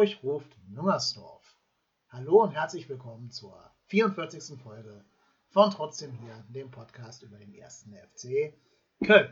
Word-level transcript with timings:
Hamburg 0.00 0.24
ruft 0.24 0.56
Nungersdorf. 0.70 1.60
Hallo 2.08 2.42
und 2.42 2.52
herzlich 2.52 2.88
willkommen 2.88 3.30
zur 3.30 3.70
44. 3.88 4.58
Folge 4.58 5.04
von 5.48 5.70
Trotzdem 5.70 6.14
hier, 6.14 6.42
dem 6.48 6.70
Podcast 6.70 7.22
über 7.22 7.36
den 7.36 7.52
ersten 7.52 7.94
FC 7.94 8.54
Köln. 9.04 9.30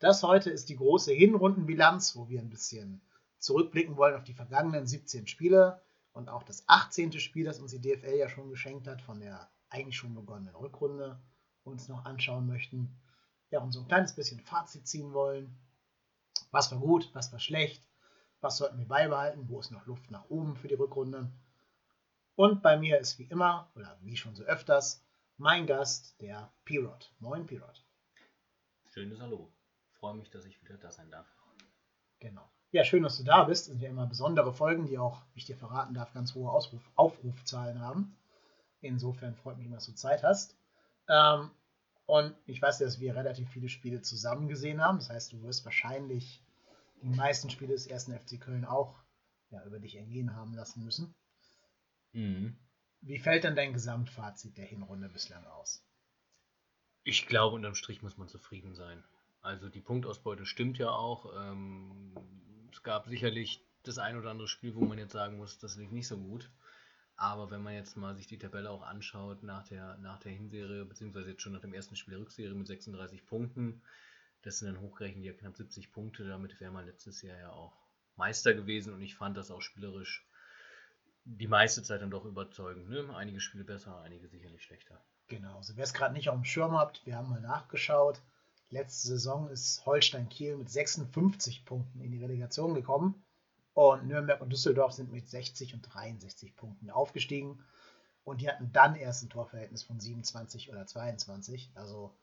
Das 0.00 0.24
heute 0.24 0.50
ist 0.50 0.68
die 0.70 0.74
große 0.74 1.12
Hinrundenbilanz, 1.12 2.16
wo 2.16 2.28
wir 2.28 2.40
ein 2.40 2.50
bisschen 2.50 3.00
zurückblicken 3.38 3.96
wollen 3.96 4.16
auf 4.16 4.24
die 4.24 4.34
vergangenen 4.34 4.88
17 4.88 5.28
Spiele 5.28 5.80
und 6.10 6.28
auch 6.28 6.42
das 6.42 6.64
18. 6.66 7.12
Spiel, 7.20 7.44
das 7.44 7.60
uns 7.60 7.70
die 7.70 7.80
DFL 7.80 8.16
ja 8.16 8.28
schon 8.28 8.50
geschenkt 8.50 8.88
hat, 8.88 9.02
von 9.02 9.20
der 9.20 9.52
eigentlich 9.68 9.96
schon 9.96 10.16
begonnenen 10.16 10.56
Rückrunde, 10.56 11.22
uns 11.62 11.86
noch 11.86 12.04
anschauen 12.06 12.48
möchten. 12.48 13.00
Ja, 13.50 13.60
und 13.60 13.70
so 13.70 13.78
ein 13.78 13.86
kleines 13.86 14.16
bisschen 14.16 14.40
Fazit 14.40 14.84
ziehen 14.84 15.12
wollen. 15.12 15.56
Was 16.50 16.72
war 16.72 16.80
gut, 16.80 17.08
was 17.14 17.30
war 17.30 17.38
schlecht, 17.38 17.86
was 18.42 18.56
sollten 18.56 18.78
wir 18.78 18.88
beibehalten, 18.88 19.48
wo 19.48 19.60
ist 19.60 19.70
noch 19.70 19.86
Luft 19.86 20.10
nach 20.10 20.28
oben 20.28 20.56
für 20.56 20.68
die 20.68 20.74
Rückrunde. 20.74 21.30
Und 22.34 22.60
bei 22.60 22.76
mir 22.76 22.98
ist 22.98 23.18
wie 23.18 23.24
immer, 23.24 23.70
oder 23.74 23.96
wie 24.02 24.16
schon 24.16 24.34
so 24.34 24.42
öfters, 24.42 25.04
mein 25.36 25.66
Gast, 25.66 26.20
der 26.20 26.52
Pirot. 26.64 27.12
Moin, 27.20 27.46
Pirot. 27.46 27.84
Schönes 28.92 29.20
Hallo. 29.20 29.50
Freue 29.92 30.14
mich, 30.14 30.30
dass 30.30 30.44
ich 30.44 30.60
wieder 30.62 30.76
da 30.76 30.90
sein 30.90 31.10
darf. 31.10 31.26
Genau. 32.18 32.42
Ja, 32.72 32.84
schön, 32.84 33.02
dass 33.02 33.18
du 33.18 33.24
da 33.24 33.44
bist. 33.44 33.66
Das 33.66 33.72
sind 33.72 33.82
ja 33.82 33.90
immer 33.90 34.06
besondere 34.06 34.52
Folgen, 34.52 34.86
die 34.86 34.98
auch, 34.98 35.22
wie 35.32 35.38
ich 35.38 35.44
dir 35.44 35.56
verraten 35.56 35.94
darf, 35.94 36.12
ganz 36.12 36.34
hohe 36.34 36.50
Ausruf 36.50 36.82
Aufrufzahlen 36.96 37.80
haben. 37.80 38.16
Insofern 38.80 39.36
freut 39.36 39.58
mich, 39.58 39.70
dass 39.70 39.86
du 39.86 39.94
Zeit 39.94 40.24
hast. 40.24 40.56
Ähm, 41.08 41.50
und 42.06 42.34
ich 42.46 42.60
weiß, 42.60 42.78
dass 42.78 42.98
wir 42.98 43.14
relativ 43.14 43.48
viele 43.50 43.68
Spiele 43.68 44.00
zusammen 44.00 44.48
gesehen 44.48 44.82
haben. 44.82 44.98
Das 44.98 45.10
heißt, 45.10 45.32
du 45.32 45.42
wirst 45.42 45.64
wahrscheinlich 45.64 46.41
die 47.02 47.16
meisten 47.16 47.50
Spiele 47.50 47.72
des 47.72 47.86
ersten 47.86 48.18
FC 48.18 48.40
Köln 48.40 48.64
auch 48.64 49.02
ja, 49.50 49.64
über 49.64 49.78
dich 49.78 49.96
ergehen 49.96 50.34
haben 50.34 50.54
lassen 50.54 50.84
müssen. 50.84 51.14
Mhm. 52.12 52.56
Wie 53.00 53.18
fällt 53.18 53.44
denn 53.44 53.56
dein 53.56 53.72
Gesamtfazit 53.72 54.56
der 54.56 54.66
Hinrunde 54.66 55.08
bislang 55.08 55.44
aus? 55.44 55.84
Ich 57.04 57.26
glaube, 57.26 57.56
unterm 57.56 57.74
Strich 57.74 58.02
muss 58.02 58.16
man 58.16 58.28
zufrieden 58.28 58.74
sein. 58.74 59.02
Also 59.40 59.68
die 59.68 59.80
Punktausbeute 59.80 60.46
stimmt 60.46 60.78
ja 60.78 60.90
auch. 60.90 61.32
Ähm, 61.36 62.14
es 62.70 62.82
gab 62.82 63.08
sicherlich 63.08 63.66
das 63.82 63.98
ein 63.98 64.16
oder 64.16 64.30
andere 64.30 64.46
Spiel, 64.46 64.76
wo 64.76 64.84
man 64.84 64.98
jetzt 64.98 65.12
sagen 65.12 65.36
muss, 65.36 65.58
das 65.58 65.76
liegt 65.76 65.92
nicht 65.92 66.06
so 66.06 66.16
gut. 66.16 66.50
Aber 67.16 67.50
wenn 67.50 67.62
man 67.62 67.74
jetzt 67.74 67.96
mal 67.96 68.14
sich 68.14 68.28
die 68.28 68.38
Tabelle 68.38 68.70
auch 68.70 68.82
anschaut 68.82 69.42
nach 69.42 69.66
der, 69.66 69.98
nach 69.98 70.18
der 70.20 70.32
Hinserie, 70.32 70.84
beziehungsweise 70.84 71.30
jetzt 71.30 71.42
schon 71.42 71.52
nach 71.52 71.60
dem 71.60 71.74
ersten 71.74 71.96
Spiel 71.96 72.12
der 72.12 72.20
Rückserie 72.20 72.54
mit 72.54 72.66
36 72.66 73.26
Punkten, 73.26 73.82
das 74.42 74.58
sind 74.58 74.74
dann 74.74 74.82
hochgerechnet 74.82 75.24
ja 75.24 75.32
knapp 75.32 75.56
70 75.56 75.92
Punkte, 75.92 76.26
damit 76.26 76.60
wäre 76.60 76.72
man 76.72 76.86
letztes 76.86 77.22
Jahr 77.22 77.38
ja 77.38 77.50
auch 77.50 77.72
Meister 78.16 78.54
gewesen 78.54 78.92
und 78.92 79.00
ich 79.00 79.14
fand 79.14 79.36
das 79.36 79.50
auch 79.50 79.62
spielerisch 79.62 80.26
die 81.24 81.46
meiste 81.46 81.82
Zeit 81.82 82.02
dann 82.02 82.10
doch 82.10 82.24
überzeugend. 82.24 82.88
Ne? 82.88 83.14
Einige 83.14 83.40
Spiele 83.40 83.64
besser, 83.64 84.00
einige 84.00 84.28
sicherlich 84.28 84.62
schlechter. 84.62 85.00
Genau, 85.28 85.56
also 85.56 85.76
wer 85.76 85.84
es 85.84 85.94
gerade 85.94 86.14
nicht 86.14 86.28
auf 86.28 86.34
dem 86.34 86.44
Schirm 86.44 86.72
habt, 86.72 87.06
wir 87.06 87.16
haben 87.16 87.30
mal 87.30 87.40
nachgeschaut. 87.40 88.20
Letzte 88.70 89.08
Saison 89.08 89.48
ist 89.48 89.84
Holstein 89.86 90.28
Kiel 90.28 90.56
mit 90.56 90.68
56 90.68 91.64
Punkten 91.64 92.00
in 92.00 92.10
die 92.10 92.22
Relegation 92.22 92.74
gekommen 92.74 93.22
und 93.74 94.06
Nürnberg 94.06 94.40
und 94.40 94.50
Düsseldorf 94.50 94.92
sind 94.92 95.12
mit 95.12 95.28
60 95.28 95.74
und 95.74 95.82
63 95.82 96.56
Punkten 96.56 96.90
aufgestiegen 96.90 97.62
und 98.24 98.40
die 98.40 98.48
hatten 98.48 98.72
dann 98.72 98.94
erst 98.94 99.22
ein 99.22 99.30
Torverhältnis 99.30 99.82
von 99.82 100.00
27 100.00 100.70
oder 100.70 100.86
22. 100.86 101.70
Also 101.74 102.14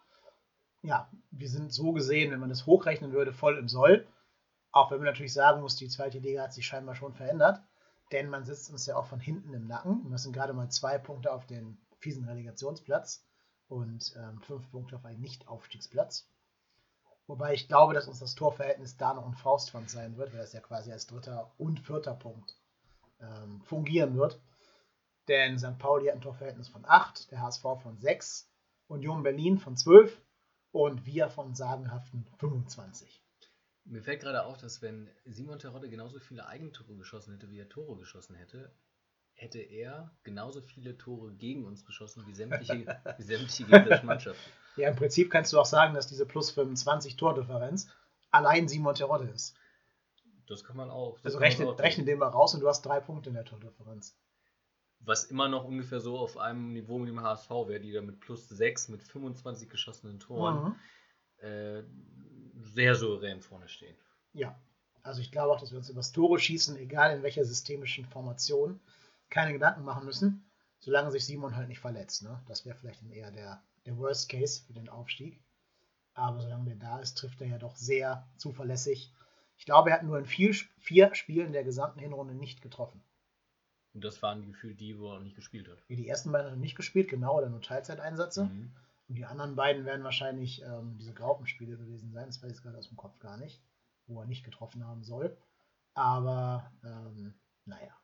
ja, 0.82 1.10
wir 1.32 1.50
sind 1.50 1.74
so 1.74 1.92
gesehen, 1.92 2.32
wenn 2.32 2.40
man 2.40 2.50
das 2.50 2.66
hochrechnen 2.66 3.12
würde, 3.12 3.34
voll 3.34 3.58
im 3.58 3.68
Soll. 3.68 4.08
Auch 4.72 4.92
wenn 4.92 5.00
man 5.00 5.08
natürlich 5.08 5.34
sagen 5.34 5.62
muss, 5.62 5.76
die 5.76 5.90
zweite 5.90 6.20
Liga 6.20 6.44
hat 6.44 6.54
sich 6.54 6.66
scheinbar 6.66 6.96
schon 6.96 7.14
verändert. 7.14 7.62
Denn 8.12 8.30
man 8.30 8.46
sitzt 8.46 8.72
uns 8.72 8.86
ja 8.86 8.96
auch 8.96 9.06
von 9.06 9.20
hinten 9.20 9.54
im 9.54 9.68
Nacken. 9.68 10.02
Und 10.02 10.12
das 10.12 10.24
sind 10.24 10.34
gerade 10.34 10.54
mal 10.54 10.70
zwei 10.70 10.98
Punkte 10.98 11.32
auf 11.32 11.46
den 11.46 11.78
fiesen 12.00 12.26
Relegationsplatz 12.26 13.26
und 13.68 14.16
ähm, 14.18 14.42
fünf 14.42 14.70
Punkte 14.72 14.96
auf 14.96 15.06
einen 15.06 15.22
Nicht-Aufstiegsplatz. 15.22 16.28
Wobei 17.28 17.54
ich 17.54 17.68
glaube, 17.68 17.94
dass 17.94 18.08
uns 18.08 18.20
das 18.20 18.34
Torverhältnis 18.34 18.98
da 18.98 19.14
noch 19.14 19.28
ein 19.28 19.36
Faustpfand 19.36 19.90
sein 19.90 20.18
wird, 20.18 20.34
weil 20.34 20.40
es 20.40 20.54
ja 20.54 20.62
quasi 20.62 20.92
als 20.92 21.06
dritter 21.06 21.52
und 21.60 21.80
vierter 21.80 22.16
Punkt 22.16 22.58
ähm, 23.22 23.62
fungieren 23.62 24.18
wird. 24.18 24.42
Denn 25.28 25.60
St. 25.60 25.78
Pauli 25.78 26.08
hat 26.08 26.16
ein 26.16 26.22
Torverhältnis 26.22 26.70
von 26.70 26.86
8, 26.86 27.30
der 27.32 27.42
HSV 27.42 27.62
von 27.84 28.00
6, 28.00 28.50
Union 28.88 29.22
Berlin 29.22 29.60
von 29.60 29.78
12 29.78 30.20
und 30.72 31.06
wir 31.06 31.30
von 31.30 31.56
sagenhaften 31.56 32.26
25. 32.38 33.24
Mir 33.86 34.04
fällt 34.04 34.22
gerade 34.22 34.46
auf, 34.46 34.58
dass 34.58 34.82
wenn 34.82 35.10
Simon 35.26 35.60
Terodde 35.60 35.90
genauso 35.90 36.20
viele 36.20 36.48
Eigentore 36.48 36.96
geschossen 36.96 37.34
hätte, 37.34 37.50
wie 37.50 37.60
er 37.60 37.70
Tore 37.70 37.98
geschossen 37.98 38.36
hätte, 38.36 38.72
hätte 39.34 39.60
er 39.60 40.12
genauso 40.24 40.62
viele 40.62 40.98
Tore 40.98 41.32
gegen 41.34 41.66
uns 41.66 41.86
geschossen 41.86 42.28
wie 42.28 42.34
sämtliche, 42.34 42.86
wie 43.18 43.24
sämtliche 43.24 43.64
gegnerische 43.64 44.06
Mannschaften. 44.06 44.52
Ja, 44.76 44.90
im 44.90 44.96
Prinzip 44.96 45.32
kannst 45.32 45.54
du 45.54 45.60
auch 45.60 45.66
sagen, 45.66 45.94
dass 45.94 46.08
diese 46.08 46.26
plus 46.26 46.52
25 46.52 47.16
Tordifferenz 47.16 47.90
allein 48.32 48.68
Simon 48.68 48.96
Terodde 48.96 49.30
ist. 49.30 49.56
Das 50.48 50.64
kann 50.64 50.76
man 50.78 50.90
auch. 50.90 51.20
Also 51.24 51.38
rechne, 51.38 51.78
rechne 51.80 52.06
den 52.06 52.20
mal 52.20 52.28
raus 52.28 52.54
und 52.54 52.62
du 52.62 52.68
hast 52.68 52.82
drei 52.82 53.00
Punkte 53.00 53.30
in 53.30 53.36
der 53.36 53.46
Tordifferenz. 53.46 54.16
Was 55.02 55.26
immer 55.26 55.48
noch 55.48 55.66
ungefähr 55.66 56.00
so 56.00 56.18
auf 56.18 56.38
einem 56.38 56.74
Niveau 56.74 57.00
mit 57.00 57.10
dem 57.10 57.22
HSV 57.22 57.50
wäre, 57.50 57.80
die 57.80 57.92
da 57.92 58.02
mit 58.02 58.20
plus 58.20 58.50
6 58.50 58.90
mit 58.90 59.04
25 59.04 59.70
geschossenen 59.70 60.20
Toren 60.20 60.76
mhm. 61.42 61.48
äh, 61.48 61.84
sehr 62.62 62.96
souverän 62.96 63.42
vorne 63.42 63.68
stehen. 63.70 63.96
Ja, 64.34 64.60
also 65.02 65.22
ich 65.22 65.32
glaube 65.32 65.54
auch, 65.54 65.60
dass 65.60 65.72
wir 65.72 65.78
uns 65.78 65.90
über 65.90 66.00
das 66.00 66.12
Tore 66.12 66.40
schießen, 66.40 66.78
egal 66.78 67.16
in 67.16 67.24
welcher 67.24 67.46
systemischen 67.46 68.06
Formation, 68.06 68.80
keine 69.30 69.54
Gedanken 69.54 69.84
machen 69.84 70.06
müssen, 70.06 70.50
solange 70.80 71.12
sich 71.12 71.26
Simon 71.26 71.56
halt 71.56 71.68
nicht 71.68 71.80
verletzt. 71.80 72.24
Ne? 72.24 72.42
Das 72.48 72.66
wäre 72.66 72.76
vielleicht 72.76 73.04
eher 73.10 73.32
der, 73.32 73.64
der 73.86 73.98
Worst 73.98 74.30
Case 74.30 74.64
für 74.66 74.74
den 74.74 74.90
Aufstieg. 74.90 75.40
Aber 76.14 76.42
solange 76.42 76.66
der 76.66 76.76
da 76.76 77.00
ist, 77.00 77.18
trifft 77.18 77.40
er 77.42 77.48
ja 77.48 77.58
doch 77.58 77.76
sehr 77.76 78.28
zuverlässig. 78.38 79.14
Ich 79.58 79.66
glaube, 79.66 79.90
er 79.90 79.98
hat 79.98 80.04
nur 80.04 80.18
in 80.18 80.26
vier, 80.26 80.54
vier 80.80 81.14
Spielen 81.16 81.54
der 81.54 81.64
gesamten 81.64 82.00
Hinrunde 82.00 82.34
nicht 82.34 82.62
getroffen. 82.62 83.02
Und 83.94 84.04
das 84.04 84.22
waren 84.22 84.46
gefühlt 84.46 84.80
die, 84.80 85.00
wo 85.00 85.14
er 85.14 85.20
nicht 85.20 85.36
gespielt 85.36 85.68
hat. 85.68 85.78
Die 85.90 86.08
ersten 86.08 86.32
beiden 86.32 86.48
hat 86.48 86.54
er 86.54 86.60
nicht 86.60 86.76
gespielt, 86.76 87.10
genau, 87.10 87.38
oder 87.38 87.50
nur 87.50 87.62
Teilzeiteinsätze. 87.62 88.46
Mhm. 88.46 88.72
Und 89.08 89.16
die 89.16 89.26
anderen 89.26 89.56
beiden 89.56 89.86
werden 89.86 90.04
wahrscheinlich 90.04 90.62
ähm, 90.62 90.96
diese 91.00 91.14
Graupenspiele 91.14 91.78
gewesen 91.78 92.12
sein. 92.12 92.28
Das 92.28 92.44
weiß 92.44 92.58
ich 92.58 92.62
gerade 92.62 92.78
aus 92.78 92.90
dem 92.90 92.98
Kopf 92.98 93.18
gar 93.20 93.38
nicht, 93.38 93.60
wo 94.06 94.22
er 94.22 94.28
nicht 94.28 94.44
getroffen 94.46 94.86
haben 94.86 95.04
soll. 95.04 95.36
Aber 95.96 96.72
ähm, 96.84 97.34
naja, 97.66 97.98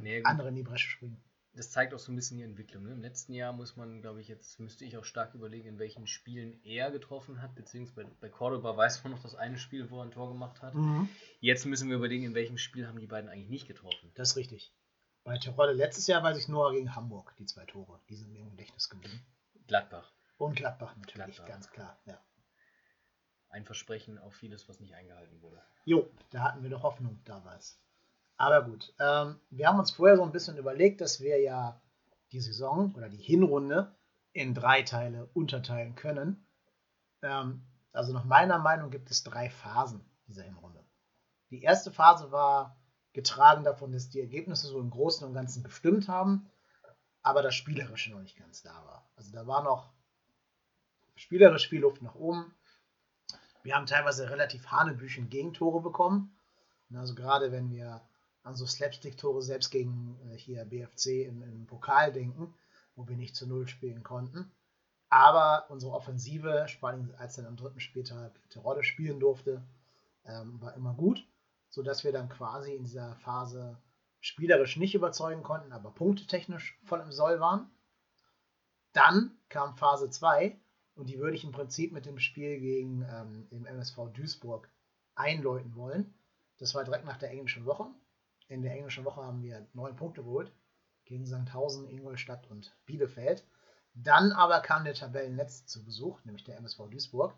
nee, 0.00 0.22
andere 0.22 0.48
in 0.48 0.54
die 0.54 0.62
Bresche 0.62 0.88
springen. 0.88 1.20
Das 1.52 1.70
zeigt 1.70 1.94
auch 1.94 1.98
so 1.98 2.12
ein 2.12 2.16
bisschen 2.16 2.36
die 2.36 2.44
Entwicklung. 2.44 2.84
Ne? 2.84 2.92
Im 2.92 3.00
letzten 3.00 3.32
Jahr 3.32 3.52
muss 3.52 3.76
man, 3.76 4.02
glaube 4.02 4.20
ich, 4.20 4.28
jetzt 4.28 4.60
müsste 4.60 4.84
ich 4.84 4.98
auch 4.98 5.04
stark 5.04 5.34
überlegen, 5.34 5.66
in 5.66 5.78
welchen 5.78 6.06
Spielen 6.06 6.60
er 6.64 6.90
getroffen 6.90 7.40
hat, 7.40 7.54
beziehungsweise 7.54 8.14
bei 8.20 8.28
Cordoba 8.28 8.76
weiß 8.76 9.02
man 9.02 9.14
noch 9.14 9.22
das 9.22 9.34
eine 9.34 9.58
Spiel, 9.58 9.90
wo 9.90 9.98
er 9.98 10.04
ein 10.04 10.10
Tor 10.10 10.28
gemacht 10.28 10.60
hat. 10.62 10.74
Mhm. 10.74 11.08
Jetzt 11.40 11.64
müssen 11.64 11.88
wir 11.88 11.96
überlegen, 11.96 12.24
in 12.24 12.34
welchem 12.34 12.58
Spiel 12.58 12.86
haben 12.86 13.00
die 13.00 13.06
beiden 13.06 13.30
eigentlich 13.30 13.48
nicht 13.48 13.66
getroffen. 13.66 14.12
Das 14.14 14.30
ist 14.30 14.36
richtig. 14.36 14.74
Bei 15.26 15.38
Terodde 15.38 15.72
letztes 15.72 16.06
Jahr 16.06 16.22
weiß 16.22 16.38
ich 16.38 16.46
nur 16.46 16.70
gegen 16.70 16.94
Hamburg, 16.94 17.34
die 17.36 17.46
zwei 17.46 17.64
Tore. 17.64 17.98
Die 18.08 18.14
sind 18.14 18.32
mir 18.32 18.42
im 18.42 18.50
Gedächtnis 18.50 18.88
geblieben. 18.88 19.26
Gladbach. 19.66 20.12
Und 20.38 20.54
Gladbach 20.54 20.94
natürlich, 20.94 21.34
Gladbach. 21.34 21.52
ganz 21.52 21.68
klar. 21.68 21.98
Ja. 22.04 22.20
Ein 23.48 23.64
Versprechen 23.64 24.18
auf 24.18 24.34
vieles, 24.34 24.68
was 24.68 24.78
nicht 24.78 24.94
eingehalten 24.94 25.42
wurde. 25.42 25.60
Jo, 25.84 26.08
da 26.30 26.44
hatten 26.44 26.62
wir 26.62 26.70
doch 26.70 26.84
Hoffnung 26.84 27.18
damals. 27.24 27.82
Aber 28.36 28.62
gut, 28.62 28.94
ähm, 29.00 29.40
wir 29.50 29.66
haben 29.66 29.80
uns 29.80 29.90
vorher 29.90 30.16
so 30.16 30.22
ein 30.22 30.30
bisschen 30.30 30.58
überlegt, 30.58 31.00
dass 31.00 31.20
wir 31.20 31.40
ja 31.40 31.82
die 32.30 32.40
Saison 32.40 32.94
oder 32.94 33.08
die 33.08 33.16
Hinrunde 33.16 33.96
in 34.32 34.54
drei 34.54 34.82
Teile 34.82 35.28
unterteilen 35.34 35.96
können. 35.96 36.46
Ähm, 37.22 37.66
also 37.92 38.12
nach 38.12 38.24
meiner 38.24 38.60
Meinung 38.60 38.90
gibt 38.90 39.10
es 39.10 39.24
drei 39.24 39.50
Phasen 39.50 40.08
dieser 40.28 40.44
Hinrunde. 40.44 40.84
Die 41.50 41.62
erste 41.62 41.90
Phase 41.90 42.30
war 42.30 42.76
getragen 43.16 43.64
davon, 43.64 43.92
dass 43.92 44.10
die 44.10 44.20
Ergebnisse 44.20 44.68
so 44.68 44.78
im 44.78 44.90
Großen 44.90 45.26
und 45.26 45.34
Ganzen 45.34 45.64
gestimmt 45.64 46.06
haben, 46.06 46.48
aber 47.22 47.42
das 47.42 47.54
Spielerische 47.54 48.12
noch 48.12 48.20
nicht 48.20 48.36
ganz 48.36 48.62
da 48.62 48.74
war. 48.84 49.10
Also 49.16 49.32
da 49.32 49.46
war 49.46 49.64
noch 49.64 49.90
spielerisch 51.16 51.68
viel 51.68 51.80
Luft 51.80 52.02
nach 52.02 52.14
oben. 52.14 52.54
Wir 53.62 53.74
haben 53.74 53.86
teilweise 53.86 54.30
relativ 54.30 54.66
hanebüchen 54.66 55.30
Gegentore 55.30 55.80
bekommen. 55.80 56.36
Also 56.94 57.14
gerade 57.14 57.50
wenn 57.50 57.70
wir 57.70 58.02
an 58.42 58.54
so 58.54 58.66
Slapstick-Tore 58.66 59.42
selbst 59.42 59.70
gegen 59.70 60.16
äh, 60.30 60.36
hier 60.36 60.64
BFC 60.66 61.26
im, 61.26 61.42
im, 61.42 61.66
Pokal 61.66 62.12
denken, 62.12 62.54
wo 62.94 63.08
wir 63.08 63.16
nicht 63.16 63.34
zu 63.34 63.48
Null 63.48 63.66
spielen 63.66 64.02
konnten. 64.04 64.52
Aber 65.08 65.66
unsere 65.70 65.92
Offensive, 65.92 66.66
vor 66.78 66.94
als 67.16 67.36
dann 67.36 67.46
am 67.46 67.56
dritten 67.56 67.80
Spieltag 67.80 68.38
Terodde 68.50 68.84
spielen 68.84 69.18
durfte, 69.18 69.62
ähm, 70.26 70.60
war 70.60 70.74
immer 70.74 70.94
gut, 70.94 71.26
sodass 71.76 72.04
wir 72.04 72.12
dann 72.12 72.30
quasi 72.30 72.74
in 72.74 72.84
dieser 72.84 73.16
Phase 73.16 73.76
spielerisch 74.20 74.78
nicht 74.78 74.94
überzeugen 74.94 75.42
konnten, 75.42 75.72
aber 75.72 75.90
punktetechnisch 75.90 76.80
voll 76.84 77.00
im 77.00 77.12
Soll 77.12 77.38
waren. 77.38 77.70
Dann 78.94 79.36
kam 79.50 79.76
Phase 79.76 80.08
2, 80.08 80.58
und 80.94 81.10
die 81.10 81.18
würde 81.18 81.36
ich 81.36 81.44
im 81.44 81.52
Prinzip 81.52 81.92
mit 81.92 82.06
dem 82.06 82.18
Spiel 82.18 82.58
gegen 82.60 83.02
ähm, 83.02 83.46
den 83.50 83.66
MSV 83.66 84.08
Duisburg 84.14 84.70
einläuten 85.16 85.76
wollen. 85.76 86.14
Das 86.56 86.74
war 86.74 86.82
direkt 86.82 87.04
nach 87.04 87.18
der 87.18 87.30
englischen 87.30 87.66
Woche. 87.66 87.88
In 88.48 88.62
der 88.62 88.72
englischen 88.72 89.04
Woche 89.04 89.22
haben 89.22 89.42
wir 89.42 89.66
neun 89.74 89.96
Punkte 89.96 90.22
geholt 90.22 90.50
gegen 91.04 91.26
Sandhausen, 91.26 91.90
Ingolstadt 91.90 92.50
und 92.50 92.74
Bielefeld. 92.86 93.46
Dann 93.92 94.32
aber 94.32 94.60
kam 94.60 94.84
der 94.84 94.94
Tabellenletzte 94.94 95.66
zu 95.66 95.84
Besuch, 95.84 96.24
nämlich 96.24 96.44
der 96.44 96.56
MSV 96.56 96.88
Duisburg, 96.88 97.34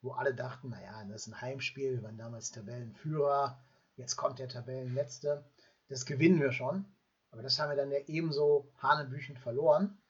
wo 0.00 0.12
alle 0.12 0.32
dachten, 0.32 0.68
naja, 0.68 1.04
das 1.06 1.26
ist 1.26 1.32
ein 1.32 1.40
Heimspiel, 1.40 1.94
wir 1.94 2.02
waren 2.04 2.18
damals 2.18 2.52
Tabellenführer, 2.52 3.58
jetzt 4.00 4.16
kommt 4.16 4.38
der 4.38 4.48
Tabellenletzte, 4.48 5.44
das 5.88 6.06
gewinnen 6.06 6.40
wir 6.40 6.52
schon. 6.52 6.86
Aber 7.30 7.42
das 7.42 7.58
haben 7.58 7.70
wir 7.70 7.76
dann 7.76 7.92
ja 7.92 7.98
ebenso 8.06 8.72
hanebüchend 8.78 9.38
verloren, 9.38 10.02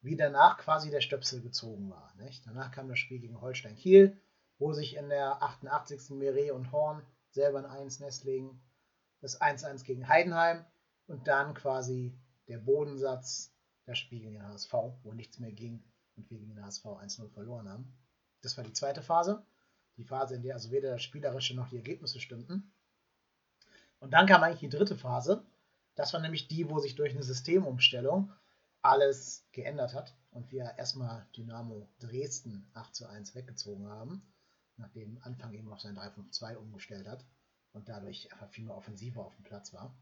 wie 0.00 0.16
danach 0.16 0.58
quasi 0.58 0.90
der 0.90 1.02
Stöpsel 1.02 1.42
gezogen 1.42 1.90
war. 1.90 2.14
Nicht? 2.16 2.46
Danach 2.46 2.70
kam 2.70 2.88
das 2.88 2.98
Spiel 2.98 3.18
gegen 3.18 3.40
Holstein 3.40 3.76
Kiel, 3.76 4.18
wo 4.58 4.72
sich 4.72 4.96
in 4.96 5.08
der 5.08 5.42
88. 5.42 6.10
Meret 6.10 6.52
und 6.52 6.72
Horn 6.72 7.04
selber 7.30 7.58
ein 7.58 7.66
1 7.66 8.00
Nest 8.00 8.24
legen, 8.24 8.62
das 9.20 9.40
1-1 9.40 9.84
gegen 9.84 10.08
Heidenheim 10.08 10.64
und 11.06 11.28
dann 11.28 11.54
quasi 11.54 12.18
der 12.48 12.58
Bodensatz, 12.58 13.54
das 13.84 13.98
Spiel 13.98 14.20
gegen 14.20 14.34
den 14.34 14.46
HSV, 14.46 14.72
wo 15.02 15.12
nichts 15.12 15.38
mehr 15.38 15.52
ging 15.52 15.84
und 16.16 16.30
wir 16.30 16.38
gegen 16.38 16.54
den 16.54 16.64
HSV 16.64 16.84
1-0 16.84 17.28
verloren 17.30 17.68
haben. 17.68 17.92
Das 18.40 18.56
war 18.56 18.64
die 18.64 18.72
zweite 18.72 19.02
Phase. 19.02 19.44
Die 19.96 20.04
Phase, 20.04 20.36
in 20.36 20.42
der 20.42 20.54
also 20.54 20.70
weder 20.70 20.92
das 20.92 21.02
Spielerische 21.02 21.54
noch 21.54 21.68
die 21.68 21.76
Ergebnisse 21.76 22.18
stimmten. 22.20 22.71
Und 24.02 24.10
dann 24.10 24.26
kam 24.26 24.42
eigentlich 24.42 24.58
die 24.58 24.76
dritte 24.76 24.96
Phase. 24.96 25.46
Das 25.94 26.12
war 26.12 26.18
nämlich 26.18 26.48
die, 26.48 26.68
wo 26.68 26.80
sich 26.80 26.96
durch 26.96 27.12
eine 27.12 27.22
Systemumstellung 27.22 28.32
alles 28.82 29.46
geändert 29.52 29.94
hat 29.94 30.16
und 30.32 30.50
wir 30.50 30.74
erstmal 30.76 31.24
Dynamo 31.36 31.88
Dresden 32.00 32.68
8 32.74 32.96
zu 32.96 33.08
1 33.08 33.36
weggezogen 33.36 33.86
haben, 33.86 34.26
nachdem 34.76 35.18
Anfang 35.22 35.52
eben 35.52 35.72
auf 35.72 35.80
sein 35.80 35.96
3-5-2 35.96 36.56
umgestellt 36.56 37.06
hat 37.06 37.24
und 37.74 37.88
dadurch 37.88 38.32
einfach 38.32 38.48
viel 38.48 38.64
mehr 38.64 38.76
offensiver 38.76 39.24
auf 39.24 39.36
dem 39.36 39.44
Platz 39.44 39.72
war. 39.72 39.96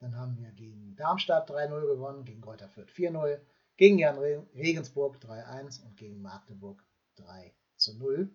Dann 0.00 0.16
haben 0.16 0.36
wir 0.36 0.52
gegen 0.52 0.94
Darmstadt 0.96 1.50
3-0 1.50 1.80
gewonnen, 1.86 2.26
gegen 2.26 2.42
Greuther 2.42 2.68
Fürth 2.68 2.90
4-0, 2.90 3.40
gegen 3.78 3.98
Jan 3.98 4.18
Regensburg 4.18 5.16
3-1 5.16 5.82
und 5.82 5.96
gegen 5.96 6.20
Magdeburg 6.20 6.84
3 7.16 7.54
zu 7.76 7.96
0. 7.96 8.30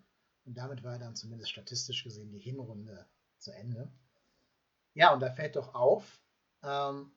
Und 0.46 0.58
damit 0.58 0.84
war 0.84 0.98
dann 0.98 1.16
zumindest 1.16 1.52
statistisch 1.52 2.04
gesehen 2.04 2.32
die 2.32 2.40
Hinrunde 2.40 3.06
zu 3.38 3.52
Ende. 3.52 3.92
Ja, 4.96 5.14
und 5.14 5.20
da 5.20 5.30
fällt 5.30 5.56
doch 5.56 5.76
auf, 5.76 6.20
ähm, 6.64 7.12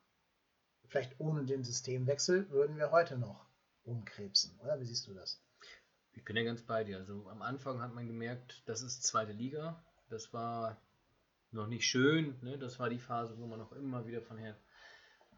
vielleicht 0.88 1.18
ohne 1.18 1.44
den 1.44 1.64
Systemwechsel 1.64 2.50
würden 2.50 2.76
wir 2.76 2.90
heute 2.90 3.16
noch 3.16 3.46
umkrebsen, 3.84 4.58
oder? 4.60 4.78
Wie 4.80 4.84
siehst 4.84 5.06
du 5.06 5.14
das? 5.14 5.42
Ich 6.12 6.24
bin 6.24 6.36
ja 6.36 6.42
ganz 6.42 6.62
bei 6.62 6.84
dir. 6.84 6.98
Also 6.98 7.28
am 7.28 7.40
Anfang 7.40 7.80
hat 7.80 7.94
man 7.94 8.06
gemerkt, 8.06 8.62
das 8.66 8.82
ist 8.82 9.04
zweite 9.04 9.32
Liga. 9.32 9.82
Das 10.10 10.32
war 10.32 10.76
noch 11.52 11.68
nicht 11.68 11.86
schön. 11.86 12.38
Ne? 12.42 12.58
Das 12.58 12.78
war 12.78 12.90
die 12.90 12.98
Phase, 12.98 13.38
wo 13.38 13.46
man 13.46 13.60
auch 13.60 13.72
immer 13.72 14.06
wieder 14.06 14.20
von 14.22 14.36
her 14.36 14.58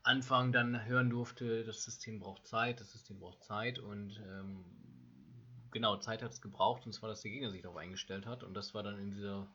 Anfang 0.02 0.50
dann 0.52 0.86
hören 0.86 1.10
durfte, 1.10 1.62
das 1.64 1.84
System 1.84 2.20
braucht 2.20 2.46
Zeit, 2.46 2.80
das 2.80 2.90
System 2.90 3.20
braucht 3.20 3.44
Zeit 3.44 3.78
und 3.78 4.18
ähm, 4.26 4.64
genau, 5.70 5.98
Zeit 5.98 6.22
hat 6.22 6.32
es 6.32 6.40
gebraucht 6.40 6.86
und 6.86 6.94
zwar, 6.94 7.10
dass 7.10 7.20
der 7.20 7.30
Gegner 7.30 7.50
sich 7.50 7.60
darauf 7.60 7.76
eingestellt 7.76 8.24
hat 8.24 8.42
und 8.42 8.54
das 8.54 8.72
war 8.72 8.82
dann 8.82 8.98
in 8.98 9.10
dieser 9.10 9.46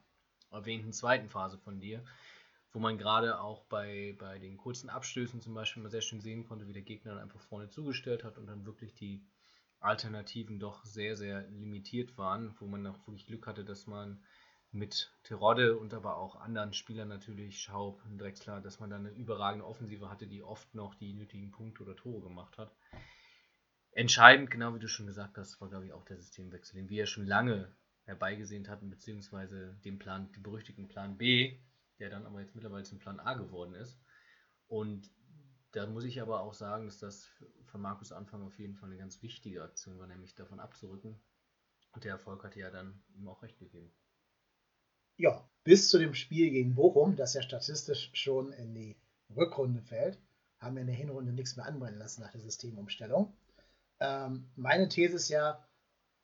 erwähnten 0.52 0.94
zweiten 0.94 1.30
Phase 1.30 1.58
von 1.58 1.80
dir, 1.80 2.06
wo 2.76 2.80
man 2.80 2.98
gerade 2.98 3.40
auch 3.40 3.64
bei, 3.64 4.18
bei 4.20 4.38
den 4.38 4.58
kurzen 4.58 4.90
Abstößen 4.90 5.40
zum 5.40 5.54
Beispiel 5.54 5.82
mal 5.82 5.90
sehr 5.90 6.02
schön 6.02 6.20
sehen 6.20 6.44
konnte, 6.44 6.68
wie 6.68 6.74
der 6.74 6.82
Gegner 6.82 7.14
dann 7.14 7.24
einfach 7.24 7.40
vorne 7.40 7.70
zugestellt 7.70 8.26
hat 8.26 8.38
und 8.38 8.48
dann 8.48 8.66
wirklich 8.66 8.94
die 8.94 9.26
Alternativen 9.80 10.60
doch 10.60 10.84
sehr, 10.84 11.16
sehr 11.16 11.48
limitiert 11.52 12.18
waren, 12.18 12.54
wo 12.60 12.68
man 12.68 12.86
auch 12.86 13.08
wirklich 13.08 13.28
Glück 13.28 13.48
hatte, 13.48 13.64
dass 13.64 13.88
man 13.88 14.22
mit 14.74 15.10
Terodde 15.24 15.78
und 15.78 15.94
aber 15.94 16.18
auch 16.18 16.36
anderen 16.36 16.74
Spielern 16.74 17.08
natürlich, 17.08 17.62
Schaub, 17.62 18.04
Drexler, 18.18 18.60
dass 18.60 18.82
man 18.82 18.90
dann 18.90 19.06
eine 19.06 19.16
überragende 19.16 19.66
Offensive 19.66 20.10
hatte, 20.10 20.28
die 20.28 20.44
oft 20.44 20.76
noch 20.76 20.96
die 20.96 21.14
nötigen 21.14 21.52
Punkte 21.52 21.84
oder 21.84 21.96
Tore 21.96 22.24
gemacht 22.24 22.58
hat. 22.58 22.76
Entscheidend, 23.92 24.52
genau 24.52 24.76
wie 24.76 24.80
du 24.80 24.90
schon 24.90 25.08
gesagt 25.08 25.38
hast, 25.38 25.62
war, 25.62 25.70
glaube 25.70 25.86
ich, 25.86 25.94
auch 25.94 26.04
der 26.04 26.18
Systemwechsel, 26.18 26.76
den 26.76 26.90
wir 26.90 26.98
ja 26.98 27.06
schon 27.06 27.26
lange 27.26 27.74
herbeigesehnt 28.04 28.68
hatten, 28.68 28.90
beziehungsweise 28.90 29.78
den 29.86 29.98
Plan, 29.98 30.30
den 30.34 30.44
berüchtigten 30.44 30.90
Plan 30.90 31.18
B, 31.18 31.58
der 32.00 32.10
dann 32.10 32.26
aber 32.26 32.42
jetzt 32.42 32.56
mittlerweile 32.56 32.84
zum 32.84 33.00
Plan 33.00 33.20
A 33.20 33.34
geworden 33.34 33.74
ist. 33.76 34.00
Und 34.68 35.12
da 35.72 35.86
muss 35.88 36.06
ich 36.06 36.22
aber 36.22 36.42
auch 36.42 36.54
sagen, 36.54 36.86
dass 36.86 37.00
das 37.00 37.30
von 37.66 37.82
Markus 37.82 38.12
Anfang 38.12 38.44
auf 38.44 38.58
jeden 38.58 38.76
Fall 38.76 38.90
eine 38.90 38.98
ganz 38.98 39.22
wichtige 39.22 39.64
Aktion 39.64 40.00
war, 40.00 40.08
nämlich 40.08 40.36
davon 40.36 40.60
abzurücken. 40.60 41.20
Und 41.92 42.04
der 42.04 42.12
Erfolg 42.12 42.44
hatte 42.44 42.60
ja 42.60 42.72
dann 42.72 43.04
ihm 43.14 43.28
auch 43.28 43.42
recht 43.44 43.58
gegeben 43.60 43.94
ja, 45.18 45.48
bis 45.64 45.90
zu 45.90 45.98
dem 45.98 46.14
Spiel 46.14 46.52
gegen 46.52 46.76
Bochum, 46.76 47.16
das 47.16 47.34
ja 47.34 47.42
statistisch 47.42 48.12
schon 48.14 48.52
in 48.54 48.74
die 48.74 48.98
Rückrunde 49.36 49.82
fällt, 49.82 50.20
haben 50.60 50.76
wir 50.76 50.82
in 50.82 50.88
der 50.88 50.96
Hinrunde 50.96 51.32
nichts 51.32 51.56
mehr 51.56 51.66
anbrennen 51.66 52.00
lassen 52.00 52.22
nach 52.22 52.32
der 52.32 52.42
Systemumstellung. 52.42 53.34
Ähm, 54.00 54.50
meine 54.56 54.90
These 54.90 55.16
ist 55.16 55.30
ja, 55.30 55.66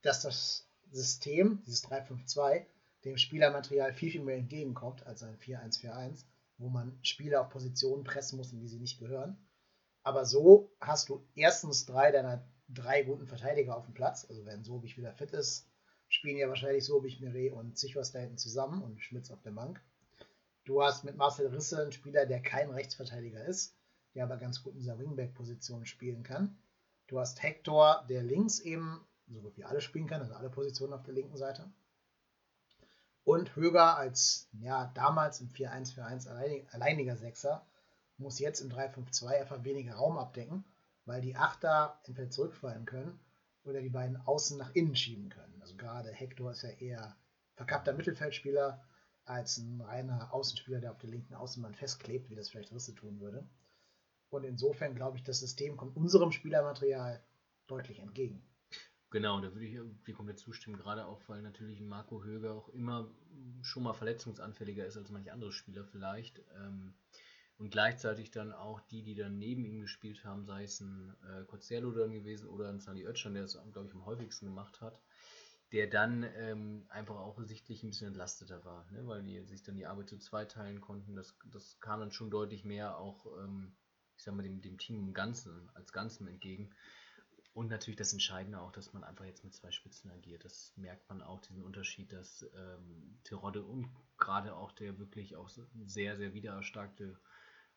dass 0.01 0.21
das 0.21 0.67
System, 0.91 1.61
dieses 1.65 1.81
352, 1.83 2.65
dem 3.03 3.17
Spielermaterial 3.17 3.93
viel, 3.93 4.11
viel 4.11 4.23
mehr 4.23 4.37
entgegenkommt 4.37 5.05
als 5.05 5.23
ein 5.23 5.37
4-1-4-1, 5.37 6.25
wo 6.57 6.69
man 6.69 6.97
Spieler 7.01 7.41
auf 7.41 7.49
Positionen 7.49 8.03
pressen 8.03 8.37
muss, 8.37 8.53
in 8.53 8.59
die 8.59 8.67
sie 8.67 8.79
nicht 8.79 8.99
gehören. 8.99 9.37
Aber 10.03 10.25
so 10.25 10.71
hast 10.79 11.09
du 11.09 11.27
erstens 11.35 11.85
drei 11.85 12.11
deiner 12.11 12.47
drei 12.73 13.03
guten 13.03 13.27
Verteidiger 13.27 13.75
auf 13.75 13.85
dem 13.85 13.93
Platz. 13.93 14.25
Also 14.29 14.45
wenn 14.45 14.63
Sobich 14.63 14.97
wieder 14.97 15.13
fit 15.13 15.31
ist, 15.31 15.67
spielen 16.07 16.37
ja 16.37 16.49
wahrscheinlich 16.49 16.85
so 16.85 17.03
wie 17.03 17.19
Mire 17.19 17.53
und 17.55 17.77
Sichos 17.77 18.11
da 18.11 18.19
hinten 18.19 18.37
zusammen 18.37 18.81
und 18.81 19.01
Schmitz 19.01 19.31
auf 19.31 19.41
der 19.41 19.51
Bank. 19.51 19.81
Du 20.65 20.83
hast 20.83 21.03
mit 21.03 21.17
Marcel 21.17 21.47
Risse 21.47 21.81
einen 21.81 21.91
Spieler, 21.91 22.25
der 22.25 22.41
kein 22.41 22.69
Rechtsverteidiger 22.69 23.43
ist, 23.45 23.75
der 24.13 24.25
aber 24.25 24.37
ganz 24.37 24.63
gut 24.63 24.73
in 24.73 24.79
dieser 24.79 24.99
Wingback-Position 24.99 25.85
spielen 25.85 26.23
kann. 26.23 26.57
Du 27.07 27.19
hast 27.19 27.41
Hector, 27.41 28.05
der 28.09 28.23
links 28.23 28.59
eben 28.59 29.01
so 29.27 29.41
gut 29.41 29.57
wie 29.57 29.63
alle 29.63 29.81
spielen 29.81 30.07
kann, 30.07 30.21
also 30.21 30.33
alle 30.33 30.49
Positionen 30.49 30.93
auf 30.93 31.03
der 31.03 31.13
linken 31.13 31.37
Seite. 31.37 31.71
Und 33.23 33.55
Höger 33.55 33.97
als 33.97 34.49
ja, 34.53 34.91
damals 34.95 35.41
im 35.41 35.49
4-1-4-1 35.49 36.67
alleiniger 36.71 37.15
Sechser 37.15 37.65
muss 38.17 38.39
jetzt 38.39 38.61
im 38.61 38.69
3-5-2 38.69 39.27
einfach 39.27 39.63
weniger 39.63 39.95
Raum 39.95 40.17
abdecken, 40.17 40.63
weil 41.05 41.21
die 41.21 41.35
Achter 41.35 41.99
entweder 42.05 42.29
zurückfallen 42.29 42.85
können 42.85 43.19
oder 43.63 43.81
die 43.81 43.89
beiden 43.89 44.17
außen 44.17 44.57
nach 44.57 44.73
innen 44.73 44.95
schieben 44.95 45.29
können. 45.29 45.61
Also 45.61 45.75
gerade 45.75 46.11
Hector 46.11 46.51
ist 46.51 46.63
ja 46.63 46.69
eher 46.69 47.15
verkappter 47.55 47.93
Mittelfeldspieler 47.93 48.83
als 49.25 49.57
ein 49.57 49.81
reiner 49.81 50.33
Außenspieler, 50.33 50.79
der 50.79 50.91
auf 50.91 50.97
der 50.97 51.09
linken 51.09 51.35
Außenbahn 51.35 51.75
festklebt, 51.75 52.29
wie 52.29 52.35
das 52.35 52.49
vielleicht 52.49 52.71
Risse 52.71 52.95
tun 52.95 53.19
würde. 53.19 53.47
Und 54.29 54.45
insofern 54.45 54.95
glaube 54.95 55.17
ich, 55.17 55.23
das 55.23 55.39
System 55.39 55.77
kommt 55.77 55.95
unserem 55.95 56.31
Spielermaterial 56.31 57.23
deutlich 57.67 57.99
entgegen. 57.99 58.41
Genau, 59.11 59.41
da 59.41 59.53
würde 59.53 59.65
ich 59.65 59.77
dir 60.07 60.13
komplett 60.13 60.39
zustimmen, 60.39 60.77
gerade 60.77 61.05
auch, 61.05 61.21
weil 61.27 61.41
natürlich 61.41 61.81
Marco 61.81 62.23
Höger 62.23 62.53
auch 62.53 62.69
immer 62.69 63.13
schon 63.61 63.83
mal 63.83 63.93
verletzungsanfälliger 63.93 64.85
ist 64.85 64.95
als 64.95 65.11
manche 65.11 65.33
andere 65.33 65.51
Spieler 65.51 65.83
vielleicht. 65.83 66.41
Ähm, 66.55 66.93
und 67.57 67.71
gleichzeitig 67.71 68.31
dann 68.31 68.53
auch 68.53 68.79
die, 68.79 69.03
die 69.03 69.13
dann 69.13 69.37
neben 69.37 69.65
ihm 69.65 69.81
gespielt 69.81 70.23
haben, 70.23 70.45
sei 70.45 70.63
es 70.63 70.79
ein 70.79 71.13
äh, 71.27 71.43
Cozzerlo 71.43 71.91
dann 71.91 72.13
gewesen 72.13 72.47
oder 72.47 72.69
ein 72.69 72.79
Sally 72.79 73.05
Oetschan, 73.05 73.33
der 73.33 73.43
es, 73.43 73.59
glaube 73.73 73.89
ich, 73.89 73.93
am 73.93 74.05
häufigsten 74.05 74.45
gemacht 74.45 74.79
hat, 74.79 74.97
der 75.73 75.87
dann 75.87 76.25
ähm, 76.37 76.85
einfach 76.87 77.17
auch 77.17 77.37
sichtlich 77.41 77.83
ein 77.83 77.89
bisschen 77.89 78.07
entlasteter 78.07 78.63
war, 78.63 78.89
ne? 78.91 79.05
weil 79.07 79.23
die 79.23 79.43
sich 79.43 79.61
dann 79.61 79.75
die 79.75 79.85
Arbeit 79.85 80.07
zu 80.07 80.19
zwei 80.19 80.45
teilen 80.45 80.79
konnten. 80.79 81.17
Das, 81.17 81.37
das 81.51 81.77
kam 81.81 81.99
dann 81.99 82.13
schon 82.13 82.31
deutlich 82.31 82.63
mehr 82.63 82.97
auch, 82.97 83.25
ähm, 83.43 83.75
ich 84.15 84.23
sag 84.23 84.33
mal, 84.35 84.43
dem, 84.43 84.61
dem 84.61 84.77
Team 84.77 84.99
im 84.99 85.13
Ganzen, 85.13 85.69
als 85.73 85.91
Ganzen 85.91 86.27
entgegen. 86.27 86.73
Und 87.53 87.67
natürlich 87.69 87.97
das 87.97 88.13
Entscheidende 88.13 88.61
auch, 88.61 88.71
dass 88.71 88.93
man 88.93 89.03
einfach 89.03 89.25
jetzt 89.25 89.43
mit 89.43 89.53
zwei 89.53 89.71
Spitzen 89.71 90.09
agiert. 90.09 90.45
Das 90.45 90.71
merkt 90.77 91.09
man 91.09 91.21
auch, 91.21 91.41
diesen 91.41 91.63
Unterschied, 91.63 92.13
dass 92.13 92.45
ähm, 92.55 93.19
Terodde 93.25 93.63
und 93.63 93.89
gerade 94.17 94.55
auch 94.55 94.71
der 94.71 94.97
wirklich 94.99 95.35
auch 95.35 95.49
sehr, 95.85 96.15
sehr 96.15 96.33
wiedererstarkte 96.33 97.19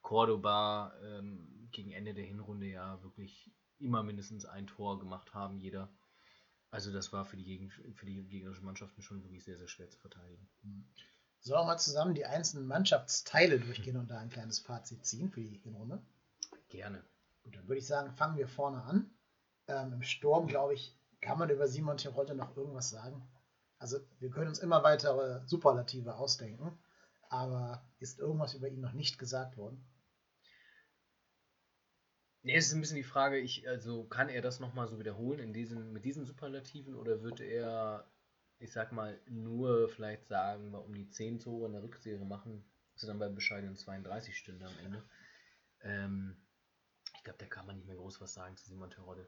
Cordoba 0.02 0.95
ähm, 1.02 1.69
gegen 1.73 1.90
Ende 1.90 2.14
der 2.14 2.25
Hinrunde 2.25 2.66
ja 2.66 3.02
wirklich 3.02 3.50
immer 3.81 4.02
mindestens 4.04 4.45
ein 4.45 4.69
Tor 4.69 5.00
gemacht 5.00 5.35
haben, 5.35 5.59
jeder. 5.59 5.88
Also 6.71 6.93
das 6.93 7.12
war 7.12 7.25
für 7.25 7.37
die, 7.37 7.45
Gegen 7.45 7.71
für 7.71 8.07
die 8.07 8.23
gegnerischen 8.28 8.64
Mannschaften 8.64 9.02
schon 9.02 9.23
wirklich 9.23 9.45
sehr, 9.45 9.59
sehr 9.59 9.69
schwer 9.69 9.90
zu 9.90 9.99
verteidigen. 9.99 10.49
Sollen 11.40 11.61
wir 11.61 11.66
mal 11.66 11.78
zusammen 11.78 12.14
die 12.14 12.26
einzelnen 12.26 12.66
Mannschaftsteile 12.66 13.61
durchgehen 13.61 13.97
und 13.97 14.11
da 14.11 14.19
ein 14.19 14.31
kleines 14.31 14.61
Fazit 14.61 15.04
ziehen 15.04 15.31
für 15.31 15.40
die 15.40 15.59
Hinrunde? 15.59 16.02
Gerne. 16.69 17.04
Gut, 17.43 17.57
dann 17.57 17.69
würde 17.69 17.78
ich 17.78 17.87
sagen, 17.87 18.12
fangen 18.12 18.37
wir 18.37 18.49
vorne 18.49 18.83
an. 18.83 19.13
Ähm, 19.68 19.94
Im 19.94 20.02
Sturm, 20.02 20.47
glaube 20.47 20.75
ich, 20.75 20.97
kann 21.21 21.38
man 21.38 21.50
über 21.50 21.66
Simon 21.66 21.97
Terodde 21.97 22.35
noch 22.35 22.56
irgendwas 22.56 22.90
sagen. 22.90 23.26
Also 23.78 23.99
wir 24.21 24.30
können 24.30 24.49
uns 24.49 24.59
immer 24.59 24.83
weitere 24.83 25.47
Superlative 25.47 26.16
ausdenken, 26.16 26.78
aber 27.28 27.85
ist 27.99 28.18
irgendwas 28.18 28.54
über 28.54 28.68
ihn 28.68 28.80
noch 28.80 28.92
nicht 28.92 29.18
gesagt 29.18 29.56
worden? 29.56 29.85
Nee, 32.42 32.56
es 32.56 32.66
ist 32.66 32.75
ein 32.75 32.80
bisschen 32.80 32.97
die 32.97 33.02
Frage, 33.02 33.38
ich, 33.38 33.66
also 33.68 34.04
kann 34.04 34.28
er 34.28 34.42
das 34.42 34.61
nochmal 34.61 34.87
so 34.87 34.99
wiederholen 34.99 35.40
in 35.40 35.52
diesen, 35.54 35.92
mit 35.92 36.04
diesen 36.04 36.26
Superlativen 36.26 36.94
oder 36.94 37.23
wird 37.23 37.40
er, 37.40 38.06
ich 38.59 38.71
sag 38.71 38.92
mal, 38.92 39.18
nur 39.26 39.88
vielleicht 39.88 40.28
sagen, 40.28 40.71
mal 40.71 40.78
um 40.78 40.92
die 40.92 41.09
10 41.09 41.40
Tore 41.40 41.66
in 41.66 41.73
der 41.73 41.83
Rückserie 41.83 42.25
machen 42.25 42.64
was 42.94 43.02
er 43.02 43.09
dann 43.09 43.18
bei 43.18 43.28
bescheidenen 43.28 43.76
32 43.76 44.37
Stunden 44.37 44.64
am 44.64 44.78
Ende. 44.85 45.02
Ähm, 45.83 46.37
ich 47.25 47.26
glaube, 47.26 47.38
da 47.38 47.47
kann 47.47 47.64
man 47.64 47.76
nicht 47.76 47.87
mehr 47.87 47.97
groß 47.97 48.21
was 48.21 48.35
sagen 48.35 48.54
zu 48.54 48.69
Simon 48.69 48.90
Terodde. 48.90 49.26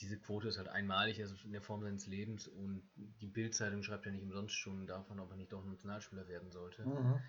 Diese 0.00 0.18
Quote 0.18 0.48
ist 0.48 0.58
halt 0.58 0.66
einmalig, 0.66 1.20
also 1.20 1.36
in 1.44 1.52
der 1.52 1.62
Form 1.62 1.80
seines 1.80 2.08
Lebens 2.08 2.48
und 2.48 2.90
die 2.96 3.28
Bildzeitung 3.28 3.84
schreibt 3.84 4.04
ja 4.04 4.10
nicht 4.10 4.24
umsonst 4.24 4.56
schon 4.56 4.84
davon, 4.84 5.20
ob 5.20 5.30
er 5.30 5.36
nicht 5.36 5.52
doch 5.52 5.64
Nationalspieler 5.64 6.26
werden 6.26 6.50
sollte. 6.50 6.84
Mhm. 6.84 7.20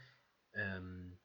Ähm, 0.54 1.20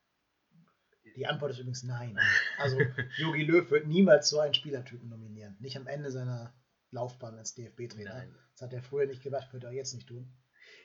die 1.16 1.26
Antwort 1.26 1.52
ist 1.52 1.58
übrigens 1.58 1.84
nein. 1.84 2.18
Also 2.58 2.78
Jogi 3.16 3.44
Löw 3.44 3.70
wird 3.70 3.86
niemals 3.86 4.28
so 4.28 4.40
einen 4.40 4.52
Spielertypen 4.52 5.08
nominieren. 5.08 5.56
Nicht 5.58 5.78
am 5.78 5.86
Ende 5.86 6.10
seiner 6.10 6.54
Laufbahn 6.90 7.38
als 7.38 7.54
DFB-Trainer. 7.54 8.26
Das 8.52 8.60
hat 8.60 8.74
er 8.74 8.82
früher 8.82 9.06
nicht 9.06 9.22
gemacht, 9.22 9.50
wird 9.54 9.64
er 9.64 9.72
jetzt 9.72 9.94
nicht 9.94 10.08
tun. 10.08 10.30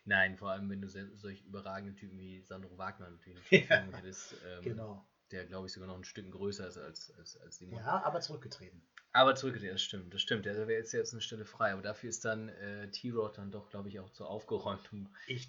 Nein, 0.05 0.38
vor 0.38 0.51
allem 0.51 0.69
wenn 0.69 0.81
du 0.81 0.88
solche 0.88 1.43
überragende 1.43 1.93
Typen 1.93 2.17
wie 2.17 2.41
Sandro 2.41 2.77
Wagner 2.77 3.10
natürlich 3.10 3.51
ja, 3.51 3.81
hättest, 3.81 4.34
ähm, 4.48 4.63
genau. 4.63 5.05
Der 5.31 5.46
glaube 5.46 5.67
ich 5.67 5.74
sogar 5.74 5.88
noch 5.88 5.98
ein 5.98 6.03
Stück 6.03 6.29
größer 6.31 6.67
ist 6.67 6.77
als, 6.77 7.12
als, 7.17 7.38
als 7.38 7.57
Simon. 7.57 7.79
Ja, 7.79 8.03
aber 8.03 8.22
zurückgetreten. 8.22 8.81
Aber 9.13 9.36
zurückgetreten, 9.36 9.75
das 9.75 9.81
stimmt, 9.81 10.13
das 10.13 10.22
stimmt. 10.22 10.46
Der 10.46 10.55
wäre 10.55 10.74
jetzt, 10.74 10.93
jetzt 10.93 11.13
eine 11.13 11.22
Stelle 11.22 11.46
frei, 11.46 11.74
aber 11.74 11.81
dafür 11.81 12.10
ist 12.10 12.24
dann 12.25 12.50
äh, 12.50 12.89
T-Rod 12.91 13.38
dann 13.38 13.51
doch, 13.51 13.69
glaube 13.69 13.89
ich, 13.89 14.00
auch 14.00 14.12
zu 14.12 14.25
aufgeräumt, 14.25 14.91
um 14.93 15.10
die, 15.27 15.39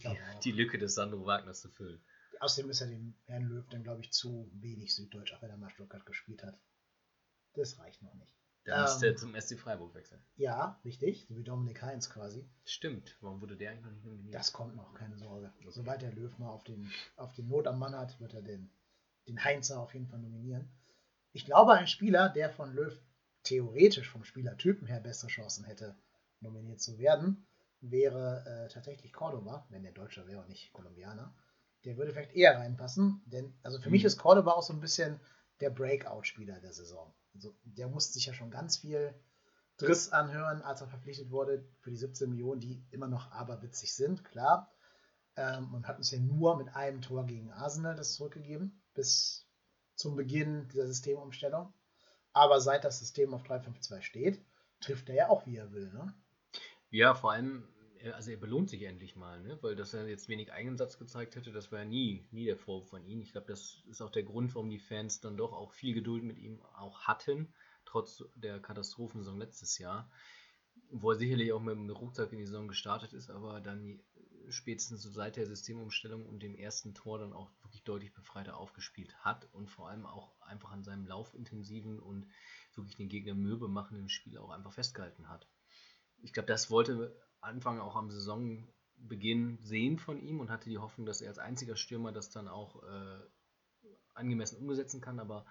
die, 0.45 0.53
Lücke 0.53 0.79
des 0.79 0.95
Sandro 0.95 1.27
Wagners 1.27 1.61
zu 1.61 1.69
füllen. 1.69 2.01
Außerdem 2.41 2.71
ist 2.71 2.81
er 2.81 2.87
dem 2.87 3.15
Herrn 3.27 3.45
Löw 3.45 3.69
dann, 3.69 3.83
glaube 3.83 4.01
ich, 4.01 4.13
zu 4.13 4.51
wenig 4.55 4.95
Süddeutsch, 4.95 5.33
auch 5.33 5.43
wenn 5.43 5.51
er 5.51 5.57
mal 5.57 5.71
Stuttgart 5.71 6.07
gespielt 6.07 6.43
hat. 6.43 6.59
Das 7.55 7.79
reicht 7.79 8.01
noch 8.03 8.15
nicht. 8.15 8.39
Ähm, 8.69 8.83
müsste 8.83 9.07
er 9.07 9.17
zum 9.17 9.35
SC 9.35 9.59
Freiburg 9.59 9.95
wechseln. 9.95 10.21
Ja, 10.37 10.79
richtig. 10.85 11.27
So 11.29 11.37
wie 11.37 11.43
Dominik 11.43 11.83
Heinz 11.83 12.11
quasi. 12.11 12.47
Stimmt. 12.65 13.17
Warum 13.21 13.41
wurde 13.41 13.57
der 13.57 13.71
eigentlich 13.71 13.85
noch 13.85 13.93
nicht 13.93 14.05
nominiert? 14.05 14.35
Das 14.35 14.53
kommt 14.53 14.77
noch, 14.77 14.95
keine 14.95 15.17
Sorge. 15.17 15.53
Okay. 15.57 15.71
Sobald 15.71 16.03
der 16.03 16.13
Löw 16.13 16.37
mal 16.39 16.51
auf 16.51 16.65
den, 16.65 16.91
auf 17.17 17.33
den 17.33 17.49
Not 17.49 17.67
am 17.67 17.79
Mann 17.79 17.97
hat, 17.97 18.21
wird 18.21 18.35
er 18.35 18.43
den, 18.43 18.71
den 19.29 19.45
Heinzer 19.45 19.81
auf 19.81 19.95
jeden 19.95 20.09
Fall 20.09 20.19
nominieren. 20.19 20.69
Ich 21.33 21.45
glaube, 21.45 21.75
ein 21.75 21.87
Spieler, 21.87 22.29
der 22.31 22.51
von 22.51 22.75
Löw 22.75 22.93
theoretisch 23.45 24.09
vom 24.09 24.25
Spielertypen 24.25 24.87
her 24.87 25.01
bessere 25.01 25.31
Chancen 25.31 25.65
hätte, 25.65 25.97
nominiert 26.41 26.81
zu 26.81 26.99
werden, 26.99 27.47
wäre 27.81 28.45
äh, 28.47 28.73
tatsächlich 28.73 29.13
Cordoba, 29.13 29.67
wenn 29.71 29.83
der 29.83 29.93
Deutscher 29.93 30.27
wäre 30.27 30.41
und 30.41 30.49
nicht 30.49 30.73
Kolumbianer. 30.73 31.35
Der 31.85 31.97
würde 31.97 32.13
vielleicht 32.13 32.35
eher 32.35 32.59
reinpassen, 32.59 33.23
denn 33.27 33.55
also 33.63 33.79
für 33.79 33.89
mhm. 33.89 33.93
mich 33.93 34.05
ist 34.05 34.19
Cordoba 34.19 34.53
auch 34.53 34.63
so 34.63 34.73
ein 34.73 34.81
bisschen 34.81 35.21
der 35.61 35.71
Breakout-Spieler 35.71 36.61
der 36.61 36.73
Saison. 36.73 37.15
Also 37.35 37.55
der 37.63 37.89
musste 37.89 38.15
sich 38.15 38.27
ja 38.27 38.35
schon 38.35 38.51
ganz 38.51 38.79
viel 38.79 39.15
Driss 39.77 40.11
anhören, 40.11 40.61
als 40.63 40.81
er 40.81 40.89
verpflichtet 40.89 41.31
wurde 41.31 41.65
für 41.81 41.91
die 41.91 41.97
17 41.97 42.29
Millionen, 42.29 42.61
die 42.61 42.85
immer 42.91 43.07
noch 43.07 43.31
aberwitzig 43.31 43.95
sind, 43.95 44.25
klar. 44.25 44.73
Ähm, 45.37 45.73
und 45.73 45.87
hat 45.87 45.99
uns 45.99 46.11
ja 46.11 46.19
nur 46.19 46.57
mit 46.57 46.75
einem 46.75 47.01
Tor 47.01 47.27
gegen 47.27 47.53
Arsenal 47.53 47.95
das 47.95 48.15
zurückgegeben, 48.15 48.83
bis 48.99 49.47
zum 49.95 50.17
Beginn 50.17 50.69
dieser 50.69 50.89
Systemumstellung. 50.89 51.73
Aber 52.33 52.61
seit 52.61 52.85
das 52.85 52.99
System 52.99 53.33
auf 53.33 53.45
3-5-2 53.45 54.03
steht, 54.03 54.45
trifft 54.81 55.09
er 55.09 55.15
ja 55.15 55.29
auch, 55.29 55.47
wie 55.47 55.57
er 55.57 55.73
will. 55.73 55.93
Ne? 55.93 56.13
Ja, 56.91 57.15
vor 57.15 57.33
allem 57.33 57.69
also 58.15 58.31
er 58.31 58.37
belohnt 58.37 58.71
sich 58.71 58.83
endlich 58.83 59.17
mal, 59.17 59.41
ne? 59.43 59.59
weil 59.63 59.77
dass 59.77 59.95
er 59.95 60.09
jetzt 60.09 60.29
wenig 60.29 60.53
Eigensatz 60.53 60.99
gezeigt 60.99 61.37
hätte, 61.37 61.53
das 61.53 61.73
war 61.73 61.81
ja 61.81 61.85
nie, 61.85 62.27
nie 62.31 62.45
der 62.45 62.57
Vorwurf 62.57 62.89
von 62.89 63.05
ihm. 63.05 63.21
Ich 63.21 63.33
glaube, 63.33 63.47
das 63.47 63.83
ist 63.89 64.01
auch 64.01 64.11
der 64.11 64.23
Grund, 64.23 64.55
warum 64.55 64.71
die 64.71 64.79
Fans 64.79 65.21
dann 65.21 65.37
doch 65.37 65.53
auch 65.53 65.73
viel 65.73 65.95
Geduld 65.95 66.23
mit 66.23 66.39
ihm 66.39 66.63
auch 66.77 67.01
hatten, 67.03 67.53
trotz 67.85 68.25
der 68.35 68.61
Katastrophensaison 68.61 69.39
letztes 69.39 69.79
Jahr, 69.79 70.11
wo 70.91 71.11
er 71.11 71.17
sicherlich 71.17 71.53
auch 71.53 71.61
mit 71.61 71.75
dem 71.75 71.91
Rucksack 71.91 72.33
in 72.33 72.39
die 72.39 72.47
Saison 72.47 72.69
gestartet 72.69 73.13
ist, 73.13 73.31
aber 73.31 73.61
dann 73.61 74.01
spätestens 74.49 75.03
so 75.03 75.11
seit 75.11 75.37
der 75.37 75.47
Systemumstellung 75.47 76.25
und 76.25 76.43
dem 76.43 76.55
ersten 76.55 76.95
Tor 76.95 77.19
dann 77.19 77.33
auch 77.33 77.51
deutlich 77.89 78.13
befreiter 78.13 78.57
aufgespielt 78.57 79.17
hat 79.25 79.53
und 79.53 79.71
vor 79.71 79.89
allem 79.89 80.07
auch 80.07 80.41
einfach 80.43 80.71
an 80.71 80.85
seinem 80.85 81.07
laufintensiven 81.07 81.99
und 81.99 82.27
wirklich 82.75 82.97
den 82.97 83.09
Gegner 83.09 83.35
mürbe 83.35 83.69
machenden 83.69 84.09
Spiel 84.09 84.39
auch 84.39 84.51
einfach 84.51 84.73
festgehalten 84.73 85.29
hat. 85.29 85.49
Ich 86.21 86.33
glaube, 86.33 86.47
das 86.47 86.71
wollte 86.71 87.21
Anfang 87.41 87.81
auch 87.81 87.97
am 87.97 88.11
Saisonbeginn 88.11 89.59
sehen 89.63 89.99
von 89.99 90.21
ihm 90.21 90.41
und 90.41 90.51
hatte 90.51 90.71
die 90.71 90.79
Hoffnung, 90.79 91.07
dass 91.07 91.21
er 91.21 91.29
als 91.29 91.39
einziger 91.39 91.77
Stürmer 91.77 92.13
das 92.13 92.31
dann 92.31 92.49
auch 92.49 92.83
äh, 92.83 93.89
angemessen 94.15 94.59
umsetzen 94.59 95.01
kann. 95.01 95.21
Aber 95.21 95.47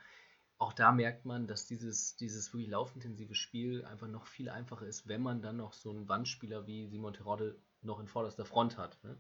auch 0.58 0.74
da 0.74 0.92
merkt 0.92 1.26
man, 1.26 1.48
dass 1.48 1.66
dieses, 1.66 2.16
dieses 2.16 2.54
wirklich 2.54 2.70
laufintensive 2.70 3.36
Spiel 3.36 3.86
einfach 3.86 4.08
noch 4.08 4.28
viel 4.28 4.50
einfacher 4.50 4.88
ist, 4.88 5.08
wenn 5.08 5.22
man 5.22 5.42
dann 5.42 5.58
noch 5.58 5.74
so 5.74 5.92
einen 5.92 6.10
Wandspieler 6.10 6.68
wie 6.68 6.88
Simon 6.88 7.14
Terodde 7.14 7.62
noch 7.82 8.00
in 8.00 8.08
vorderster 8.08 8.46
Front 8.46 8.78
hat. 8.78 9.02
Ne? 9.04 9.18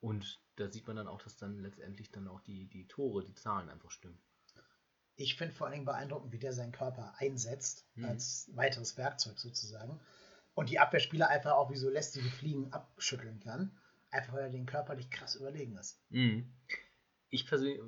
Und 0.00 0.40
da 0.56 0.70
sieht 0.70 0.86
man 0.86 0.96
dann 0.96 1.08
auch, 1.08 1.22
dass 1.22 1.36
dann 1.36 1.58
letztendlich 1.58 2.10
dann 2.10 2.28
auch 2.28 2.40
die, 2.40 2.66
die 2.68 2.86
Tore, 2.88 3.24
die 3.24 3.34
Zahlen 3.34 3.68
einfach 3.68 3.90
stimmen. 3.90 4.18
Ich 5.16 5.36
finde 5.36 5.54
vor 5.54 5.66
allen 5.66 5.74
Dingen 5.74 5.84
beeindruckend, 5.84 6.32
wie 6.32 6.38
der 6.38 6.54
seinen 6.54 6.72
Körper 6.72 7.14
einsetzt, 7.18 7.86
mhm. 7.94 8.06
als 8.06 8.50
weiteres 8.54 8.96
Werkzeug 8.96 9.38
sozusagen 9.38 10.00
und 10.54 10.70
die 10.70 10.78
Abwehrspieler 10.78 11.28
einfach 11.28 11.52
auch 11.52 11.70
wie 11.70 11.76
so 11.76 11.90
lästige 11.90 12.28
Fliegen 12.30 12.72
abschütteln 12.72 13.40
kann. 13.40 13.76
Einfach 14.10 14.32
weil 14.32 14.44
er 14.44 14.50
den 14.50 14.66
körperlich 14.66 15.10
krass 15.10 15.36
überlegen 15.36 15.76
ist. 15.76 16.02
Mhm. 16.08 16.52
Ich 17.28 17.46
persönlich 17.46 17.80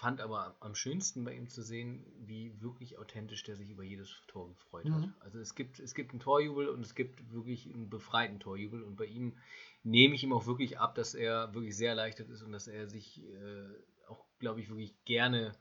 fand 0.00 0.20
aber 0.20 0.56
am 0.60 0.74
schönsten 0.74 1.24
bei 1.24 1.34
ihm 1.34 1.48
zu 1.48 1.62
sehen, 1.62 2.06
wie 2.20 2.58
wirklich 2.60 2.98
authentisch 2.98 3.42
der 3.44 3.56
sich 3.56 3.68
über 3.68 3.82
jedes 3.82 4.10
Tor 4.28 4.48
gefreut 4.48 4.86
mhm. 4.86 4.94
hat. 4.94 5.08
Also 5.20 5.38
es 5.38 5.54
gibt, 5.54 5.78
es 5.78 5.94
gibt 5.94 6.10
einen 6.12 6.20
Torjubel 6.20 6.68
und 6.68 6.80
es 6.80 6.94
gibt 6.94 7.32
wirklich 7.32 7.66
einen 7.66 7.90
befreiten 7.90 8.40
Torjubel 8.40 8.82
und 8.82 8.96
bei 8.96 9.04
ihm 9.04 9.36
nehme 9.82 10.14
ich 10.14 10.22
ihm 10.22 10.32
auch 10.32 10.46
wirklich 10.46 10.78
ab, 10.78 10.94
dass 10.94 11.14
er 11.14 11.54
wirklich 11.54 11.76
sehr 11.76 11.90
erleichtert 11.90 12.28
ist 12.28 12.42
und 12.42 12.52
dass 12.52 12.66
er 12.68 12.88
sich 12.88 13.22
äh, 13.24 13.68
auch, 14.08 14.26
glaube 14.38 14.60
ich, 14.60 14.68
wirklich 14.68 15.02
gerne 15.04 15.52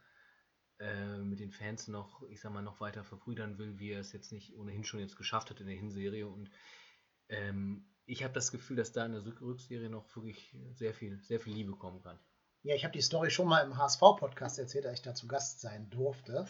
äh, 0.80 1.18
mit 1.18 1.40
den 1.40 1.52
Fans 1.52 1.88
noch, 1.88 2.24
ich 2.30 2.42
sag 2.42 2.54
mal, 2.54 2.62
noch 2.62 2.80
weiter 2.80 3.04
verbrüdern 3.04 3.58
will, 3.58 3.80
wie 3.80 3.92
er 3.92 4.00
es 4.00 4.12
jetzt 4.14 4.32
nicht 4.32 4.56
ohnehin 4.56 4.84
schon 4.84 5.00
jetzt 5.00 5.18
geschafft 5.18 5.50
hat 5.50 5.60
in 5.62 5.68
der 5.68 5.76
Hinserie. 5.76 6.28
Und 6.28 6.50
ähm, 7.30 7.86
ich 8.06 8.24
habe 8.24 8.34
das 8.34 8.52
Gefühl, 8.52 8.78
dass 8.78 8.92
da 8.92 9.06
in 9.06 9.14
der 9.14 9.26
Rückserie 9.26 9.90
noch 9.90 10.16
wirklich 10.16 10.56
sehr 10.74 10.94
viel, 10.94 11.22
sehr 11.22 11.40
viel 11.40 11.54
Liebe 11.54 11.74
kommen 11.74 12.02
kann. 12.02 12.20
Ja, 12.64 12.76
ich 12.76 12.84
habe 12.84 12.92
die 12.92 13.02
Story 13.02 13.30
schon 13.30 13.48
mal 13.48 13.62
im 13.62 13.78
HSV-Podcast 13.78 14.60
erzählt, 14.60 14.86
als 14.86 15.00
ich 15.00 15.04
da 15.04 15.16
zu 15.16 15.28
Gast 15.28 15.62
sein 15.62 15.90
durfte. 15.90 16.46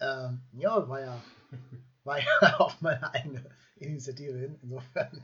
Ähm, 0.00 0.40
ja, 0.52 0.88
war 0.88 1.00
ja, 1.00 1.22
war 2.04 2.18
ja 2.18 2.56
auf 2.58 2.80
meine 2.80 3.12
eigene 3.12 3.44
Initiative 3.76 4.38
hin. 4.38 4.58
Insofern 4.62 5.22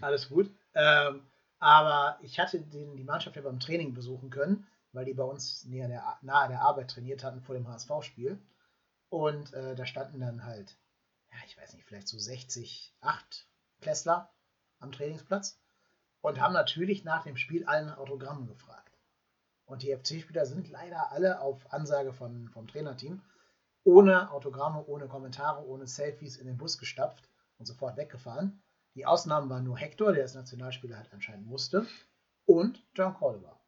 alles 0.00 0.28
gut. 0.28 0.50
Ähm, 0.74 1.22
aber 1.58 2.18
ich 2.22 2.38
hatte 2.38 2.60
den, 2.60 2.96
die 2.96 3.04
Mannschaft 3.04 3.36
ja 3.36 3.42
beim 3.42 3.60
Training 3.60 3.94
besuchen 3.94 4.30
können 4.30 4.66
weil 4.92 5.04
die 5.04 5.14
bei 5.14 5.24
uns 5.24 5.64
näher 5.64 5.88
der, 5.88 6.18
nahe 6.22 6.48
der 6.48 6.62
Arbeit 6.62 6.90
trainiert 6.90 7.22
hatten 7.22 7.40
vor 7.40 7.54
dem 7.54 7.68
HSV-Spiel. 7.68 8.40
Und 9.10 9.52
äh, 9.54 9.74
da 9.74 9.86
standen 9.86 10.20
dann 10.20 10.44
halt, 10.44 10.76
ja, 11.30 11.38
ich 11.46 11.56
weiß 11.56 11.74
nicht, 11.74 11.84
vielleicht 11.84 12.08
so 12.08 12.18
60, 12.18 12.94
8 13.00 13.46
Klässler 13.80 14.32
am 14.80 14.92
Trainingsplatz 14.92 15.60
und 16.20 16.40
haben 16.40 16.52
natürlich 16.52 17.04
nach 17.04 17.22
dem 17.24 17.36
Spiel 17.36 17.64
allen 17.66 17.90
Autogrammen 17.90 18.46
gefragt. 18.46 18.98
Und 19.64 19.82
die 19.82 19.94
FC-Spieler 19.94 20.46
sind 20.46 20.68
leider 20.68 21.12
alle 21.12 21.40
auf 21.40 21.72
Ansage 21.72 22.12
von, 22.12 22.48
vom 22.48 22.66
Trainerteam 22.66 23.22
ohne 23.84 24.30
Autogramme, 24.30 24.84
ohne 24.86 25.08
Kommentare, 25.08 25.64
ohne 25.66 25.86
Selfies 25.86 26.36
in 26.36 26.46
den 26.46 26.56
Bus 26.56 26.78
gestapft 26.78 27.28
und 27.58 27.66
sofort 27.66 27.96
weggefahren. 27.96 28.62
Die 28.94 29.06
Ausnahmen 29.06 29.48
waren 29.48 29.64
nur 29.64 29.78
Hector, 29.78 30.12
der 30.12 30.22
als 30.22 30.34
Nationalspieler 30.34 30.96
halt 30.96 31.12
anscheinend 31.12 31.46
musste, 31.46 31.86
und 32.46 32.82
John 32.94 33.14
Caldwell 33.14 33.58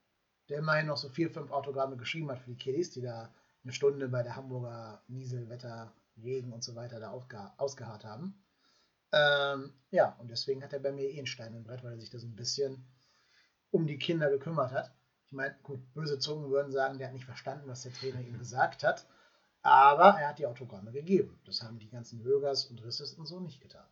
der 0.50 0.58
immerhin 0.58 0.88
noch 0.88 0.96
so 0.96 1.08
vier, 1.08 1.30
fünf 1.30 1.50
Autogramme 1.52 1.96
geschrieben 1.96 2.30
hat 2.30 2.40
für 2.40 2.50
die 2.50 2.56
Kiddies, 2.56 2.90
die 2.90 3.00
da 3.00 3.32
eine 3.62 3.72
Stunde 3.72 4.08
bei 4.08 4.22
der 4.22 4.36
Hamburger 4.36 5.02
Nieselwetter, 5.06 5.94
Regen 6.20 6.52
und 6.52 6.64
so 6.64 6.74
weiter 6.74 6.98
da 6.98 7.10
ausgeharrt 7.12 8.04
haben. 8.04 8.44
Ähm, 9.12 9.72
ja, 9.90 10.16
und 10.18 10.28
deswegen 10.28 10.62
hat 10.62 10.72
er 10.72 10.80
bei 10.80 10.92
mir 10.92 11.08
eh 11.08 11.18
einen 11.18 11.26
Stein 11.26 11.54
im 11.54 11.62
Brett, 11.62 11.82
weil 11.82 11.92
er 11.92 12.00
sich 12.00 12.10
da 12.10 12.18
so 12.18 12.26
ein 12.26 12.34
bisschen 12.34 12.84
um 13.70 13.86
die 13.86 13.98
Kinder 13.98 14.28
gekümmert 14.28 14.72
hat. 14.72 14.92
Ich 15.26 15.32
meine, 15.32 15.56
gut, 15.62 15.80
böse 15.94 16.18
Zungen 16.18 16.50
würden 16.50 16.72
sagen, 16.72 16.98
der 16.98 17.06
hat 17.06 17.14
nicht 17.14 17.24
verstanden, 17.24 17.68
was 17.68 17.82
der 17.82 17.92
Trainer 17.92 18.20
ihm 18.20 18.38
gesagt 18.38 18.82
hat. 18.82 19.06
Aber 19.62 20.18
er 20.18 20.28
hat 20.28 20.38
die 20.38 20.46
Autogramme 20.46 20.92
gegeben. 20.92 21.38
Das 21.44 21.62
haben 21.62 21.78
die 21.78 21.90
ganzen 21.90 22.22
Högers 22.22 22.66
und 22.66 22.82
Risses 22.84 23.14
und 23.14 23.26
so 23.26 23.40
nicht 23.40 23.60
getan. 23.60 23.86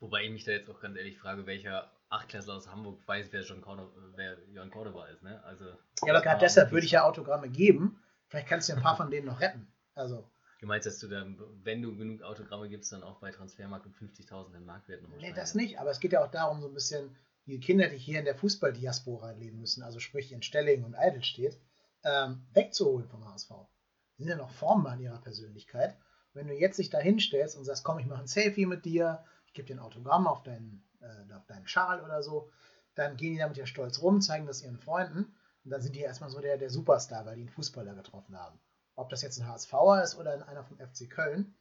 Wobei 0.00 0.24
ich 0.24 0.30
mich 0.30 0.44
da 0.44 0.52
jetzt 0.52 0.68
auch 0.68 0.80
ganz 0.80 0.96
ehrlich 0.96 1.18
frage, 1.18 1.46
welcher 1.46 1.90
Achtklässler 2.08 2.54
aus 2.54 2.68
Hamburg 2.68 3.00
weiß, 3.06 3.28
wer, 3.30 3.42
John 3.42 3.60
Cordoba, 3.60 3.90
wer 4.14 4.36
Jan 4.52 4.70
Cordoba 4.70 5.06
ist. 5.06 5.22
Ne? 5.22 5.42
Also, 5.44 5.64
ja, 5.64 6.12
aber 6.12 6.20
gerade 6.20 6.40
deshalb 6.40 6.70
würde 6.70 6.86
ich 6.86 6.92
ja 6.92 7.04
Autogramme 7.04 7.48
geben. 7.48 8.00
Vielleicht 8.28 8.48
kannst 8.48 8.68
du 8.68 8.72
ja 8.72 8.76
ein 8.76 8.82
paar 8.82 8.96
von 8.96 9.10
denen 9.10 9.26
noch 9.26 9.40
retten. 9.40 9.66
Also. 9.94 10.28
Du 10.60 10.66
meinst, 10.66 10.86
dass 10.86 10.98
du 10.98 11.08
dann, 11.08 11.38
wenn 11.62 11.82
du 11.82 11.96
genug 11.96 12.22
Autogramme 12.22 12.68
gibst, 12.68 12.92
dann 12.92 13.02
auch 13.02 13.18
bei 13.18 13.30
Transfermarkt 13.30 13.86
um 13.86 13.92
50.000 13.92 14.52
den 14.52 14.64
Marktwert 14.64 15.02
noch 15.02 15.10
Nee, 15.16 15.32
das 15.32 15.54
nicht. 15.54 15.78
Aber 15.78 15.90
es 15.90 16.00
geht 16.00 16.12
ja 16.12 16.24
auch 16.24 16.30
darum, 16.30 16.60
so 16.60 16.68
ein 16.68 16.74
bisschen 16.74 17.14
die 17.46 17.60
Kinder, 17.60 17.88
die 17.88 17.98
hier 17.98 18.18
in 18.18 18.24
der 18.24 18.34
Fußballdiaspora 18.34 19.32
leben 19.32 19.60
müssen, 19.60 19.82
also 19.82 19.98
sprich 19.98 20.32
in 20.32 20.42
Stellingen 20.42 20.84
und 20.84 20.94
Eidelstedt, 20.94 21.60
ähm, 22.04 22.46
wegzuholen 22.54 23.08
vom 23.08 23.28
HSV. 23.28 23.50
Sind 24.16 24.28
ja 24.28 24.36
noch 24.36 24.50
formbar 24.50 24.94
in 24.94 25.00
ihrer 25.00 25.20
Persönlichkeit. 25.20 25.96
wenn 26.34 26.48
du 26.48 26.54
jetzt 26.54 26.78
dich 26.78 26.90
da 26.90 26.98
hinstellst 26.98 27.56
und 27.56 27.64
sagst, 27.64 27.84
komm, 27.84 28.00
ich 28.00 28.06
mache 28.06 28.22
ein 28.22 28.26
Selfie 28.26 28.66
mit 28.66 28.84
dir, 28.84 29.24
ich 29.46 29.52
gebe 29.54 29.68
dir 29.68 29.76
ein 29.76 29.80
Autogramm 29.80 30.26
auf 30.26 30.42
deinen 30.42 30.82
äh, 31.00 31.34
auf 31.34 31.46
deinen 31.46 31.66
Schal 31.66 32.02
oder 32.02 32.22
so, 32.22 32.50
dann 32.94 33.16
gehen 33.16 33.32
die 33.32 33.38
damit 33.38 33.56
ja 33.56 33.66
stolz 33.66 34.00
rum, 34.02 34.20
zeigen 34.20 34.46
das 34.46 34.62
ihren 34.62 34.78
Freunden. 34.78 35.34
Und 35.64 35.70
dann 35.70 35.80
sind 35.80 35.96
die 35.96 36.00
erstmal 36.00 36.30
so 36.30 36.40
der, 36.40 36.58
der 36.58 36.70
Superstar, 36.70 37.24
weil 37.24 37.36
die 37.36 37.42
einen 37.42 37.50
Fußballer 37.50 37.94
getroffen 37.94 38.38
haben. 38.38 38.58
Ob 38.96 39.08
das 39.10 39.22
jetzt 39.22 39.40
ein 39.40 39.48
HSVer 39.48 40.02
ist 40.02 40.16
oder 40.16 40.46
einer 40.46 40.64
vom 40.64 40.78
FC 40.78 41.08
Köln. 41.10 41.54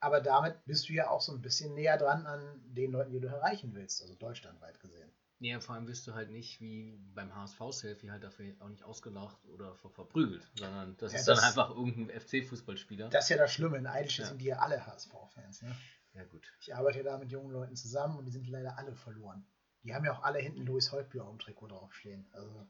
Aber 0.00 0.20
damit 0.20 0.64
bist 0.64 0.88
du 0.88 0.92
ja 0.92 1.10
auch 1.10 1.20
so 1.20 1.32
ein 1.32 1.42
bisschen 1.42 1.74
näher 1.74 1.96
dran 1.96 2.26
an 2.26 2.60
den 2.66 2.92
Leuten, 2.92 3.10
die 3.10 3.20
du 3.20 3.28
erreichen 3.28 3.74
willst, 3.74 4.00
also 4.02 4.14
deutschlandweit 4.14 4.78
gesehen. 4.80 5.10
Ja, 5.40 5.60
vor 5.60 5.76
allem 5.76 5.86
wirst 5.86 6.06
du 6.06 6.14
halt 6.14 6.30
nicht 6.30 6.60
wie 6.60 6.98
beim 7.14 7.32
HSV-Selfie 7.32 8.10
halt 8.10 8.24
dafür 8.24 8.54
auch 8.58 8.68
nicht 8.68 8.82
ausgelacht 8.82 9.38
oder 9.46 9.74
ver 9.76 9.88
verprügelt, 9.90 10.50
sondern 10.54 10.96
das 10.96 11.12
ja, 11.12 11.18
ist 11.20 11.28
das, 11.28 11.38
dann 11.38 11.48
einfach 11.48 11.70
irgendein 11.70 12.20
FC-Fußballspieler. 12.20 13.08
Das 13.10 13.24
ist 13.24 13.30
ja 13.30 13.36
das 13.36 13.52
Schlimme. 13.52 13.76
In 13.78 13.86
Eidelstedt 13.86 14.24
ja. 14.24 14.28
sind 14.30 14.40
die 14.40 14.46
ja 14.46 14.58
alle 14.58 14.84
HSV-Fans. 14.84 15.62
Ne? 15.62 15.76
Ja, 16.14 16.24
gut. 16.24 16.52
Ich 16.60 16.74
arbeite 16.74 16.98
ja 16.98 17.04
da 17.04 17.18
mit 17.18 17.30
jungen 17.30 17.52
Leuten 17.52 17.76
zusammen 17.76 18.18
und 18.18 18.24
die 18.24 18.32
sind 18.32 18.48
leider 18.48 18.76
alle 18.78 18.94
verloren. 18.94 19.46
Die 19.84 19.94
haben 19.94 20.04
ja 20.04 20.12
auch 20.12 20.24
alle 20.24 20.40
hinten 20.40 20.66
Louis 20.66 20.90
Holtbühr 20.90 21.24
auf 21.24 21.30
dem 21.30 21.38
Trikot 21.38 21.68
draufstehen. 21.68 22.26
Also 22.32 22.66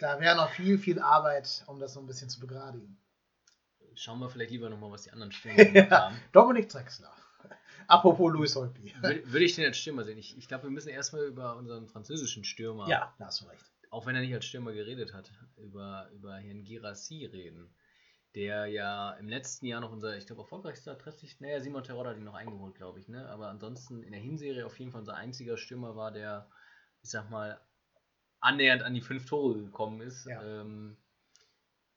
da 0.00 0.18
wäre 0.18 0.34
noch 0.34 0.50
viel, 0.50 0.78
viel 0.78 0.98
Arbeit, 0.98 1.62
um 1.68 1.78
das 1.78 1.92
so 1.92 2.00
ein 2.00 2.06
bisschen 2.06 2.28
zu 2.28 2.40
begradigen. 2.40 2.98
Schauen 3.94 4.18
wir 4.18 4.28
vielleicht 4.28 4.50
lieber 4.50 4.68
nochmal, 4.68 4.90
was 4.90 5.02
die 5.02 5.12
anderen 5.12 5.32
ja, 5.74 5.90
haben. 5.90 6.20
Dominik 6.32 6.68
Drexler. 6.68 7.12
Apropos 7.88 8.32
Louis 8.32 8.54
Holtby. 8.54 8.94
Würde 9.00 9.44
ich 9.44 9.54
den 9.54 9.66
als 9.66 9.78
Stürmer 9.78 10.04
sehen? 10.04 10.18
Ich, 10.18 10.36
ich 10.36 10.48
glaube, 10.48 10.64
wir 10.64 10.70
müssen 10.70 10.88
erstmal 10.88 11.24
über 11.24 11.56
unseren 11.56 11.88
französischen 11.88 12.44
Stürmer. 12.44 12.88
Ja, 12.88 13.14
da 13.18 13.26
hast 13.26 13.40
du 13.40 13.46
recht. 13.46 13.64
Auch 13.90 14.06
wenn 14.06 14.14
er 14.14 14.22
nicht 14.22 14.34
als 14.34 14.44
Stürmer 14.44 14.72
geredet 14.72 15.12
hat, 15.12 15.30
über, 15.56 16.10
über 16.12 16.36
Herrn 16.36 16.64
Girassi 16.64 17.26
reden. 17.26 17.74
Der 18.34 18.64
ja 18.66 19.12
im 19.12 19.28
letzten 19.28 19.66
Jahr 19.66 19.82
noch 19.82 19.92
unser, 19.92 20.16
ich 20.16 20.24
glaube, 20.24 20.40
erfolgreichster 20.40 20.96
Treffsicht, 20.96 21.42
naja, 21.42 21.60
Simon 21.60 21.84
Terodde 21.84 22.10
hat 22.10 22.16
ihn 22.16 22.24
noch 22.24 22.34
eingeholt, 22.34 22.74
glaube 22.74 22.98
ich, 22.98 23.08
ne? 23.08 23.28
Aber 23.28 23.48
ansonsten 23.48 24.02
in 24.02 24.12
der 24.12 24.22
Hinserie 24.22 24.64
auf 24.64 24.78
jeden 24.78 24.90
Fall 24.90 25.00
unser 25.00 25.16
einziger 25.16 25.58
Stürmer 25.58 25.96
war, 25.96 26.12
der, 26.12 26.48
ich 27.02 27.10
sag 27.10 27.28
mal, 27.28 27.60
annähernd 28.40 28.82
an 28.82 28.94
die 28.94 29.02
fünf 29.02 29.26
Tore 29.26 29.58
gekommen 29.58 30.00
ist. 30.00 30.24
Ja. 30.24 30.42
Ähm, 30.42 30.96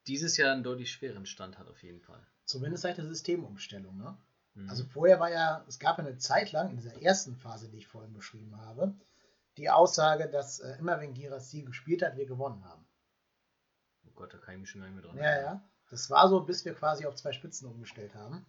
dieses 0.08 0.36
Jahr 0.36 0.54
einen 0.54 0.64
deutlich 0.64 0.92
schweren 0.92 1.26
Stand 1.26 1.58
hat 1.58 1.68
auf 1.68 1.82
jeden 1.82 2.02
Fall. 2.02 2.28
Zumindest 2.44 2.84
seit 2.84 2.98
der 2.98 3.06
Systemumstellung, 3.06 3.98
ne? 3.98 4.18
Mhm. 4.56 4.70
Also 4.70 4.84
vorher 4.86 5.20
war 5.20 5.32
ja, 5.32 5.64
es 5.68 5.80
gab 5.80 5.98
ja 5.98 6.06
eine 6.06 6.18
Zeit 6.18 6.52
lang 6.52 6.72
in 6.72 6.78
dieser 6.78 7.02
ersten 7.02 7.36
Phase, 7.36 7.70
die 7.70 7.78
ich 7.78 7.88
vorhin 7.88 8.14
beschrieben 8.14 8.58
habe, 8.58 8.94
die 9.58 9.70
Aussage, 9.70 10.28
dass 10.30 10.60
äh, 10.60 10.78
immer 10.80 11.00
wenn 11.00 11.14
Girassi 11.14 11.62
gespielt 11.62 12.02
hat, 12.02 12.18
wir 12.18 12.26
gewonnen 12.26 12.64
haben. 12.66 12.86
Oh 14.08 14.12
Gott, 14.16 14.34
da 14.34 14.38
kann 14.38 14.56
ich 14.56 14.62
mich 14.62 14.70
schon 14.70 14.82
gar 14.82 14.88
nicht 14.88 14.96
mehr 14.96 15.06
dran 15.06 15.18
Ja, 15.18 15.42
ja. 15.42 15.64
Das 15.90 16.10
war 16.10 16.28
so, 16.30 16.42
bis 16.42 16.66
wir 16.66 16.74
quasi 16.74 17.06
auf 17.06 17.16
zwei 17.16 17.32
Spitzen 17.32 17.68
umgestellt 17.68 18.16
haben. 18.16 18.46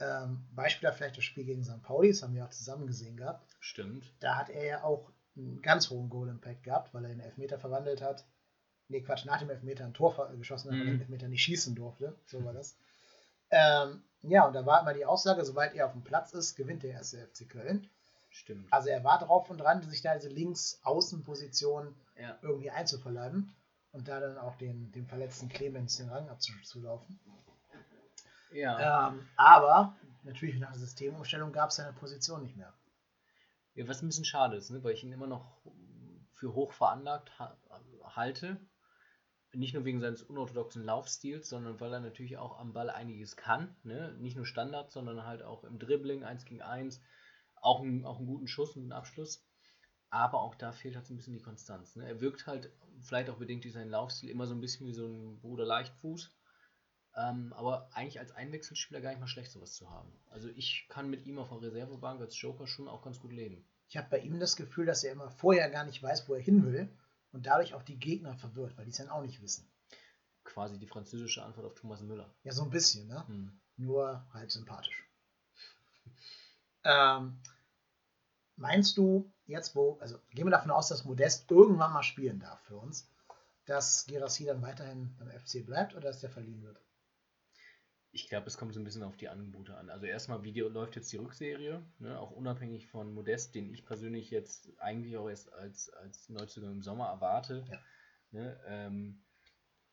Ähm, 0.00 0.46
Beispiel 0.54 0.90
vielleicht 0.92 1.16
das 1.16 1.24
Spiel 1.24 1.44
gegen 1.44 1.64
St. 1.64 1.82
Pauli, 1.82 2.08
das 2.08 2.22
haben 2.22 2.34
wir 2.34 2.44
auch 2.44 2.50
zusammen 2.50 2.86
gesehen 2.86 3.16
gehabt. 3.16 3.56
Stimmt. 3.60 4.14
Da 4.20 4.36
hat 4.36 4.48
er 4.48 4.64
ja 4.64 4.84
auch 4.84 5.10
einen 5.36 5.60
ganz 5.60 5.90
hohen 5.90 6.08
Goal-Impact 6.08 6.62
gehabt, 6.62 6.94
weil 6.94 7.04
er 7.04 7.10
den 7.10 7.20
Elfmeter 7.20 7.58
verwandelt 7.58 8.00
hat. 8.00 8.26
Nee, 8.88 9.02
Quatsch, 9.02 9.26
nach 9.26 9.38
dem 9.38 9.50
Elfmeter 9.50 9.84
ein 9.84 9.92
Tor 9.94 10.32
geschossen 10.36 10.70
hat, 10.70 10.76
mhm. 10.76 10.80
weil 10.80 10.86
er 10.86 10.92
den 10.94 11.00
Elfmeter 11.00 11.28
nicht 11.28 11.42
schießen 11.42 11.74
durfte. 11.74 12.16
So 12.26 12.44
war 12.44 12.52
das. 12.52 12.78
Ähm, 13.50 14.02
ja, 14.22 14.46
und 14.46 14.52
da 14.52 14.66
war 14.66 14.80
immer 14.80 14.94
die 14.94 15.04
Aussage, 15.04 15.44
sobald 15.44 15.74
er 15.74 15.86
auf 15.86 15.92
dem 15.92 16.02
Platz 16.02 16.32
ist, 16.32 16.56
gewinnt 16.56 16.82
der 16.82 16.92
erste 16.92 17.26
FC 17.26 17.48
Köln. 17.48 17.88
Stimmt. 18.30 18.72
Also 18.72 18.88
er 18.88 19.04
war 19.04 19.18
drauf 19.18 19.48
und 19.50 19.58
dran, 19.58 19.82
sich 19.82 20.02
da 20.02 20.14
diese 20.14 20.28
Links-Außenposition 20.28 21.94
ja. 22.20 22.38
irgendwie 22.42 22.70
einzuverleiben 22.70 23.54
und 23.92 24.08
da 24.08 24.20
dann 24.20 24.38
auch 24.38 24.56
den, 24.56 24.92
dem 24.92 25.06
verletzten 25.06 25.48
Clemens 25.48 25.96
den 25.96 26.08
Rang 26.08 26.28
abzulaufen. 26.28 27.18
Ja. 28.52 29.08
Ähm, 29.08 29.28
aber 29.36 29.96
natürlich 30.24 30.58
nach 30.58 30.70
der 30.70 30.80
Systemumstellung 30.80 31.52
gab 31.52 31.70
es 31.70 31.76
seine 31.76 31.92
Position 31.92 32.42
nicht 32.42 32.56
mehr. 32.56 32.72
Ja, 33.74 33.88
was 33.88 34.02
ein 34.02 34.08
bisschen 34.08 34.24
schade 34.24 34.56
ist, 34.56 34.70
ne? 34.70 34.82
weil 34.82 34.94
ich 34.94 35.04
ihn 35.04 35.12
immer 35.12 35.26
noch 35.26 35.60
für 36.32 36.54
hoch 36.54 36.72
veranlagt 36.72 37.38
ha 37.38 37.56
halte 38.14 38.56
nicht 39.54 39.74
nur 39.74 39.84
wegen 39.84 40.00
seines 40.00 40.22
unorthodoxen 40.22 40.84
Laufstils, 40.84 41.48
sondern 41.48 41.80
weil 41.80 41.92
er 41.92 42.00
natürlich 42.00 42.36
auch 42.36 42.58
am 42.58 42.72
Ball 42.72 42.90
einiges 42.90 43.36
kann. 43.36 43.74
Ne? 43.82 44.14
Nicht 44.18 44.36
nur 44.36 44.46
Standard, 44.46 44.90
sondern 44.90 45.24
halt 45.24 45.42
auch 45.42 45.64
im 45.64 45.78
Dribbling, 45.78 46.24
1 46.24 46.44
gegen 46.44 46.62
1, 46.62 47.00
auch, 47.56 47.80
ein, 47.80 48.04
auch 48.04 48.18
einen 48.18 48.26
guten 48.26 48.48
Schuss 48.48 48.76
und 48.76 48.82
einen 48.82 48.92
Abschluss. 48.92 49.44
Aber 50.10 50.40
auch 50.40 50.54
da 50.54 50.72
fehlt 50.72 50.96
halt 50.96 51.06
so 51.06 51.14
ein 51.14 51.16
bisschen 51.16 51.34
die 51.34 51.42
Konstanz. 51.42 51.96
Ne? 51.96 52.06
Er 52.06 52.20
wirkt 52.20 52.46
halt, 52.46 52.72
vielleicht 53.00 53.30
auch 53.30 53.38
bedingt 53.38 53.64
durch 53.64 53.74
seinen 53.74 53.90
Laufstil, 53.90 54.30
immer 54.30 54.46
so 54.46 54.54
ein 54.54 54.60
bisschen 54.60 54.86
wie 54.86 54.94
so 54.94 55.06
ein 55.06 55.40
Bruder 55.40 55.64
Leichtfuß. 55.64 56.30
Ähm, 57.16 57.52
aber 57.54 57.88
eigentlich 57.94 58.20
als 58.20 58.32
Einwechselspieler 58.32 59.00
gar 59.00 59.10
nicht 59.10 59.20
mal 59.20 59.26
schlecht, 59.26 59.50
sowas 59.50 59.74
zu 59.74 59.90
haben. 59.90 60.12
Also 60.30 60.48
ich 60.50 60.86
kann 60.88 61.10
mit 61.10 61.26
ihm 61.26 61.38
auf 61.38 61.48
der 61.60 61.72
Reservebank 61.72 62.20
als 62.20 62.40
Joker 62.40 62.66
schon 62.66 62.88
auch 62.88 63.02
ganz 63.02 63.18
gut 63.18 63.32
leben. 63.32 63.64
Ich 63.88 63.96
habe 63.96 64.08
bei 64.10 64.18
ihm 64.18 64.38
das 64.38 64.56
Gefühl, 64.56 64.86
dass 64.86 65.04
er 65.04 65.12
immer 65.12 65.30
vorher 65.30 65.70
gar 65.70 65.84
nicht 65.84 66.02
weiß, 66.02 66.28
wo 66.28 66.34
er 66.34 66.40
hin 66.40 66.64
will 66.66 66.88
und 67.32 67.46
dadurch 67.46 67.74
auch 67.74 67.82
die 67.82 67.98
Gegner 67.98 68.34
verwirrt, 68.34 68.76
weil 68.76 68.84
die 68.84 68.90
es 68.90 68.96
dann 68.96 69.08
auch 69.08 69.22
nicht 69.22 69.42
wissen. 69.42 69.70
Quasi 70.44 70.78
die 70.78 70.86
französische 70.86 71.44
Antwort 71.44 71.66
auf 71.66 71.74
Thomas 71.74 72.00
Müller. 72.00 72.34
Ja, 72.42 72.52
so 72.52 72.62
ein 72.62 72.70
bisschen, 72.70 73.06
ne? 73.06 73.26
Hm. 73.26 73.60
Nur 73.76 74.26
halt 74.32 74.50
sympathisch. 74.50 75.08
ähm, 76.84 77.38
meinst 78.56 78.96
du 78.96 79.32
jetzt, 79.46 79.74
wo, 79.76 79.98
also 80.00 80.18
gehen 80.30 80.46
wir 80.46 80.50
davon 80.50 80.70
aus, 80.70 80.88
dass 80.88 81.04
Modest 81.04 81.50
irgendwann 81.50 81.92
mal 81.92 82.02
spielen 82.02 82.40
darf 82.40 82.60
für 82.62 82.76
uns, 82.76 83.10
dass 83.66 84.06
Gerassi 84.06 84.44
dann 84.44 84.62
weiterhin 84.62 85.14
beim 85.18 85.30
FC 85.30 85.64
bleibt 85.64 85.94
oder 85.94 86.08
dass 86.08 86.20
der 86.20 86.30
verliehen 86.30 86.62
wird? 86.62 86.80
Ich 88.10 88.28
glaube, 88.28 88.46
es 88.46 88.56
kommt 88.56 88.72
so 88.72 88.80
ein 88.80 88.84
bisschen 88.84 89.02
auf 89.02 89.16
die 89.16 89.28
Angebote 89.28 89.76
an. 89.76 89.90
Also 89.90 90.06
erstmal, 90.06 90.42
wie 90.42 90.58
läuft 90.58 90.96
jetzt 90.96 91.12
die 91.12 91.18
Rückserie, 91.18 91.82
ne? 91.98 92.18
auch 92.18 92.30
unabhängig 92.30 92.86
von 92.86 93.12
Modest, 93.12 93.54
den 93.54 93.72
ich 93.72 93.84
persönlich 93.84 94.30
jetzt 94.30 94.70
eigentlich 94.78 95.16
auch 95.16 95.28
erst 95.28 95.52
als, 95.52 95.90
als 95.90 96.28
Neuzugang 96.28 96.72
im 96.72 96.82
Sommer 96.82 97.06
erwarte. 97.06 97.66
Ja. 97.70 97.78
Ne? 98.30 98.60
Ähm, 98.66 99.22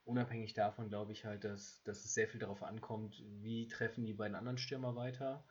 unabhängig 0.05 0.53
davon 0.53 0.87
glaube 0.87 1.11
ich 1.11 1.25
halt, 1.25 1.43
dass, 1.43 1.83
dass 1.83 2.05
es 2.05 2.13
sehr 2.13 2.27
viel 2.27 2.39
darauf 2.39 2.63
ankommt, 2.63 3.21
wie 3.41 3.67
treffen 3.67 4.05
die 4.05 4.13
beiden 4.13 4.35
anderen 4.35 4.57
Stürmer 4.57 4.95
weiter. 4.95 5.43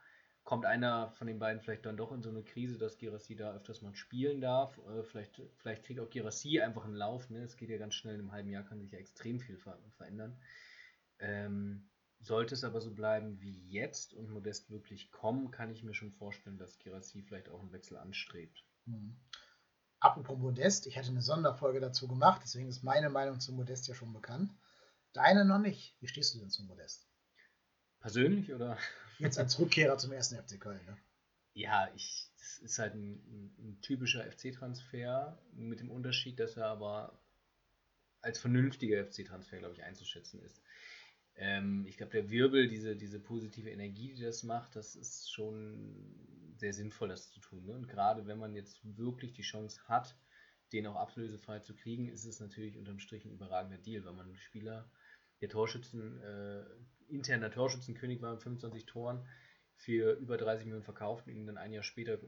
Kommt 0.44 0.66
einer 0.66 1.10
von 1.12 1.26
den 1.26 1.38
beiden 1.38 1.62
vielleicht 1.62 1.86
dann 1.86 1.96
doch 1.96 2.12
in 2.12 2.22
so 2.22 2.28
eine 2.28 2.44
Krise, 2.44 2.76
dass 2.78 2.98
Girassi 2.98 3.34
da 3.34 3.54
öfters 3.54 3.80
mal 3.80 3.94
spielen 3.94 4.40
darf? 4.40 4.78
Äh, 4.88 5.02
vielleicht, 5.02 5.40
vielleicht 5.56 5.84
kriegt 5.84 6.00
auch 6.00 6.10
Girassi 6.10 6.60
einfach 6.60 6.84
einen 6.84 6.94
Lauf. 6.94 7.30
Ne? 7.30 7.42
Es 7.42 7.56
geht 7.56 7.70
ja 7.70 7.78
ganz 7.78 7.94
schnell, 7.94 8.14
in 8.14 8.20
einem 8.20 8.32
halben 8.32 8.50
Jahr 8.50 8.62
kann 8.62 8.80
sich 8.80 8.92
ja 8.92 8.98
extrem 8.98 9.40
viel 9.40 9.56
ver 9.56 9.78
verändern. 9.96 10.36
Ähm, 11.18 11.88
sollte 12.24 12.54
es 12.54 12.64
aber 12.64 12.80
so 12.80 12.90
bleiben 12.90 13.40
wie 13.40 13.68
jetzt 13.68 14.14
und 14.14 14.30
Modest 14.30 14.70
wirklich 14.70 15.10
kommen, 15.10 15.50
kann 15.50 15.70
ich 15.70 15.82
mir 15.82 15.94
schon 15.94 16.12
vorstellen, 16.12 16.58
dass 16.58 16.78
Kirassi 16.78 17.22
vielleicht 17.22 17.48
auch 17.48 17.60
einen 17.60 17.72
Wechsel 17.72 17.98
anstrebt. 17.98 18.64
Mhm. 18.86 19.16
Apropos 20.00 20.38
Modest, 20.38 20.86
ich 20.86 20.96
hatte 20.96 21.08
eine 21.08 21.22
Sonderfolge 21.22 21.80
dazu 21.80 22.08
gemacht, 22.08 22.40
deswegen 22.44 22.68
ist 22.68 22.82
meine 22.82 23.10
Meinung 23.10 23.40
zu 23.40 23.52
Modest 23.52 23.88
ja 23.88 23.94
schon 23.94 24.12
bekannt. 24.12 24.52
Deine 25.12 25.44
noch 25.44 25.58
nicht. 25.58 25.96
Wie 26.00 26.08
stehst 26.08 26.34
du 26.34 26.38
denn 26.38 26.50
zu 26.50 26.64
Modest? 26.64 27.06
Persönlich 28.00 28.52
oder? 28.52 28.76
Jetzt 29.18 29.38
als 29.38 29.58
Rückkehrer 29.58 29.96
zum 29.96 30.12
ersten 30.12 30.36
FC 30.36 30.60
Köln, 30.60 30.84
ne? 30.86 30.96
Ja, 31.52 31.88
ich, 31.94 32.30
das 32.38 32.58
ist 32.58 32.78
halt 32.78 32.94
ein, 32.94 33.54
ein 33.58 33.78
typischer 33.80 34.24
FC-Transfer 34.30 35.38
mit 35.52 35.80
dem 35.80 35.90
Unterschied, 35.90 36.40
dass 36.40 36.56
er 36.56 36.66
aber 36.66 37.18
als 38.20 38.40
vernünftiger 38.40 39.04
FC-Transfer, 39.04 39.58
glaube 39.58 39.74
ich, 39.74 39.84
einzuschätzen 39.84 40.42
ist. 40.42 40.60
Ähm, 41.36 41.84
ich 41.86 41.96
glaube, 41.96 42.12
der 42.12 42.30
Wirbel, 42.30 42.68
diese, 42.68 42.96
diese 42.96 43.18
positive 43.18 43.70
Energie, 43.70 44.14
die 44.14 44.22
das 44.22 44.42
macht, 44.42 44.76
das 44.76 44.94
ist 44.94 45.32
schon 45.32 46.54
sehr 46.56 46.72
sinnvoll, 46.72 47.08
das 47.08 47.30
zu 47.30 47.40
tun. 47.40 47.64
Ne? 47.64 47.72
Und 47.72 47.88
gerade 47.88 48.26
wenn 48.26 48.38
man 48.38 48.54
jetzt 48.54 48.80
wirklich 48.82 49.32
die 49.32 49.42
Chance 49.42 49.80
hat, 49.88 50.16
den 50.72 50.86
auch 50.86 50.96
ablösefrei 50.96 51.60
zu 51.60 51.74
kriegen, 51.74 52.08
ist 52.08 52.24
es 52.24 52.40
natürlich 52.40 52.76
unterm 52.76 52.98
Strich 52.98 53.24
ein 53.24 53.32
überragender 53.32 53.78
Deal, 53.78 54.04
weil 54.04 54.14
man 54.14 54.26
einen 54.26 54.36
Spieler, 54.36 54.90
der 55.40 55.48
Torschützen, 55.48 56.20
äh, 56.22 56.64
interner 57.08 57.50
Torschützenkönig 57.50 58.22
war 58.22 58.32
mit 58.32 58.42
25 58.42 58.86
Toren, 58.86 59.26
für 59.76 60.12
über 60.12 60.36
30 60.36 60.66
Millionen 60.66 60.84
verkauft 60.84 61.26
und 61.26 61.34
ihn 61.34 61.46
dann 61.46 61.58
ein 61.58 61.72
Jahr 61.72 61.82
später 61.82 62.18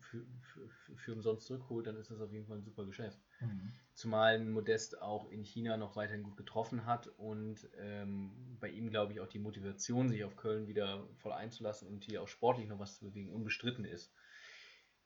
für, 0.00 0.24
für, 0.42 0.96
für 0.96 1.12
umsonst 1.12 1.46
zurückholt, 1.46 1.86
dann 1.86 1.96
ist 1.96 2.10
das 2.10 2.20
auf 2.20 2.32
jeden 2.32 2.46
Fall 2.46 2.58
ein 2.58 2.62
super 2.62 2.84
Geschäft. 2.84 3.18
Mhm. 3.40 3.72
Zumal 3.94 4.38
Modest 4.38 5.00
auch 5.00 5.30
in 5.30 5.42
China 5.42 5.76
noch 5.76 5.96
weiterhin 5.96 6.22
gut 6.22 6.36
getroffen 6.36 6.86
hat 6.86 7.08
und 7.18 7.68
ähm, 7.78 8.56
bei 8.60 8.68
ihm, 8.68 8.90
glaube 8.90 9.12
ich, 9.12 9.20
auch 9.20 9.28
die 9.28 9.38
Motivation, 9.38 10.08
sich 10.08 10.24
auf 10.24 10.36
Köln 10.36 10.68
wieder 10.68 11.08
voll 11.18 11.32
einzulassen 11.32 11.88
und 11.88 12.04
hier 12.04 12.22
auch 12.22 12.28
sportlich 12.28 12.68
noch 12.68 12.78
was 12.78 12.98
zu 12.98 13.04
bewegen, 13.04 13.32
unbestritten 13.32 13.84
ist. 13.84 14.12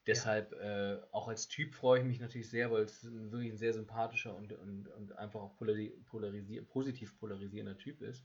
Deshalb, 0.07 0.53
ja. 0.53 0.95
äh, 0.95 1.03
auch 1.11 1.27
als 1.27 1.49
Typ 1.49 1.75
freue 1.75 2.01
ich 2.01 2.07
mich 2.07 2.21
natürlich 2.21 2.49
sehr, 2.49 2.71
weil 2.71 2.83
es 2.83 3.05
wirklich 3.05 3.53
ein 3.53 3.59
sehr 3.59 3.73
sympathischer 3.73 4.37
und, 4.37 4.53
und, 4.53 4.89
und 4.89 5.19
einfach 5.19 5.41
auch 5.41 5.57
polarisi 5.57 6.61
positiv 6.69 7.19
polarisierender 7.19 7.77
Typ 7.77 8.03
ist 8.03 8.25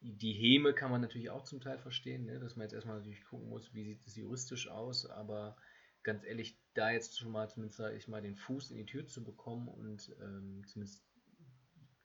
die 0.00 0.32
Häme 0.32 0.72
kann 0.72 0.90
man 0.90 1.00
natürlich 1.00 1.30
auch 1.30 1.44
zum 1.44 1.60
Teil 1.60 1.78
verstehen, 1.78 2.24
ne? 2.24 2.40
dass 2.40 2.56
man 2.56 2.64
jetzt 2.64 2.72
erstmal 2.72 2.96
natürlich 2.96 3.24
gucken 3.24 3.48
muss, 3.48 3.74
wie 3.74 3.84
sieht 3.84 4.06
es 4.06 4.16
juristisch 4.16 4.68
aus, 4.68 5.06
aber 5.06 5.56
ganz 6.02 6.24
ehrlich, 6.24 6.58
da 6.74 6.90
jetzt 6.90 7.18
schon 7.18 7.30
mal 7.30 7.48
zumindest, 7.48 7.78
sage 7.78 7.96
ich 7.96 8.08
mal, 8.08 8.22
den 8.22 8.36
Fuß 8.36 8.70
in 8.70 8.78
die 8.78 8.86
Tür 8.86 9.06
zu 9.06 9.22
bekommen 9.22 9.68
und 9.68 10.14
ähm, 10.20 10.64
zumindest 10.66 11.04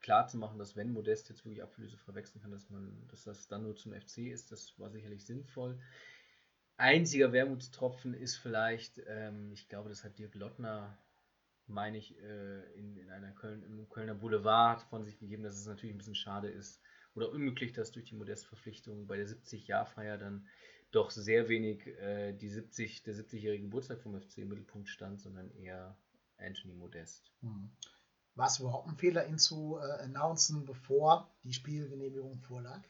klar 0.01 0.27
zu 0.27 0.37
machen, 0.37 0.59
dass 0.59 0.75
wenn 0.75 0.91
Modest 0.91 1.29
jetzt 1.29 1.45
wirklich 1.45 1.63
Ablöse 1.63 1.97
verwechseln 1.97 2.41
kann, 2.41 2.51
dass 2.51 2.69
man, 2.69 3.07
dass 3.07 3.23
das 3.23 3.47
dann 3.47 3.63
nur 3.63 3.75
zum 3.75 3.93
FC 3.93 4.17
ist, 4.27 4.51
das 4.51 4.77
war 4.77 4.91
sicherlich 4.91 5.25
sinnvoll. 5.25 5.79
Einziger 6.77 7.31
Wermutstropfen 7.31 8.13
ist 8.13 8.35
vielleicht, 8.35 9.01
ähm, 9.07 9.53
ich 9.53 9.69
glaube, 9.69 9.87
das 9.87 10.03
hat 10.03 10.19
Dirk 10.19 10.35
Lottner 10.35 10.97
meine 11.67 11.97
ich, 11.97 12.19
äh, 12.19 12.73
in, 12.73 12.97
in 12.97 13.09
einer 13.09 13.31
Köln, 13.31 13.63
im 13.63 13.89
Kölner 13.89 14.13
Boulevard 14.13 14.83
von 14.83 15.03
sich 15.03 15.17
gegeben, 15.17 15.41
dass 15.41 15.57
es 15.57 15.65
natürlich 15.65 15.95
ein 15.95 15.97
bisschen 15.97 16.13
schade 16.13 16.49
ist 16.49 16.81
oder 17.15 17.31
unmöglich, 17.31 17.73
dass 17.73 17.91
durch 17.91 18.05
die 18.05 18.15
Modestverpflichtung 18.15 19.07
bei 19.07 19.17
der 19.17 19.27
70-Jahr-Feier 19.27 20.17
dann 20.17 20.47
doch 20.91 21.09
sehr 21.09 21.49
wenig 21.49 21.87
äh, 21.87 22.33
die 22.33 22.49
70, 22.49 23.03
der 23.03 23.15
70-jährige 23.15 23.63
Geburtstag 23.63 24.01
vom 24.01 24.19
FC 24.19 24.39
im 24.39 24.49
Mittelpunkt 24.49 24.89
stand, 24.89 25.21
sondern 25.21 25.49
eher 25.51 25.97
Anthony 26.37 26.75
Modest. 26.75 27.31
Hm. 27.41 27.71
War 28.35 28.47
es 28.47 28.59
überhaupt 28.59 28.89
ein 28.89 28.97
Fehler, 28.97 29.27
ihn 29.27 29.37
zu 29.37 29.77
äh, 29.77 30.03
announcen, 30.03 30.65
bevor 30.65 31.33
die 31.43 31.53
Spielgenehmigung 31.53 32.41
vorlag? 32.41 32.81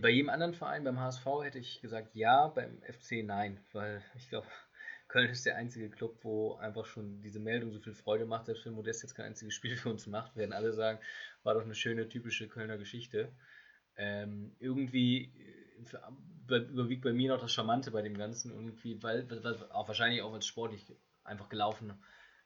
Bei 0.00 0.08
jedem 0.08 0.30
anderen 0.30 0.54
Verein, 0.54 0.84
beim 0.84 0.98
HSV 0.98 1.26
hätte 1.42 1.58
ich 1.58 1.80
gesagt 1.80 2.14
ja, 2.14 2.48
beim 2.48 2.80
FC 2.82 3.24
nein, 3.24 3.60
weil 3.72 4.02
ich 4.16 4.28
glaube, 4.28 4.46
Köln 5.08 5.30
ist 5.30 5.46
der 5.46 5.56
einzige 5.56 5.90
Club, 5.90 6.18
wo 6.22 6.54
einfach 6.54 6.86
schon 6.86 7.20
diese 7.20 7.38
Meldung 7.38 7.72
so 7.72 7.78
viel 7.78 7.94
Freude 7.94 8.26
macht. 8.26 8.46
Selbst 8.46 8.64
wenn 8.64 8.72
Modest 8.72 9.02
jetzt 9.02 9.14
kein 9.14 9.26
einziges 9.26 9.54
Spiel 9.54 9.76
für 9.76 9.90
uns 9.90 10.06
macht, 10.06 10.34
werden 10.36 10.52
alle 10.52 10.72
sagen, 10.72 10.98
war 11.42 11.54
doch 11.54 11.62
eine 11.62 11.74
schöne, 11.74 12.08
typische 12.08 12.48
Kölner 12.48 12.78
Geschichte. 12.78 13.32
Ähm, 13.96 14.56
irgendwie 14.58 15.32
äh, 16.48 16.56
überwiegt 16.56 17.02
bei 17.02 17.12
mir 17.12 17.32
noch 17.32 17.40
das 17.40 17.52
Charmante 17.52 17.90
bei 17.90 18.02
dem 18.02 18.16
Ganzen, 18.16 18.50
irgendwie, 18.50 19.02
weil, 19.02 19.28
weil 19.30 19.70
auch 19.70 19.88
wahrscheinlich 19.88 20.22
auch 20.22 20.34
als 20.34 20.46
sportlich 20.46 20.84
einfach 21.22 21.48
gelaufen, 21.48 21.92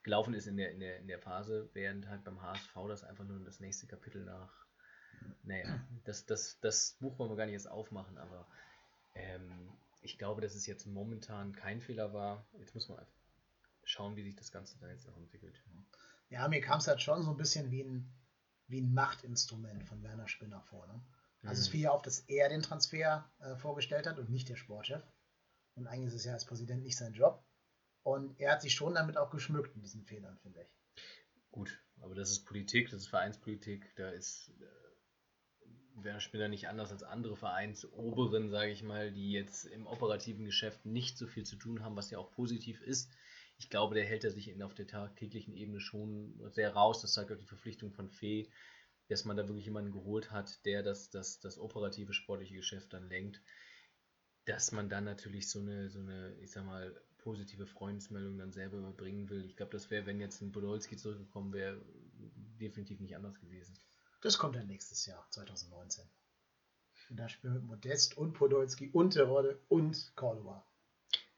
gelaufen 0.03 0.35
ist 0.35 0.47
in 0.47 0.57
der, 0.57 0.73
in, 0.73 0.81
der, 0.81 0.99
in 0.99 1.09
der 1.09 1.19
Phase, 1.19 1.69
während 1.73 2.09
halt 2.09 2.25
beim 2.25 2.41
HSV 2.41 2.75
das 2.89 3.05
einfach 3.05 3.25
nur 3.25 3.41
das 3.41 3.61
nächste 3.61 3.87
Kapitel 3.87 4.25
nach. 4.25 4.67
Naja, 5.43 5.81
das, 6.05 6.27
das, 6.27 6.61
das 6.61 6.97
Buch 7.01 7.19
wollen 7.19 7.31
wir 7.31 7.37
gar 7.37 7.47
nicht 7.47 7.55
erst 7.55 7.71
aufmachen, 7.71 8.19
aber 8.19 8.47
ähm, 9.15 9.73
ich 10.01 10.17
glaube, 10.17 10.41
dass 10.41 10.55
es 10.55 10.67
jetzt 10.67 10.87
momentan 10.87 11.53
kein 11.53 11.81
Fehler 11.81 12.13
war. 12.13 12.47
Jetzt 12.59 12.75
muss 12.75 12.89
man 12.89 13.05
schauen, 13.83 14.17
wie 14.17 14.23
sich 14.23 14.37
das 14.37 14.53
Ganze 14.53 14.79
dann 14.79 14.91
jetzt 14.91 15.07
noch 15.07 15.17
entwickelt. 15.17 15.61
Ja, 16.31 16.47
mir 16.47 16.61
kam 16.61 16.79
es 16.79 16.87
halt 16.87 17.01
schon 17.01 17.23
so 17.23 17.31
ein 17.31 17.37
bisschen 17.37 17.71
wie 17.71 17.83
ein, 17.83 18.13
wie 18.69 18.81
ein 18.81 18.93
Machtinstrument 18.93 19.85
von 19.85 20.03
Werner 20.03 20.29
Spinner 20.29 20.61
vor. 20.61 20.87
Ne? 20.87 21.01
Also 21.49 21.63
es 21.63 21.69
mhm. 21.69 21.73
fiel 21.73 21.81
ja 21.83 21.91
auf, 21.91 22.03
dass 22.03 22.21
er 22.21 22.49
den 22.49 22.63
Transfer 22.63 23.31
äh, 23.41 23.57
vorgestellt 23.57 24.07
hat 24.07 24.19
und 24.19 24.29
nicht 24.29 24.49
der 24.49 24.57
Sportchef. 24.57 25.03
Und 25.75 25.87
eigentlich 25.87 26.09
ist 26.09 26.21
es 26.21 26.25
ja 26.25 26.35
als 26.35 26.45
Präsident 26.45 26.83
nicht 26.83 26.97
sein 26.97 27.15
Job. 27.15 27.43
Und 28.03 28.39
er 28.39 28.53
hat 28.53 28.63
sich 28.63 28.75
schon 28.75 28.95
damit 28.95 29.17
auch 29.17 29.31
geschmückt 29.31 29.75
in 29.75 29.81
diesen 29.81 30.05
Fehlern, 30.05 30.39
finde 30.39 30.61
ich. 30.63 31.03
Gut, 31.51 31.83
aber 32.01 32.15
das 32.15 32.31
ist 32.31 32.45
Politik, 32.45 32.91
das 32.91 33.03
ist 33.03 33.09
Vereinspolitik. 33.09 33.95
Da 33.97 34.11
ist 34.11 34.53
äh, 34.61 36.05
Werner 36.05 36.21
Spinner 36.21 36.49
nicht 36.49 36.69
anders 36.69 36.93
als 36.93 37.03
andere 37.03 37.37
Vereinsoberen, 37.37 38.51
sage 38.51 38.71
ich 38.71 38.83
mal, 38.83 39.11
die 39.11 39.33
jetzt 39.33 39.65
im 39.65 39.87
operativen 39.87 40.45
Geschäft 40.45 40.85
nicht 40.85 41.17
so 41.17 41.27
viel 41.27 41.45
zu 41.45 41.57
tun 41.57 41.83
haben, 41.83 41.97
was 41.97 42.11
ja 42.11 42.19
auch 42.19 42.31
positiv 42.31 42.83
ist. 42.83 43.11
Ich 43.57 43.71
glaube, 43.71 43.95
der 43.95 44.05
hält 44.05 44.25
er 44.25 44.31
sich 44.31 44.49
in, 44.49 44.63
auf 44.63 44.75
der 44.75 44.87
tagtäglichen 44.87 45.55
Ebene 45.55 45.81
schon 45.81 46.39
sehr 46.51 46.75
raus. 46.75 47.01
Das 47.01 47.15
zeigt 47.15 47.33
auch 47.33 47.39
die 47.39 47.47
Verpflichtung 47.47 47.93
von 47.93 48.11
Fee 48.11 48.51
dass 49.09 49.25
man 49.25 49.37
da 49.37 49.49
wirklich 49.49 49.65
jemanden 49.65 49.93
geholt 49.93 50.31
hat, 50.31 50.65
der 50.65 50.83
das, 50.83 51.11
das, 51.11 51.41
das 51.41 51.59
operative 51.59 52.13
sportliche 52.13 52.55
Geschäft 52.55 52.93
dann 52.93 53.09
lenkt, 53.09 53.43
dass 54.45 54.73
man 54.73 54.89
dann 54.89 55.05
natürlich 55.05 55.51
so 55.51 55.61
eine, 55.61 55.91
so 55.91 55.99
eine, 55.99 56.35
ich 56.41 56.51
sag 56.53 56.65
mal, 56.65 56.95
positive 57.19 57.67
Freundesmeldung 57.67 58.39
dann 58.39 58.53
selber 58.53 58.79
überbringen 58.79 59.29
will. 59.29 59.45
Ich 59.45 59.57
glaube, 59.57 59.73
das 59.73 59.91
wäre, 59.91 60.07
wenn 60.07 60.21
jetzt 60.21 60.41
ein 60.41 60.53
Podolski 60.53 60.97
zurückgekommen 60.97 61.53
wäre, 61.53 61.85
definitiv 62.61 63.01
nicht 63.01 63.17
anders 63.17 63.39
gewesen. 63.41 63.79
Das 64.23 64.39
kommt 64.39 64.57
dann 64.57 64.67
nächstes 64.67 65.05
Jahr, 65.07 65.27
2019. 65.31 66.05
Und 67.11 67.17
da 67.17 67.29
spielen 67.29 67.67
Modest 67.67 68.17
und 68.17 68.33
Podolski 68.33 68.91
und 68.91 69.11
Terode 69.13 69.61
und 69.69 70.13
Cordova. 70.17 70.65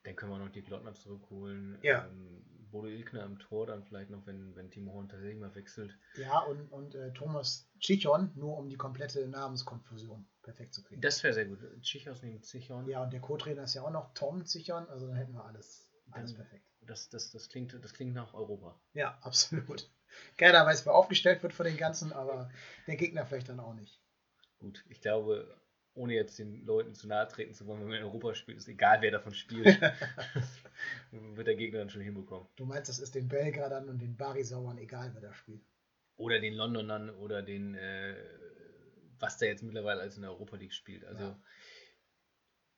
Dann 0.02 0.16
können 0.16 0.32
wir 0.32 0.38
noch 0.38 0.50
die 0.50 0.62
Glottner 0.62 0.94
zurückholen. 0.94 1.78
Ja. 1.82 2.06
Ähm, 2.06 2.42
Bodo 2.70 2.88
Ilkner 2.88 3.24
im 3.24 3.38
Tor 3.38 3.66
dann 3.66 3.84
vielleicht 3.84 4.10
noch, 4.10 4.26
wenn, 4.26 4.54
wenn 4.56 4.70
Timo 4.70 4.92
Horn 4.92 5.08
tatsächlich 5.08 5.38
mal 5.38 5.54
wechselt. 5.54 5.98
Ja, 6.16 6.40
und, 6.40 6.70
und 6.72 6.94
äh, 6.94 7.12
Thomas 7.12 7.70
Chichon, 7.78 8.30
nur 8.34 8.56
um 8.56 8.68
die 8.68 8.76
komplette 8.76 9.26
Namenskonfusion 9.26 10.26
perfekt 10.42 10.74
zu 10.74 10.82
kriegen. 10.82 11.00
Das 11.00 11.22
wäre 11.22 11.34
sehr 11.34 11.46
gut. 11.46 11.60
Chichos 11.82 12.22
neben 12.22 12.42
Zichon. 12.42 12.88
Ja, 12.88 13.02
und 13.02 13.12
der 13.12 13.20
Co-Trainer 13.20 13.62
ist 13.62 13.74
ja 13.74 13.82
auch 13.82 13.90
noch 13.90 14.14
Tom 14.14 14.44
Zichon, 14.44 14.88
also 14.88 15.06
dann 15.06 15.16
hätten 15.16 15.32
wir 15.32 15.44
alles, 15.44 15.90
alles 16.10 16.32
dann, 16.32 16.42
perfekt. 16.42 16.66
Das, 16.82 17.08
das, 17.08 17.30
das, 17.30 17.48
klingt, 17.48 17.72
das 17.72 17.92
klingt 17.92 18.14
nach 18.14 18.34
Europa. 18.34 18.80
Ja, 18.94 19.18
absolut. 19.22 19.90
Keiner 20.36 20.66
weiß, 20.66 20.86
wer 20.86 20.94
aufgestellt 20.94 21.42
wird 21.42 21.52
von 21.52 21.66
den 21.66 21.76
Ganzen, 21.76 22.12
aber 22.12 22.50
der 22.86 22.96
Gegner 22.96 23.26
vielleicht 23.26 23.48
dann 23.48 23.60
auch 23.60 23.74
nicht. 23.74 24.00
Gut, 24.58 24.84
ich 24.88 25.00
glaube, 25.00 25.56
ohne 26.00 26.14
jetzt 26.14 26.38
den 26.38 26.64
Leuten 26.64 26.94
zu 26.94 27.06
nahe 27.06 27.28
treten 27.28 27.52
zu 27.52 27.66
wollen, 27.66 27.80
wenn 27.80 27.88
man 27.88 27.98
in 27.98 28.04
Europa 28.04 28.34
spielt, 28.34 28.58
ist 28.58 28.68
egal, 28.68 29.02
wer 29.02 29.10
davon 29.10 29.34
spielt. 29.34 29.66
wird 31.10 31.46
der 31.46 31.56
Gegner 31.56 31.80
dann 31.80 31.90
schon 31.90 32.02
hinbekommen. 32.02 32.48
Du 32.56 32.64
meinst, 32.64 32.88
das 32.88 32.98
ist 32.98 33.14
den 33.14 33.28
Belgradern 33.28 33.88
und 33.88 34.00
den 34.00 34.16
Barisauern 34.16 34.78
egal, 34.78 35.10
wer 35.12 35.20
da 35.20 35.32
spielt? 35.34 35.60
Oder 36.16 36.40
den 36.40 36.54
Londonern 36.54 37.10
oder 37.10 37.42
den, 37.42 37.74
äh, 37.74 38.16
was 39.18 39.38
der 39.38 39.48
jetzt 39.48 39.62
mittlerweile 39.62 40.00
als 40.00 40.16
in 40.16 40.22
der 40.22 40.30
Europa 40.32 40.56
League 40.56 40.72
spielt. 40.72 41.04
Also. 41.04 41.22
Ja. 41.24 41.38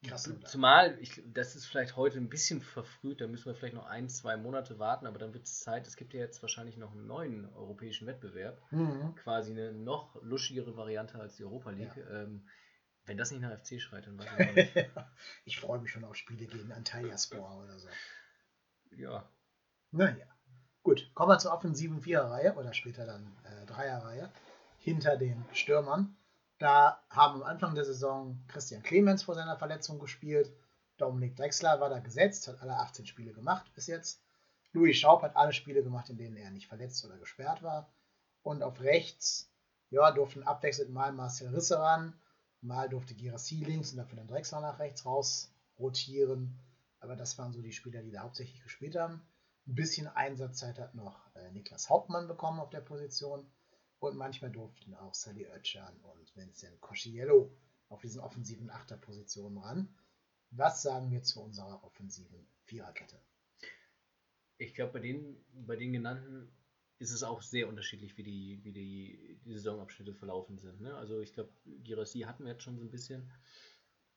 Krass, 0.04 0.28
Zumal, 0.46 0.98
ich, 1.00 1.22
das 1.32 1.54
ist 1.54 1.66
vielleicht 1.66 1.94
heute 1.94 2.18
ein 2.18 2.28
bisschen 2.28 2.60
verfrüht, 2.60 3.20
da 3.20 3.28
müssen 3.28 3.46
wir 3.46 3.54
vielleicht 3.54 3.76
noch 3.76 3.86
ein, 3.86 4.08
zwei 4.08 4.36
Monate 4.36 4.80
warten, 4.80 5.06
aber 5.06 5.20
dann 5.20 5.32
wird 5.32 5.44
es 5.44 5.60
Zeit, 5.60 5.86
es 5.86 5.94
gibt 5.94 6.12
ja 6.12 6.18
jetzt 6.18 6.42
wahrscheinlich 6.42 6.76
noch 6.76 6.90
einen 6.90 7.06
neuen 7.06 7.48
europäischen 7.54 8.08
Wettbewerb, 8.08 8.60
mhm. 8.72 9.14
quasi 9.14 9.52
eine 9.52 9.72
noch 9.72 10.20
luschigere 10.20 10.76
Variante 10.76 11.20
als 11.20 11.36
die 11.36 11.44
Europa 11.44 11.70
League. 11.70 11.96
Ja. 11.96 12.22
Ähm, 12.22 12.48
wenn 13.06 13.16
das 13.16 13.30
nicht 13.30 13.40
nach 13.40 13.56
FC 13.58 13.80
schreit, 13.80 14.06
dann 14.06 14.18
weiß 14.18 14.26
ich 14.26 14.48
auch 14.48 14.54
nicht. 14.54 14.90
ich 15.44 15.60
freue 15.60 15.80
mich 15.80 15.90
schon 15.90 16.04
auf 16.04 16.16
Spiele 16.16 16.46
gegen 16.46 16.72
Antalyaspor 16.72 17.58
oder 17.62 17.78
so. 17.78 17.88
Ja. 18.96 19.28
Naja. 19.90 20.26
Gut, 20.82 21.10
kommen 21.14 21.30
wir 21.30 21.38
zur 21.38 21.52
offensiven 21.52 22.00
Viererreihe 22.00 22.54
oder 22.54 22.74
später 22.74 23.06
dann 23.06 23.36
äh, 23.44 23.66
Dreierreihe 23.66 24.30
hinter 24.78 25.16
den 25.16 25.44
Stürmern. 25.52 26.16
Da 26.58 27.02
haben 27.08 27.42
am 27.42 27.48
Anfang 27.48 27.74
der 27.74 27.84
Saison 27.84 28.42
Christian 28.48 28.82
Clemens 28.82 29.22
vor 29.22 29.34
seiner 29.34 29.56
Verletzung 29.56 29.98
gespielt. 29.98 30.52
Dominik 30.96 31.36
Drexler 31.36 31.80
war 31.80 31.88
da 31.88 31.98
gesetzt, 31.98 32.48
hat 32.48 32.60
alle 32.60 32.74
18 32.74 33.06
Spiele 33.06 33.32
gemacht 33.32 33.72
bis 33.74 33.86
jetzt. 33.86 34.22
Louis 34.72 34.96
Schaub 34.96 35.22
hat 35.22 35.36
alle 35.36 35.52
Spiele 35.52 35.82
gemacht, 35.82 36.08
in 36.10 36.16
denen 36.16 36.36
er 36.36 36.50
nicht 36.50 36.68
verletzt 36.68 37.04
oder 37.04 37.18
gesperrt 37.18 37.62
war. 37.62 37.92
Und 38.42 38.62
auf 38.62 38.80
rechts 38.80 39.50
ja, 39.90 40.10
durften 40.10 40.42
abwechselnd 40.42 40.90
mal 40.92 41.12
Marcel 41.12 41.48
Risse 41.48 41.78
ran, 41.78 42.14
Mal 42.62 42.88
durfte 42.88 43.14
Girassi 43.14 43.56
links 43.64 43.90
und 43.90 43.98
dafür 43.98 44.16
dann 44.16 44.28
Drexler 44.28 44.60
nach 44.60 44.78
rechts 44.78 45.04
raus 45.04 45.52
rotieren. 45.78 46.58
Aber 47.00 47.16
das 47.16 47.36
waren 47.36 47.52
so 47.52 47.60
die 47.60 47.72
Spieler, 47.72 48.02
die 48.02 48.12
da 48.12 48.22
hauptsächlich 48.22 48.62
gespielt 48.62 48.96
haben. 48.96 49.20
Ein 49.66 49.74
bisschen 49.74 50.06
Einsatzzeit 50.06 50.78
hat 50.78 50.94
noch 50.94 51.34
äh, 51.34 51.50
Niklas 51.50 51.90
Hauptmann 51.90 52.28
bekommen 52.28 52.60
auf 52.60 52.70
der 52.70 52.80
Position. 52.80 53.50
Und 53.98 54.16
manchmal 54.16 54.50
durften 54.50 54.94
auch 54.94 55.14
Sally 55.14 55.46
Oetschan 55.46 55.96
und 56.00 56.36
Vincent 56.36 56.80
Cosciello 56.80 57.52
auf 57.88 58.00
diesen 58.00 58.20
offensiven 58.20 58.70
Achterpositionen 58.70 59.58
ran. 59.58 59.94
Was 60.50 60.82
sagen 60.82 61.10
wir 61.10 61.22
zu 61.22 61.42
unserer 61.42 61.82
offensiven 61.84 62.46
Viererkette? 62.64 63.20
Ich 64.58 64.74
glaube, 64.74 64.94
bei 64.94 65.00
den, 65.00 65.44
bei 65.66 65.76
den 65.76 65.92
genannten 65.92 66.52
ist 67.02 67.12
es 67.12 67.24
auch 67.24 67.42
sehr 67.42 67.68
unterschiedlich, 67.68 68.16
wie 68.16 68.22
die, 68.22 68.60
wie 68.62 68.72
die, 68.72 69.40
die 69.44 69.52
Saisonabschnitte 69.54 70.14
verlaufen 70.14 70.58
sind. 70.58 70.80
Ne? 70.80 70.94
Also 70.94 71.20
ich 71.20 71.32
glaube, 71.32 71.50
Girassi 71.82 72.20
hatten 72.20 72.44
wir 72.44 72.52
jetzt 72.52 72.62
schon 72.62 72.78
so 72.78 72.84
ein 72.84 72.90
bisschen. 72.90 73.30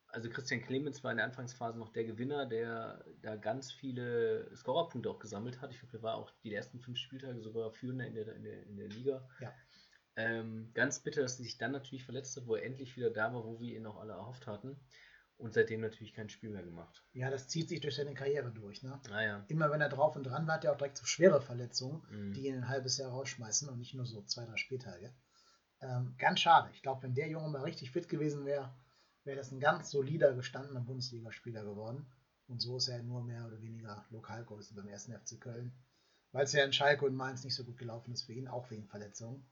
Also 0.07 0.29
Christian 0.29 0.61
Clemens 0.61 1.03
war 1.03 1.11
in 1.11 1.17
der 1.17 1.25
Anfangsphase 1.25 1.79
noch 1.79 1.89
der 1.89 2.05
Gewinner, 2.05 2.45
der 2.45 3.03
da 3.21 3.35
ganz 3.35 3.71
viele 3.71 4.55
Scorerpunkte 4.55 5.09
auch 5.09 5.19
gesammelt 5.19 5.59
hat. 5.61 5.71
Ich 5.71 5.79
glaube, 5.79 5.97
er 5.97 6.03
war 6.03 6.15
auch 6.15 6.31
die 6.43 6.53
ersten 6.53 6.79
fünf 6.79 6.99
Spieltage 6.99 7.41
sogar 7.41 7.71
führender 7.71 8.05
in 8.05 8.13
der, 8.13 8.35
in 8.35 8.43
der, 8.43 8.63
in 8.63 8.77
der 8.77 8.87
Liga. 8.87 9.27
Ja. 9.41 9.53
Ähm, 10.15 10.71
ganz 10.73 11.01
bitter, 11.01 11.21
dass 11.21 11.39
er 11.39 11.43
sich 11.43 11.57
dann 11.57 11.71
natürlich 11.71 12.05
verletzt 12.05 12.37
hat, 12.37 12.45
wo 12.45 12.55
er 12.55 12.63
endlich 12.63 12.95
wieder 12.95 13.09
da 13.09 13.33
war, 13.33 13.43
wo 13.43 13.59
wir 13.59 13.75
ihn 13.75 13.85
auch 13.87 13.97
alle 13.97 14.13
erhofft 14.13 14.47
hatten. 14.47 14.77
Und 15.37 15.53
seitdem 15.53 15.81
natürlich 15.81 16.13
kein 16.13 16.29
Spiel 16.29 16.49
mehr 16.49 16.63
gemacht. 16.63 17.03
Ja, 17.11 17.29
das 17.29 17.49
zieht 17.49 17.67
sich 17.67 17.81
durch 17.81 17.95
seine 17.95 18.13
Karriere 18.13 18.51
durch. 18.51 18.83
Ne? 18.83 18.99
Ah, 19.11 19.21
ja. 19.21 19.45
Immer 19.49 19.69
wenn 19.69 19.81
er 19.81 19.89
drauf 19.89 20.15
und 20.15 20.23
dran 20.23 20.47
war, 20.47 20.55
hat 20.55 20.63
er 20.63 20.71
auch 20.71 20.77
direkt 20.77 20.97
so 20.97 21.05
schwere 21.05 21.41
Verletzungen, 21.41 22.03
mhm. 22.09 22.33
die 22.33 22.47
ihn 22.47 22.55
ein 22.55 22.69
halbes 22.69 22.97
Jahr 22.97 23.11
rausschmeißen 23.11 23.67
und 23.67 23.77
nicht 23.77 23.93
nur 23.93 24.05
so 24.05 24.21
zwei, 24.21 24.45
drei 24.45 24.55
Spieltage. 24.55 25.13
Ähm, 25.81 26.15
ganz 26.17 26.39
schade. 26.39 26.69
Ich 26.73 26.81
glaube, 26.81 27.03
wenn 27.03 27.15
der 27.15 27.27
Junge 27.27 27.49
mal 27.49 27.63
richtig 27.63 27.91
fit 27.91 28.07
gewesen 28.07 28.45
wäre, 28.45 28.73
wäre 29.25 29.37
das 29.37 29.51
ein 29.51 29.59
ganz 29.59 29.89
solider 29.89 30.33
gestandener 30.33 30.81
Bundesligaspieler 30.81 31.63
geworden. 31.63 32.05
Und 32.47 32.61
so 32.61 32.77
ist 32.77 32.87
er 32.87 33.03
nur 33.03 33.23
mehr 33.23 33.45
oder 33.45 33.61
weniger 33.61 34.05
Lokalgröße 34.11 34.73
beim 34.73 34.87
ersten 34.87 35.13
FC 35.13 35.41
Köln. 35.41 35.73
Weil 36.31 36.45
es 36.45 36.53
ja 36.53 36.63
in 36.63 36.73
Schalke 36.73 37.05
und 37.05 37.15
Mainz 37.15 37.43
nicht 37.43 37.55
so 37.55 37.63
gut 37.63 37.77
gelaufen 37.77 38.13
ist 38.13 38.23
für 38.23 38.33
ihn, 38.33 38.47
auch 38.47 38.69
wegen 38.69 38.85
Verletzungen. 38.87 39.45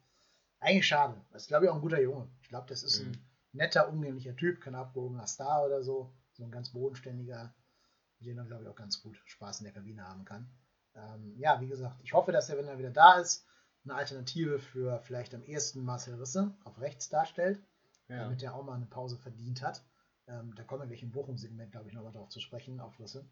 Eigentlich 0.60 0.88
schade. 0.88 1.20
Das 1.32 1.44
ist, 1.44 1.48
glaube 1.48 1.66
ich, 1.66 1.72
auch 1.72 1.76
ein 1.76 1.82
guter 1.82 2.02
Junge. 2.02 2.30
Ich 2.42 2.50
glaube, 2.50 2.68
das 2.70 2.84
ist 2.84 3.02
mhm. 3.02 3.12
ein 3.12 3.26
netter, 3.54 3.90
umgänglicher 3.90 4.36
Typ, 4.36 4.62
kein 4.62 4.76
abgehobener 4.76 5.28
Star 5.28 5.66
oder 5.66 5.82
so. 5.84 6.14
So 6.34 6.44
ein 6.44 6.52
ganz 6.52 6.72
bodenständiger, 6.72 7.54
mit 8.20 8.28
dem 8.28 8.38
man, 8.38 8.48
glaube 8.48 8.64
ich, 8.64 8.70
auch 8.70 8.76
ganz 8.76 9.02
gut 9.02 9.22
Spaß 9.26 9.60
in 9.60 9.66
der 9.66 9.74
Kabine 9.74 10.08
haben 10.08 10.26
kann. 10.26 10.50
Ähm, 10.96 11.36
ja, 11.38 11.62
wie 11.62 11.68
gesagt, 11.68 12.02
ich 12.04 12.14
hoffe, 12.14 12.32
dass 12.32 12.50
er, 12.50 12.58
wenn 12.58 12.68
er 12.68 12.80
wieder 12.80 12.92
da 12.92 13.20
ist, 13.20 13.48
eine 13.84 13.96
Alternative 13.96 14.60
für 14.60 15.00
vielleicht 15.02 15.34
am 15.36 15.44
ehesten 15.44 15.84
Marcel 15.84 16.16
Risse 16.16 16.56
auf 16.64 16.80
rechts 16.80 17.10
darstellt, 17.10 17.62
ja. 18.08 18.24
damit 18.24 18.42
er 18.42 18.56
auch 18.56 18.64
mal 18.64 18.76
eine 18.76 18.86
Pause 18.86 19.18
verdient 19.18 19.62
hat. 19.62 19.84
Ähm, 20.28 20.54
da 20.56 20.64
kommen 20.64 20.82
wir 20.82 20.88
gleich 20.88 21.04
im 21.04 21.12
Bochum-Segment, 21.12 21.72
glaube 21.72 21.90
ich, 21.90 21.94
nochmal 21.94 22.14
drauf 22.14 22.30
zu 22.30 22.40
sprechen, 22.40 22.80
auf 22.80 23.00
Risse. 23.00 23.26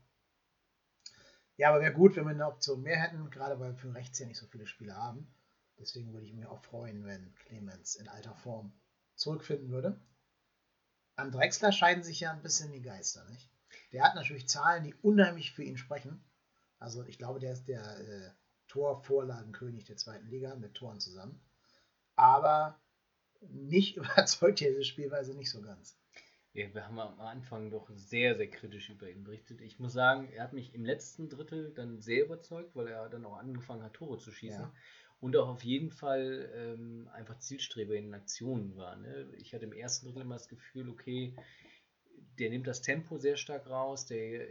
Ja, 1.57 1.69
aber 1.69 1.81
wäre 1.81 1.93
gut, 1.93 2.15
wenn 2.15 2.25
wir 2.25 2.31
eine 2.31 2.47
Option 2.47 2.81
mehr 2.81 2.99
hätten, 2.99 3.29
gerade 3.29 3.59
weil 3.59 3.71
wir 3.71 3.77
für 3.77 3.93
rechts 3.93 4.19
ja 4.19 4.25
nicht 4.25 4.39
so 4.39 4.47
viele 4.47 4.67
Spieler 4.67 4.95
haben. 4.95 5.33
Deswegen 5.79 6.11
würde 6.13 6.25
ich 6.25 6.33
mich 6.33 6.45
auch 6.45 6.61
freuen, 6.63 7.05
wenn 7.05 7.33
Clemens 7.35 7.95
in 7.95 8.07
alter 8.07 8.35
Form 8.35 8.73
zurückfinden 9.15 9.69
würde. 9.69 9.99
An 11.21 11.31
Drexler 11.31 11.71
scheiden 11.71 12.03
sich 12.03 12.19
ja 12.19 12.31
ein 12.31 12.41
bisschen 12.41 12.71
die 12.71 12.81
Geister, 12.81 13.23
nicht? 13.29 13.47
Der 13.91 14.03
hat 14.03 14.15
natürlich 14.15 14.49
Zahlen, 14.49 14.83
die 14.83 14.95
unheimlich 15.03 15.51
für 15.51 15.63
ihn 15.63 15.77
sprechen. 15.77 16.23
Also 16.79 17.03
ich 17.03 17.19
glaube, 17.19 17.39
der 17.39 17.53
ist 17.53 17.67
der 17.67 17.99
äh, 17.99 18.31
Torvorlagenkönig 18.69 19.85
der 19.85 19.97
zweiten 19.97 20.27
Liga 20.27 20.55
mit 20.55 20.73
Toren 20.73 20.99
zusammen. 20.99 21.39
Aber 22.15 22.79
mich 23.41 23.97
überzeugt 23.97 24.61
diese 24.61 24.83
Spielweise 24.83 25.35
nicht 25.35 25.51
so 25.51 25.61
ganz. 25.61 25.95
Ja, 26.53 26.73
wir 26.73 26.87
haben 26.87 26.99
am 26.99 27.19
Anfang 27.19 27.69
doch 27.69 27.89
sehr, 27.93 28.35
sehr 28.35 28.49
kritisch 28.49 28.89
über 28.89 29.09
ihn 29.09 29.23
berichtet. 29.23 29.61
Ich 29.61 29.79
muss 29.79 29.93
sagen, 29.93 30.27
er 30.33 30.43
hat 30.43 30.53
mich 30.53 30.73
im 30.73 30.83
letzten 30.83 31.29
Drittel 31.29 31.71
dann 31.73 32.01
sehr 32.01 32.25
überzeugt, 32.25 32.75
weil 32.75 32.87
er 32.87 33.07
dann 33.09 33.25
auch 33.25 33.37
angefangen 33.37 33.83
hat, 33.83 33.93
Tore 33.93 34.17
zu 34.17 34.31
schießen. 34.31 34.59
Ja. 34.59 34.73
Und 35.21 35.37
auch 35.37 35.49
auf 35.49 35.63
jeden 35.63 35.91
Fall 35.91 36.49
ähm, 36.55 37.07
einfach 37.13 37.37
Zielstreber 37.37 37.95
in 37.95 38.13
Aktionen 38.13 38.75
war. 38.75 38.95
Ne? 38.95 39.29
Ich 39.37 39.53
hatte 39.53 39.65
im 39.65 39.73
ersten 39.73 40.07
Drittel 40.07 40.23
immer 40.23 40.35
das 40.35 40.49
Gefühl, 40.49 40.89
okay, 40.89 41.35
der 42.39 42.49
nimmt 42.49 42.65
das 42.65 42.81
Tempo 42.81 43.17
sehr 43.17 43.37
stark 43.37 43.69
raus, 43.69 44.07
der 44.07 44.47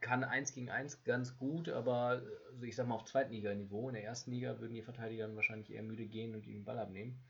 kann 0.00 0.24
eins 0.24 0.52
gegen 0.52 0.70
eins 0.70 1.04
ganz 1.04 1.36
gut, 1.36 1.68
aber 1.68 2.22
also 2.50 2.64
ich 2.64 2.74
sag 2.74 2.88
mal 2.88 2.96
auf 2.96 3.04
Zweitliganiveau. 3.04 3.88
In 3.88 3.94
der 3.94 4.04
ersten 4.04 4.32
Liga 4.32 4.58
würden 4.58 4.74
die 4.74 4.82
Verteidiger 4.82 5.26
dann 5.26 5.36
wahrscheinlich 5.36 5.70
eher 5.70 5.82
müde 5.84 6.06
gehen 6.06 6.34
und 6.34 6.46
ihm 6.46 6.54
den 6.54 6.64
Ball 6.64 6.78
abnehmen. 6.78 7.22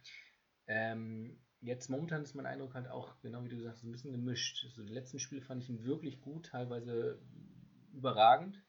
Ähm, 0.66 1.38
jetzt 1.60 1.90
momentan 1.90 2.22
ist 2.22 2.34
mein 2.34 2.46
Eindruck 2.46 2.74
halt 2.74 2.88
auch, 2.88 3.20
genau 3.20 3.44
wie 3.44 3.48
du 3.48 3.56
gesagt 3.56 3.76
hast, 3.76 3.84
ein 3.84 3.92
bisschen 3.92 4.12
gemischt. 4.12 4.64
Also 4.64 4.82
die 4.82 4.92
letzten 4.92 5.18
Spiele 5.18 5.42
fand 5.42 5.62
ich 5.62 5.68
ihn 5.68 5.84
wirklich 5.84 6.20
gut, 6.20 6.46
teilweise 6.46 7.20
überragend. 7.92 8.62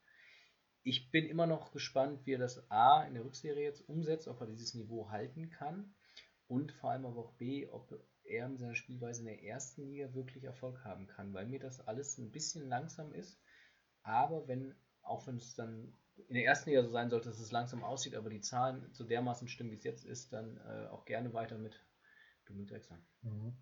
Ich 0.83 1.11
bin 1.11 1.25
immer 1.25 1.45
noch 1.45 1.71
gespannt, 1.71 2.25
wie 2.25 2.33
er 2.33 2.39
das 2.39 2.69
A 2.71 3.03
in 3.03 3.13
der 3.13 3.25
Rückserie 3.25 3.63
jetzt 3.63 3.87
umsetzt, 3.87 4.27
ob 4.27 4.41
er 4.41 4.47
dieses 4.47 4.73
Niveau 4.73 5.09
halten 5.09 5.49
kann 5.49 5.93
und 6.47 6.71
vor 6.71 6.91
allem 6.91 7.05
aber 7.05 7.19
auch 7.19 7.33
B, 7.33 7.67
ob 7.67 7.93
er 8.23 8.47
mit 8.47 8.59
seiner 8.59 8.75
Spielweise 8.75 9.21
in 9.21 9.27
der 9.27 9.43
ersten 9.43 9.83
Liga 9.83 10.13
wirklich 10.13 10.43
Erfolg 10.43 10.83
haben 10.83 11.07
kann, 11.07 11.33
weil 11.33 11.45
mir 11.45 11.59
das 11.59 11.79
alles 11.81 12.17
ein 12.17 12.31
bisschen 12.31 12.67
langsam 12.67 13.13
ist. 13.13 13.39
Aber 14.03 14.47
wenn, 14.47 14.75
auch 15.01 15.27
wenn 15.27 15.35
es 15.35 15.55
dann 15.55 15.93
in 16.27 16.35
der 16.35 16.45
ersten 16.45 16.69
Liga 16.69 16.83
so 16.83 16.89
sein 16.89 17.09
sollte, 17.09 17.29
dass 17.29 17.39
es 17.39 17.51
langsam 17.51 17.83
aussieht, 17.83 18.15
aber 18.15 18.29
die 18.29 18.41
Zahlen 18.41 18.89
so 18.93 19.03
dermaßen 19.03 19.47
stimmen, 19.47 19.71
wie 19.71 19.75
es 19.75 19.83
jetzt 19.83 20.05
ist, 20.05 20.33
dann 20.33 20.57
äh, 20.57 20.87
auch 20.87 21.05
gerne 21.05 21.33
weiter 21.33 21.57
mit 21.57 21.79
Dominik 22.45 22.69
Drexler. 22.69 22.99
Mhm. 23.21 23.53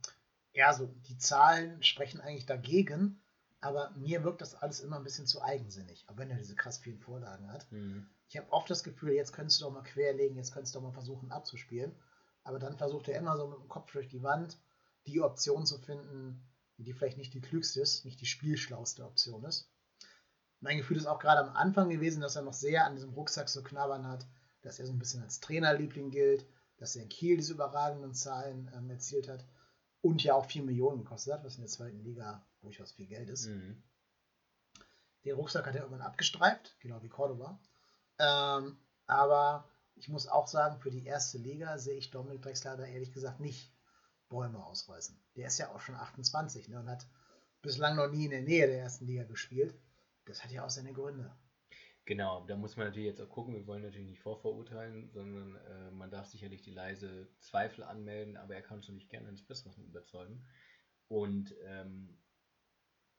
Ja, 0.54 0.74
so 0.74 0.88
die 0.88 1.18
Zahlen 1.18 1.84
sprechen 1.84 2.20
eigentlich 2.20 2.46
dagegen, 2.46 3.22
aber 3.60 3.92
mir 3.92 4.24
wirkt 4.24 4.42
das 4.42 4.56
alles 4.56 4.80
immer 4.82 4.98
ein 4.98 5.04
bisschen 5.04 5.26
zu 5.26 5.42
eigensinnig, 5.42 6.06
auch 6.08 6.18
wenn 6.18 6.30
er 6.30 6.38
diese 6.38 6.56
krass 6.56 6.78
vielen 6.78 7.00
Vorlagen 7.00 7.52
hat. 7.52 7.72
Mhm. 7.72 8.08
Ich 8.30 8.38
habe 8.38 8.52
oft 8.52 8.70
das 8.70 8.84
Gefühl, 8.84 9.14
jetzt 9.14 9.34
könntest 9.34 9.60
du 9.60 9.66
doch 9.66 9.72
mal 9.72 9.84
querlegen, 9.84 10.38
jetzt 10.38 10.54
könntest 10.54 10.76
du 10.76 10.80
doch 10.80 10.88
mal 10.88 10.94
versuchen 10.94 11.32
abzuspielen. 11.32 11.96
Aber 12.44 12.60
dann 12.60 12.78
versucht 12.78 13.08
er 13.10 13.18
immer 13.18 13.36
so 13.36 13.48
mit 13.48 13.60
dem 13.60 13.68
Kopf 13.68 13.92
durch 13.92 14.08
die 14.08 14.24
Wand 14.24 14.58
die 15.06 15.22
Option 15.22 15.66
zu 15.66 15.78
finden, 15.80 16.46
die 16.78 16.94
vielleicht 16.94 17.18
nicht 17.18 17.34
die 17.34 17.42
klügste 17.42 17.82
ist, 17.82 18.06
nicht 18.06 18.22
die 18.22 18.26
spielschlauste 18.26 19.06
Option 19.06 19.44
ist. 19.46 19.72
Mein 20.60 20.78
Gefühl 20.78 20.98
ist 20.98 21.06
auch 21.06 21.20
gerade 21.20 21.42
am 21.42 21.56
Anfang 21.56 21.90
gewesen, 21.90 22.22
dass 22.22 22.36
er 22.36 22.42
noch 22.42 22.54
sehr 22.54 22.86
an 22.86 22.96
diesem 22.96 23.14
Rucksack 23.14 23.50
zu 23.50 23.64
knabbern 23.64 24.08
hat, 24.08 24.28
dass 24.62 24.80
er 24.80 24.86
so 24.86 24.94
ein 24.94 25.00
bisschen 25.00 25.24
als 25.24 25.40
Trainerliebling 25.40 26.12
gilt, 26.12 26.46
dass 26.78 26.96
er 26.96 27.04
in 27.04 27.10
Kiel 27.10 27.38
diese 27.38 27.54
überragenden 27.54 28.14
Zahlen 28.14 28.72
ähm, 28.76 28.90
erzielt 28.90 29.28
hat 29.28 29.46
und 30.02 30.24
ja 30.24 30.34
auch 30.34 30.46
4 30.46 30.64
Millionen 30.64 31.00
gekostet 31.00 31.34
hat, 31.34 31.44
was 31.44 31.56
in 31.56 31.62
der 31.62 31.70
zweiten 31.70 32.04
Liga 32.04 32.46
durchaus 32.68 32.92
viel 32.92 33.08
Geld 33.08 33.30
ist. 33.30 33.48
Mhm. 33.48 33.82
Den 35.26 35.36
Rucksack 35.36 35.66
hat 35.66 35.76
er 35.76 35.82
irgendwann 35.82 36.06
abgestreift, 36.06 36.78
genau 36.80 37.02
wie 37.02 37.10
Cordoba. 37.10 37.60
Ähm, 38.20 38.78
aber 39.06 39.70
ich 39.96 40.10
muss 40.10 40.28
auch 40.28 40.48
sagen, 40.48 40.80
für 40.80 40.92
die 40.92 41.06
erste 41.06 41.38
Liga 41.38 41.78
sehe 41.78 41.98
ich 41.98 42.12
Dominik 42.12 42.42
Drexler 42.42 42.78
da 42.78 42.86
ehrlich 42.86 43.14
gesagt 43.14 43.40
nicht 43.40 43.74
Bäume 44.30 44.64
ausreißen. 44.66 45.20
Der 45.36 45.48
ist 45.48 45.58
ja 45.58 45.74
auch 45.74 45.82
schon 45.82 45.96
28 45.96 46.70
ne, 46.70 46.80
und 46.80 46.90
hat 46.90 47.08
bislang 47.62 47.96
noch 47.96 48.10
nie 48.10 48.26
in 48.26 48.32
der 48.32 48.42
Nähe 48.42 48.68
der 48.68 48.80
ersten 48.80 49.06
Liga 49.06 49.24
gespielt. 49.24 49.76
Das 50.26 50.44
hat 50.44 50.52
ja 50.52 50.66
auch 50.66 50.70
seine 50.70 50.94
Gründe. 50.94 51.36
Genau, 52.06 52.46
da 52.46 52.56
muss 52.56 52.78
man 52.78 52.88
natürlich 52.88 53.08
jetzt 53.08 53.22
auch 53.22 53.30
gucken. 53.30 53.54
Wir 53.54 53.68
wollen 53.68 53.84
natürlich 53.84 54.08
nicht 54.08 54.22
vorverurteilen, 54.22 55.10
sondern 55.12 55.56
äh, 55.56 55.92
man 55.92 56.10
darf 56.10 56.28
sicherlich 56.28 56.62
die 56.62 56.72
leise 56.72 57.28
Zweifel 57.40 57.84
anmelden, 57.84 58.38
aber 58.38 58.56
er 58.56 58.62
kann 58.62 58.78
uns 58.78 58.88
natürlich 58.88 59.10
gerne 59.10 59.28
ins 59.28 59.46
Besseren 59.46 59.84
überzeugen. 59.84 60.46
Und 61.10 61.54
ähm, 61.66 62.18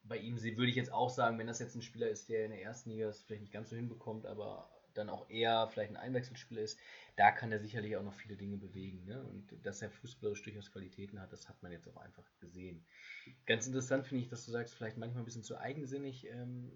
bei 0.08 0.16
ihm 0.16 0.40
würde 0.42 0.70
ich 0.70 0.76
jetzt 0.76 0.92
auch 0.92 1.10
sagen, 1.10 1.38
wenn 1.38 1.46
das 1.46 1.58
jetzt 1.58 1.74
ein 1.74 1.82
Spieler 1.82 2.08
ist, 2.08 2.28
der 2.28 2.46
in 2.46 2.50
der 2.50 2.62
ersten 2.62 2.90
Liga 2.90 3.08
es 3.08 3.22
vielleicht 3.22 3.42
nicht 3.42 3.52
ganz 3.52 3.70
so 3.70 3.76
hinbekommt, 3.76 4.26
aber 4.26 4.70
dann 4.94 5.10
auch 5.10 5.28
eher 5.30 5.68
vielleicht 5.68 5.90
ein 5.90 5.96
Einwechselspieler 5.96 6.62
ist, 6.62 6.78
da 7.16 7.30
kann 7.30 7.52
er 7.52 7.58
sicherlich 7.58 7.96
auch 7.96 8.02
noch 8.02 8.14
viele 8.14 8.36
Dinge 8.36 8.56
bewegen. 8.56 9.04
Ne? 9.04 9.22
Und 9.22 9.64
dass 9.64 9.80
er 9.82 9.90
fußballerisch 9.90 10.42
durchaus 10.42 10.72
Qualitäten 10.72 11.20
hat, 11.20 11.32
das 11.32 11.48
hat 11.48 11.62
man 11.62 11.72
jetzt 11.72 11.88
auch 11.88 11.96
einfach 11.96 12.24
gesehen. 12.40 12.84
Ganz 13.46 13.66
interessant 13.66 14.06
finde 14.06 14.24
ich, 14.24 14.30
dass 14.30 14.44
du 14.44 14.50
sagst, 14.50 14.74
vielleicht 14.74 14.96
manchmal 14.96 15.22
ein 15.22 15.26
bisschen 15.26 15.44
zu 15.44 15.58
eigensinnig. 15.58 16.26
Ähm, 16.26 16.72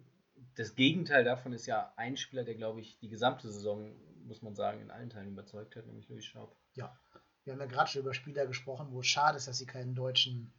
das 0.55 0.75
Gegenteil 0.75 1.25
davon 1.25 1.53
ist 1.53 1.67
ja 1.67 1.93
ein 1.97 2.17
Spieler, 2.17 2.45
der, 2.45 2.55
glaube 2.55 2.81
ich, 2.81 2.99
die 2.99 3.09
gesamte 3.09 3.51
Saison, 3.51 3.95
muss 4.25 4.43
man 4.43 4.55
sagen, 4.55 4.81
in 4.81 4.91
allen 4.91 5.11
Teilen 5.11 5.33
überzeugt 5.33 5.77
hat, 5.77 5.87
nämlich 5.87 6.09
Louis 6.09 6.25
Schaub. 6.25 6.57
Ja, 6.75 6.97
wir 7.45 7.53
haben 7.53 7.61
ja 7.61 7.67
gerade 7.67 7.91
schon 7.91 8.03
über 8.03 8.15
Spieler 8.15 8.47
gesprochen, 8.47 8.89
wo 8.91 9.01
es 9.01 9.07
schade 9.07 9.37
ist, 9.37 9.49
dass 9.49 9.59
sie 9.59 9.67
keinen 9.67 9.95
deutschen 9.95 10.53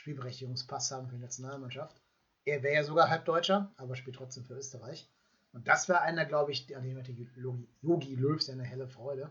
Spielberechtigungspass 0.00 0.90
haben 0.92 1.08
für 1.08 1.16
die 1.16 1.20
Nationalmannschaft. 1.20 2.00
Er 2.46 2.62
wäre 2.62 2.74
ja 2.74 2.84
sogar 2.84 3.10
Halbdeutscher, 3.10 3.72
aber 3.76 3.96
spielt 3.96 4.16
trotzdem 4.16 4.44
für 4.44 4.54
Österreich. 4.54 5.08
Und 5.52 5.68
das 5.68 5.88
wäre 5.88 6.00
einer, 6.00 6.24
glaube 6.24 6.52
ich, 6.52 6.74
an 6.74 6.82
dem 6.82 6.96
hätte 6.96 7.12
Yogi 7.12 8.14
Löw 8.14 8.40
seine 8.40 8.64
helle 8.64 8.88
Freude. 8.88 9.30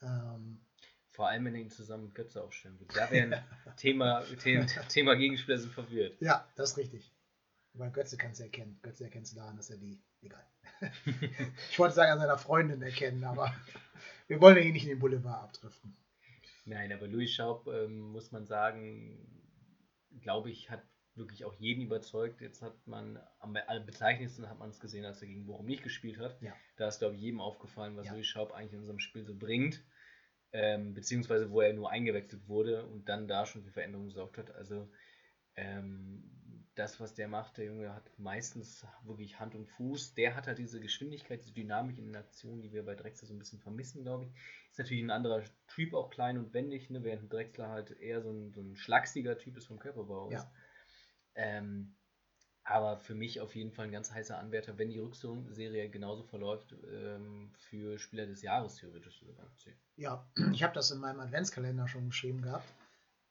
Ähm, 0.00 0.64
Vor 1.10 1.28
allem, 1.28 1.44
wenn 1.44 1.54
er 1.54 1.60
ihn 1.60 1.70
zusammen 1.70 2.04
mit 2.04 2.14
Götze 2.14 2.42
aufstellen 2.42 2.80
würde. 2.80 2.94
Da 2.94 3.10
wäre 3.10 3.26
ein 3.26 3.44
Thema, 3.76 4.22
Thema, 4.42 4.66
Thema 4.88 5.14
Gegenspieler 5.16 5.58
sind 5.58 5.74
verwirrt. 5.74 6.16
Ja, 6.20 6.48
das 6.56 6.70
ist 6.70 6.76
richtig. 6.78 7.12
Weil 7.74 7.90
Götze 7.90 8.16
kann 8.16 8.30
es 8.30 8.40
erkennen. 8.40 8.78
Götze 8.82 9.04
erkennt 9.04 9.26
es 9.26 9.34
daran, 9.34 9.56
dass 9.56 9.70
er 9.70 9.76
die. 9.76 10.02
Egal. 10.22 10.44
ich 11.70 11.78
wollte 11.78 11.94
sagen, 11.94 12.12
an 12.12 12.20
seiner 12.20 12.38
Freundin 12.38 12.80
erkennen, 12.82 13.24
aber 13.24 13.54
wir 14.28 14.40
wollen 14.40 14.56
ja 14.56 14.62
hier 14.62 14.72
nicht 14.72 14.84
in 14.84 14.90
den 14.90 14.98
Boulevard 14.98 15.44
abdriften. 15.44 15.96
Nein, 16.64 16.92
aber 16.92 17.06
Louis 17.06 17.32
Schaub, 17.32 17.66
ähm, 17.68 18.12
muss 18.12 18.32
man 18.32 18.46
sagen, 18.46 19.40
glaube 20.20 20.50
ich, 20.50 20.70
hat 20.70 20.82
wirklich 21.14 21.44
auch 21.44 21.54
jeden 21.54 21.82
überzeugt. 21.82 22.40
Jetzt 22.40 22.62
hat 22.62 22.86
man 22.86 23.18
am 23.38 23.52
bezeichnendsten 23.86 24.48
hat 24.48 24.58
man 24.58 24.70
es 24.70 24.80
gesehen, 24.80 25.04
als 25.04 25.20
er 25.20 25.28
gegen 25.28 25.46
Bochum 25.46 25.66
nicht 25.66 25.82
gespielt 25.82 26.18
hat. 26.18 26.40
Ja. 26.40 26.54
Da 26.76 26.88
ist, 26.88 26.98
glaube 26.98 27.14
ich, 27.14 27.20
jedem 27.20 27.40
aufgefallen, 27.40 27.96
was 27.96 28.06
ja. 28.06 28.14
Louis 28.14 28.26
Schaub 28.26 28.52
eigentlich 28.52 28.72
in 28.72 28.80
unserem 28.80 29.00
Spiel 29.00 29.24
so 29.24 29.34
bringt. 29.34 29.84
Ähm, 30.52 30.94
beziehungsweise 30.94 31.50
wo 31.50 31.60
er 31.60 31.72
nur 31.72 31.90
eingewechselt 31.90 32.48
wurde 32.48 32.84
und 32.86 33.08
dann 33.08 33.28
da 33.28 33.46
schon 33.46 33.62
für 33.62 33.70
Veränderungen 33.70 34.08
gesorgt 34.08 34.36
hat. 34.36 34.50
Also 34.50 34.90
ähm, 35.54 36.39
das, 36.74 37.00
was 37.00 37.14
der 37.14 37.28
macht, 37.28 37.58
der 37.58 37.66
Junge 37.66 37.94
hat 37.94 38.10
meistens 38.18 38.86
wirklich 39.04 39.38
Hand 39.40 39.54
und 39.54 39.66
Fuß. 39.66 40.14
Der 40.14 40.36
hat 40.36 40.46
halt 40.46 40.58
diese 40.58 40.80
Geschwindigkeit, 40.80 41.42
diese 41.42 41.52
Dynamik 41.52 41.98
in 41.98 42.06
den 42.06 42.16
Aktionen, 42.16 42.62
die 42.62 42.72
wir 42.72 42.84
bei 42.84 42.94
Drexler 42.94 43.28
so 43.28 43.34
ein 43.34 43.38
bisschen 43.38 43.60
vermissen, 43.60 44.02
glaube 44.02 44.24
ich. 44.24 44.30
Ist 44.70 44.78
natürlich 44.78 45.02
ein 45.02 45.10
anderer 45.10 45.42
Typ, 45.66 45.94
auch 45.94 46.10
klein 46.10 46.38
und 46.38 46.54
wendig, 46.54 46.88
ne? 46.90 47.02
während 47.02 47.32
Drexler 47.32 47.68
halt 47.68 47.90
eher 47.90 48.22
so 48.22 48.30
ein, 48.30 48.52
so 48.52 48.60
ein 48.60 48.76
schlagsiger 48.76 49.36
Typ 49.36 49.56
ist 49.56 49.66
vom 49.66 49.78
Körperbau. 49.78 50.30
Ja. 50.30 50.50
Ähm, 51.34 51.96
aber 52.62 52.98
für 52.98 53.14
mich 53.14 53.40
auf 53.40 53.56
jeden 53.56 53.72
Fall 53.72 53.86
ein 53.86 53.92
ganz 53.92 54.12
heißer 54.12 54.38
Anwärter, 54.38 54.78
wenn 54.78 54.90
die 54.90 54.98
Rückserie 54.98 55.88
genauso 55.88 56.22
verläuft, 56.22 56.76
ähm, 56.92 57.52
für 57.56 57.98
Spieler 57.98 58.26
des 58.26 58.42
Jahres 58.42 58.76
theoretisch 58.76 59.18
sogar. 59.18 59.50
Ja, 59.96 60.30
ich 60.52 60.62
habe 60.62 60.74
das 60.74 60.90
in 60.90 61.00
meinem 61.00 61.20
Adventskalender 61.20 61.88
schon 61.88 62.06
geschrieben 62.06 62.42
gehabt. 62.42 62.72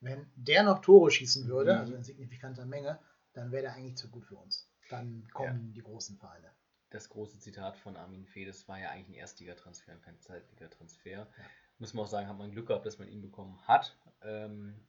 Wenn 0.01 0.29
der 0.35 0.63
noch 0.63 0.79
Tore 0.79 1.11
schießen 1.11 1.47
würde, 1.47 1.73
mhm. 1.73 1.79
also 1.79 1.93
in 1.93 2.03
signifikanter 2.03 2.65
Menge, 2.65 2.99
dann 3.39 3.51
wäre 3.51 3.63
der 3.63 3.73
eigentlich 3.73 3.97
zu 3.97 4.09
gut 4.09 4.25
für 4.25 4.35
uns. 4.35 4.69
Dann 4.89 5.27
kommen 5.33 5.67
ja. 5.67 5.73
die 5.73 5.81
großen 5.81 6.17
Vereine. 6.17 6.51
Das 6.89 7.09
große 7.09 7.39
Zitat 7.39 7.77
von 7.77 7.95
Armin 7.95 8.25
Fee, 8.25 8.45
das 8.45 8.67
war 8.67 8.79
ja 8.79 8.89
eigentlich 8.89 9.09
ein 9.09 9.19
Erstligatransfer, 9.19 9.95
kein 9.97 10.19
Zweitligatransfer. 10.19 11.09
Ja. 11.09 11.27
Muss 11.77 11.93
man 11.93 12.05
auch 12.05 12.09
sagen, 12.09 12.27
hat 12.27 12.37
man 12.37 12.51
Glück 12.51 12.67
gehabt, 12.67 12.85
dass 12.85 12.97
man 12.97 13.07
ihn 13.07 13.21
bekommen 13.21 13.59
hat. 13.67 13.97
Ähm, 14.21 14.85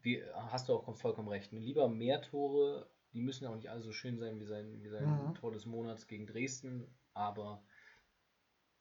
wie, 0.00 0.24
hast 0.32 0.68
du 0.68 0.74
auch 0.74 0.96
vollkommen 0.96 1.28
recht. 1.28 1.52
Lieber 1.52 1.88
mehr 1.88 2.20
Tore, 2.20 2.90
die 3.12 3.20
müssen 3.20 3.46
auch 3.46 3.54
nicht 3.54 3.70
alle 3.70 3.82
so 3.82 3.92
schön 3.92 4.18
sein 4.18 4.40
wie 4.40 4.44
sein, 4.44 4.82
wie 4.82 4.88
sein 4.88 5.04
mhm. 5.06 5.34
Tor 5.34 5.52
des 5.52 5.66
Monats 5.66 6.06
gegen 6.06 6.26
Dresden, 6.26 6.86
aber 7.12 7.64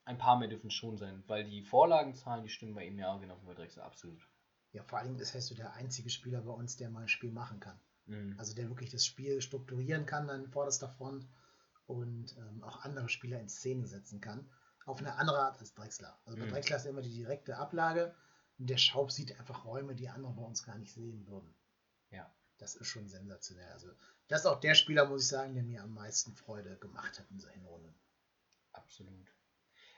ein 0.06 0.18
paar 0.18 0.40
mehr 0.40 0.48
dürfen 0.48 0.72
schon 0.72 0.98
sein, 0.98 1.24
weil 1.28 1.44
die 1.44 1.62
Vorlagenzahlen, 1.62 2.44
die 2.44 2.50
stimmen 2.50 2.74
bei 2.74 2.86
ihm 2.86 2.98
ja 2.98 3.16
genau 3.18 3.40
wie 3.42 3.46
bei 3.46 3.54
Drexler 3.54 3.86
absolut. 3.86 4.28
Ja, 4.72 4.84
vor 4.84 5.00
allem 5.00 5.18
ist 5.18 5.34
heißt 5.36 5.52
du 5.52 5.56
der 5.56 5.74
einzige 5.74 6.10
Spieler 6.10 6.42
bei 6.42 6.52
uns, 6.52 6.78
der 6.78 6.90
mal 6.90 7.04
ein 7.04 7.08
Spiel 7.08 7.32
machen 7.32 7.60
kann. 7.60 7.80
Mhm. 8.06 8.36
Also 8.38 8.54
der 8.56 8.70
wirklich 8.70 8.90
das 8.90 9.06
Spiel 9.06 9.42
strukturieren 9.42 10.06
kann 10.06 10.28
dann 10.28 10.48
vorderster 10.48 10.90
Front 10.90 11.28
und 11.86 12.36
ähm, 12.38 12.64
auch 12.64 12.84
andere 12.84 13.10
Spieler 13.10 13.40
in 13.40 13.50
Szene 13.50 13.88
setzen 13.88 14.22
kann. 14.22 14.50
Auf 14.86 15.00
eine 15.00 15.16
andere 15.16 15.40
Art 15.40 15.60
als 15.60 15.74
Drexler. 15.74 16.20
Also 16.26 16.38
bei 16.38 16.46
mhm. 16.46 16.52
Drexler 16.52 16.78
ist 16.78 16.86
immer 16.86 17.02
die 17.02 17.14
direkte 17.14 17.58
Ablage 17.58 18.14
und 18.58 18.70
der 18.70 18.78
Schaub 18.78 19.12
sieht 19.12 19.38
einfach 19.40 19.66
Räume, 19.66 19.96
die 19.96 20.10
andere 20.10 20.34
bei 20.34 20.44
uns 20.44 20.64
gar 20.64 20.78
nicht 20.78 20.94
sehen 20.94 21.26
würden. 21.28 21.54
Ja. 22.12 22.30
Das 22.58 22.76
ist 22.76 22.88
schon 22.88 23.10
sensationell. 23.10 23.72
Also 23.72 23.90
das 24.28 24.42
ist 24.42 24.46
auch 24.46 24.60
der 24.60 24.76
Spieler, 24.76 25.06
muss 25.06 25.24
ich 25.24 25.28
sagen, 25.28 25.54
der 25.54 25.64
mir 25.64 25.84
am 25.84 25.94
meisten 25.94 26.34
Freude 26.34 26.78
gemacht 26.78 27.20
hat 27.20 27.30
in 27.30 27.38
dieser 27.38 27.52
Hinrunde. 27.52 27.94
Absolut. 28.72 29.34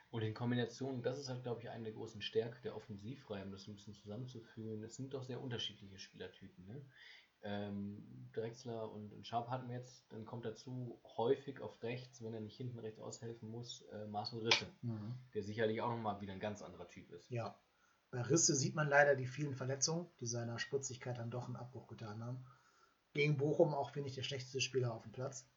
Und 0.10 0.22
in 0.22 0.34
Kombination, 0.34 1.04
das 1.04 1.20
ist 1.20 1.30
halt, 1.30 1.44
glaube 1.44 1.62
ich, 1.62 1.70
eine 1.70 1.84
der 1.84 1.94
großen 1.94 2.22
Stärken 2.22 2.62
der 2.64 2.76
Offensivreihe, 2.76 3.44
um 3.44 3.52
das 3.52 3.68
ein 3.68 3.76
bisschen 3.76 3.96
zusammenzuführen. 3.96 4.82
Es 4.84 4.96
sind 4.96 5.14
doch 5.14 5.24
sehr 5.24 5.42
unterschiedliche 5.42 6.00
Spielertypen. 6.00 6.66
Ne? 6.66 6.86
Ähm, 7.46 8.30
Drexler 8.34 8.92
und, 8.92 9.14
und 9.14 9.26
Sharp 9.26 9.50
hatten 9.50 9.70
wir 9.70 9.78
jetzt, 9.78 10.12
dann 10.12 10.26
kommt 10.26 10.46
dazu 10.46 11.00
häufig 11.16 11.62
auf 11.62 11.82
rechts, 11.84 12.22
wenn 12.22 12.34
er 12.34 12.42
nicht 12.42 12.58
hinten 12.58 12.80
rechts 12.80 13.00
aushelfen 13.00 13.50
muss, 13.50 13.82
äh, 13.94 14.08
Marcel 14.08 14.40
Risse, 14.42 14.66
mhm. 14.82 15.16
der 15.34 15.44
sicherlich 15.44 15.82
auch 15.82 15.90
nochmal 15.90 16.20
wieder 16.20 16.34
ein 16.34 16.42
ganz 16.42 16.62
anderer 16.62 16.88
Typ 16.90 17.10
ist. 17.12 17.30
Ja, 17.30 17.58
bei 18.12 18.22
Risse 18.22 18.56
sieht 18.56 18.76
man 18.76 18.90
leider 18.90 19.16
die 19.16 19.28
vielen 19.28 19.56
Verletzungen, 19.56 20.08
die 20.20 20.28
seiner 20.28 20.60
Spritzigkeit 20.60 21.18
dann 21.18 21.32
doch 21.32 21.46
einen 21.46 21.56
Abbruch 21.56 21.88
getan 21.88 22.22
haben. 22.22 22.46
Gegen 23.14 23.38
Bochum 23.38 23.74
auch, 23.74 23.92
finde 23.92 24.10
ich, 24.10 24.16
der 24.16 24.24
schlechteste 24.24 24.60
Spieler 24.60 24.94
auf 24.94 25.04
dem 25.04 25.14
Platz. 25.14 25.48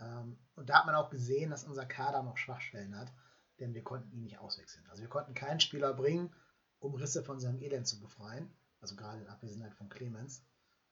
Ähm, 0.00 0.36
und 0.56 0.68
da 0.68 0.80
hat 0.80 0.86
man 0.86 0.96
auch 0.96 1.10
gesehen, 1.10 1.50
dass 1.50 1.62
unser 1.62 1.86
Kader 1.86 2.24
noch 2.24 2.36
Schwachstellen 2.36 2.96
hat 2.96 3.12
denn 3.60 3.74
wir 3.74 3.82
konnten 3.82 4.12
ihn 4.12 4.22
nicht 4.22 4.38
auswechseln. 4.38 4.84
Also 4.88 5.02
wir 5.02 5.08
konnten 5.08 5.34
keinen 5.34 5.60
Spieler 5.60 5.94
bringen, 5.94 6.34
um 6.78 6.94
Risse 6.94 7.22
von 7.22 7.40
seinem 7.40 7.60
Elend 7.60 7.86
zu 7.86 8.00
befreien, 8.00 8.52
also 8.80 8.96
gerade 8.96 9.20
in 9.20 9.28
Abwesenheit 9.28 9.74
von 9.74 9.88
Clemens. 9.88 10.44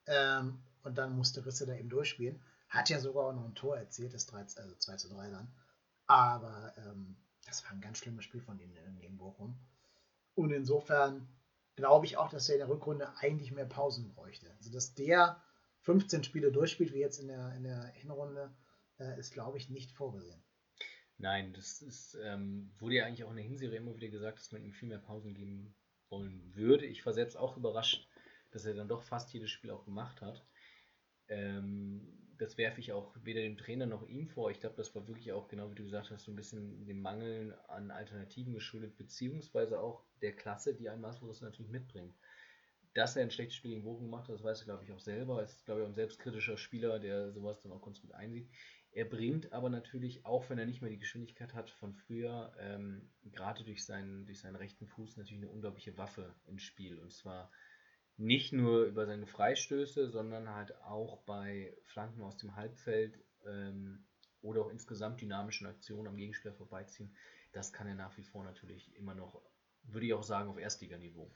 Ähm, 0.07 0.63
und 0.83 0.99
dann 0.99 1.17
musste 1.17 1.45
Risse 1.45 1.67
da 1.67 1.75
eben 1.75 1.89
durchspielen. 1.89 2.41
Hat 2.69 2.91
ja 2.91 2.99
sogar 2.99 3.27
auch 3.27 3.35
noch 3.35 3.45
ein 3.45 3.55
Tor 3.55 3.77
erzielt, 3.77 4.15
das 4.15 4.27
3, 4.27 4.41
also 4.41 4.75
2 4.77 4.97
zu 4.97 5.09
3 5.09 5.31
dann. 5.31 5.53
Aber 6.07 6.75
ähm, 6.79 7.17
das 7.47 7.65
war 7.65 7.73
ein 7.73 7.81
ganz 7.81 7.99
schlimmes 7.99 8.25
Spiel 8.25 8.41
von 8.41 8.59
ihnen 8.59 8.99
gegen 9.01 9.19
Bochum. 9.19 9.59
Und 10.35 10.53
insofern 10.53 11.29
glaube 11.77 12.07
ich 12.07 12.17
auch, 12.17 12.31
dass 12.31 12.49
er 12.49 12.57
in 12.57 12.61
der 12.61 12.69
Rückrunde 12.69 13.09
eigentlich 13.19 13.53
mehr 13.53 13.67
Pausen 13.67 14.09
bräuchte. 14.15 14.51
Also 14.59 14.71
dass 14.71 14.95
der 14.95 15.43
15 15.83 16.25
Spiele 16.25 16.53
durchspielt, 16.53 16.93
wie 16.93 17.01
jetzt 17.01 17.19
in 17.19 17.29
der, 17.29 17.55
in 17.55 17.65
der 17.65 17.85
Hinrunde, 17.95 18.55
äh, 18.99 19.19
ist, 19.19 19.33
glaube 19.33 19.59
ich, 19.59 19.69
nicht 19.69 19.93
vorgesehen. 19.93 20.43
Nein, 21.19 21.53
das 21.53 21.83
ist, 21.83 22.17
ähm, 22.23 22.73
wurde 22.79 22.97
ja 22.97 23.07
eigentlich 23.07 23.25
auch 23.25 23.31
in 23.31 23.37
der 23.37 23.45
Hinserie 23.45 23.79
immer 23.79 23.95
wieder 23.95 24.09
gesagt, 24.09 24.39
dass 24.39 24.53
man 24.53 24.63
ihm 24.63 24.73
viel 24.73 24.89
mehr 24.89 24.99
Pausen 24.99 25.35
geben 25.35 25.75
wollen 26.09 26.55
würde. 26.55 26.87
Ich 26.87 27.05
war 27.07 27.13
selbst 27.13 27.37
auch 27.37 27.57
überrascht, 27.57 28.09
dass 28.53 28.65
er 28.65 28.75
dann 28.75 28.89
doch 28.89 29.03
fast 29.03 29.33
jedes 29.33 29.51
Spiel 29.51 29.71
auch 29.71 29.85
gemacht 29.85 30.21
hat. 30.23 30.45
Ähm, 31.29 32.23
das 32.39 32.59
werfe 32.59 32.81
ich 32.81 32.93
auch 32.93 33.15
weder 33.23 33.41
dem 33.41 33.57
Trainer 33.57 33.87
noch 33.87 34.09
ihm 34.09 34.29
vor. 34.29 34.51
Ich 34.51 34.61
glaube, 34.61 34.77
das 34.77 34.95
war 34.95 35.07
wirklich 35.07 35.33
auch, 35.33 35.49
genau 35.49 35.71
wie 35.71 35.77
du 35.77 35.85
gesagt 35.85 36.11
hast, 36.11 36.25
so 36.25 36.33
ein 36.33 36.37
bisschen 36.37 36.85
dem 36.85 37.01
Mangel 37.01 37.57
an 37.69 37.91
Alternativen 37.91 38.53
geschuldet, 38.53 38.97
beziehungsweise 38.97 39.81
auch 39.81 40.05
der 40.21 40.35
Klasse, 40.35 40.75
die 40.75 40.89
ein 40.89 41.01
Maslow 41.01 41.33
natürlich 41.41 41.71
mitbringt. 41.71 42.15
Dass 42.95 43.17
er 43.17 43.23
ein 43.23 43.31
schlechtes 43.31 43.57
Spiel 43.57 43.71
gegen 43.71 43.85
Bochum 43.85 44.07
gemacht 44.07 44.29
hat, 44.29 44.35
das 44.35 44.43
weiß 44.43 44.61
er, 44.61 44.65
glaube 44.67 44.85
ich, 44.85 44.93
auch 44.93 45.01
selber. 45.01 45.39
Er 45.39 45.45
ist, 45.45 45.65
glaube 45.65 45.81
ich, 45.81 45.85
auch 45.85 45.91
ein 45.91 45.95
selbstkritischer 45.95 46.59
Spieler, 46.59 46.99
der 46.99 47.33
sowas 47.33 47.63
dann 47.63 47.73
auch 47.73 47.83
ganz 47.83 48.01
gut 48.01 48.13
einsieht. 48.13 48.51
Er 48.91 49.07
bringt 49.07 49.53
aber 49.53 49.71
natürlich, 49.71 50.27
auch 50.27 50.51
wenn 50.51 50.59
er 50.59 50.67
nicht 50.67 50.83
mehr 50.83 50.91
die 50.91 50.99
Geschwindigkeit 50.99 51.55
hat 51.55 51.71
von 51.71 51.95
früher, 51.95 52.53
ähm, 52.59 53.09
gerade 53.25 53.65
durch 53.65 53.87
seinen, 53.87 54.27
durch 54.27 54.41
seinen 54.41 54.57
rechten 54.57 54.87
Fuß 54.87 55.17
natürlich 55.17 55.43
eine 55.43 55.51
unglaubliche 55.51 55.97
Waffe 55.97 56.35
ins 56.47 56.63
Spiel. 56.63 56.99
Und 56.99 57.11
zwar 57.11 57.51
nicht 58.17 58.53
nur 58.53 58.85
über 58.85 59.07
seine 59.07 59.27
Freistöße, 59.27 60.09
sondern 60.11 60.49
halt 60.51 60.77
auch 60.83 61.19
bei 61.23 61.77
Flanken 61.85 62.23
aus 62.23 62.37
dem 62.37 62.57
Halbfeld 62.57 63.19
ähm, 63.47 64.05
oder 64.43 64.63
auch 64.63 64.71
insgesamt 64.71 65.21
dynamischen 65.21 65.67
Aktionen 65.67 66.09
am 66.09 66.17
Gegenspieler 66.17 66.55
vorbeiziehen. 66.55 67.15
Das 67.53 67.73
kann 67.73 67.87
er 67.87 67.95
nach 67.95 68.17
wie 68.17 68.23
vor 68.23 68.45
natürlich 68.45 68.95
immer 68.97 69.15
noch, 69.15 69.43
würde 69.85 70.07
ich 70.07 70.15
auch 70.15 70.23
sagen, 70.23 70.51
auf 70.51 70.59
Erstliganiveau. 70.59 71.31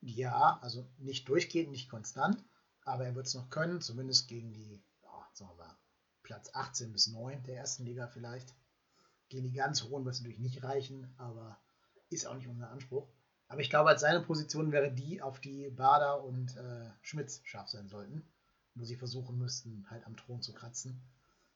Ja, 0.00 0.58
also 0.62 0.88
nicht 0.98 1.28
durchgehend, 1.28 1.70
nicht 1.70 1.90
konstant, 1.90 2.42
aber 2.84 3.04
er 3.04 3.14
wird 3.14 3.26
es 3.26 3.34
noch 3.34 3.50
können, 3.50 3.80
zumindest 3.80 4.28
gegen 4.28 4.52
die, 4.52 4.82
oh, 5.02 5.22
sagen 5.34 5.50
wir 5.50 5.66
mal, 5.66 5.78
Platz 6.22 6.50
18 6.54 6.92
bis 6.92 7.08
9 7.08 7.42
der 7.42 7.56
ersten 7.56 7.84
Liga 7.84 8.06
vielleicht. 8.06 8.54
Gegen 9.28 9.44
die 9.44 9.52
ganz 9.52 9.84
hohen 9.84 10.04
wird 10.04 10.14
es 10.14 10.20
natürlich 10.20 10.40
nicht 10.40 10.62
reichen, 10.62 11.12
aber 11.18 11.60
ist 12.08 12.26
auch 12.26 12.34
nicht 12.34 12.48
unser 12.48 12.70
Anspruch. 12.70 13.08
Aber 13.50 13.60
ich 13.62 13.68
glaube, 13.68 13.88
als 13.88 14.00
seine 14.00 14.20
Position 14.20 14.70
wäre 14.70 14.92
die, 14.92 15.20
auf 15.20 15.40
die 15.40 15.70
Bader 15.70 16.22
und 16.22 16.56
äh, 16.56 16.88
Schmitz 17.02 17.40
scharf 17.42 17.68
sein 17.68 17.88
sollten, 17.88 18.22
wo 18.76 18.84
sie 18.84 18.94
versuchen 18.94 19.38
müssten, 19.38 19.90
halt 19.90 20.06
am 20.06 20.16
Thron 20.16 20.40
zu 20.40 20.54
kratzen. 20.54 21.02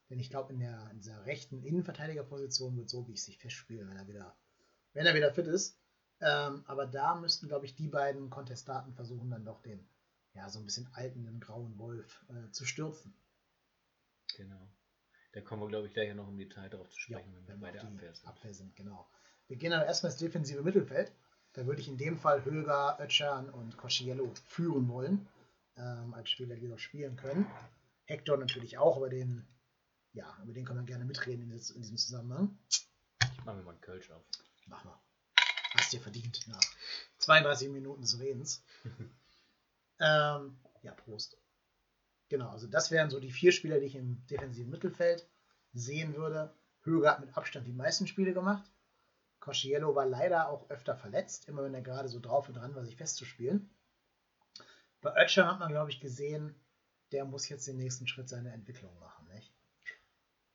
Denn 0.09 0.19
ich 0.19 0.29
glaube, 0.29 0.51
in, 0.51 0.59
der, 0.59 0.89
in 0.91 0.97
dieser 0.97 1.25
rechten 1.25 1.63
Innenverteidigerposition 1.63 2.75
wird 2.75 2.89
so 2.89 3.07
wie 3.07 3.13
ich 3.13 3.23
sich 3.23 3.37
festspielen, 3.37 3.89
wenn 3.89 3.95
er 3.95 4.09
wieder, 4.09 4.35
wenn 4.91 5.05
er 5.05 5.15
wieder 5.15 5.33
fit 5.33 5.47
ist. 5.47 5.79
Ähm, 6.19 6.65
aber 6.67 6.85
da 6.85 7.15
müssten, 7.15 7.47
glaube 7.47 7.65
ich, 7.65 7.75
die 7.75 7.87
beiden 7.87 8.29
Kontestaten 8.29 8.93
versuchen, 8.93 9.31
dann 9.31 9.45
doch 9.45 9.61
den, 9.61 9.87
ja, 10.33 10.49
so 10.49 10.59
ein 10.59 10.65
bisschen 10.65 10.89
alten, 10.91 11.39
grauen 11.39 11.79
Wolf 11.79 12.25
äh, 12.27 12.51
zu 12.51 12.65
stürzen. 12.65 13.15
Genau. 14.35 14.69
Da 15.31 15.39
kommen 15.39 15.61
wir, 15.61 15.69
glaube 15.69 15.87
ich, 15.87 15.93
gleich 15.93 16.13
noch 16.13 16.27
im 16.27 16.37
Detail 16.37 16.69
darauf 16.69 16.89
zu 16.89 16.99
sprechen, 16.99 17.31
ja, 17.31 17.37
wenn 17.37 17.47
wir 17.47 17.55
bei 17.55 17.71
der 17.71 17.85
Abwehr 17.85 18.13
sind. 18.13 18.27
Abwehr 18.27 18.53
sind. 18.53 18.75
Genau. 18.75 19.09
Wir 19.47 19.55
gehen 19.55 19.71
aber 19.71 19.85
erstmal 19.85 20.11
ins 20.11 20.19
defensive 20.19 20.61
Mittelfeld. 20.61 21.13
Da 21.55 21.65
würde 21.65 21.79
ich 21.81 21.87
in 21.87 21.97
dem 21.97 22.17
Fall 22.17 22.43
Höger, 22.43 22.97
Ötchan 22.99 23.49
und 23.49 23.77
Cosciello 23.77 24.33
führen 24.45 24.89
wollen, 24.89 25.25
ähm, 25.77 26.13
als 26.13 26.29
Spieler, 26.29 26.57
die 26.57 26.67
noch 26.67 26.79
spielen 26.79 27.15
können. 27.15 27.45
Hector 28.03 28.35
natürlich 28.35 28.77
auch, 28.77 28.97
aber 28.97 29.07
den, 29.07 29.47
ja, 30.11 30.37
über 30.43 30.51
den 30.51 30.65
kann 30.65 30.75
man 30.75 30.85
gerne 30.85 31.05
mitreden 31.05 31.43
in, 31.43 31.51
in 31.51 31.81
diesem 31.81 31.97
Zusammenhang. 31.97 32.57
Ich 33.21 33.45
mache 33.45 33.55
mir 33.55 33.63
mal 33.63 33.71
einen 33.71 33.81
Kölsch 33.81 34.11
auf. 34.11 34.21
Mach 34.67 34.83
mal. 34.83 34.99
Hast 35.75 35.93
dir 35.93 36.01
verdient 36.01 36.45
nach 36.47 36.61
32 37.19 37.69
Minuten 37.69 38.01
des 38.01 38.19
Redens. 38.19 38.61
ähm, 39.99 40.59
ja, 40.81 40.93
Prost. 40.93 41.37
Genau, 42.27 42.49
also 42.49 42.67
das 42.67 42.91
wären 42.91 43.09
so 43.09 43.21
die 43.21 43.31
vier 43.31 43.53
Spieler, 43.53 43.79
die 43.79 43.85
ich 43.85 43.95
im 43.95 44.25
defensiven 44.27 44.71
Mittelfeld 44.71 45.25
sehen 45.73 46.15
würde. 46.15 46.53
Höger 46.81 47.11
hat 47.11 47.21
mit 47.21 47.37
Abstand 47.37 47.65
die 47.65 47.73
meisten 47.73 48.07
Spiele 48.07 48.33
gemacht. 48.33 48.69
Cosciello 49.45 49.93
war 49.93 50.07
leider 50.07 50.49
auch 50.49 50.67
öfter 50.71 50.95
verletzt, 50.95 51.47
immer 51.47 51.63
wenn 51.63 51.75
er 51.75 51.83
gerade 51.83 52.09
so 52.09 52.19
drauf 52.19 52.47
und 52.47 52.55
dran 52.55 52.73
war, 52.73 52.83
sich 52.83 52.95
festzuspielen. 52.95 53.69
Bei 55.01 55.13
Oetschan 55.13 55.47
hat 55.47 55.59
man, 55.59 55.69
glaube 55.69 55.91
ich, 55.91 55.99
gesehen, 55.99 56.55
der 57.11 57.25
muss 57.25 57.47
jetzt 57.47 57.67
den 57.67 57.77
nächsten 57.77 58.07
Schritt 58.07 58.27
seiner 58.27 58.53
Entwicklung 58.53 58.97
machen, 58.97 59.27
nicht? 59.27 59.53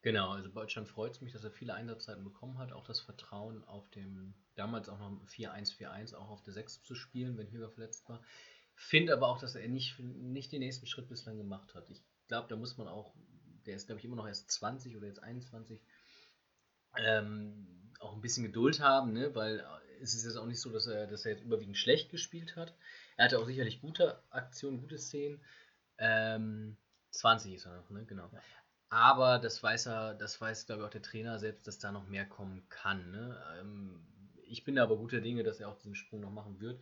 Genau, 0.02 0.30
also 0.30 0.50
bei 0.50 0.62
Oetschan 0.62 0.86
freut 0.86 1.12
es 1.12 1.20
mich, 1.20 1.32
dass 1.32 1.44
er 1.44 1.52
viele 1.52 1.74
Einsatzzeiten 1.74 2.24
bekommen 2.24 2.58
hat, 2.58 2.72
auch 2.72 2.84
das 2.84 2.98
Vertrauen 2.98 3.62
auf 3.62 3.88
dem, 3.90 4.34
damals 4.56 4.88
auch 4.88 4.98
noch 4.98 5.24
4-1-4-1, 5.28 6.16
auch 6.16 6.28
auf 6.28 6.42
der 6.42 6.54
6 6.54 6.82
zu 6.82 6.96
spielen, 6.96 7.38
wenn 7.38 7.52
Höger 7.52 7.70
verletzt 7.70 8.08
war. 8.08 8.20
Finde 8.74 9.12
aber 9.12 9.28
auch, 9.28 9.38
dass 9.38 9.54
er 9.54 9.68
nicht, 9.68 10.00
nicht 10.00 10.50
den 10.50 10.60
nächsten 10.60 10.86
Schritt 10.86 11.08
bislang 11.08 11.36
gemacht 11.36 11.76
hat. 11.76 11.88
Ich 11.90 12.02
glaube, 12.26 12.48
da 12.48 12.56
muss 12.56 12.76
man 12.76 12.88
auch, 12.88 13.14
der 13.66 13.76
ist, 13.76 13.86
glaube 13.86 14.00
ich, 14.00 14.04
immer 14.04 14.16
noch 14.16 14.26
erst 14.26 14.50
20 14.50 14.96
oder 14.96 15.06
jetzt 15.06 15.22
21, 15.22 15.80
ähm, 16.96 17.79
auch 18.00 18.14
ein 18.14 18.20
bisschen 18.20 18.44
Geduld 18.44 18.80
haben, 18.80 19.12
ne? 19.12 19.34
weil 19.34 19.64
es 20.00 20.14
ist 20.14 20.24
jetzt 20.24 20.36
auch 20.36 20.46
nicht 20.46 20.60
so, 20.60 20.70
dass 20.70 20.86
er, 20.86 21.06
dass 21.06 21.24
er 21.24 21.32
jetzt 21.32 21.44
überwiegend 21.44 21.76
schlecht 21.76 22.10
gespielt 22.10 22.56
hat. 22.56 22.74
Er 23.16 23.26
hatte 23.26 23.38
auch 23.38 23.46
sicherlich 23.46 23.80
gute 23.80 24.22
Aktionen, 24.30 24.80
gute 24.80 24.98
Szenen. 24.98 25.40
Ähm, 25.98 26.76
20 27.10 27.54
ist 27.54 27.66
er 27.66 27.76
noch, 27.76 27.90
ne? 27.90 28.04
genau. 28.06 28.28
Ja. 28.32 28.40
Aber 28.88 29.38
das 29.38 29.62
weiß 29.62 29.86
er, 29.86 30.14
das 30.14 30.40
weiß, 30.40 30.66
glaube 30.66 30.82
ich, 30.82 30.86
auch 30.86 30.92
der 30.92 31.02
Trainer 31.02 31.38
selbst, 31.38 31.66
dass 31.66 31.78
da 31.78 31.92
noch 31.92 32.08
mehr 32.08 32.26
kommen 32.26 32.68
kann. 32.68 33.10
Ne? 33.10 33.40
Ähm, 33.60 34.04
ich 34.42 34.64
bin 34.64 34.74
da 34.74 34.82
aber 34.82 34.96
guter 34.96 35.20
Dinge, 35.20 35.44
dass 35.44 35.60
er 35.60 35.68
auch 35.68 35.76
diesen 35.76 35.94
Sprung 35.94 36.20
noch 36.20 36.32
machen 36.32 36.60
wird. 36.60 36.80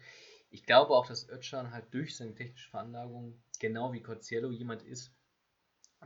Ich 0.51 0.65
glaube 0.65 0.95
auch, 0.95 1.07
dass 1.07 1.29
Özcan 1.29 1.73
halt 1.73 1.93
durch 1.93 2.17
seine 2.17 2.35
technische 2.35 2.71
Veranlagung, 2.71 3.43
genau 3.59 3.93
wie 3.93 4.03
Cozziello, 4.03 4.51
jemand 4.51 4.83
ist, 4.83 5.13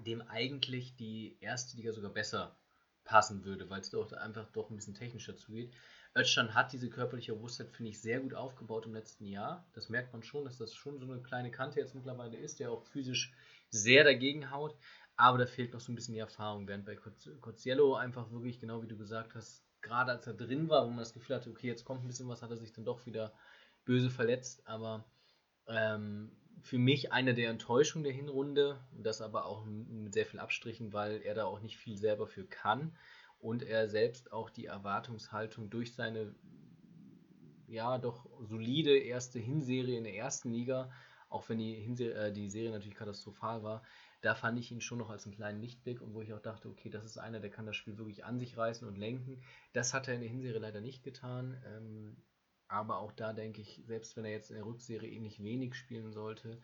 dem 0.00 0.22
eigentlich 0.22 0.96
die 0.96 1.36
erste 1.40 1.76
Liga 1.76 1.92
sogar 1.92 2.10
besser 2.10 2.56
passen 3.04 3.44
würde, 3.44 3.68
weil 3.70 3.80
es 3.80 3.90
doch 3.90 4.12
einfach 4.12 4.46
doch 4.52 4.70
ein 4.70 4.76
bisschen 4.76 4.94
technischer 4.94 5.36
zugeht. 5.36 5.72
Özcan 6.16 6.54
hat 6.54 6.72
diese 6.72 6.90
körperliche 6.90 7.32
Robustheit, 7.32 7.70
finde 7.70 7.90
ich, 7.90 8.00
sehr 8.00 8.20
gut 8.20 8.34
aufgebaut 8.34 8.86
im 8.86 8.94
letzten 8.94 9.26
Jahr. 9.26 9.66
Das 9.72 9.88
merkt 9.88 10.12
man 10.12 10.22
schon, 10.22 10.44
dass 10.44 10.58
das 10.58 10.74
schon 10.74 10.98
so 10.98 11.10
eine 11.10 11.22
kleine 11.22 11.50
Kante 11.50 11.80
jetzt 11.80 11.94
mittlerweile 11.94 12.36
ist, 12.36 12.60
der 12.60 12.70
auch 12.70 12.84
physisch 12.84 13.32
sehr 13.70 14.04
dagegen 14.04 14.50
haut. 14.50 14.76
Aber 15.16 15.38
da 15.38 15.46
fehlt 15.46 15.72
noch 15.72 15.80
so 15.80 15.92
ein 15.92 15.94
bisschen 15.94 16.14
die 16.14 16.20
Erfahrung, 16.20 16.68
während 16.68 16.84
bei 16.84 16.96
Cozziello 16.96 17.94
einfach 17.94 18.30
wirklich, 18.30 18.60
genau 18.60 18.82
wie 18.82 18.88
du 18.88 18.96
gesagt 18.96 19.34
hast, 19.34 19.64
gerade 19.80 20.12
als 20.12 20.26
er 20.26 20.34
drin 20.34 20.68
war, 20.68 20.84
wo 20.84 20.90
man 20.90 20.98
das 20.98 21.12
Gefühl 21.12 21.36
hatte, 21.36 21.50
okay, 21.50 21.66
jetzt 21.66 21.84
kommt 21.84 22.04
ein 22.04 22.08
bisschen 22.08 22.28
was, 22.28 22.42
hat 22.42 22.50
er 22.50 22.56
sich 22.56 22.72
dann 22.72 22.84
doch 22.84 23.04
wieder 23.06 23.32
böse 23.84 24.10
verletzt, 24.10 24.66
aber 24.66 25.04
ähm, 25.66 26.30
für 26.62 26.78
mich 26.78 27.12
eine 27.12 27.34
der 27.34 27.50
Enttäuschungen 27.50 28.04
der 28.04 28.12
Hinrunde, 28.12 28.78
das 28.92 29.20
aber 29.20 29.46
auch 29.46 29.64
mit 29.64 30.14
sehr 30.14 30.26
viel 30.26 30.40
Abstrichen, 30.40 30.92
weil 30.92 31.20
er 31.22 31.34
da 31.34 31.44
auch 31.44 31.60
nicht 31.60 31.76
viel 31.76 31.98
selber 31.98 32.26
für 32.26 32.44
kann 32.44 32.96
und 33.40 33.62
er 33.62 33.88
selbst 33.88 34.32
auch 34.32 34.48
die 34.48 34.66
Erwartungshaltung 34.66 35.68
durch 35.68 35.94
seine 35.94 36.34
ja 37.66 37.98
doch 37.98 38.26
solide 38.40 38.96
erste 38.96 39.38
Hinserie 39.38 39.96
in 39.96 40.04
der 40.04 40.14
ersten 40.14 40.50
Liga, 40.52 40.90
auch 41.28 41.48
wenn 41.48 41.58
die, 41.58 41.74
Hinserie, 41.74 42.28
äh, 42.28 42.32
die 42.32 42.50
Serie 42.50 42.70
natürlich 42.70 42.96
katastrophal 42.96 43.62
war, 43.62 43.82
da 44.20 44.34
fand 44.34 44.58
ich 44.58 44.70
ihn 44.70 44.80
schon 44.80 44.98
noch 44.98 45.10
als 45.10 45.24
einen 45.24 45.34
kleinen 45.34 45.60
Lichtblick 45.60 46.00
und 46.00 46.14
wo 46.14 46.20
ich 46.20 46.32
auch 46.32 46.40
dachte, 46.40 46.68
okay, 46.68 46.90
das 46.90 47.04
ist 47.04 47.18
einer, 47.18 47.40
der 47.40 47.50
kann 47.50 47.66
das 47.66 47.74
Spiel 47.74 47.98
wirklich 47.98 48.24
an 48.24 48.38
sich 48.38 48.56
reißen 48.56 48.86
und 48.86 48.96
lenken. 48.96 49.42
Das 49.72 49.94
hat 49.94 50.06
er 50.06 50.14
in 50.14 50.20
der 50.20 50.30
Hinserie 50.30 50.60
leider 50.60 50.80
nicht 50.80 51.02
getan. 51.02 51.60
Ähm, 51.66 52.16
aber 52.72 52.98
auch 52.98 53.12
da 53.12 53.34
denke 53.34 53.60
ich, 53.60 53.82
selbst 53.86 54.16
wenn 54.16 54.24
er 54.24 54.30
jetzt 54.30 54.50
in 54.50 54.56
der 54.56 54.64
Rückserie 54.64 55.10
ähnlich 55.10 55.42
wenig 55.42 55.74
spielen 55.74 56.10
sollte, 56.10 56.58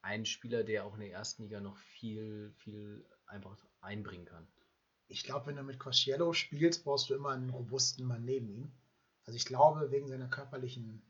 ein 0.00 0.24
Spieler, 0.24 0.62
der 0.62 0.84
auch 0.84 0.94
in 0.94 1.00
der 1.00 1.10
ersten 1.10 1.42
Liga 1.42 1.60
noch 1.60 1.76
viel, 1.76 2.52
viel 2.58 3.04
einfach 3.26 3.58
einbringen 3.80 4.26
kann. 4.26 4.46
Ich 5.08 5.24
glaube, 5.24 5.46
wenn 5.46 5.56
du 5.56 5.64
mit 5.64 5.80
Cosciello 5.80 6.32
spielst, 6.34 6.84
brauchst 6.84 7.10
du 7.10 7.14
immer 7.14 7.30
einen 7.30 7.50
robusten 7.50 8.06
Mann 8.06 8.24
neben 8.24 8.48
ihm. 8.48 8.72
Also 9.24 9.36
ich 9.36 9.44
glaube, 9.44 9.90
wegen 9.90 10.06
seiner 10.06 10.28
körperlichen 10.28 11.02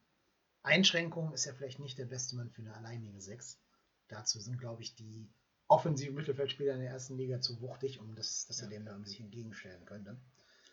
Einschränkungen 0.62 1.34
ist 1.34 1.45
er 1.45 1.55
vielleicht 1.55 1.78
nicht 1.78 1.99
der 1.99 2.07
beste 2.07 2.34
Mann 2.36 2.51
für 2.51 2.62
eine 2.62 2.74
alleinige 2.74 3.20
Sechs. 3.20 3.61
Dazu 4.09 4.41
sind, 4.41 4.59
glaube 4.59 4.82
ich, 4.82 4.95
die 4.95 5.30
offensiven 5.68 6.14
Mittelfeldspieler 6.14 6.74
in 6.74 6.80
der 6.80 6.91
ersten 6.91 7.18
Liga 7.18 7.43
zu 7.43 7.61
wuchtig, 7.61 8.01
um 8.01 8.14
das, 8.14 8.47
dass 8.47 8.62
er 8.62 8.68
dem 8.68 8.86
da 8.86 8.99
sich 9.05 9.20
entgegenstellen 9.20 9.84
könnte. 9.84 10.18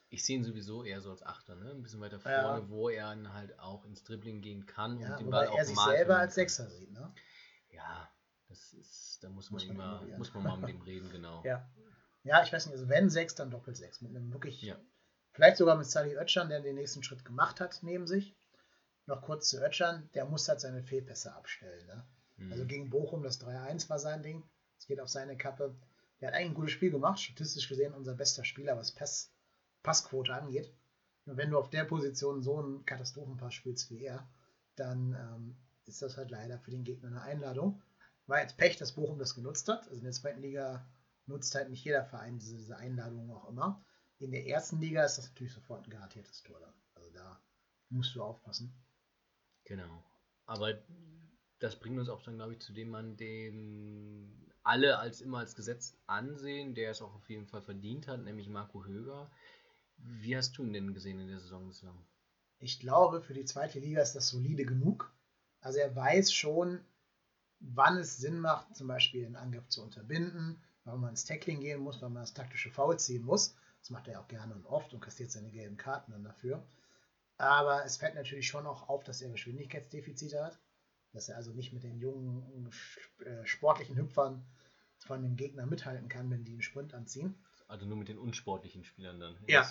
Ich 0.10 0.26
sehe 0.26 0.38
ihn 0.38 0.44
sowieso 0.44 0.84
eher 0.84 1.02
so 1.02 1.12
als 1.12 1.22
Achter, 1.24 1.56
ne? 1.56 1.72
Ein 1.72 1.82
bisschen 1.82 2.00
weiter 2.00 2.20
vorne, 2.20 2.62
ja. 2.62 2.70
wo 2.70 2.90
er 2.90 3.10
dann 3.10 3.34
halt 3.34 3.60
auch 3.60 3.84
ins 3.86 4.04
Dribbling 4.04 4.42
gehen 4.42 4.66
kann 4.66 5.00
ja, 5.00 5.12
und 5.12 5.20
den 5.20 5.30
Ball 5.30 5.48
auch 5.48 5.58
er 5.58 5.66
sich 5.66 5.78
selber 5.78 6.18
als 6.18 6.36
Sechser 6.36 6.70
sieht, 6.70 6.92
ne? 6.92 7.14
Ja, 7.70 8.10
das 8.48 8.74
ist, 8.74 9.20
da 9.22 9.30
muss 9.30 9.52
man, 9.52 9.56
muss 9.56 9.68
man 9.68 9.76
immer, 9.76 10.18
muss 10.18 10.34
man 10.34 10.44
mal 10.44 10.58
mit 10.58 10.70
dem 10.70 10.82
reden, 10.82 11.10
genau. 11.10 11.44
Ja. 11.44 11.70
Ja, 12.24 12.44
ich 12.44 12.52
weiß 12.52 12.66
nicht, 12.66 12.74
also 12.74 12.90
wenn 12.90 13.10
sechs, 13.10 13.36
dann 13.36 13.52
doppelt 13.52 13.78
sechs. 13.78 14.02
Mit 14.02 14.16
einem 14.16 14.34
wirklich, 14.34 14.62
ja. 14.62 14.78
vielleicht 15.32 15.58
sogar 15.58 15.78
mit 15.78 15.86
Sally 15.86 16.18
Oetschan, 16.18 16.50
der 16.50 16.62
den 16.62 16.76
nächsten 16.76 17.02
Schritt 17.04 17.24
gemacht 17.24 17.62
hat, 17.62 17.80
neben 17.84 18.06
sich. 18.06 18.36
Noch 19.06 19.22
kurz 19.22 19.48
zu 19.48 19.62
Oetschan, 19.62 20.10
der 20.14 20.26
muss 20.26 20.50
halt 20.50 20.60
seine 20.60 20.84
Fehlpässe 20.84 21.34
abstellen. 21.34 21.86
Ne? 21.88 22.06
Mhm. 22.36 22.52
Also 22.52 22.66
gegen 22.66 22.90
Bochum, 22.90 23.24
das 23.24 23.40
3-1 23.40 23.90
war 23.90 24.00
sein 24.00 24.24
Ding. 24.24 24.44
Es 24.78 24.88
geht 24.88 25.00
auf 25.00 25.08
seine 25.08 25.38
Kappe. 25.38 25.76
Der 26.20 26.30
hat 26.30 26.36
eigentlich 26.36 26.52
ein 26.52 26.56
gutes 26.56 26.72
Spiel 26.72 26.92
gemacht, 26.92 27.20
statistisch 27.20 27.70
gesehen 27.70 27.94
unser 27.94 28.16
bester 28.16 28.44
Spieler, 28.44 28.78
was 28.78 28.92
Pass, 28.92 29.32
Passquote 29.88 30.34
angeht. 30.34 30.70
Und 31.24 31.38
wenn 31.38 31.50
du 31.50 31.58
auf 31.58 31.70
der 31.70 31.86
Position 31.86 32.44
so 32.44 32.60
einen 32.60 32.86
Katastrophenpass 32.86 33.54
spielst 33.54 33.90
wie 33.90 34.04
er, 34.04 34.30
dann 34.76 35.14
ähm, 35.14 35.56
ist 35.86 36.02
das 36.02 36.18
halt 36.18 36.30
leider 36.30 36.60
für 36.60 36.72
den 36.72 36.84
Gegner 36.84 37.08
eine 37.08 37.22
Einladung. 37.22 37.82
War 38.26 38.42
jetzt 38.42 38.58
Pech, 38.58 38.76
dass 38.76 38.92
Bochum 38.92 39.18
das 39.18 39.34
genutzt 39.34 39.70
hat. 39.70 39.84
Also 39.84 39.96
in 39.96 40.04
der 40.04 40.12
zweiten 40.12 40.42
Liga 40.42 40.86
nutzt 41.26 41.56
halt 41.56 41.70
nicht 41.70 41.86
jeder 41.86 42.04
Verein 42.04 42.38
diese, 42.38 42.58
diese 42.58 42.76
Einladungen 42.76 43.32
auch 43.32 43.48
immer. 43.48 43.82
In 44.20 44.32
der 44.32 44.46
ersten 44.46 44.82
Liga 44.82 45.06
ist 45.06 45.20
das 45.20 45.30
natürlich 45.30 45.54
sofort 45.54 45.88
ein 45.88 45.92
garantiertes 45.92 46.44
Tor 46.44 46.60
dann. 46.60 46.74
Also 46.96 47.10
da 47.12 47.42
musst 47.88 48.14
du 48.14 48.22
aufpassen. 48.22 48.74
Genau. 49.64 50.04
Aber 50.48 50.78
das 51.60 51.80
bringt 51.80 51.98
uns 51.98 52.10
auch 52.10 52.24
dann, 52.24 52.36
glaube 52.36 52.54
ich, 52.54 52.60
zu 52.60 52.74
dem 52.74 52.90
Mann, 52.90 53.16
den 53.16 54.52
alle 54.68 55.00
als 55.00 55.22
immer 55.22 55.38
als 55.38 55.56
Gesetz 55.56 55.98
ansehen, 56.08 56.76
der 56.76 56.92
es 56.92 57.02
auch 57.02 57.16
auf 57.16 57.30
jeden 57.30 57.48
Fall 57.48 57.62
verdient 57.62 58.10
hat, 58.10 58.22
nämlich 58.22 58.50
Marco 58.50 58.84
Höger. 58.84 59.32
Wie 59.98 60.36
hast 60.36 60.58
du 60.58 60.64
ihn 60.64 60.74
denn 60.74 60.94
gesehen 60.94 61.20
in 61.20 61.28
der 61.28 61.40
Saison 61.40 61.68
bislang? 61.68 61.98
Ich 62.60 62.80
glaube, 62.80 63.22
für 63.22 63.34
die 63.34 63.46
zweite 63.46 63.80
Liga 63.80 64.02
ist 64.02 64.14
das 64.14 64.30
solide 64.30 64.66
genug. 64.66 65.14
Also 65.62 65.80
er 65.80 65.96
weiß 65.96 66.34
schon, 66.34 66.80
wann 67.60 67.98
es 67.98 68.18
Sinn 68.18 68.40
macht, 68.40 68.76
zum 68.76 68.88
Beispiel 68.88 69.26
einen 69.26 69.36
Angriff 69.36 69.68
zu 69.68 69.84
unterbinden, 69.84 70.62
wann 70.84 71.00
man 71.00 71.12
ins 71.12 71.26
Tackling 71.26 71.60
gehen 71.60 71.82
muss, 71.82 72.02
wann 72.02 72.14
man 72.14 72.24
das 72.24 72.34
taktische 72.34 72.72
Foul 72.72 73.00
ziehen 73.00 73.24
muss. 73.24 73.56
Das 73.80 73.90
macht 73.90 74.08
er 74.08 74.22
auch 74.22 74.28
gerne 74.28 74.54
und 74.54 74.66
oft 74.66 74.94
und 74.94 75.02
kassiert 75.02 75.32
seine 75.32 75.52
gelben 75.52 75.78
Karten 75.78 76.12
dann 76.12 76.24
dafür. 76.24 76.66
Aber 77.38 77.86
es 77.86 77.98
fällt 77.98 78.16
natürlich 78.16 78.48
schon 78.48 78.66
auch 78.66 78.90
auf, 78.90 79.04
dass 79.04 79.22
er 79.22 79.30
Geschwindigkeitsdefizite 79.30 80.44
hat. 80.44 80.60
Dass 81.14 81.30
er 81.30 81.38
also 81.38 81.52
nicht 81.54 81.74
mit 81.74 81.84
den 81.84 82.00
jungen, 82.00 82.70
äh, 83.26 83.46
sportlichen 83.46 83.98
Hüpfern 83.98 84.46
von 85.00 85.22
den 85.22 85.36
Gegnern 85.36 85.70
mithalten 85.70 86.10
kann, 86.10 86.30
wenn 86.30 86.44
die 86.44 86.54
einen 86.54 86.62
Sprint 86.62 86.94
anziehen. 86.94 87.36
Also 87.68 87.86
nur 87.86 87.98
mit 87.98 88.08
den 88.08 88.18
unsportlichen 88.18 88.86
Spielern 88.86 89.20
dann. 89.20 89.36
ja, 89.48 89.64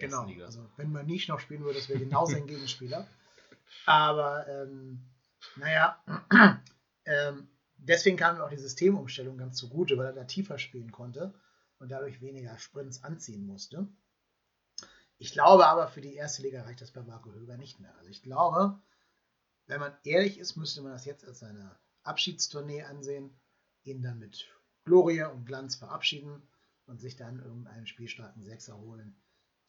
genau. 0.00 0.26
Liga. 0.26 0.46
Also 0.46 0.68
wenn 0.76 0.90
man 0.90 1.06
nicht 1.06 1.28
noch 1.28 1.38
spielen 1.38 1.62
würde, 1.62 1.78
das 1.78 1.88
wäre 1.88 2.00
genau 2.00 2.26
sein 2.26 2.46
Gegenspieler. 2.46 3.06
Aber 3.86 4.46
ähm, 4.48 5.04
naja, 5.56 6.02
ähm, 7.04 7.48
deswegen 7.76 8.16
kam 8.16 8.40
auch 8.40 8.50
die 8.50 8.56
Systemumstellung 8.56 9.38
ganz 9.38 9.56
zugute, 9.56 9.96
weil 9.96 10.06
er 10.06 10.12
da 10.12 10.24
tiefer 10.24 10.58
spielen 10.58 10.90
konnte 10.90 11.32
und 11.78 11.90
dadurch 11.90 12.20
weniger 12.20 12.58
Sprints 12.58 13.04
anziehen 13.04 13.46
musste. 13.46 13.86
Ich 15.18 15.32
glaube 15.32 15.66
aber, 15.66 15.86
für 15.86 16.00
die 16.00 16.14
erste 16.14 16.42
Liga 16.42 16.62
reicht 16.62 16.80
das 16.80 16.90
bei 16.90 17.02
Marco 17.02 17.32
Höger 17.32 17.56
nicht 17.56 17.78
mehr. 17.78 17.96
Also 17.98 18.10
ich 18.10 18.22
glaube, 18.22 18.80
wenn 19.66 19.80
man 19.80 19.96
ehrlich 20.02 20.38
ist, 20.38 20.56
müsste 20.56 20.82
man 20.82 20.92
das 20.92 21.04
jetzt 21.04 21.24
als 21.24 21.38
seine 21.38 21.78
Abschiedstournee 22.02 22.82
ansehen, 22.82 23.38
ihn 23.84 24.02
dann 24.02 24.18
mit 24.18 24.48
Glorie 24.84 25.22
und 25.22 25.46
Glanz 25.46 25.76
verabschieden 25.76 26.42
und 26.86 27.00
sich 27.00 27.16
dann 27.16 27.40
irgendeinen 27.40 27.86
spielstarken 27.86 28.42
Sechser 28.42 28.78
holen, 28.78 29.16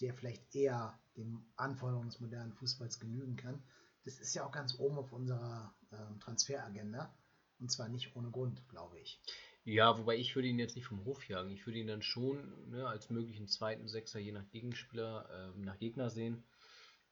der 0.01 0.13
vielleicht 0.13 0.53
eher 0.55 0.99
den 1.15 1.45
Anforderungen 1.55 2.09
des 2.09 2.19
modernen 2.19 2.53
Fußballs 2.53 2.99
genügen 2.99 3.35
kann. 3.35 3.63
Das 4.03 4.19
ist 4.19 4.35
ja 4.35 4.45
auch 4.45 4.51
ganz 4.51 4.77
oben 4.79 4.97
auf 4.97 5.11
unserer 5.13 5.73
ähm, 5.91 6.19
Transferagenda 6.19 7.13
und 7.59 7.71
zwar 7.71 7.89
nicht 7.89 8.15
ohne 8.15 8.29
Grund, 8.29 8.67
glaube 8.67 8.99
ich. 8.99 9.21
Ja, 9.63 9.97
wobei 9.97 10.17
ich 10.17 10.35
würde 10.35 10.47
ihn 10.47 10.59
jetzt 10.59 10.75
nicht 10.75 10.85
vom 10.85 11.03
Hof 11.05 11.27
jagen. 11.27 11.49
Ich 11.49 11.65
würde 11.65 11.79
ihn 11.79 11.87
dann 11.87 12.03
schon 12.03 12.69
ne, 12.69 12.87
als 12.87 13.09
möglichen 13.09 13.47
zweiten 13.47 13.87
Sechser 13.87 14.19
je 14.19 14.31
nach 14.31 14.47
Gegenspieler, 14.49 15.53
äh, 15.55 15.59
nach 15.59 15.79
Gegner 15.79 16.09
sehen. 16.09 16.43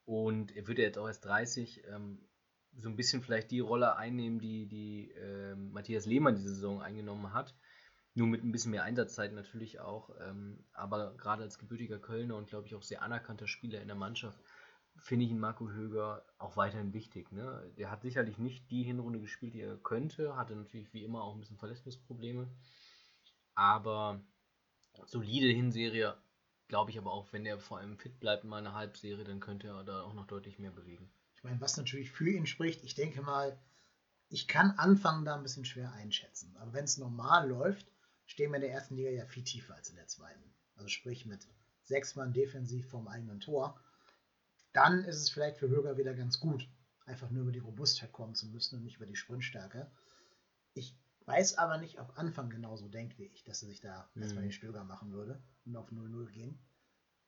Und 0.05 0.55
er 0.55 0.67
würde 0.67 0.83
jetzt 0.83 0.97
auch 0.97 1.07
erst 1.07 1.25
30 1.25 1.83
ähm, 1.87 2.19
so 2.77 2.89
ein 2.89 2.95
bisschen 2.95 3.23
vielleicht 3.23 3.51
die 3.51 3.59
Rolle 3.59 3.95
einnehmen, 3.95 4.39
die, 4.39 4.67
die 4.67 5.11
äh, 5.11 5.55
Matthias 5.55 6.05
Lehmann 6.05 6.35
diese 6.35 6.53
Saison 6.53 6.81
eingenommen 6.81 7.33
hat. 7.33 7.55
Nur 8.15 8.27
mit 8.27 8.43
ein 8.43 8.51
bisschen 8.51 8.71
mehr 8.71 8.83
Einsatzzeit 8.83 9.33
natürlich 9.33 9.79
auch. 9.79 10.11
Ähm, 10.21 10.63
aber 10.73 11.15
gerade 11.17 11.43
als 11.43 11.57
gebürtiger 11.57 11.99
Kölner 11.99 12.35
und 12.37 12.47
glaube 12.47 12.67
ich 12.67 12.75
auch 12.75 12.83
sehr 12.83 13.01
anerkannter 13.01 13.47
Spieler 13.47 13.81
in 13.81 13.87
der 13.87 13.97
Mannschaft 13.97 14.39
finde 14.97 15.25
ich 15.25 15.31
ihn 15.31 15.39
Marco 15.39 15.69
Höger 15.69 16.25
auch 16.37 16.55
weiterhin 16.57 16.93
wichtig. 16.93 17.31
Ne? 17.31 17.71
Der 17.77 17.91
hat 17.91 18.03
sicherlich 18.03 18.37
nicht 18.37 18.69
die 18.69 18.83
Hinrunde 18.83 19.19
gespielt, 19.19 19.53
die 19.53 19.61
er 19.61 19.77
könnte, 19.77 20.35
hatte 20.35 20.55
natürlich 20.55 20.93
wie 20.93 21.03
immer 21.03 21.23
auch 21.23 21.33
ein 21.33 21.39
bisschen 21.39 21.57
Verletzungsprobleme. 21.57 22.47
Aber 23.55 24.21
solide 25.05 25.47
Hinserie, 25.47 26.15
glaube 26.67 26.91
ich 26.91 26.97
aber 26.97 27.11
auch, 27.11 27.31
wenn 27.33 27.45
er 27.45 27.59
vor 27.59 27.79
allem 27.79 27.97
fit 27.97 28.19
bleibt 28.19 28.43
in 28.43 28.49
meiner 28.49 28.73
Halbserie, 28.73 29.23
dann 29.23 29.39
könnte 29.39 29.67
er 29.67 29.83
da 29.83 30.01
auch 30.03 30.13
noch 30.13 30.27
deutlich 30.27 30.59
mehr 30.59 30.71
bewegen. 30.71 31.11
Ich 31.35 31.43
meine, 31.43 31.59
was 31.61 31.77
natürlich 31.77 32.11
für 32.11 32.29
ihn 32.29 32.45
spricht, 32.45 32.83
ich 32.83 32.95
denke 32.95 33.21
mal, 33.21 33.59
ich 34.29 34.47
kann 34.47 34.71
anfangen 34.71 35.25
da 35.25 35.35
ein 35.35 35.43
bisschen 35.43 35.65
schwer 35.65 35.91
einschätzen. 35.93 36.55
Aber 36.57 36.73
wenn 36.73 36.85
es 36.85 36.97
normal 36.97 37.49
läuft, 37.49 37.92
stehen 38.25 38.51
wir 38.51 38.55
in 38.55 38.61
der 38.61 38.71
ersten 38.71 38.95
Liga 38.95 39.09
ja 39.09 39.25
viel 39.25 39.43
tiefer 39.43 39.75
als 39.75 39.89
in 39.89 39.95
der 39.95 40.07
zweiten. 40.07 40.53
Also 40.75 40.87
sprich 40.87 41.25
mit 41.25 41.47
sechs 41.83 42.15
Mann 42.15 42.33
defensiv 42.33 42.89
vom 42.89 43.07
eigenen 43.07 43.39
Tor 43.39 43.79
dann 44.73 45.03
ist 45.05 45.17
es 45.17 45.29
vielleicht 45.29 45.57
für 45.57 45.69
Höger 45.69 45.97
wieder 45.97 46.13
ganz 46.13 46.39
gut, 46.39 46.67
einfach 47.05 47.29
nur 47.29 47.43
über 47.43 47.51
die 47.51 47.59
Robustheit 47.59 48.11
kommen 48.11 48.35
zu 48.35 48.47
müssen 48.47 48.77
und 48.77 48.83
nicht 48.83 48.97
über 48.97 49.05
die 49.05 49.15
Sprintstärke. 49.15 49.89
Ich 50.73 50.97
weiß 51.25 51.57
aber 51.59 51.77
nicht, 51.77 51.99
ob 51.99 52.17
Anfang 52.17 52.49
genauso 52.49 52.89
denkt 52.89 53.17
wie 53.19 53.25
ich, 53.25 53.43
dass 53.43 53.61
er 53.61 53.69
sich 53.69 53.79
da 53.79 54.09
mhm. 54.15 54.23
erstmal 54.23 54.43
den 54.43 54.51
Stöger 54.51 54.83
machen 54.83 55.13
würde 55.13 55.41
und 55.65 55.75
auf 55.75 55.91
0-0 55.91 56.31
gehen. 56.31 56.59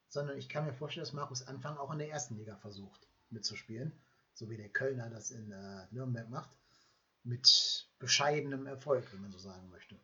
Sondern 0.10 0.38
ich 0.38 0.50
kann 0.50 0.66
mir 0.66 0.74
vorstellen, 0.74 1.06
dass 1.06 1.14
Markus 1.14 1.48
Anfang 1.48 1.78
auch 1.78 1.92
in 1.92 2.00
der 2.00 2.10
ersten 2.10 2.36
Liga 2.36 2.58
versucht 2.58 3.08
mitzuspielen, 3.30 3.92
so 4.34 4.50
wie 4.50 4.58
der 4.58 4.70
Kölner 4.70 5.10
das 5.10 5.32
in 5.32 5.52
äh, 5.52 5.88
Nürnberg 5.92 6.30
macht, 6.30 6.50
mit 7.24 7.90
bescheidenem 8.00 8.66
Erfolg, 8.66 9.12
wenn 9.14 9.22
man 9.22 9.32
so 9.32 9.40
sagen 9.40 9.70
möchte. 9.70 10.00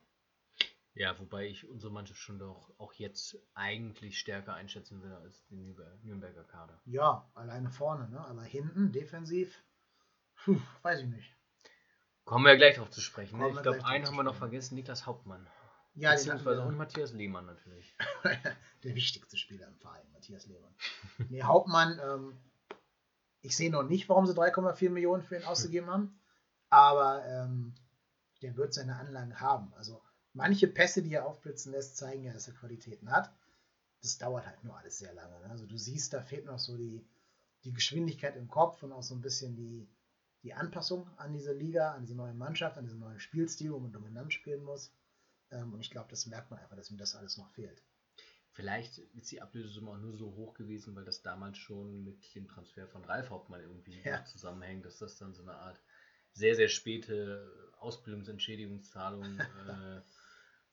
Ja, 0.93 1.17
wobei 1.19 1.47
ich 1.47 1.67
unsere 1.69 1.91
Mannschaft 1.91 2.19
schon 2.19 2.39
doch 2.39 2.73
auch 2.77 2.93
jetzt 2.93 3.37
eigentlich 3.53 4.19
stärker 4.19 4.53
einschätzen 4.55 5.01
will 5.01 5.13
als 5.13 5.45
den 5.47 5.75
Nürnberger 6.03 6.43
Kader. 6.43 6.81
Ja, 6.85 7.31
alleine 7.33 7.69
vorne, 7.69 8.09
ne? 8.09 8.19
aber 8.19 8.43
hinten, 8.43 8.91
defensiv, 8.91 9.63
puh, 10.43 10.59
weiß 10.81 10.99
ich 11.01 11.07
nicht. 11.07 11.37
Kommen 12.25 12.45
wir 12.45 12.57
gleich 12.57 12.75
drauf 12.75 12.89
zu 12.89 13.01
sprechen. 13.01 13.39
Ne? 13.39 13.49
Ich 13.49 13.61
glaube, 13.61 13.85
einen 13.85 14.05
haben 14.05 14.15
wir 14.15 14.23
noch 14.23 14.35
vergessen, 14.35 14.75
Niklas 14.75 15.05
Hauptmann. 15.05 15.47
Ja, 15.93 16.11
Beziehungsweise 16.11 16.61
und 16.61 16.77
Matthias 16.77 17.13
Lehmann 17.13 17.45
natürlich. 17.45 17.95
Der 18.83 18.95
wichtigste 18.95 19.37
Spieler 19.37 19.67
im 19.67 19.77
Verein, 19.77 20.09
Matthias 20.13 20.45
Lehmann. 20.45 20.73
nee, 21.29 21.43
Hauptmann, 21.43 21.99
ähm, 21.99 22.37
ich 23.41 23.57
sehe 23.57 23.71
noch 23.71 23.83
nicht, 23.83 24.07
warum 24.07 24.25
sie 24.25 24.33
3,4 24.33 24.89
Millionen 24.89 25.23
für 25.23 25.37
ihn 25.37 25.43
ausgegeben 25.43 25.89
haben, 25.89 26.21
aber 26.69 27.25
ähm, 27.25 27.75
der 28.41 28.55
wird 28.55 28.73
seine 28.73 28.95
Anlagen 28.97 29.39
haben. 29.39 29.73
Also 29.73 30.01
manche 30.33 30.67
Pässe, 30.67 31.01
die 31.03 31.13
er 31.13 31.25
aufblitzen 31.25 31.71
lässt, 31.71 31.97
zeigen 31.97 32.23
ja, 32.23 32.33
dass 32.33 32.47
er 32.47 32.53
Qualitäten 32.53 33.11
hat. 33.11 33.33
Das 34.01 34.17
dauert 34.17 34.45
halt 34.45 34.63
nur 34.63 34.77
alles 34.77 34.97
sehr 34.97 35.13
lange. 35.13 35.39
Ne? 35.39 35.49
Also 35.49 35.65
du 35.65 35.77
siehst, 35.77 36.13
da 36.13 36.21
fehlt 36.21 36.45
noch 36.45 36.59
so 36.59 36.75
die, 36.75 37.05
die 37.63 37.73
Geschwindigkeit 37.73 38.35
im 38.35 38.47
Kopf 38.47 38.81
und 38.83 38.91
auch 38.91 39.03
so 39.03 39.13
ein 39.13 39.21
bisschen 39.21 39.55
die, 39.55 39.87
die 40.43 40.53
Anpassung 40.53 41.07
an 41.17 41.33
diese 41.33 41.53
Liga, 41.53 41.93
an 41.93 42.01
diese 42.01 42.15
neue 42.15 42.33
Mannschaft, 42.33 42.77
an 42.77 42.85
diesen 42.85 42.99
neuen 42.99 43.19
Spielstil, 43.19 43.71
wo 43.71 43.79
man 43.79 43.91
dominant 43.91 44.33
spielen 44.33 44.63
muss. 44.63 44.91
Ähm, 45.51 45.73
und 45.73 45.81
ich 45.81 45.91
glaube, 45.91 46.09
das 46.09 46.25
merkt 46.25 46.49
man 46.49 46.59
einfach, 46.59 46.75
dass 46.75 46.89
ihm 46.89 46.97
das 46.97 47.15
alles 47.15 47.37
noch 47.37 47.49
fehlt. 47.51 47.83
Vielleicht 48.53 48.97
ist 48.97 49.31
die 49.31 49.41
Ablösesumme 49.41 49.91
auch 49.91 49.97
nur 49.97 50.17
so 50.17 50.35
hoch 50.35 50.53
gewesen, 50.55 50.93
weil 50.95 51.05
das 51.05 51.21
damals 51.21 51.57
schon 51.57 52.03
mit 52.03 52.35
dem 52.35 52.49
Transfer 52.49 52.87
von 52.87 53.03
Ralf 53.05 53.29
Hauptmann 53.29 53.61
irgendwie 53.61 54.01
ja. 54.03 54.25
zusammenhängt, 54.25 54.85
dass 54.85 54.97
das 54.97 55.17
dann 55.17 55.33
so 55.33 55.43
eine 55.43 55.53
Art 55.53 55.79
sehr, 56.33 56.55
sehr 56.55 56.67
späte 56.67 57.71
Ausbildungsentschädigungszahlung 57.79 59.39
äh, 59.39 60.01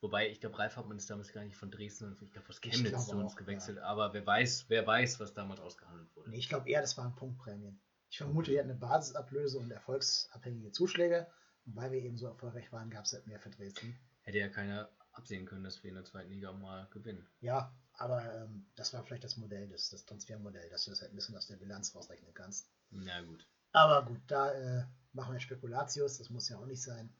Wobei, 0.01 0.29
ich 0.29 0.39
glaube, 0.39 0.57
Ralf 0.57 0.77
Hartmann 0.77 0.97
ist 0.97 1.09
damals 1.09 1.33
gar 1.33 1.43
nicht 1.43 1.57
von 1.57 1.71
Dresden, 1.71 2.15
ich 2.21 2.31
glaube, 2.31 2.47
aus 2.47 2.61
Chemnitz 2.61 3.07
zu 3.07 3.17
uns 3.17 3.35
gewechselt. 3.35 3.77
Ja. 3.77 3.83
Aber 3.83 4.13
wer 4.13 4.25
weiß, 4.25 4.65
wer 4.69 4.87
weiß, 4.87 5.19
was 5.19 5.33
damals 5.33 5.59
ausgehandelt 5.59 6.15
wurde. 6.15 6.29
Nee, 6.29 6.37
ich 6.37 6.47
glaube 6.47 6.69
eher, 6.69 6.81
das 6.81 6.97
waren 6.97 7.15
Punktprämien. 7.15 7.81
Ich 8.09 8.17
vermute, 8.17 8.51
die 8.51 8.57
hatten 8.57 8.69
eine 8.69 8.79
Basisablöse 8.79 9.59
und 9.59 9.71
erfolgsabhängige 9.71 10.71
Zuschläge. 10.71 11.27
Und 11.65 11.75
weil 11.75 11.91
wir 11.91 11.99
eben 11.99 12.17
so 12.17 12.27
erfolgreich 12.27 12.71
waren, 12.71 12.89
gab 12.89 13.05
es 13.05 13.13
halt 13.13 13.27
mehr 13.27 13.39
für 13.39 13.49
Dresden. 13.49 13.99
Hätte 14.23 14.39
ja 14.39 14.47
keiner 14.47 14.89
absehen 15.11 15.45
können, 15.45 15.63
dass 15.63 15.83
wir 15.83 15.89
in 15.89 15.95
der 15.95 16.05
zweiten 16.05 16.31
Liga 16.31 16.51
mal 16.53 16.87
gewinnen. 16.91 17.27
Ja, 17.41 17.75
aber 17.93 18.33
ähm, 18.33 18.65
das 18.75 18.93
war 18.93 19.03
vielleicht 19.03 19.25
das 19.25 19.37
Modell, 19.37 19.67
das, 19.67 19.89
das 19.89 20.05
Transfermodell, 20.05 20.69
dass 20.69 20.85
du 20.85 20.91
das 20.91 21.01
halt 21.01 21.11
ein 21.11 21.15
bisschen 21.15 21.35
aus 21.35 21.47
der 21.47 21.57
Bilanz 21.57 21.93
rausrechnen 21.93 22.33
kannst. 22.33 22.71
Na 22.89 23.21
gut. 23.21 23.45
Aber 23.73 24.05
gut, 24.05 24.21
da 24.27 24.51
äh, 24.53 24.85
machen 25.13 25.33
wir 25.33 25.39
Spekulatius, 25.39 26.17
das 26.17 26.29
muss 26.29 26.49
ja 26.49 26.57
auch 26.57 26.65
nicht 26.65 26.81
sein. 26.81 27.13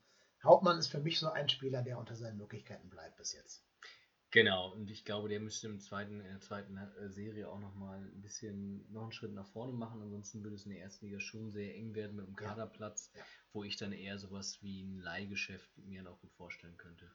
Hauptmann 0.43 0.77
ist 0.77 0.87
für 0.87 0.99
mich 0.99 1.19
so 1.19 1.29
ein 1.29 1.49
Spieler, 1.49 1.81
der 1.81 1.97
unter 1.97 2.15
seinen 2.15 2.37
Möglichkeiten 2.37 2.89
bleibt 2.89 3.17
bis 3.17 3.33
jetzt. 3.33 3.63
Genau, 4.31 4.71
und 4.73 4.91
ich 4.91 5.05
glaube, 5.05 5.27
der 5.27 5.39
müsste 5.39 5.67
im 5.67 5.79
zweiten, 5.79 6.19
in 6.19 6.27
der 6.27 6.39
zweiten 6.39 6.77
äh, 6.77 7.09
Serie 7.09 7.49
auch 7.49 7.59
nochmal 7.59 7.97
ein 7.97 8.21
bisschen 8.21 8.85
noch 8.91 9.03
einen 9.03 9.11
Schritt 9.11 9.33
nach 9.33 9.47
vorne 9.47 9.73
machen. 9.73 10.03
Ansonsten 10.03 10.43
würde 10.43 10.55
es 10.55 10.65
in 10.65 10.71
der 10.71 10.81
ersten 10.81 11.05
Liga 11.05 11.19
schon 11.19 11.49
sehr 11.49 11.75
eng 11.75 11.95
werden 11.95 12.15
mit 12.15 12.27
dem 12.27 12.35
Kaderplatz, 12.35 13.11
ja. 13.15 13.23
wo 13.53 13.63
ich 13.63 13.75
dann 13.77 13.91
eher 13.91 14.19
sowas 14.19 14.61
wie 14.61 14.83
ein 14.83 14.99
Leihgeschäft 14.99 15.75
mir 15.77 16.03
dann 16.03 16.13
auch 16.13 16.21
gut 16.21 16.31
vorstellen 16.33 16.77
könnte. 16.77 17.09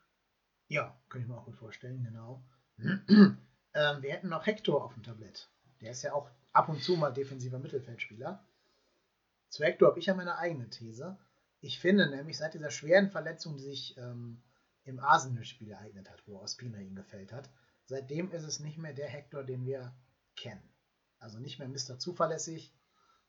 Ja, 0.66 0.98
könnte 1.08 1.26
ich 1.26 1.30
mir 1.30 1.38
auch 1.38 1.44
gut 1.44 1.56
vorstellen, 1.56 2.02
genau. 2.02 2.44
ähm, 2.78 3.36
wir 3.74 4.12
hätten 4.12 4.28
noch 4.28 4.46
Hector 4.46 4.82
auf 4.82 4.94
dem 4.94 5.04
Tablett. 5.04 5.48
Der 5.80 5.92
ist 5.92 6.02
ja 6.02 6.14
auch 6.14 6.28
ab 6.52 6.68
und 6.68 6.82
zu 6.82 6.96
mal 6.96 7.12
defensiver 7.12 7.60
Mittelfeldspieler. 7.60 8.44
Zu 9.50 9.62
Hector 9.62 9.90
habe 9.90 10.00
ich 10.00 10.06
ja 10.06 10.14
meine 10.14 10.36
eigene 10.36 10.68
These. 10.68 11.16
Ich 11.64 11.80
finde 11.80 12.10
nämlich 12.10 12.36
seit 12.36 12.52
dieser 12.52 12.70
schweren 12.70 13.08
Verletzung, 13.08 13.56
die 13.56 13.62
sich 13.62 13.96
ähm, 13.96 14.42
im 14.82 15.00
Arsenal-Spiel 15.00 15.70
ereignet 15.70 16.10
hat, 16.10 16.22
wo 16.26 16.38
Ospina 16.38 16.78
ihn 16.78 16.94
gefällt 16.94 17.32
hat. 17.32 17.48
Seitdem 17.86 18.30
ist 18.32 18.42
es 18.42 18.60
nicht 18.60 18.76
mehr 18.76 18.92
der 18.92 19.08
Hector, 19.08 19.44
den 19.44 19.64
wir 19.64 19.96
kennen. 20.36 20.62
Also 21.20 21.38
nicht 21.38 21.58
mehr 21.58 21.68
Mr. 21.68 21.98
Zuverlässig, 21.98 22.74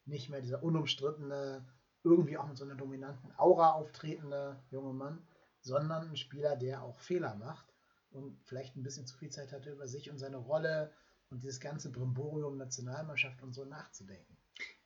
nicht 0.04 0.28
mehr 0.28 0.42
dieser 0.42 0.62
unumstrittene, 0.64 1.66
irgendwie 2.04 2.38
auch 2.38 2.46
mit 2.46 2.58
so 2.58 2.66
einer 2.66 2.76
dominanten 2.76 3.32
Aura 3.38 3.72
auftretende 3.72 4.62
junge 4.70 4.92
Mann, 4.92 5.26
sondern 5.62 6.10
ein 6.10 6.18
Spieler, 6.18 6.58
der 6.58 6.84
auch 6.84 7.00
Fehler 7.00 7.36
macht 7.36 7.74
und 8.10 8.38
vielleicht 8.44 8.76
ein 8.76 8.84
bisschen 8.84 9.08
zu 9.08 9.16
viel 9.16 9.30
Zeit 9.30 9.54
hatte, 9.54 9.72
über 9.72 9.88
sich 9.88 10.12
und 10.12 10.18
seine 10.18 10.38
Rolle 10.38 10.92
und 11.30 11.42
dieses 11.42 11.62
ganze 11.62 11.90
Brimborium 11.90 12.58
Nationalmannschaft 12.58 13.42
und 13.42 13.54
so 13.54 13.64
nachzudenken. 13.64 14.36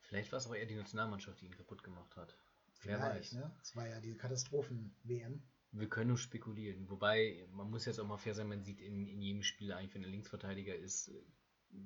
Vielleicht 0.02 0.32
war 0.32 0.38
es 0.38 0.45
aber 0.45 0.60
eher 0.60 0.68
die 0.68 0.76
Nationalmannschaft, 0.76 1.41
die 1.41 1.47
ihn 1.47 1.58
kaputt 1.58 1.84
gemacht 1.84 2.16
hat. 2.16 2.36
Vielleicht, 2.80 3.34
ne? 3.34 3.51
Das 3.59 3.75
war 3.75 3.88
ja 3.88 3.99
die 3.99 4.15
Katastrophen-WM. 4.15 5.41
Wir 5.71 5.89
können 5.89 6.07
nur 6.07 6.17
spekulieren. 6.17 6.89
Wobei, 6.89 7.45
man 7.51 7.69
muss 7.69 7.86
jetzt 7.86 7.99
auch 7.99 8.07
mal 8.07 8.17
fair 8.17 8.34
sein, 8.34 8.47
man 8.47 8.63
sieht 8.63 8.82
in, 8.82 9.05
in 9.05 9.21
jedem 9.21 9.43
Spiel 9.43 9.71
eigentlich, 9.71 9.93
wenn 9.93 10.03
er 10.03 10.09
Linksverteidiger 10.09 10.75
ist, 10.75 11.11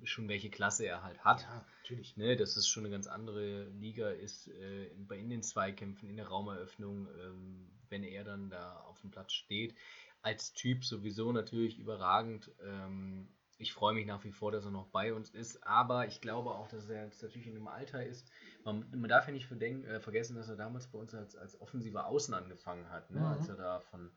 schon 0.03 0.29
welche 0.29 0.49
Klasse 0.49 0.85
er 0.85 1.03
halt 1.03 1.19
hat. 1.25 1.41
Ja, 1.41 1.65
natürlich. 1.81 2.15
Ne, 2.15 2.35
dass 2.35 2.55
es 2.55 2.67
schon 2.67 2.85
eine 2.85 2.91
ganz 2.91 3.07
andere 3.07 3.65
Liga 3.69 4.09
ist, 4.09 4.47
äh, 4.47 4.85
in 4.87 5.29
den 5.29 5.43
Zweikämpfen, 5.43 6.09
in 6.09 6.15
der 6.15 6.27
Raumeröffnung, 6.27 7.07
ähm, 7.19 7.69
wenn 7.89 8.03
er 8.03 8.23
dann 8.23 8.49
da 8.49 8.77
auf 8.81 9.01
dem 9.01 9.11
Platz 9.11 9.33
steht. 9.33 9.75
Als 10.21 10.53
Typ 10.53 10.85
sowieso 10.85 11.31
natürlich 11.31 11.77
überragend. 11.77 12.51
Ähm, 12.61 13.27
ich 13.57 13.73
freue 13.73 13.93
mich 13.93 14.05
nach 14.05 14.23
wie 14.23 14.31
vor, 14.31 14.51
dass 14.51 14.65
er 14.65 14.71
noch 14.71 14.87
bei 14.87 15.13
uns 15.13 15.29
ist, 15.29 15.65
aber 15.65 16.07
ich 16.07 16.21
glaube 16.21 16.51
auch, 16.51 16.67
dass 16.67 16.89
er 16.89 17.05
jetzt 17.05 17.21
natürlich 17.21 17.47
in 17.47 17.55
einem 17.55 17.67
Alter 17.67 18.05
ist, 18.05 18.29
man, 18.66 18.86
man 18.91 19.09
darf 19.09 19.28
ja 19.28 19.34
nicht 19.34 19.47
verdenken, 19.47 19.86
äh, 19.86 19.99
vergessen, 19.99 20.36
dass 20.36 20.49
er 20.49 20.55
damals 20.55 20.88
bei 20.88 20.99
uns 20.99 21.14
als, 21.14 21.36
als 21.36 21.59
offensiver 21.59 22.07
Außen 22.07 22.34
angefangen 22.34 22.89
hat, 22.89 23.09
ne? 23.11 23.20
Mhm. 23.20 23.26
als 23.26 23.47
er 23.49 23.55
da 23.55 23.80
von, 23.80 24.11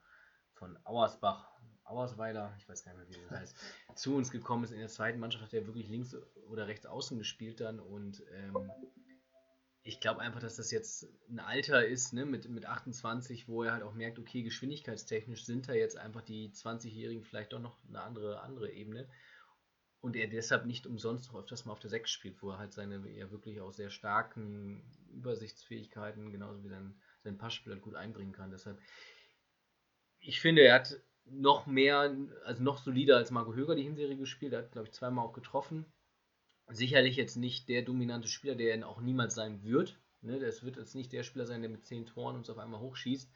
von 0.53 0.77
Auersbach, 0.85 1.51
Auersweiler, 1.83 2.53
ich 2.57 2.67
weiß 2.67 2.83
gar 2.83 2.93
nicht 2.93 3.09
mehr, 3.09 3.19
wie 3.19 3.29
das 3.29 3.39
heißt, 3.39 3.55
zu 3.95 4.15
uns 4.15 4.31
gekommen 4.31 4.63
ist. 4.63 4.71
In 4.71 4.79
der 4.79 4.89
zweiten 4.89 5.19
Mannschaft 5.19 5.43
hat 5.43 5.53
er 5.53 5.65
wirklich 5.65 5.87
links 5.87 6.15
oder 6.49 6.67
rechts 6.67 6.85
außen 6.85 7.17
gespielt 7.17 7.61
dann 7.61 7.79
und 7.79 8.23
ähm, 8.33 8.71
ich 9.83 10.01
glaube 10.01 10.19
einfach, 10.19 10.41
dass 10.41 10.57
das 10.57 10.69
jetzt 10.71 11.07
ein 11.29 11.39
Alter 11.39 11.85
ist, 11.85 12.11
ne, 12.11 12.25
mit, 12.25 12.49
mit 12.49 12.65
28, 12.65 13.47
wo 13.47 13.63
er 13.63 13.71
halt 13.71 13.83
auch 13.83 13.93
merkt, 13.93 14.19
okay, 14.19 14.43
geschwindigkeitstechnisch 14.43 15.45
sind 15.45 15.69
da 15.69 15.73
jetzt 15.73 15.97
einfach 15.97 16.21
die 16.21 16.49
20-Jährigen 16.51 17.23
vielleicht 17.23 17.53
doch 17.53 17.61
noch 17.61 17.77
eine 17.87 18.01
andere, 18.01 18.41
andere 18.41 18.69
Ebene 18.69 19.07
und 20.07 20.15
er 20.15 20.27
deshalb 20.27 20.65
nicht 20.65 20.87
umsonst 20.87 21.33
noch 21.33 21.39
öfters 21.41 21.65
mal 21.65 21.73
auf 21.73 21.81
der 21.81 21.89
6 21.89 22.09
spielt, 22.09 22.41
wo 22.41 22.51
er 22.51 22.59
halt 22.59 22.71
seine 22.71 23.05
ja 23.11 23.29
wirklich 23.29 23.59
auch 23.59 23.73
sehr 23.73 23.89
starken 23.89 24.81
Übersichtsfähigkeiten, 25.11 26.31
genauso 26.31 26.63
wie 26.63 26.69
sein, 26.69 26.95
sein 27.25 27.37
Passspiel 27.37 27.73
halt 27.73 27.81
gut 27.81 27.95
einbringen 27.95 28.31
kann. 28.31 28.49
Deshalb, 28.49 28.79
ich 30.19 30.39
finde, 30.39 30.61
er 30.61 30.75
hat 30.75 30.97
noch 31.25 31.67
mehr, 31.67 32.15
also 32.45 32.63
noch 32.63 32.77
solider 32.77 33.17
als 33.17 33.31
Marco 33.31 33.53
Höger 33.53 33.75
die 33.75 33.83
Hinserie 33.83 34.15
gespielt. 34.15 34.53
Er 34.53 34.59
hat, 34.59 34.71
glaube 34.71 34.87
ich, 34.87 34.93
zweimal 34.93 35.25
auch 35.25 35.33
getroffen. 35.33 35.85
Sicherlich 36.69 37.17
jetzt 37.17 37.35
nicht 37.35 37.67
der 37.67 37.81
dominante 37.81 38.29
Spieler, 38.29 38.55
der 38.55 38.77
er 38.77 38.87
auch 38.87 39.01
niemals 39.01 39.35
sein 39.35 39.61
wird. 39.61 39.99
Ne? 40.21 40.39
Das 40.39 40.63
wird 40.63 40.77
jetzt 40.77 40.95
nicht 40.95 41.11
der 41.11 41.23
Spieler 41.23 41.45
sein, 41.45 41.61
der 41.61 41.69
mit 41.69 41.85
10 41.85 42.05
Toren 42.05 42.37
uns 42.37 42.49
auf 42.49 42.59
einmal 42.59 42.79
hochschießt. 42.79 43.29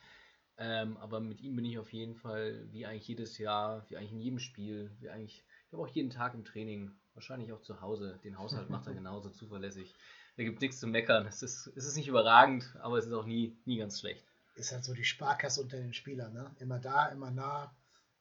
Ähm, 0.63 0.95
aber 0.97 1.19
mit 1.19 1.41
ihm 1.41 1.55
bin 1.55 1.65
ich 1.65 1.79
auf 1.79 1.91
jeden 1.91 2.15
Fall, 2.15 2.71
wie 2.71 2.85
eigentlich 2.85 3.07
jedes 3.07 3.39
Jahr, 3.39 3.83
wie 3.89 3.97
eigentlich 3.97 4.11
in 4.11 4.19
jedem 4.19 4.37
Spiel, 4.37 4.91
wie 4.99 5.09
eigentlich 5.09 5.43
ich 5.71 5.73
habe 5.73 5.83
auch 5.83 5.95
jeden 5.95 6.09
Tag 6.09 6.33
im 6.35 6.43
Training, 6.43 6.91
wahrscheinlich 7.13 7.51
auch 7.53 7.61
zu 7.61 7.79
Hause, 7.79 8.19
den 8.25 8.37
Haushalt 8.37 8.69
macht 8.69 8.85
er 8.87 8.93
genauso 9.01 9.29
zuverlässig. 9.29 9.95
Da 10.35 10.43
gibt 10.43 10.61
nichts 10.61 10.81
zu 10.81 10.85
meckern. 10.85 11.25
Es 11.25 11.41
ist, 11.41 11.67
es 11.75 11.85
ist 11.85 11.95
nicht 11.95 12.09
überragend, 12.09 12.75
aber 12.81 12.97
es 12.97 13.07
ist 13.07 13.13
auch 13.13 13.25
nie, 13.25 13.57
nie 13.65 13.77
ganz 13.77 13.99
schlecht. 14.01 14.23
Ist 14.55 14.71
halt 14.71 14.83
so 14.83 14.93
die 14.93 15.05
Sparkasse 15.05 15.61
unter 15.61 15.77
den 15.77 15.93
Spielern, 15.93 16.33
ne? 16.33 16.53
Immer 16.59 16.79
da, 16.79 17.07
immer 17.07 17.31
nah. 17.31 17.73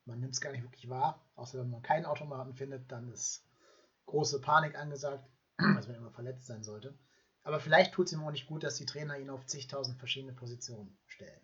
Man 0.07 0.20
nimmt 0.20 0.32
es 0.32 0.41
gar 0.41 0.53
nicht 0.53 0.62
wirklich 0.62 0.88
wahr. 0.88 1.28
Außer 1.34 1.59
wenn 1.59 1.70
man 1.70 1.82
keinen 1.82 2.07
Automaten 2.07 2.55
findet, 2.55 2.91
dann 2.91 3.11
ist 3.11 3.45
große 4.07 4.41
Panik 4.41 4.78
angesagt, 4.78 5.28
wenn 5.59 5.76
er 5.76 5.97
immer 5.97 6.12
verletzt 6.12 6.47
sein 6.47 6.62
sollte. 6.62 6.97
Aber 7.43 7.61
vielleicht 7.61 7.93
tut 7.95 8.07
es 8.07 8.12
ihm 8.12 8.22
auch 8.22 8.30
nicht 8.30 8.47
gut, 8.47 8.62
dass 8.62 8.76
die 8.76 8.86
Trainer 8.86 9.18
ihn 9.18 9.28
auf 9.28 9.45
zigtausend 9.45 9.99
verschiedene 9.99 10.34
Positionen 10.34 10.97
stellen. 11.07 11.41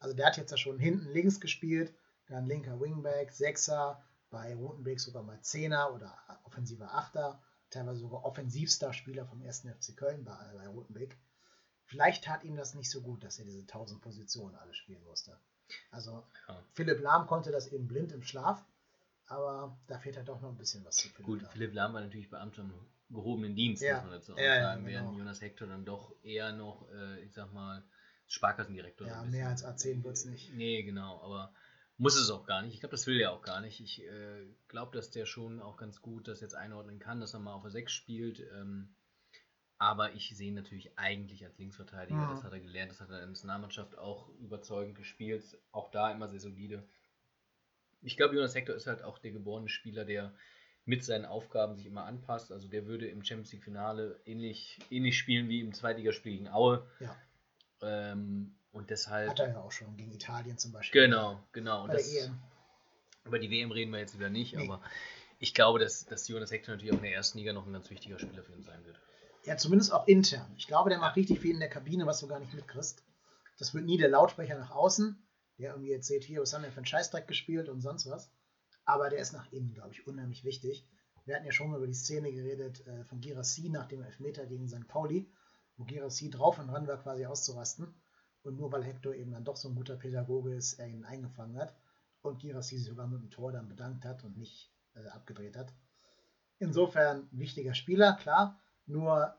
Also 0.00 0.16
der 0.16 0.26
hat 0.26 0.36
jetzt 0.36 0.50
ja 0.50 0.56
schon 0.56 0.78
hinten 0.78 1.12
links 1.12 1.40
gespielt, 1.40 1.94
dann 2.26 2.46
linker 2.46 2.80
Wingback, 2.80 3.32
Sechser, 3.32 4.02
bei 4.30 4.54
Rotenbeek 4.54 5.00
sogar 5.00 5.22
mal 5.22 5.40
Zehner 5.42 5.92
oder 5.94 6.16
offensiver 6.44 6.94
Achter, 6.94 7.40
teilweise 7.68 8.00
sogar 8.00 8.24
offensivster 8.24 8.92
Spieler 8.92 9.26
vom 9.26 9.42
1. 9.42 9.66
FC 9.78 9.96
Köln 9.96 10.24
bei, 10.24 10.36
bei 10.54 10.66
Rotenbeek. 10.68 11.16
Vielleicht 11.84 12.24
tat 12.24 12.44
ihm 12.44 12.56
das 12.56 12.74
nicht 12.74 12.90
so 12.90 13.00
gut, 13.02 13.24
dass 13.24 13.38
er 13.38 13.44
diese 13.44 13.60
1000 13.60 14.00
Positionen 14.00 14.54
alle 14.56 14.74
spielen 14.74 15.02
musste. 15.04 15.36
Also 15.90 16.24
ja. 16.48 16.62
Philipp 16.72 17.00
Lahm 17.00 17.26
konnte 17.26 17.50
das 17.50 17.68
eben 17.68 17.86
blind 17.86 18.12
im 18.12 18.22
Schlaf, 18.22 18.64
aber 19.26 19.76
da 19.86 19.98
fehlt 19.98 20.16
halt 20.16 20.28
doch 20.28 20.40
noch 20.40 20.50
ein 20.50 20.56
bisschen 20.56 20.84
was 20.84 20.96
zu 20.96 21.08
Philipp 21.08 21.26
Gut, 21.26 21.42
Lahm. 21.42 21.50
Philipp 21.52 21.74
Lahm 21.74 21.94
war 21.94 22.00
natürlich 22.00 22.30
Beamter 22.30 22.62
im 22.62 22.72
gehobenen 23.10 23.54
Dienst, 23.54 23.82
ja. 23.82 23.96
muss 23.96 24.04
man 24.04 24.12
dazu 24.12 24.34
auch 24.34 24.38
ja, 24.38 24.60
sagen, 24.60 24.84
ja, 24.84 24.88
genau. 24.88 25.04
während 25.04 25.18
Jonas 25.18 25.40
Hector 25.40 25.68
dann 25.68 25.84
doch 25.84 26.14
eher 26.22 26.52
noch, 26.52 26.88
äh, 26.92 27.20
ich 27.22 27.32
sag 27.32 27.52
mal, 27.52 27.84
Sparkassendirektor. 28.30 29.08
Ja, 29.08 29.24
mehr 29.24 29.48
als 29.48 29.64
A10 29.64 30.04
wird 30.04 30.14
es 30.14 30.24
nicht. 30.24 30.54
Nee, 30.54 30.82
genau, 30.84 31.20
aber 31.22 31.52
muss 31.98 32.16
es 32.16 32.30
auch 32.30 32.46
gar 32.46 32.62
nicht. 32.62 32.74
Ich 32.74 32.80
glaube, 32.80 32.92
das 32.92 33.06
will 33.06 33.20
er 33.20 33.32
auch 33.32 33.42
gar 33.42 33.60
nicht. 33.60 33.80
Ich 33.80 34.02
äh, 34.04 34.46
glaube, 34.68 34.96
dass 34.96 35.10
der 35.10 35.26
schon 35.26 35.60
auch 35.60 35.76
ganz 35.76 36.00
gut 36.00 36.28
das 36.28 36.40
jetzt 36.40 36.54
einordnen 36.54 37.00
kann, 37.00 37.20
dass 37.20 37.34
er 37.34 37.40
mal 37.40 37.52
auf 37.52 37.62
der 37.62 37.72
6 37.72 37.92
spielt. 37.92 38.40
Ähm, 38.54 38.94
aber 39.78 40.12
ich 40.12 40.34
sehe 40.36 40.48
ihn 40.48 40.54
natürlich 40.54 40.96
eigentlich 40.96 41.44
als 41.44 41.58
Linksverteidiger. 41.58 42.16
Mhm. 42.16 42.30
Das 42.30 42.44
hat 42.44 42.52
er 42.52 42.60
gelernt, 42.60 42.92
das 42.92 43.00
hat 43.00 43.08
er 43.08 43.16
in 43.16 43.20
der 43.20 43.28
Nationalmannschaft 43.28 43.98
auch 43.98 44.28
überzeugend 44.38 44.96
gespielt. 44.96 45.58
Auch 45.72 45.90
da 45.90 46.12
immer 46.12 46.28
sehr 46.28 46.40
solide. 46.40 46.88
Ich 48.02 48.16
glaube, 48.16 48.36
Jonas 48.36 48.54
Hector 48.54 48.76
ist 48.76 48.86
halt 48.86 49.02
auch 49.02 49.18
der 49.18 49.32
geborene 49.32 49.68
Spieler, 49.68 50.04
der 50.04 50.32
mit 50.84 51.04
seinen 51.04 51.24
Aufgaben 51.24 51.74
sich 51.74 51.86
immer 51.86 52.04
anpasst. 52.04 52.52
Also 52.52 52.68
der 52.68 52.86
würde 52.86 53.08
im 53.08 53.24
Champions 53.24 53.52
League 53.52 53.64
Finale 53.64 54.20
ähnlich, 54.24 54.78
ähnlich 54.90 55.18
spielen 55.18 55.48
wie 55.48 55.60
im 55.60 55.74
Zweitligaspiel 55.74 56.32
gegen 56.32 56.48
Aue. 56.48 56.86
Ja. 57.00 57.16
Ähm, 57.82 58.54
und 58.72 58.90
deshalb. 58.90 59.30
Hat 59.30 59.40
er 59.40 59.50
ja 59.50 59.60
auch 59.60 59.72
schon 59.72 59.96
gegen 59.96 60.12
Italien 60.12 60.58
zum 60.58 60.72
Beispiel. 60.72 61.02
Genau, 61.02 61.42
genau. 61.52 61.84
Und 61.84 61.92
das, 61.92 62.12
EM. 62.12 62.38
Über 63.24 63.38
die 63.38 63.50
WM 63.50 63.70
reden 63.70 63.90
wir 63.92 63.98
jetzt 63.98 64.16
wieder 64.16 64.30
nicht, 64.30 64.54
nee. 64.54 64.64
aber 64.64 64.80
ich 65.38 65.54
glaube, 65.54 65.78
dass, 65.78 66.04
dass 66.06 66.28
Jonas 66.28 66.50
Hector 66.50 66.74
natürlich 66.74 66.92
auch 66.92 66.98
in 66.98 67.04
der 67.04 67.14
ersten 67.14 67.38
Liga 67.38 67.52
noch 67.52 67.66
ein 67.66 67.72
ganz 67.72 67.90
wichtiger 67.90 68.18
Spieler 68.18 68.42
für 68.42 68.52
ihn 68.52 68.62
sein 68.62 68.84
wird. 68.84 69.00
Ja, 69.44 69.56
zumindest 69.56 69.92
auch 69.92 70.06
intern. 70.06 70.52
Ich 70.56 70.66
glaube, 70.66 70.90
der 70.90 70.98
macht 70.98 71.16
richtig 71.16 71.40
viel 71.40 71.54
in 71.54 71.60
der 71.60 71.70
Kabine, 71.70 72.06
was 72.06 72.20
du 72.20 72.28
gar 72.28 72.40
nicht 72.40 72.52
mitkriegst. 72.52 73.02
Das 73.58 73.74
wird 73.74 73.84
nie 73.84 73.96
der 73.96 74.08
Lautsprecher 74.08 74.58
nach 74.58 74.70
außen, 74.70 75.16
der 75.58 75.72
irgendwie 75.72 75.92
erzählt, 75.92 76.24
hier, 76.24 76.40
was 76.40 76.52
haben 76.52 76.62
wir 76.62 76.70
für 76.70 76.78
einen 76.78 76.86
Scheißdreck 76.86 77.26
gespielt 77.26 77.68
und 77.68 77.80
sonst 77.80 78.08
was. 78.08 78.30
Aber 78.84 79.08
der 79.08 79.20
ist 79.20 79.32
nach 79.32 79.50
innen, 79.52 79.72
glaube 79.72 79.92
ich, 79.92 80.06
unheimlich 80.06 80.44
wichtig. 80.44 80.86
Wir 81.24 81.36
hatten 81.36 81.46
ja 81.46 81.52
schon 81.52 81.70
mal 81.70 81.76
über 81.76 81.86
die 81.86 81.94
Szene 81.94 82.32
geredet 82.32 82.86
äh, 82.86 83.04
von 83.04 83.20
Girassi 83.20 83.68
nach 83.68 83.86
dem 83.86 84.02
Elfmeter 84.02 84.46
gegen 84.46 84.68
St. 84.68 84.88
Pauli, 84.88 85.30
wo 85.80 85.84
Girassi 85.84 86.30
drauf 86.30 86.58
und 86.58 86.68
ran 86.68 86.86
war, 86.86 86.98
quasi 86.98 87.24
auszurasten. 87.24 87.94
Und 88.42 88.56
nur 88.56 88.70
weil 88.70 88.84
Hector 88.84 89.14
eben 89.14 89.32
dann 89.32 89.44
doch 89.44 89.56
so 89.56 89.68
ein 89.68 89.74
guter 89.74 89.96
Pädagoge 89.96 90.54
ist, 90.54 90.74
er 90.74 90.86
ihn 90.86 91.04
eingefangen 91.04 91.58
hat 91.58 91.74
und 92.22 92.38
Girassi 92.38 92.76
sich 92.76 92.86
sogar 92.86 93.06
mit 93.06 93.20
dem 93.20 93.30
Tor 93.30 93.52
dann 93.52 93.68
bedankt 93.68 94.04
hat 94.04 94.22
und 94.24 94.36
nicht 94.36 94.72
äh, 94.94 95.06
abgedreht 95.08 95.56
hat. 95.56 95.72
Insofern 96.58 97.28
wichtiger 97.32 97.74
Spieler, 97.74 98.14
klar. 98.14 98.60
Nur 98.86 99.34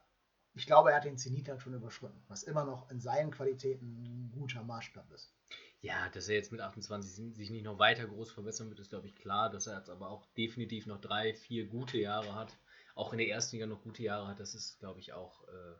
ich 0.53 0.65
glaube, 0.65 0.89
er 0.89 0.97
hat 0.97 1.05
den 1.05 1.17
Zenit 1.17 1.47
halt 1.47 1.61
schon 1.61 1.73
überschritten, 1.73 2.21
was 2.27 2.43
immer 2.43 2.65
noch 2.65 2.89
in 2.89 2.99
seinen 2.99 3.31
Qualitäten 3.31 4.03
ein 4.03 4.31
guter 4.31 4.63
Maßstab 4.63 5.09
ist. 5.11 5.33
Ja, 5.79 6.09
dass 6.09 6.27
er 6.27 6.35
jetzt 6.35 6.51
mit 6.51 6.61
28 6.61 7.35
sich 7.35 7.49
nicht 7.49 7.63
noch 7.63 7.79
weiter 7.79 8.05
groß 8.05 8.31
verbessern 8.31 8.69
wird, 8.69 8.79
ist, 8.79 8.89
glaube 8.89 9.07
ich, 9.07 9.15
klar. 9.15 9.49
Dass 9.49 9.67
er 9.67 9.77
jetzt 9.77 9.89
aber 9.89 10.09
auch 10.09 10.25
definitiv 10.37 10.85
noch 10.87 10.99
drei, 10.99 11.33
vier 11.33 11.67
gute 11.67 11.97
Jahre 11.97 12.35
hat, 12.35 12.57
auch 12.95 13.13
in 13.13 13.19
der 13.19 13.29
ersten 13.29 13.55
Liga 13.55 13.65
noch 13.65 13.81
gute 13.81 14.03
Jahre 14.03 14.27
hat, 14.27 14.39
das 14.39 14.53
ist, 14.53 14.79
glaube 14.79 14.99
ich, 14.99 15.13
auch, 15.13 15.47
äh, 15.47 15.75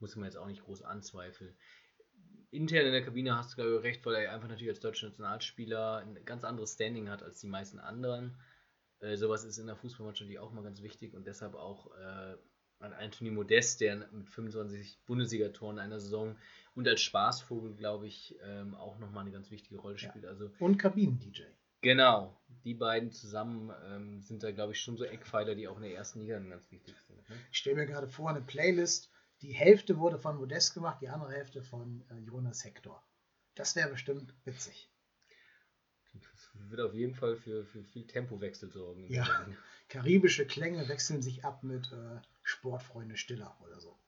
muss 0.00 0.16
man 0.16 0.26
jetzt 0.26 0.36
auch 0.36 0.46
nicht 0.46 0.62
groß 0.62 0.82
anzweifeln 0.82 1.56
intern 2.50 2.86
in 2.86 2.92
der 2.92 3.04
Kabine 3.04 3.36
hast 3.36 3.52
du, 3.52 3.56
glaube 3.56 3.76
ich, 3.76 3.82
recht, 3.82 4.06
weil 4.06 4.14
er 4.14 4.32
einfach 4.32 4.48
natürlich 4.48 4.70
als 4.70 4.80
deutscher 4.80 5.08
Nationalspieler 5.08 5.98
ein 5.98 6.24
ganz 6.24 6.44
anderes 6.44 6.74
Standing 6.74 7.08
hat 7.08 7.22
als 7.22 7.40
die 7.40 7.46
meisten 7.46 7.78
anderen. 7.78 8.36
Äh, 9.00 9.16
sowas 9.16 9.44
ist 9.44 9.58
in 9.58 9.66
der 9.66 9.76
Fußballmannschaft 9.76 10.22
natürlich 10.22 10.40
auch 10.40 10.52
mal 10.52 10.64
ganz 10.64 10.82
wichtig 10.82 11.14
und 11.14 11.26
deshalb 11.26 11.54
auch 11.54 11.90
äh, 11.96 12.36
an 12.78 12.92
Anthony 12.92 13.30
Modest, 13.30 13.80
der 13.80 14.08
mit 14.12 14.28
25 14.28 15.00
Bundesligatoren 15.06 15.76
in 15.76 15.84
einer 15.84 16.00
Saison 16.00 16.36
und 16.74 16.86
als 16.88 17.00
Spaßvogel, 17.00 17.74
glaube 17.74 18.06
ich, 18.06 18.36
ähm, 18.42 18.74
auch 18.74 18.98
nochmal 18.98 19.22
eine 19.22 19.32
ganz 19.32 19.50
wichtige 19.50 19.76
Rolle 19.76 19.98
spielt. 19.98 20.24
Ja. 20.24 20.30
Also, 20.30 20.50
und 20.58 20.78
Kabinen-DJ. 20.78 21.42
Genau, 21.82 22.38
die 22.64 22.74
beiden 22.74 23.12
zusammen 23.12 23.72
ähm, 23.86 24.20
sind 24.22 24.42
da, 24.42 24.50
glaube 24.50 24.72
ich, 24.72 24.80
schon 24.80 24.96
so 24.96 25.04
Eckpfeiler, 25.04 25.54
die 25.54 25.68
auch 25.68 25.76
in 25.76 25.82
der 25.82 25.94
ersten 25.94 26.20
Liga 26.20 26.38
ganz 26.38 26.70
wichtig 26.70 26.94
sind. 27.06 27.16
Ne? 27.28 27.36
Ich 27.52 27.58
stelle 27.58 27.76
mir 27.76 27.86
gerade 27.86 28.08
vor, 28.08 28.30
eine 28.30 28.40
Playlist, 28.40 29.10
die 29.42 29.52
Hälfte 29.52 29.98
wurde 29.98 30.18
von 30.18 30.36
Modest 30.36 30.74
gemacht, 30.74 31.00
die 31.00 31.08
andere 31.08 31.32
Hälfte 31.32 31.62
von 31.62 32.04
äh, 32.10 32.18
Jonas 32.18 32.64
Hector. 32.64 33.02
Das 33.54 33.76
wäre 33.76 33.90
bestimmt 33.90 34.34
witzig. 34.44 34.90
Das 36.12 36.50
wird 36.70 36.80
auf 36.80 36.94
jeden 36.94 37.14
Fall 37.14 37.36
für, 37.36 37.64
für 37.66 37.84
viel 37.84 38.06
Tempowechsel 38.06 38.70
sorgen. 38.70 39.12
Ja, 39.12 39.46
karibische 39.88 40.46
Klänge 40.46 40.88
wechseln 40.88 41.20
sich 41.20 41.44
ab 41.44 41.62
mit 41.62 41.92
äh, 41.92 42.20
Sportfreunde 42.42 43.16
Stiller 43.16 43.56
oder 43.60 43.80
so. 43.80 43.98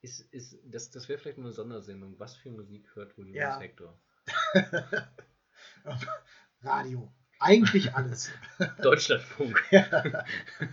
Ist, 0.00 0.20
ist, 0.32 0.58
das 0.64 0.90
das 0.90 1.08
wäre 1.08 1.18
vielleicht 1.18 1.38
eine 1.38 1.52
Sondersendung. 1.52 2.18
Was 2.18 2.34
für 2.34 2.50
Musik 2.50 2.94
hört 2.96 3.16
wohl 3.16 3.28
Jonas 3.28 3.54
ja. 3.54 3.60
Hector? 3.60 4.00
Radio. 6.62 7.12
Eigentlich 7.42 7.94
alles. 7.94 8.30
Deutschlandfunk. 8.82 9.62
Ja. 9.70 10.24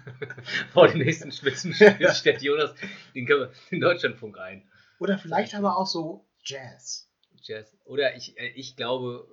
Vor 0.71 0.87
dem 0.87 0.99
nächsten 0.99 1.31
Spitzenspiel 1.31 2.09
stellt 2.13 2.41
Jonas 2.41 2.73
den, 3.15 3.25
den 3.71 3.79
Deutschlandfunk 3.79 4.37
ein. 4.37 4.69
Oder 4.99 5.17
vielleicht 5.17 5.55
aber 5.55 5.77
auch 5.77 5.87
so 5.87 6.27
Jazz. 6.43 7.09
Jazz. 7.41 7.75
Oder 7.85 8.15
ich, 8.15 8.37
äh, 8.39 8.49
ich 8.49 8.75
glaube, 8.75 9.27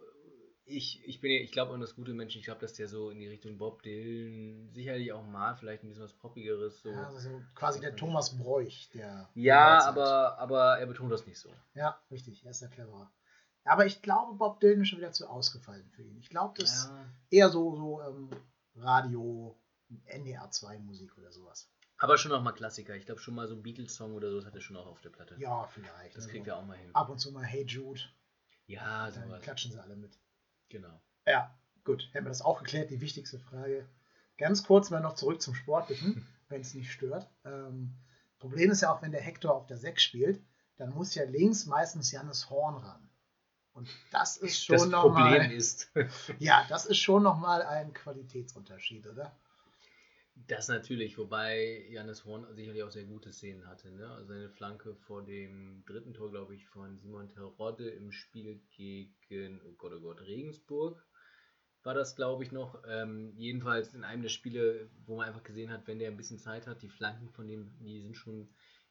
ich, 0.64 1.06
ich 1.06 1.20
bin 1.20 1.30
ich 1.30 1.52
glaube 1.52 1.74
an 1.74 1.80
das 1.80 1.94
gute 1.94 2.12
Menschen, 2.12 2.38
ich 2.38 2.44
glaube, 2.44 2.60
dass 2.60 2.72
der 2.72 2.88
so 2.88 3.10
in 3.10 3.18
die 3.18 3.28
Richtung 3.28 3.56
Bob 3.58 3.82
Dylan 3.82 4.70
sicherlich 4.72 5.12
auch 5.12 5.24
mal 5.24 5.54
vielleicht 5.54 5.84
ein 5.84 5.88
bisschen 5.88 6.04
was 6.04 6.12
Poppigeres. 6.12 6.82
So. 6.82 6.90
Ja, 6.90 7.08
also 7.08 7.42
quasi 7.54 7.80
der 7.80 7.94
Thomas 7.94 8.36
Bräuch, 8.36 8.88
der. 8.92 9.28
Ja, 9.34 9.84
aber, 9.84 10.38
aber 10.38 10.78
er 10.78 10.86
betont 10.86 11.12
das 11.12 11.26
nicht 11.26 11.38
so. 11.38 11.50
Ja, 11.74 12.00
richtig, 12.10 12.44
er 12.44 12.50
ist 12.50 12.62
der 12.62 12.68
cleverer. 12.68 13.10
Aber 13.66 13.86
ich 13.86 14.02
glaube, 14.02 14.34
Bob 14.34 14.60
Dylan 14.60 14.82
ist 14.82 14.88
schon 14.88 14.98
wieder 14.98 15.12
zu 15.12 15.28
ausgefallen 15.28 15.88
für 15.90 16.02
ihn. 16.02 16.16
Ich 16.18 16.30
glaube, 16.30 16.54
das 16.58 16.72
ist 16.72 16.88
ja. 16.88 17.06
eher 17.30 17.50
so, 17.50 17.74
so 17.76 18.00
ähm, 18.02 18.30
Radio, 18.76 19.58
NDR 20.06 20.50
2 20.50 20.78
Musik 20.78 21.16
oder 21.18 21.32
sowas. 21.32 21.70
Aber 21.98 22.18
schon 22.18 22.32
auch 22.32 22.42
mal 22.42 22.52
Klassiker. 22.52 22.94
Ich 22.94 23.06
glaube 23.06 23.20
schon 23.20 23.34
mal 23.34 23.48
so 23.48 23.54
ein 23.54 23.62
Beatles-Song 23.62 24.12
oder 24.14 24.30
so, 24.30 24.36
das 24.36 24.46
hat 24.46 24.54
er 24.54 24.60
schon 24.60 24.76
auch 24.76 24.86
auf 24.86 25.00
der 25.00 25.10
Platte. 25.10 25.36
Ja, 25.38 25.66
vielleicht. 25.66 26.14
Das 26.14 26.24
also 26.24 26.30
kriegt 26.30 26.46
er 26.46 26.58
auch 26.58 26.66
mal 26.66 26.76
hin. 26.76 26.94
Ab 26.94 27.08
und 27.08 27.18
zu 27.18 27.32
mal 27.32 27.44
Hey 27.44 27.64
Jude. 27.64 28.00
Ja, 28.66 29.10
sowas. 29.10 29.28
Dann 29.30 29.40
klatschen 29.40 29.72
sie 29.72 29.82
alle 29.82 29.96
mit. 29.96 30.18
Genau. 30.68 31.00
Ja, 31.26 31.56
gut, 31.84 32.08
hätten 32.12 32.26
wir 32.26 32.30
das 32.30 32.42
auch 32.42 32.58
geklärt, 32.58 32.90
die 32.90 33.00
wichtigste 33.00 33.38
Frage. 33.38 33.88
Ganz 34.36 34.64
kurz 34.64 34.90
mal 34.90 35.00
noch 35.00 35.14
zurück 35.14 35.40
zum 35.40 35.54
Sportlichen, 35.54 36.26
wenn 36.48 36.60
es 36.60 36.74
nicht 36.74 36.92
stört. 36.92 37.28
Ähm, 37.44 37.94
Problem 38.38 38.70
ist 38.70 38.82
ja 38.82 38.92
auch, 38.92 39.02
wenn 39.02 39.12
der 39.12 39.22
Hector 39.22 39.54
auf 39.54 39.66
der 39.66 39.78
6 39.78 40.02
spielt, 40.02 40.44
dann 40.76 40.90
muss 40.90 41.14
ja 41.14 41.24
links 41.24 41.64
meistens 41.64 42.12
Jannis 42.12 42.50
Horn 42.50 42.76
ran. 42.76 43.05
Und 43.76 43.88
das 44.10 44.38
ist 44.38 44.64
schon 44.64 44.76
das 44.76 44.86
nochmal. 44.88 45.38
Problem 45.38 45.56
ist. 45.56 45.92
ja, 46.38 46.64
das 46.68 46.86
ist 46.86 46.98
schon 46.98 47.22
nochmal 47.22 47.62
ein 47.62 47.92
Qualitätsunterschied, 47.92 49.06
oder? 49.06 49.36
Das 50.48 50.68
natürlich, 50.68 51.16
wobei 51.18 51.86
Janis 51.90 52.24
Horn 52.24 52.46
sicherlich 52.54 52.82
auch 52.82 52.90
sehr 52.90 53.04
gute 53.04 53.32
Szenen 53.32 53.66
hatte. 53.66 53.90
Ne? 53.90 54.08
Also 54.08 54.28
seine 54.28 54.48
Flanke 54.48 54.94
vor 54.94 55.22
dem 55.22 55.82
dritten 55.86 56.14
Tor, 56.14 56.30
glaube 56.30 56.54
ich, 56.54 56.66
von 56.66 56.98
Simon 56.98 57.28
Terodde 57.28 57.88
im 57.88 58.12
Spiel 58.12 58.60
gegen, 58.70 59.60
oh 59.64 59.72
Gott, 59.76 59.92
oh 59.94 60.00
Gott, 60.00 60.22
Regensburg 60.22 61.06
war 61.82 61.94
das, 61.94 62.16
glaube 62.16 62.42
ich, 62.42 62.50
noch. 62.50 62.82
Ähm, 62.88 63.32
jedenfalls 63.36 63.94
in 63.94 64.04
einem 64.04 64.22
der 64.22 64.28
Spiele, 64.28 64.90
wo 65.06 65.16
man 65.16 65.28
einfach 65.28 65.44
gesehen 65.44 65.70
hat, 65.70 65.86
wenn 65.86 66.00
der 66.00 66.10
ein 66.10 66.16
bisschen 66.16 66.38
Zeit 66.38 66.66
hat, 66.66 66.82
die 66.82 66.88
Flanken 66.88 67.30
von 67.30 67.46
dem, 67.46 67.70
die 67.80 68.02
sind 68.02 68.16
schon 68.16 68.48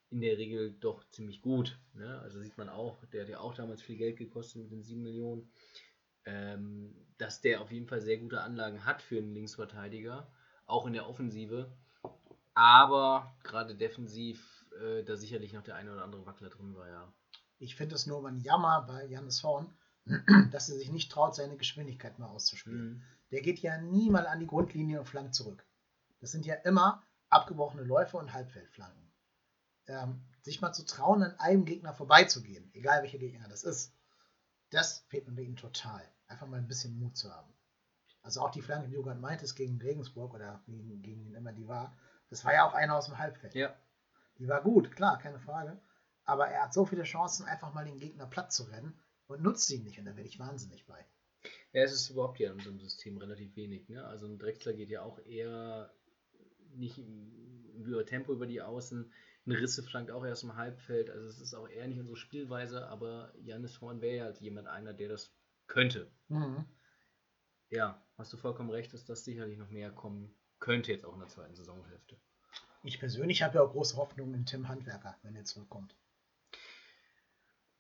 in 0.09 0.21
der 0.21 0.37
Regel 0.37 0.71
doch 0.79 1.03
ziemlich 1.09 1.41
gut. 1.41 1.77
Ne? 1.93 2.19
Also 2.21 2.39
sieht 2.41 2.57
man 2.57 2.69
auch, 2.69 3.03
der 3.05 3.23
hat 3.23 3.29
ja 3.29 3.39
auch 3.39 3.53
damals 3.53 3.81
viel 3.81 3.97
Geld 3.97 4.17
gekostet 4.17 4.61
mit 4.61 4.71
den 4.71 4.83
7 4.83 5.01
Millionen, 5.01 5.51
ähm, 6.25 6.95
dass 7.17 7.41
der 7.41 7.61
auf 7.61 7.71
jeden 7.71 7.87
Fall 7.87 8.01
sehr 8.01 8.17
gute 8.17 8.41
Anlagen 8.41 8.85
hat 8.85 9.01
für 9.01 9.17
einen 9.17 9.33
Linksverteidiger 9.33 10.27
auch 10.67 10.85
in 10.85 10.93
der 10.93 11.07
Offensive. 11.07 11.71
Aber 12.53 13.35
gerade 13.43 13.75
defensiv, 13.75 14.65
äh, 14.81 15.03
da 15.03 15.15
sicherlich 15.15 15.53
noch 15.53 15.63
der 15.63 15.75
eine 15.75 15.91
oder 15.91 16.03
andere 16.03 16.25
Wackler 16.25 16.49
drin 16.49 16.75
war, 16.75 16.87
ja. 16.87 17.13
Ich 17.57 17.75
finde 17.75 17.95
es 17.95 18.05
nur 18.05 18.25
ein 18.27 18.39
Jammer 18.39 18.85
bei 18.87 19.05
Janis 19.05 19.43
Horn, 19.43 19.73
dass 20.51 20.69
er 20.69 20.77
sich 20.77 20.91
nicht 20.91 21.11
traut, 21.11 21.35
seine 21.35 21.57
Geschwindigkeit 21.57 22.19
mal 22.19 22.27
auszuspielen. 22.27 22.89
Mhm. 22.89 23.03
Der 23.31 23.41
geht 23.41 23.59
ja 23.59 23.81
nie 23.81 24.09
mal 24.09 24.27
an 24.27 24.39
die 24.39 24.47
Grundlinie 24.47 24.99
und 24.99 25.07
flankt 25.07 25.35
zurück. 25.35 25.65
Das 26.19 26.31
sind 26.31 26.45
ja 26.45 26.55
immer 26.55 27.03
abgebrochene 27.29 27.83
Läufe 27.83 28.17
und 28.17 28.33
Halbfeldflanken. 28.33 29.04
Ähm, 29.88 30.21
sich 30.41 30.61
mal 30.61 30.73
zu 30.73 30.86
trauen, 30.86 31.23
an 31.23 31.39
einem 31.39 31.65
Gegner 31.65 31.93
vorbeizugehen, 31.93 32.69
egal 32.73 33.01
welcher 33.01 33.17
Gegner 33.17 33.47
das 33.47 33.63
ist, 33.63 33.93
das 34.69 34.99
fehlt 35.07 35.27
mir 35.27 35.36
bei 35.36 35.41
ihm 35.41 35.55
total. 35.55 36.01
Einfach 36.27 36.47
mal 36.47 36.57
ein 36.57 36.67
bisschen 36.67 36.97
Mut 36.99 37.17
zu 37.17 37.31
haben. 37.31 37.51
Also 38.21 38.41
auch 38.41 38.51
die 38.51 38.61
Flanke, 38.61 38.88
die 38.88 38.95
du 38.95 39.03
gerade 39.03 39.19
meintest, 39.19 39.55
gegen 39.55 39.79
Regensburg 39.79 40.33
oder 40.33 40.61
gegen, 40.65 41.01
gegen 41.01 41.25
wen 41.25 41.36
immer 41.36 41.53
die 41.53 41.67
war, 41.67 41.95
das 42.29 42.43
war 42.43 42.53
ja 42.53 42.67
auch 42.67 42.73
einer 42.73 42.95
aus 42.95 43.05
dem 43.05 43.17
Halbfeld. 43.17 43.53
Ja. 43.53 43.75
Die 44.39 44.47
war 44.47 44.61
gut, 44.61 44.91
klar, 44.95 45.19
keine 45.19 45.39
Frage. 45.39 45.79
Aber 46.25 46.47
er 46.47 46.63
hat 46.63 46.73
so 46.73 46.86
viele 46.86 47.03
Chancen, 47.03 47.45
einfach 47.45 47.73
mal 47.73 47.86
den 47.86 47.99
Gegner 47.99 48.25
platt 48.25 48.51
zu 48.51 48.63
rennen 48.63 48.99
und 49.27 49.43
nutzt 49.43 49.69
ihn 49.69 49.83
nicht. 49.83 49.99
Und 49.99 50.05
da 50.05 50.15
werde 50.15 50.27
ich 50.27 50.39
wahnsinnig 50.39 50.86
bei. 50.88 51.05
Ja, 51.71 51.83
es 51.83 51.93
ist 51.93 52.09
überhaupt 52.09 52.39
ja 52.39 52.49
in 52.51 52.57
unserem 52.57 52.79
System 52.79 53.17
relativ 53.17 53.55
wenig. 53.55 53.88
Ne? 53.89 54.03
Also 54.05 54.25
ein 54.25 54.39
Drechsler 54.39 54.73
geht 54.73 54.89
ja 54.89 55.03
auch 55.03 55.19
eher 55.19 55.93
nicht 56.73 56.97
über 56.97 58.05
Tempo 58.05 58.33
über 58.33 58.47
die 58.47 58.61
Außen. 58.61 59.11
Ein 59.45 59.51
Risse 59.51 59.83
flankt 59.83 60.11
auch 60.11 60.25
erst 60.25 60.43
im 60.43 60.55
Halbfeld. 60.55 61.09
Also 61.09 61.27
es 61.27 61.39
ist 61.39 61.53
auch 61.53 61.69
eher 61.69 61.87
nicht 61.87 61.99
unsere 61.99 62.17
Spielweise, 62.17 62.87
aber 62.87 63.31
Janis 63.37 63.79
Horn 63.81 64.01
wäre 64.01 64.17
ja 64.17 64.23
halt 64.25 64.39
jemand 64.41 64.67
einer, 64.67 64.93
der 64.93 65.09
das 65.09 65.35
könnte. 65.67 66.11
Mhm 66.29 66.65
ja, 67.69 68.01
hast 68.17 68.33
du 68.33 68.37
vollkommen 68.37 68.69
recht, 68.69 68.93
dass 68.93 69.05
das 69.05 69.23
sicherlich 69.23 69.57
noch 69.57 69.69
mehr 69.69 69.91
kommen 69.91 70.33
könnte 70.59 70.91
jetzt 70.91 71.05
auch 71.05 71.13
in 71.13 71.19
der 71.19 71.27
zweiten 71.27 71.55
Saisonhälfte. 71.55 72.17
Ich 72.83 72.99
persönlich 72.99 73.43
habe 73.43 73.55
ja 73.55 73.61
auch 73.61 73.71
große 73.71 73.97
Hoffnung 73.97 74.33
in 74.33 74.45
Tim 74.45 74.67
Handwerker, 74.67 75.17
wenn 75.23 75.35
er 75.35 75.43
zurückkommt. 75.43 75.95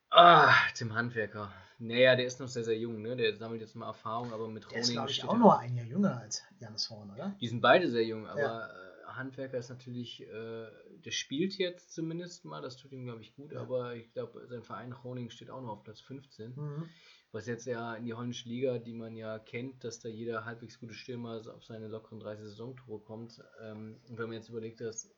Ah, 0.09 0.53
Tim 0.73 0.93
Handwerker. 0.93 1.51
Naja, 1.77 2.15
der 2.15 2.25
ist 2.25 2.39
noch 2.39 2.47
sehr, 2.47 2.63
sehr 2.63 2.77
jung, 2.77 3.01
ne? 3.01 3.15
Der 3.15 3.35
sammelt 3.35 3.61
jetzt 3.61 3.75
mal 3.75 3.87
Erfahrung, 3.87 4.33
aber 4.33 4.47
mit 4.47 4.65
Roning. 4.65 4.73
Der 4.73 4.81
ist, 4.81 4.91
glaube 4.91 5.11
ich, 5.11 5.23
auch 5.23 5.37
nur 5.37 5.59
ein 5.59 5.75
Jahr 5.75 5.85
jünger 5.85 6.17
als 6.17 6.43
Janis 6.59 6.89
Horn, 6.89 7.11
oder? 7.11 7.35
Die 7.39 7.47
sind 7.47 7.61
beide 7.61 7.89
sehr 7.89 8.05
jung, 8.05 8.25
aber 8.25 8.39
ja. 8.39 8.67
Äh, 8.67 9.05
Handwerker 9.07 9.57
ist 9.57 9.69
natürlich, 9.69 10.21
äh, 10.21 10.67
der 11.03 11.11
spielt 11.11 11.57
jetzt 11.57 11.93
zumindest 11.93 12.45
mal, 12.45 12.61
das 12.61 12.77
tut 12.77 12.91
ihm, 12.91 13.05
glaube 13.05 13.21
ich, 13.21 13.35
gut, 13.35 13.51
ja. 13.51 13.61
aber 13.61 13.95
ich 13.95 14.11
glaube, 14.11 14.45
sein 14.47 14.63
Verein 14.63 14.93
Roning 14.93 15.29
steht 15.29 15.49
auch 15.49 15.61
noch 15.61 15.69
auf 15.69 15.83
Platz 15.83 16.01
15. 16.01 16.55
Mhm 16.55 16.89
was 17.35 17.47
jetzt 17.47 17.65
ja 17.65 17.95
in 17.95 18.05
die 18.05 18.13
holländische 18.13 18.47
Liga, 18.47 18.79
die 18.79 18.93
man 18.93 19.13
ja 19.17 19.37
kennt, 19.39 19.83
dass 19.83 19.99
da 19.99 20.07
jeder 20.07 20.45
halbwegs 20.45 20.79
gute 20.79 20.93
Stürmer 20.93 21.41
auf 21.53 21.65
seine 21.65 21.89
lockeren 21.89 22.21
30 22.21 22.45
Saisontore 22.45 23.01
kommt. 23.01 23.43
Ähm, 23.61 23.99
und 24.07 24.17
wenn 24.17 24.27
man 24.27 24.37
jetzt 24.37 24.47
überlegt, 24.47 24.79
dass 24.79 25.13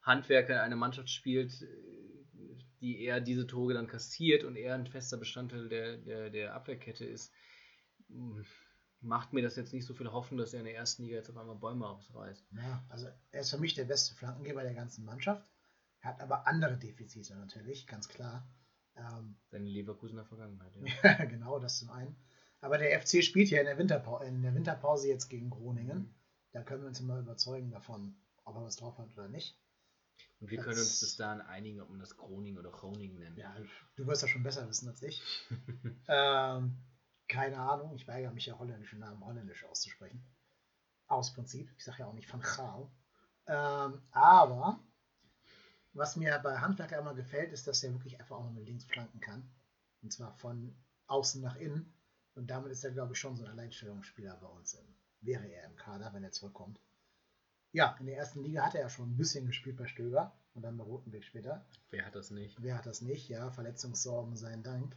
Handwerker 0.00 0.54
in 0.54 0.60
einer 0.60 0.76
Mannschaft 0.76 1.10
spielt, 1.10 1.52
die 2.80 3.02
eher 3.02 3.20
diese 3.20 3.46
Tore 3.46 3.74
dann 3.74 3.86
kassiert 3.86 4.44
und 4.44 4.56
eher 4.56 4.74
ein 4.74 4.86
fester 4.86 5.18
Bestandteil 5.18 5.68
der, 5.68 5.98
der, 5.98 6.30
der 6.30 6.54
Abwehrkette 6.54 7.04
ist, 7.04 7.30
macht 9.02 9.32
mir 9.32 9.42
das 9.42 9.56
jetzt 9.56 9.72
nicht 9.72 9.84
so 9.84 9.94
viel 9.94 10.10
Hoffnung, 10.10 10.38
dass 10.38 10.54
er 10.54 10.60
in 10.60 10.66
der 10.66 10.76
ersten 10.76 11.02
Liga 11.02 11.16
jetzt 11.16 11.30
auf 11.30 11.36
einmal 11.36 11.56
Bäume 11.56 11.86
ausreißt. 11.86 12.46
Ja, 12.52 12.84
also 12.88 13.08
er 13.30 13.40
ist 13.40 13.50
für 13.50 13.58
mich 13.58 13.74
der 13.74 13.84
beste 13.84 14.14
Flankengeber 14.14 14.62
der 14.62 14.74
ganzen 14.74 15.04
Mannschaft, 15.04 15.46
hat 16.00 16.20
aber 16.20 16.46
andere 16.46 16.76
Defizite 16.76 17.36
natürlich, 17.36 17.86
ganz 17.86 18.08
klar. 18.08 18.48
Ähm, 18.94 19.36
Seine 19.50 19.68
Leverkusener 19.68 20.24
Vergangenheit, 20.24 20.72
ja. 21.02 21.24
genau, 21.24 21.58
das 21.58 21.78
zum 21.78 21.90
einen. 21.90 22.16
Aber 22.60 22.78
der 22.78 23.00
FC 23.00 23.24
spielt 23.24 23.50
ja 23.50 23.60
in 23.60 23.66
der, 23.66 23.78
Winterpa 23.78 24.22
in 24.22 24.42
der 24.42 24.54
Winterpause 24.54 25.08
jetzt 25.08 25.28
gegen 25.28 25.50
Groningen. 25.50 25.98
Mhm. 25.98 26.14
Da 26.52 26.62
können 26.62 26.82
wir 26.82 26.88
uns 26.88 27.00
mal 27.00 27.20
überzeugen 27.20 27.70
davon, 27.70 28.14
ob 28.44 28.56
er 28.56 28.62
was 28.62 28.76
drauf 28.76 28.98
hat 28.98 29.10
oder 29.12 29.28
nicht. 29.28 29.58
Und 30.38 30.50
wir 30.50 30.58
das, 30.58 30.66
können 30.66 30.78
uns 30.78 31.00
bis 31.00 31.16
dahin 31.16 31.40
einigen, 31.40 31.80
ob 31.80 31.90
man 31.90 31.98
das 31.98 32.16
Groningen 32.16 32.58
oder 32.58 32.70
Groningen 32.70 33.18
nennt. 33.18 33.38
Ja, 33.38 33.56
du 33.96 34.06
wirst 34.06 34.22
ja 34.22 34.28
schon 34.28 34.42
besser 34.42 34.68
wissen 34.68 34.88
als 34.88 35.02
ich. 35.02 35.22
ähm, 36.08 36.76
keine 37.32 37.58
Ahnung, 37.58 37.94
ich 37.94 38.06
weigere 38.06 38.30
mich 38.30 38.44
ja 38.44 38.58
holländische 38.58 38.98
Namen 38.98 39.24
holländisch 39.24 39.64
auszusprechen. 39.64 40.22
Aus 41.06 41.32
Prinzip. 41.32 41.72
Ich 41.78 41.84
sage 41.84 42.00
ja 42.00 42.06
auch 42.06 42.12
nicht 42.12 42.28
von 42.28 42.40
Gaal. 42.40 42.90
Ähm, 43.46 44.02
aber 44.10 44.78
was 45.94 46.16
mir 46.16 46.38
bei 46.40 46.58
Handwerker 46.58 46.98
immer 46.98 47.14
gefällt, 47.14 47.52
ist, 47.52 47.66
dass 47.66 47.82
er 47.82 47.92
wirklich 47.92 48.20
einfach 48.20 48.36
auch 48.36 48.44
noch 48.44 48.52
mit 48.52 48.66
links 48.66 48.84
flanken 48.84 49.20
kann. 49.20 49.50
Und 50.02 50.12
zwar 50.12 50.34
von 50.34 50.76
außen 51.06 51.40
nach 51.40 51.56
innen. 51.56 51.94
Und 52.34 52.48
damit 52.50 52.70
ist 52.70 52.84
er, 52.84 52.90
glaube 52.90 53.14
ich, 53.14 53.18
schon 53.18 53.36
so 53.36 53.44
ein 53.44 53.50
Alleinstellungsspieler 53.50 54.36
bei 54.36 54.48
uns. 54.48 54.74
Im, 54.74 54.84
wäre 55.22 55.46
er 55.46 55.64
im 55.64 55.76
Kader, 55.76 56.12
wenn 56.12 56.24
er 56.24 56.32
zurückkommt. 56.32 56.80
Ja, 57.72 57.96
in 57.98 58.06
der 58.06 58.18
ersten 58.18 58.42
Liga 58.42 58.66
hat 58.66 58.74
er 58.74 58.82
ja 58.82 58.90
schon 58.90 59.10
ein 59.10 59.16
bisschen 59.16 59.46
gespielt 59.46 59.78
bei 59.78 59.86
Stöger 59.86 60.36
und 60.52 60.62
dann 60.62 60.76
bei 60.76 60.84
Rotenweg 60.84 61.24
später. 61.24 61.64
Wer 61.88 62.04
hat 62.04 62.14
das 62.14 62.30
nicht? 62.30 62.62
Wer 62.62 62.76
hat 62.76 62.84
das 62.84 63.00
nicht? 63.00 63.30
Ja, 63.30 63.50
Verletzungssorgen, 63.50 64.36
sein 64.36 64.62
Dank. 64.62 64.94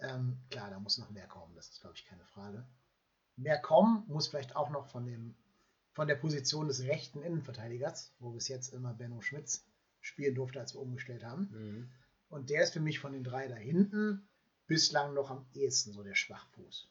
Ähm, 0.00 0.38
klar, 0.50 0.70
da 0.70 0.78
muss 0.78 0.98
noch 0.98 1.10
mehr 1.10 1.26
kommen, 1.26 1.54
das 1.54 1.68
ist, 1.68 1.80
glaube 1.80 1.96
ich, 1.96 2.04
keine 2.04 2.24
Frage. 2.24 2.66
Mehr 3.36 3.58
kommen 3.58 4.04
muss 4.08 4.28
vielleicht 4.28 4.56
auch 4.56 4.70
noch 4.70 4.86
von, 4.86 5.06
dem, 5.06 5.34
von 5.92 6.08
der 6.08 6.16
Position 6.16 6.68
des 6.68 6.82
rechten 6.82 7.22
Innenverteidigers, 7.22 8.14
wo 8.18 8.30
bis 8.30 8.48
jetzt 8.48 8.72
immer 8.72 8.92
Benno 8.94 9.20
Schmitz 9.20 9.66
spielen 10.00 10.34
durfte, 10.34 10.60
als 10.60 10.74
wir 10.74 10.80
umgestellt 10.80 11.24
haben. 11.24 11.48
Mhm. 11.52 11.90
Und 12.28 12.50
der 12.50 12.62
ist 12.62 12.72
für 12.72 12.80
mich 12.80 12.98
von 12.98 13.12
den 13.12 13.24
drei 13.24 13.48
da 13.48 13.56
hinten 13.56 14.28
bislang 14.66 15.14
noch 15.14 15.30
am 15.30 15.46
ehesten 15.52 15.92
so 15.92 16.02
der 16.02 16.14
Schwachfuß. 16.14 16.88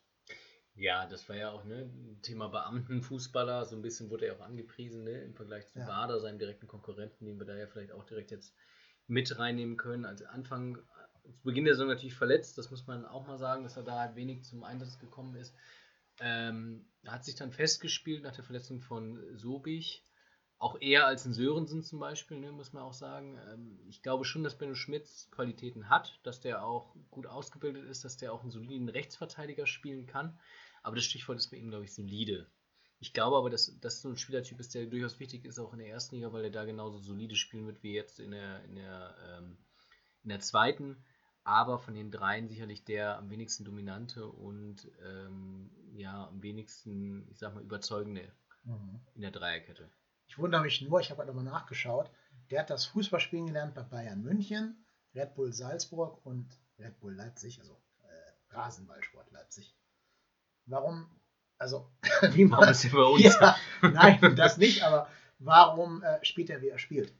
Ja, 0.75 1.05
das 1.07 1.27
war 1.27 1.35
ja 1.35 1.51
auch 1.51 1.65
ne, 1.65 1.89
Thema 2.21 2.47
Beamtenfußballer, 2.49 3.65
so 3.65 3.75
ein 3.75 3.81
bisschen 3.81 4.09
wurde 4.09 4.27
er 4.27 4.35
auch 4.35 4.41
angepriesen 4.41 5.03
ne, 5.03 5.21
im 5.23 5.33
Vergleich 5.33 5.67
zu 5.67 5.79
Ja. 5.79 5.85
Bader, 5.85 6.19
seinem 6.19 6.39
direkten 6.39 6.67
Konkurrenten, 6.67 7.25
den 7.25 7.37
wir 7.37 7.45
da 7.45 7.55
ja 7.55 7.67
vielleicht 7.67 7.91
auch 7.91 8.05
direkt 8.05 8.31
jetzt 8.31 8.53
mit 9.07 9.37
reinnehmen 9.37 9.77
können. 9.77 10.05
Als 10.05 10.23
Anfang, 10.23 10.77
zu 11.33 11.43
Beginn 11.43 11.65
der 11.65 11.75
Saison 11.75 11.87
natürlich 11.87 12.15
verletzt, 12.15 12.57
das 12.57 12.71
muss 12.71 12.87
man 12.87 13.05
auch 13.05 13.27
mal 13.27 13.37
sagen, 13.37 13.63
dass 13.63 13.77
er 13.77 13.83
da 13.83 13.99
halt 13.99 14.15
wenig 14.15 14.43
zum 14.43 14.63
Einsatz 14.63 14.99
gekommen 14.99 15.35
ist. 15.35 15.55
Ähm, 16.19 16.85
hat 17.05 17.23
sich 17.23 17.35
dann 17.35 17.51
festgespielt 17.51 18.23
nach 18.23 18.35
der 18.35 18.43
Verletzung 18.43 18.81
von 18.81 19.19
Sobich. 19.37 20.03
Auch 20.57 20.81
eher 20.81 21.07
als 21.07 21.25
ein 21.25 21.33
Sörensen 21.33 21.83
zum 21.83 21.99
Beispiel, 21.99 22.37
ne, 22.37 22.51
muss 22.51 22.73
man 22.73 22.83
auch 22.83 22.93
sagen. 22.93 23.39
Ähm, 23.49 23.79
ich 23.87 24.01
glaube 24.01 24.25
schon, 24.25 24.43
dass 24.43 24.57
Benno 24.57 24.75
Schmitz 24.75 25.29
Qualitäten 25.31 25.89
hat, 25.89 26.19
dass 26.23 26.41
der 26.41 26.65
auch 26.65 26.93
gut 27.09 27.27
ausgebildet 27.27 27.85
ist, 27.85 28.03
dass 28.03 28.17
der 28.17 28.33
auch 28.33 28.41
einen 28.41 28.51
soliden 28.51 28.89
Rechtsverteidiger 28.89 29.65
spielen 29.65 30.05
kann. 30.05 30.37
Aber 30.83 30.97
das 30.97 31.05
Stichwort 31.05 31.37
ist 31.37 31.49
bei 31.49 31.57
ihm, 31.57 31.69
glaube 31.69 31.85
ich, 31.85 31.93
solide. 31.93 32.47
Ich 32.99 33.13
glaube 33.13 33.37
aber, 33.37 33.49
dass 33.49 33.79
das 33.79 34.01
so 34.01 34.09
ein 34.09 34.17
Spielertyp 34.17 34.59
ist, 34.59 34.75
der 34.75 34.85
durchaus 34.85 35.19
wichtig 35.21 35.45
ist, 35.45 35.59
auch 35.59 35.71
in 35.71 35.79
der 35.79 35.87
ersten 35.87 36.15
Liga, 36.15 36.33
weil 36.33 36.43
er 36.43 36.51
da 36.51 36.65
genauso 36.65 36.99
solide 36.99 37.35
spielen 37.35 37.65
wird 37.65 37.81
wie 37.81 37.93
jetzt 37.93 38.19
in 38.19 38.31
der, 38.31 38.63
in 38.65 38.75
der, 38.75 39.15
ähm, 39.29 39.57
in 40.23 40.29
der 40.29 40.41
zweiten. 40.41 40.97
Aber 41.49 41.79
von 41.79 41.95
den 41.95 42.11
dreien 42.11 42.47
sicherlich 42.47 42.83
der 42.83 43.17
am 43.17 43.31
wenigsten 43.31 43.65
dominante 43.65 44.27
und 44.27 44.87
ähm, 45.03 45.71
ja, 45.95 46.27
am 46.27 46.43
wenigsten, 46.43 47.27
ich 47.31 47.39
sag 47.39 47.55
mal, 47.55 47.63
überzeugende 47.63 48.31
in 49.15 49.21
der 49.21 49.31
Dreierkette. 49.31 49.89
Ich 50.27 50.37
wundere 50.37 50.61
mich 50.61 50.79
nur, 50.83 50.99
ich 50.99 51.09
habe 51.09 51.17
halt 51.17 51.27
nochmal 51.27 51.43
nachgeschaut, 51.43 52.11
der 52.51 52.59
hat 52.59 52.69
das 52.69 52.85
Fußballspielen 52.85 53.47
gelernt 53.47 53.73
bei 53.73 53.81
Bayern 53.81 54.21
München, 54.21 54.85
Red 55.15 55.33
Bull 55.33 55.51
Salzburg 55.51 56.23
und 56.23 56.55
Red 56.77 56.99
Bull 56.99 57.15
Leipzig, 57.15 57.59
also 57.59 57.73
äh, 58.03 58.53
Rasenballsport 58.55 59.31
Leipzig. 59.31 59.75
Warum, 60.67 61.09
also, 61.57 61.89
wie 62.33 62.45
man, 62.45 62.59
Warum 62.59 62.71
ist 62.71 62.85
er 62.85 62.91
bei 62.91 63.03
uns? 63.03 63.23
Ja, 63.23 63.55
nein, 63.81 64.35
das 64.35 64.57
nicht, 64.57 64.83
aber 64.83 65.09
warum 65.39 66.03
äh, 66.03 66.23
spielt 66.23 66.51
er, 66.51 66.61
wie 66.61 66.69
er 66.69 66.77
spielt? 66.77 67.11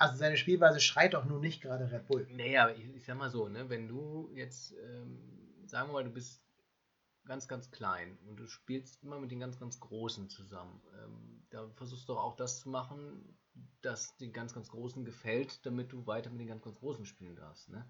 Also 0.00 0.16
seine 0.16 0.38
Spielweise 0.38 0.80
schreit 0.80 1.12
doch 1.12 1.26
nun 1.26 1.42
nicht 1.42 1.60
gerade 1.60 1.92
Red 1.92 2.06
Bull. 2.06 2.26
Naja, 2.30 2.70
ich, 2.70 2.88
ich 2.96 3.04
sag 3.04 3.18
mal 3.18 3.28
so, 3.28 3.48
ne, 3.48 3.68
wenn 3.68 3.86
du 3.86 4.30
jetzt, 4.32 4.72
ähm, 4.82 5.66
sagen 5.66 5.90
wir 5.90 5.92
mal, 5.92 6.04
du 6.04 6.10
bist 6.10 6.42
ganz, 7.26 7.46
ganz 7.48 7.70
klein 7.70 8.16
und 8.26 8.38
du 8.38 8.46
spielst 8.46 9.02
immer 9.02 9.20
mit 9.20 9.30
den 9.30 9.40
ganz, 9.40 9.60
ganz 9.60 9.78
Großen 9.78 10.30
zusammen, 10.30 10.80
ähm, 11.04 11.44
da 11.50 11.68
versuchst 11.74 12.08
du 12.08 12.16
auch 12.16 12.34
das 12.34 12.60
zu 12.60 12.70
machen, 12.70 13.36
das 13.82 14.16
den 14.16 14.32
ganz, 14.32 14.54
ganz 14.54 14.70
Großen 14.70 15.04
gefällt, 15.04 15.66
damit 15.66 15.92
du 15.92 16.06
weiter 16.06 16.30
mit 16.30 16.40
den 16.40 16.48
ganz, 16.48 16.62
ganz 16.62 16.76
Großen 16.78 17.04
spielen 17.04 17.36
darfst. 17.36 17.68
Ne? 17.68 17.86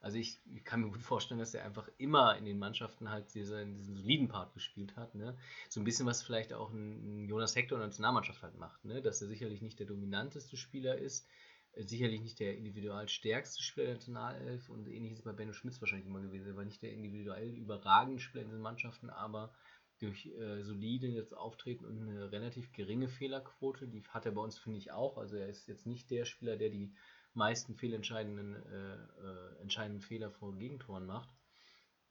Also 0.00 0.18
ich, 0.18 0.40
ich 0.52 0.64
kann 0.64 0.80
mir 0.80 0.90
gut 0.90 1.04
vorstellen, 1.04 1.38
dass 1.38 1.54
er 1.54 1.64
einfach 1.64 1.88
immer 1.96 2.36
in 2.36 2.44
den 2.44 2.58
Mannschaften 2.58 3.08
halt 3.08 3.32
diese, 3.34 3.64
diesen 3.64 3.94
soliden 3.94 4.26
Part 4.26 4.52
gespielt 4.52 4.96
hat. 4.96 5.14
Ne? 5.14 5.38
So 5.68 5.80
ein 5.80 5.84
bisschen, 5.84 6.06
was 6.06 6.24
vielleicht 6.24 6.52
auch 6.52 6.72
ein, 6.72 7.28
Jonas 7.28 7.54
Hector 7.54 7.76
in 7.76 7.82
der 7.82 7.86
Nationalmannschaft 7.86 8.42
halt 8.42 8.58
macht. 8.58 8.84
Ne? 8.84 9.00
Dass 9.00 9.22
er 9.22 9.28
sicherlich 9.28 9.62
nicht 9.62 9.78
der 9.78 9.86
dominanteste 9.86 10.56
Spieler 10.56 10.98
ist, 10.98 11.28
sicherlich 11.76 12.20
nicht 12.20 12.38
der 12.38 12.56
individual 12.56 13.08
stärkste 13.08 13.62
Spieler 13.62 13.86
der 13.86 13.94
Nationalelf 13.94 14.68
und 14.68 14.86
ähnlich 14.88 15.12
ist 15.12 15.24
bei 15.24 15.32
Benno 15.32 15.52
Schmitz 15.52 15.80
wahrscheinlich 15.80 16.06
immer 16.06 16.20
gewesen. 16.20 16.46
Er 16.46 16.56
war 16.56 16.64
nicht 16.64 16.82
der 16.82 16.92
individuell 16.92 17.54
überragende 17.54 18.20
Spieler 18.20 18.42
in 18.42 18.48
diesen 18.48 18.62
Mannschaften, 18.62 19.10
aber 19.10 19.54
durch 19.98 20.26
äh, 20.26 20.62
solides 20.62 21.32
Auftreten 21.32 21.84
und 21.84 22.02
eine 22.02 22.32
relativ 22.32 22.72
geringe 22.72 23.08
Fehlerquote, 23.08 23.86
die 23.86 24.02
hat 24.08 24.26
er 24.26 24.32
bei 24.32 24.40
uns, 24.40 24.58
finde 24.58 24.78
ich, 24.78 24.90
auch. 24.90 25.16
Also 25.16 25.36
er 25.36 25.48
ist 25.48 25.68
jetzt 25.68 25.86
nicht 25.86 26.10
der 26.10 26.24
Spieler, 26.24 26.56
der 26.56 26.70
die 26.70 26.92
meisten 27.34 27.76
fehlentscheidenden 27.76 28.54
äh, 28.54 28.94
äh, 28.94 29.60
entscheidenden 29.60 30.02
Fehler 30.02 30.30
vor 30.30 30.56
Gegentoren 30.56 31.06
macht. 31.06 31.30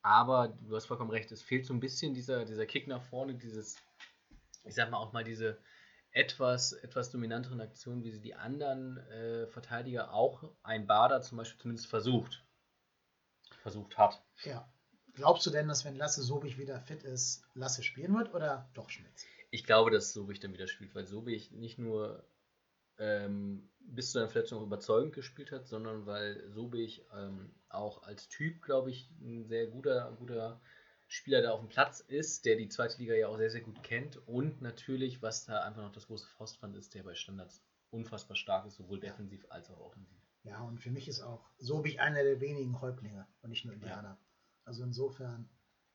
Aber 0.01 0.47
du 0.47 0.75
hast 0.75 0.85
vollkommen 0.85 1.11
recht, 1.11 1.31
es 1.31 1.43
fehlt 1.43 1.65
so 1.65 1.73
ein 1.73 1.79
bisschen 1.79 2.13
dieser, 2.13 2.45
dieser 2.45 2.65
Kick 2.65 2.87
nach 2.87 3.03
vorne, 3.03 3.35
dieses, 3.35 3.77
ich 4.63 4.73
sag 4.73 4.89
mal 4.89 4.97
auch 4.97 5.13
mal 5.13 5.23
diese 5.23 5.59
etwas, 6.11 6.73
etwas 6.73 7.09
dominanteren 7.09 7.61
Aktionen, 7.61 8.03
wie 8.03 8.11
sie 8.11 8.21
die 8.21 8.35
anderen 8.35 8.97
äh, 8.97 9.47
Verteidiger 9.47 10.13
auch 10.13 10.43
ein 10.63 10.87
Bader 10.87 11.21
zum 11.21 11.37
Beispiel 11.37 11.61
zumindest 11.61 11.87
versucht. 11.87 12.45
Versucht 13.61 13.97
hat. 13.97 14.21
Ja. 14.43 14.71
Glaubst 15.13 15.45
du 15.45 15.49
denn, 15.49 15.67
dass 15.67 15.85
wenn 15.85 15.95
Lasse 15.95 16.23
Sobich 16.23 16.57
wieder 16.57 16.79
fit 16.79 17.03
ist, 17.03 17.43
Lasse 17.53 17.83
spielen 17.83 18.15
wird 18.15 18.33
oder 18.33 18.69
doch 18.73 18.89
Schmitz? 18.89 19.25
Ich 19.51 19.65
glaube, 19.65 19.91
dass 19.91 20.13
Sobich 20.13 20.39
dann 20.39 20.53
wieder 20.53 20.67
spielt, 20.67 20.95
weil 20.95 21.05
Sobich 21.05 21.51
nicht 21.51 21.77
nur 21.77 22.25
ähm, 22.97 23.69
bis 23.79 24.07
zu 24.07 24.13
seiner 24.13 24.29
Verletzung 24.29 24.59
auch 24.59 24.65
überzeugend 24.65 25.13
gespielt 25.13 25.51
hat, 25.51 25.67
sondern 25.67 26.05
weil 26.05 26.47
Sobich 26.49 27.05
ähm, 27.13 27.53
auch 27.69 28.03
als 28.03 28.29
Typ, 28.29 28.61
glaube 28.61 28.89
ich, 28.89 29.09
ein 29.19 29.45
sehr 29.45 29.67
guter, 29.67 30.15
guter 30.17 30.61
Spieler 31.11 31.41
da 31.41 31.51
auf 31.51 31.59
dem 31.59 31.67
Platz 31.67 31.99
ist, 31.99 32.45
der 32.45 32.55
die 32.55 32.69
zweite 32.69 32.97
Liga 32.97 33.13
ja 33.13 33.27
auch 33.27 33.35
sehr, 33.35 33.49
sehr 33.49 33.59
gut 33.59 33.83
kennt 33.83 34.15
und 34.29 34.61
natürlich, 34.61 35.21
was 35.21 35.43
da 35.43 35.61
einfach 35.63 35.81
noch 35.81 35.91
das 35.91 36.07
große 36.07 36.25
Faustpfand 36.37 36.77
ist, 36.77 36.95
der 36.95 37.03
bei 37.03 37.15
Standards 37.15 37.61
unfassbar 37.89 38.37
stark 38.37 38.65
ist, 38.65 38.77
sowohl 38.77 39.01
defensiv 39.01 39.45
als 39.49 39.69
auch 39.69 39.81
offensiv. 39.81 40.17
Ja, 40.43 40.61
und 40.61 40.79
für 40.79 40.89
mich 40.89 41.09
ist 41.09 41.19
auch 41.19 41.51
Sobich 41.57 41.99
einer 41.99 42.23
der 42.23 42.39
wenigen 42.39 42.79
Häuptlinge 42.79 43.27
und 43.41 43.49
nicht 43.49 43.65
nur 43.65 43.73
Indianer. 43.73 44.17
Also 44.63 44.85
insofern, 44.85 45.49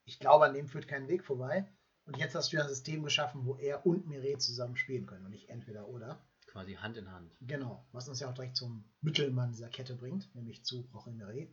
ich 0.05 0.19
glaube, 0.19 0.45
an 0.45 0.53
dem 0.53 0.69
führt 0.69 0.87
kein 0.87 1.09
Weg 1.09 1.25
vorbei. 1.25 1.67
Und 2.05 2.19
jetzt 2.19 2.35
hast 2.35 2.53
du 2.53 2.59
ja 2.59 2.65
ein 2.65 2.69
System 2.69 3.03
geschaffen, 3.03 3.47
wo 3.47 3.57
er 3.57 3.87
und 3.87 4.07
Mire 4.07 4.37
zusammen 4.37 4.77
spielen 4.77 5.07
können 5.07 5.25
und 5.25 5.31
nicht 5.31 5.49
entweder 5.49 5.89
oder. 5.89 6.23
Quasi 6.47 6.75
Hand 6.75 6.99
in 6.99 7.11
Hand. 7.11 7.35
Genau, 7.41 7.89
was 7.93 8.07
uns 8.07 8.21
ja 8.21 8.29
auch 8.29 8.35
direkt 8.35 8.57
zum 8.57 8.85
Mittelmann 9.01 9.53
dieser 9.53 9.71
Kette 9.71 9.97
bringt, 9.97 10.33
nämlich 10.35 10.63
zu 10.63 10.87
Roche 10.93 11.11
Mire. 11.11 11.49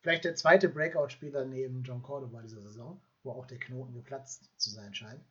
Vielleicht 0.00 0.24
der 0.24 0.36
zweite 0.36 0.68
Breakout-Spieler 0.68 1.44
neben 1.44 1.82
John 1.82 2.02
Cordova 2.02 2.42
dieser 2.42 2.62
Saison, 2.62 3.00
wo 3.22 3.32
auch 3.32 3.46
der 3.46 3.58
Knoten 3.58 3.94
geplatzt 3.94 4.50
zu 4.56 4.70
sein 4.70 4.94
scheint. 4.94 5.24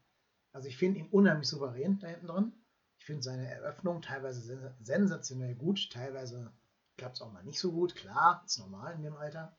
Also 0.52 0.68
ich 0.68 0.78
finde 0.78 1.00
ihn 1.00 1.10
unheimlich 1.10 1.48
souverän 1.48 2.00
da 2.00 2.08
hinten 2.08 2.28
drin. 2.28 2.54
Ich 3.00 3.06
finde 3.06 3.24
seine 3.24 3.48
Eröffnung 3.48 4.02
teilweise 4.02 4.42
sen 4.42 4.76
sensationell 4.82 5.56
gut, 5.56 5.90
teilweise 5.92 6.52
klappt 6.98 7.18
es 7.18 7.22
auch 7.22 7.32
mal 7.32 7.44
nicht 7.44 7.60
so 7.60 7.72
gut. 7.72 7.96
Klar, 7.96 8.44
ist 8.46 8.60
normal 8.60 8.96
in 8.96 9.04
dem 9.04 9.16
Alter. 9.16 9.56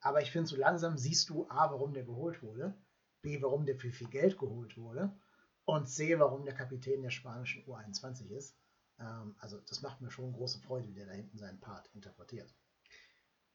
Aber 0.00 0.22
ich 0.22 0.30
finde, 0.30 0.48
so 0.48 0.56
langsam 0.56 0.96
siehst 0.96 1.28
du 1.28 1.48
A, 1.48 1.70
warum 1.70 1.92
der 1.92 2.04
geholt 2.04 2.42
wurde, 2.42 2.74
B, 3.22 3.42
warum 3.42 3.66
der 3.66 3.76
für 3.76 3.90
viel 3.90 4.08
Geld 4.08 4.38
geholt 4.38 4.76
wurde 4.76 5.12
und 5.64 5.88
C, 5.88 6.18
warum 6.18 6.44
der 6.44 6.54
Kapitän 6.54 7.02
der 7.02 7.10
spanischen 7.10 7.64
U21 7.64 8.30
ist. 8.30 8.56
Ähm, 8.98 9.36
also 9.38 9.60
das 9.60 9.82
macht 9.82 10.00
mir 10.00 10.10
schon 10.10 10.32
große 10.32 10.60
Freude, 10.60 10.88
wie 10.88 10.94
der 10.94 11.06
da 11.06 11.12
hinten 11.12 11.36
seinen 11.36 11.60
Part 11.60 11.88
interpretiert. 11.94 12.54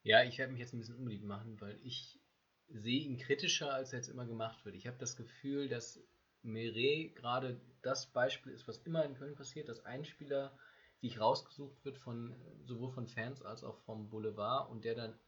Ja, 0.04 0.24
ich 0.24 0.38
werde 0.38 0.52
mich 0.52 0.60
jetzt 0.60 0.74
ein 0.74 0.80
bisschen 0.80 0.98
unbeliebt 0.98 1.24
machen, 1.24 1.60
weil 1.62 1.80
ich 1.84 2.20
sehe 2.68 3.02
ihn 3.02 3.18
kritischer, 3.18 3.74
als 3.74 3.94
er 3.94 4.00
jetzt 4.00 4.10
immer 4.10 4.26
gemacht 4.26 4.64
wird. 4.66 4.76
Ich 4.76 4.88
habe 4.88 4.98
das 4.98 5.16
Gefühl, 5.16 5.70
dass 5.70 6.00
Meret 6.42 7.16
gerade 7.16 7.60
das 7.82 8.12
Beispiel 8.12 8.52
ist, 8.52 8.68
was 8.68 8.80
immer 8.80 9.06
in 9.06 9.16
Köln 9.16 9.36
passiert, 9.36 9.70
dass 9.70 9.86
ein 9.86 10.04
Spieler 10.04 10.58
sich 11.00 11.20
rausgesucht 11.20 11.84
wird 11.86 11.98
von 11.98 12.36
sowohl 12.66 12.92
von 12.92 13.08
Fans 13.08 13.42
als 13.42 13.64
auch 13.64 13.78
vom 13.86 14.10
Boulevard 14.10 14.70
und 14.70 14.84
der 14.84 14.96
dann, 14.96 15.20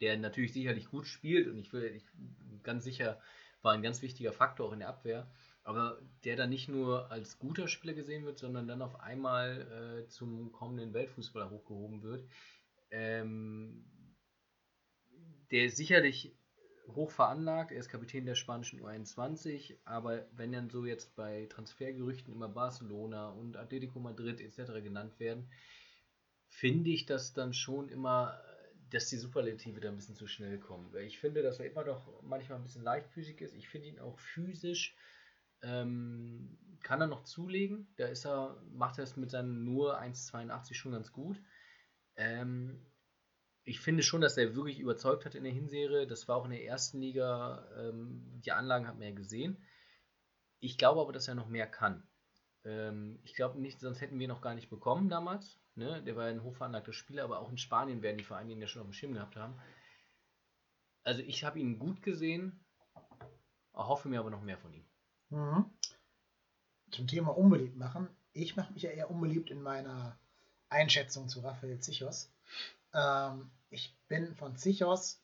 der 0.00 0.16
natürlich 0.18 0.52
sicherlich 0.52 0.88
gut 0.88 1.06
spielt 1.06 1.48
und 1.48 1.58
ich 1.58 1.72
will, 1.72 1.84
ich 1.84 2.04
ganz 2.62 2.84
sicher 2.84 3.20
war 3.62 3.72
ein 3.72 3.82
ganz 3.82 4.02
wichtiger 4.02 4.32
Faktor 4.32 4.68
auch 4.68 4.72
in 4.72 4.78
der 4.78 4.88
Abwehr, 4.88 5.30
aber 5.64 6.00
der 6.24 6.36
dann 6.36 6.50
nicht 6.50 6.68
nur 6.68 7.10
als 7.10 7.38
guter 7.38 7.68
Spieler 7.68 7.92
gesehen 7.92 8.24
wird, 8.24 8.38
sondern 8.38 8.66
dann 8.66 8.82
auf 8.82 9.00
einmal 9.00 10.04
äh, 10.04 10.08
zum 10.08 10.52
kommenden 10.52 10.94
Weltfußballer 10.94 11.50
hochgehoben 11.50 12.02
wird. 12.02 12.24
Ähm, 12.90 13.84
der 15.50 15.68
sicherlich 15.70 16.36
hoch 16.94 17.10
veranlagt, 17.10 17.72
er 17.72 17.78
ist 17.78 17.88
Kapitän 17.88 18.26
der 18.26 18.34
spanischen 18.34 18.80
U21, 18.80 19.76
aber 19.84 20.26
wenn 20.32 20.52
dann 20.52 20.70
so 20.70 20.84
jetzt 20.84 21.14
bei 21.14 21.46
Transfergerüchten 21.46 22.32
immer 22.32 22.48
Barcelona 22.48 23.28
und 23.30 23.56
Atletico 23.56 24.00
Madrid 24.00 24.40
etc. 24.40 24.72
genannt 24.82 25.18
werden, 25.18 25.50
finde 26.48 26.90
ich 26.90 27.06
das 27.06 27.32
dann 27.32 27.52
schon 27.52 27.88
immer, 27.88 28.40
dass 28.90 29.08
die 29.08 29.16
Superlative 29.16 29.80
da 29.80 29.88
ein 29.88 29.96
bisschen 29.96 30.16
zu 30.16 30.26
schnell 30.26 30.58
kommen. 30.58 30.94
Ich 30.96 31.18
finde, 31.18 31.42
dass 31.42 31.60
er 31.60 31.70
immer 31.70 31.84
noch 31.84 32.22
manchmal 32.22 32.58
ein 32.58 32.64
bisschen 32.64 32.82
leichtfüßig 32.82 33.40
ist. 33.40 33.54
Ich 33.54 33.68
finde 33.68 33.88
ihn 33.88 34.00
auch 34.00 34.18
physisch, 34.18 34.96
ähm, 35.62 36.58
kann 36.82 37.00
er 37.00 37.06
noch 37.06 37.24
zulegen. 37.24 37.86
Da 37.96 38.06
ist 38.06 38.26
er, 38.26 38.60
macht 38.72 38.98
er 38.98 39.04
es 39.04 39.16
mit 39.16 39.30
seinen 39.30 39.64
nur 39.64 40.00
1,82 40.00 40.74
schon 40.74 40.92
ganz 40.92 41.12
gut. 41.12 41.40
Ähm, 42.20 42.78
ich 43.64 43.80
finde 43.80 44.02
schon, 44.02 44.20
dass 44.20 44.36
er 44.36 44.54
wirklich 44.54 44.78
überzeugt 44.78 45.24
hat 45.24 45.34
in 45.34 45.44
der 45.44 45.52
Hinserie. 45.52 46.06
Das 46.06 46.28
war 46.28 46.36
auch 46.36 46.44
in 46.44 46.50
der 46.50 46.64
ersten 46.64 47.00
Liga, 47.00 47.66
ähm, 47.78 48.40
die 48.44 48.52
Anlagen 48.52 48.86
hat 48.86 48.98
man 48.98 49.08
ja 49.08 49.14
gesehen. 49.14 49.56
Ich 50.60 50.76
glaube 50.76 51.00
aber, 51.00 51.12
dass 51.12 51.28
er 51.28 51.34
noch 51.34 51.48
mehr 51.48 51.66
kann. 51.66 52.06
Ähm, 52.64 53.18
ich 53.22 53.34
glaube 53.34 53.58
nicht, 53.58 53.80
sonst 53.80 54.02
hätten 54.02 54.18
wir 54.18 54.26
ihn 54.26 54.30
noch 54.30 54.42
gar 54.42 54.54
nicht 54.54 54.68
bekommen 54.68 55.08
damals. 55.08 55.58
Ne? 55.76 56.02
Der 56.02 56.14
war 56.14 56.26
ja 56.26 56.30
ein 56.30 56.42
hochveranlagter 56.42 56.92
Spieler, 56.92 57.24
aber 57.24 57.38
auch 57.38 57.50
in 57.50 57.56
Spanien 57.56 58.02
werden 58.02 58.18
die 58.18 58.24
Vereine 58.24 58.52
ihn 58.52 58.60
ja 58.60 58.66
schon 58.66 58.82
auf 58.82 58.88
dem 58.88 58.92
Schirm 58.92 59.14
gehabt 59.14 59.36
haben. 59.36 59.58
Also 61.02 61.22
ich 61.22 61.44
habe 61.44 61.58
ihn 61.58 61.78
gut 61.78 62.02
gesehen, 62.02 62.62
erhoffe 63.72 64.08
mir 64.10 64.20
aber 64.20 64.30
noch 64.30 64.42
mehr 64.42 64.58
von 64.58 64.74
ihm. 64.74 64.84
Mhm. 65.30 65.64
Zum 66.90 67.06
Thema 67.06 67.34
unbeliebt 67.34 67.76
machen. 67.76 68.08
Ich 68.34 68.56
mache 68.56 68.74
mich 68.74 68.82
ja 68.82 68.90
eher 68.90 69.10
unbeliebt 69.10 69.50
in 69.50 69.62
meiner 69.62 70.18
Einschätzung 70.70 71.28
zu 71.28 71.40
Raphael 71.40 71.80
Zichos. 71.80 72.30
Ähm, 72.94 73.50
ich 73.70 73.96
bin 74.08 74.34
von 74.34 74.56
Zichos 74.56 75.20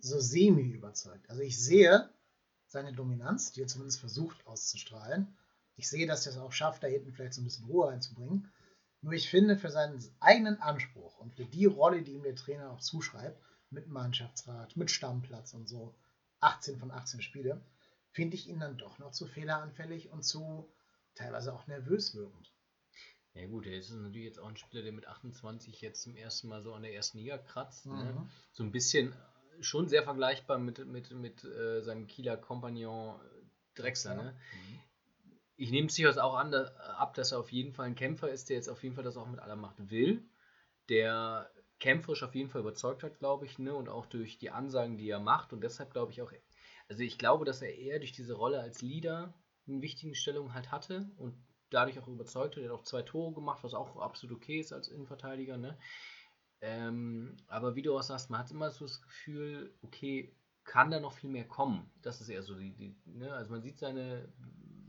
so 0.00 0.20
semi 0.20 0.70
überzeugt. 0.70 1.28
Also 1.30 1.42
ich 1.42 1.58
sehe 1.58 2.10
seine 2.66 2.92
Dominanz, 2.92 3.52
die 3.52 3.62
er 3.62 3.68
zumindest 3.68 4.00
versucht 4.00 4.46
auszustrahlen. 4.46 5.36
Ich 5.76 5.88
sehe, 5.88 6.06
dass 6.06 6.26
er 6.26 6.32
es 6.32 6.38
auch 6.38 6.52
schafft, 6.52 6.82
da 6.82 6.88
hinten 6.88 7.12
vielleicht 7.12 7.34
so 7.34 7.40
ein 7.40 7.44
bisschen 7.44 7.66
Ruhe 7.66 7.88
reinzubringen. 7.88 8.50
Nur 9.02 9.12
ich 9.12 9.30
finde, 9.30 9.56
für 9.56 9.70
seinen 9.70 10.02
eigenen 10.20 10.60
Anspruch 10.60 11.18
und 11.18 11.34
für 11.34 11.44
die 11.44 11.66
Rolle, 11.66 12.02
die 12.02 12.12
ihm 12.12 12.22
der 12.22 12.34
Trainer 12.34 12.70
auch 12.70 12.80
zuschreibt, 12.80 13.40
mit 13.70 13.88
Mannschaftsrat, 13.88 14.76
mit 14.76 14.90
Stammplatz 14.90 15.52
und 15.54 15.68
so, 15.68 15.94
18 16.40 16.78
von 16.78 16.90
18 16.90 17.20
Spiele, 17.22 17.60
finde 18.10 18.36
ich 18.36 18.48
ihn 18.48 18.60
dann 18.60 18.78
doch 18.78 18.98
noch 18.98 19.12
zu 19.12 19.26
fehleranfällig 19.26 20.10
und 20.10 20.24
zu 20.24 20.68
teilweise 21.14 21.52
auch 21.52 21.66
nervös 21.66 22.14
wirkend. 22.14 22.52
Ja 23.36 23.46
gut, 23.46 23.66
er 23.66 23.76
ist 23.76 23.90
natürlich 23.90 24.26
jetzt 24.26 24.40
auch 24.40 24.48
ein 24.48 24.56
Spieler, 24.56 24.82
der 24.82 24.92
mit 24.92 25.06
28 25.06 25.80
jetzt 25.82 26.02
zum 26.02 26.16
ersten 26.16 26.48
Mal 26.48 26.62
so 26.62 26.72
an 26.72 26.82
der 26.82 26.94
ersten 26.94 27.18
Liga 27.18 27.36
kratzt. 27.36 27.86
Ne? 27.86 27.94
Mhm. 27.94 28.00
Ne? 28.00 28.28
So 28.52 28.62
ein 28.62 28.72
bisschen 28.72 29.12
schon 29.60 29.88
sehr 29.88 30.02
vergleichbar 30.02 30.58
mit, 30.58 30.86
mit, 30.86 31.10
mit 31.12 31.44
äh, 31.44 31.82
seinem 31.82 32.06
Kieler 32.06 32.36
Kompagnon 32.36 33.20
Drexler. 33.74 34.14
Ne? 34.14 34.32
Mhm. 34.32 34.78
Ich 35.56 35.70
nehme 35.70 35.88
es 35.88 35.96
durchaus 35.96 36.18
auch 36.18 36.34
an, 36.34 36.50
da, 36.50 36.64
ab, 36.98 37.14
dass 37.14 37.32
er 37.32 37.38
auf 37.38 37.52
jeden 37.52 37.72
Fall 37.72 37.86
ein 37.86 37.94
Kämpfer 37.94 38.30
ist, 38.30 38.48
der 38.48 38.56
jetzt 38.56 38.68
auf 38.68 38.82
jeden 38.82 38.94
Fall 38.94 39.04
das 39.04 39.16
auch 39.16 39.28
mit 39.28 39.40
aller 39.40 39.56
Macht 39.56 39.90
will, 39.90 40.22
der 40.88 41.50
kämpferisch 41.78 42.22
auf 42.22 42.34
jeden 42.34 42.48
Fall 42.48 42.62
überzeugt 42.62 43.02
hat, 43.02 43.18
glaube 43.18 43.44
ich, 43.44 43.58
ne? 43.58 43.74
und 43.74 43.88
auch 43.88 44.06
durch 44.06 44.38
die 44.38 44.50
Ansagen, 44.50 44.96
die 44.96 45.10
er 45.10 45.20
macht 45.20 45.52
und 45.52 45.62
deshalb 45.62 45.92
glaube 45.92 46.12
ich 46.12 46.22
auch, 46.22 46.32
also 46.88 47.02
ich 47.02 47.18
glaube, 47.18 47.44
dass 47.44 47.60
er 47.60 47.76
eher 47.76 47.98
durch 47.98 48.12
diese 48.12 48.34
Rolle 48.34 48.60
als 48.60 48.80
Leader 48.80 49.34
eine 49.66 49.82
wichtige 49.82 50.14
Stellung 50.14 50.54
halt 50.54 50.70
hatte 50.70 51.10
und 51.16 51.34
dadurch 51.70 51.98
auch 51.98 52.08
überzeugt 52.08 52.56
hat. 52.56 52.62
Er 52.62 52.70
hat 52.70 52.78
auch 52.78 52.84
zwei 52.84 53.02
Tore 53.02 53.34
gemacht, 53.34 53.62
was 53.62 53.74
auch 53.74 53.96
absolut 53.96 54.36
okay 54.36 54.60
ist 54.60 54.72
als 54.72 54.88
Innenverteidiger. 54.88 55.56
Ne? 55.56 55.76
Ähm, 56.60 57.36
aber 57.48 57.74
wie 57.74 57.82
du 57.82 57.96
auch 57.96 58.02
sagst, 58.02 58.30
man 58.30 58.40
hat 58.40 58.50
immer 58.50 58.70
so 58.70 58.84
das 58.84 59.02
Gefühl, 59.02 59.74
okay, 59.82 60.34
kann 60.64 60.90
da 60.90 61.00
noch 61.00 61.12
viel 61.12 61.30
mehr 61.30 61.46
kommen? 61.46 61.90
Das 62.02 62.20
ist 62.20 62.28
eher 62.28 62.42
so 62.42 62.54
die, 62.56 62.74
die 62.74 62.96
ne? 63.04 63.32
also 63.32 63.52
man 63.52 63.62
sieht 63.62 63.78
seine, 63.78 64.28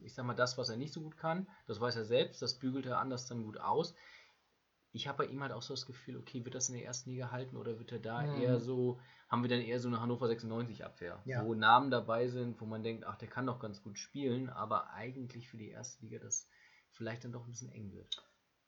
ich 0.02 0.14
sag 0.14 0.26
mal, 0.26 0.34
das, 0.34 0.58
was 0.58 0.70
er 0.70 0.78
nicht 0.78 0.94
so 0.94 1.02
gut 1.02 1.18
kann, 1.18 1.48
das 1.68 1.80
weiß 1.80 1.96
er 1.96 2.06
selbst, 2.06 2.42
das 2.42 2.58
bügelt 2.58 2.86
er 2.86 3.00
anders 3.00 3.28
dann 3.28 3.44
gut 3.44 3.60
aus. 3.60 3.94
Ich 4.94 5.08
habe 5.08 5.26
bei 5.26 5.26
ihm 5.32 5.42
halt 5.44 5.52
auch 5.52 5.62
so 5.62 5.74
das 5.74 5.86
Gefühl, 5.86 6.18
okay, 6.18 6.44
wird 6.46 6.56
das 6.56 6.70
in 6.70 6.76
der 6.76 6.86
ersten 6.86 7.12
Liga 7.12 7.30
halten 7.30 7.58
oder 7.58 7.78
wird 7.78 7.92
er 7.92 8.00
da 8.00 8.22
mhm. 8.24 8.42
eher 8.42 8.60
so, 8.60 9.00
haben 9.30 9.44
wir 9.44 9.50
dann 9.50 9.62
eher 9.62 9.80
so 9.80 9.90
eine 9.90 10.02
Hannover 10.02 10.28
96 10.28 10.84
Abwehr, 10.84 11.22
ja. 11.26 11.46
wo 11.46 11.54
Namen 11.54 11.92
dabei 11.92 12.28
sind, 12.28 12.60
wo 12.60 12.66
man 12.66 12.82
denkt, 12.82 13.06
ach, 13.06 13.18
der 13.18 13.28
kann 13.28 13.46
doch 13.46 13.60
ganz 13.60 13.84
gut 13.84 14.00
spielen, 14.00 14.50
aber 14.50 14.92
eigentlich 14.92 15.50
für 15.50 15.58
die 15.58 15.70
erste 15.70 16.04
Liga 16.04 16.18
das 16.18 16.48
vielleicht 16.98 17.24
dann 17.24 17.32
doch 17.32 17.46
ein 17.46 17.52
bisschen 17.52 17.72
eng 17.72 17.94
wird. 17.94 18.18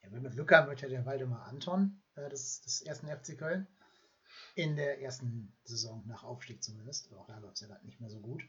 Ja, 0.01 0.11
wenn 0.11 0.23
wir 0.23 0.29
Glück 0.29 0.51
haben, 0.51 0.69
wird 0.69 0.81
ja 0.81 0.89
der 0.89 1.05
Waldemar 1.05 1.47
Anton 1.47 2.01
äh, 2.15 2.29
des, 2.29 2.61
des 2.61 2.81
ersten 2.81 3.07
FC 3.07 3.37
Köln 3.37 3.67
in 4.55 4.75
der 4.75 5.01
ersten 5.01 5.53
Saison 5.63 6.03
nach 6.05 6.23
Aufstieg 6.23 6.63
zumindest. 6.63 7.11
Auch 7.13 7.27
da 7.27 7.37
läuft 7.39 7.55
es 7.55 7.61
ja 7.61 7.67
gerade 7.67 7.85
nicht 7.85 7.99
mehr 7.99 8.09
so 8.09 8.19
gut. 8.19 8.43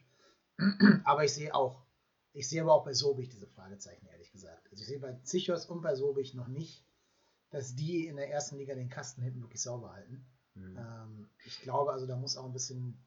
aber 1.03 1.25
ich 1.25 1.33
sehe 1.33 1.53
auch, 1.53 1.85
ich 2.33 2.47
sehe 2.47 2.61
aber 2.61 2.73
auch 2.73 2.85
bei 2.85 2.93
Sobich 2.93 3.29
diese 3.29 3.47
Fragezeichen, 3.47 4.05
ehrlich 4.07 4.31
gesagt. 4.31 4.69
Also 4.71 4.81
ich 4.81 4.87
sehe 4.87 4.99
bei 4.99 5.13
Zichos 5.23 5.65
und 5.65 5.81
bei 5.81 5.95
Sobich 5.95 6.33
noch 6.33 6.47
nicht, 6.47 6.85
dass 7.49 7.75
die 7.75 8.07
in 8.07 8.15
der 8.15 8.29
ersten 8.29 8.57
Liga 8.57 8.75
den 8.75 8.89
Kasten 8.89 9.21
hinten 9.21 9.41
wirklich 9.41 9.61
sauber 9.61 9.93
halten. 9.93 10.25
Mhm. 10.53 10.77
Ähm, 10.77 11.29
ich 11.45 11.61
glaube 11.61 11.91
also, 11.91 12.05
da 12.05 12.15
muss 12.15 12.37
auch 12.37 12.45
ein 12.45 12.53
bisschen 12.53 13.03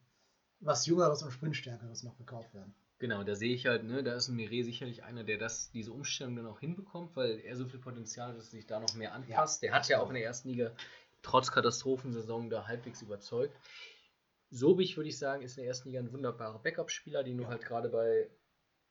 was 0.59 0.85
Jüngeres 0.85 1.23
und 1.23 1.31
Sprintstärkeres 1.31 2.03
noch 2.03 2.17
gekauft 2.17 2.53
werden. 2.53 2.75
Genau, 2.97 3.23
da 3.23 3.35
sehe 3.35 3.53
ich 3.53 3.65
halt, 3.65 3.83
ne, 3.83 4.03
da 4.03 4.13
ist 4.13 4.29
ein 4.29 4.35
Mire 4.35 4.63
sicherlich 4.63 5.03
einer, 5.03 5.25
der 5.25 5.37
das, 5.37 5.69
diese 5.71 5.91
Umstellung 5.91 6.37
dann 6.37 6.47
auch 6.47 6.61
hinbekommt, 6.61 7.15
weil 7.15 7.39
er 7.39 7.55
so 7.57 7.67
viel 7.67 7.79
Potenzial 7.79 8.29
hat, 8.29 8.37
dass 8.37 8.45
er 8.45 8.51
sich 8.51 8.67
da 8.67 8.79
noch 8.79 8.93
mehr 8.95 9.13
anpasst. 9.13 9.61
Ja. 9.61 9.67
Der 9.67 9.75
hat 9.75 9.87
ja 9.89 9.99
auch 9.99 10.07
in 10.07 10.15
der 10.15 10.23
ersten 10.23 10.49
Liga 10.49 10.71
trotz 11.21 11.51
Katastrophensaison 11.51 12.49
da 12.49 12.67
halbwegs 12.67 13.01
überzeugt. 13.01 13.55
Sobich, 14.49 14.95
würde 14.95 15.09
ich 15.09 15.17
sagen, 15.17 15.43
ist 15.43 15.57
in 15.57 15.63
der 15.63 15.69
ersten 15.69 15.89
Liga 15.89 15.99
ein 15.99 16.13
wunderbarer 16.13 16.59
Backup-Spieler, 16.59 17.23
den 17.23 17.37
du 17.37 17.47
halt 17.47 17.65
gerade 17.65 17.89
bei 17.89 18.29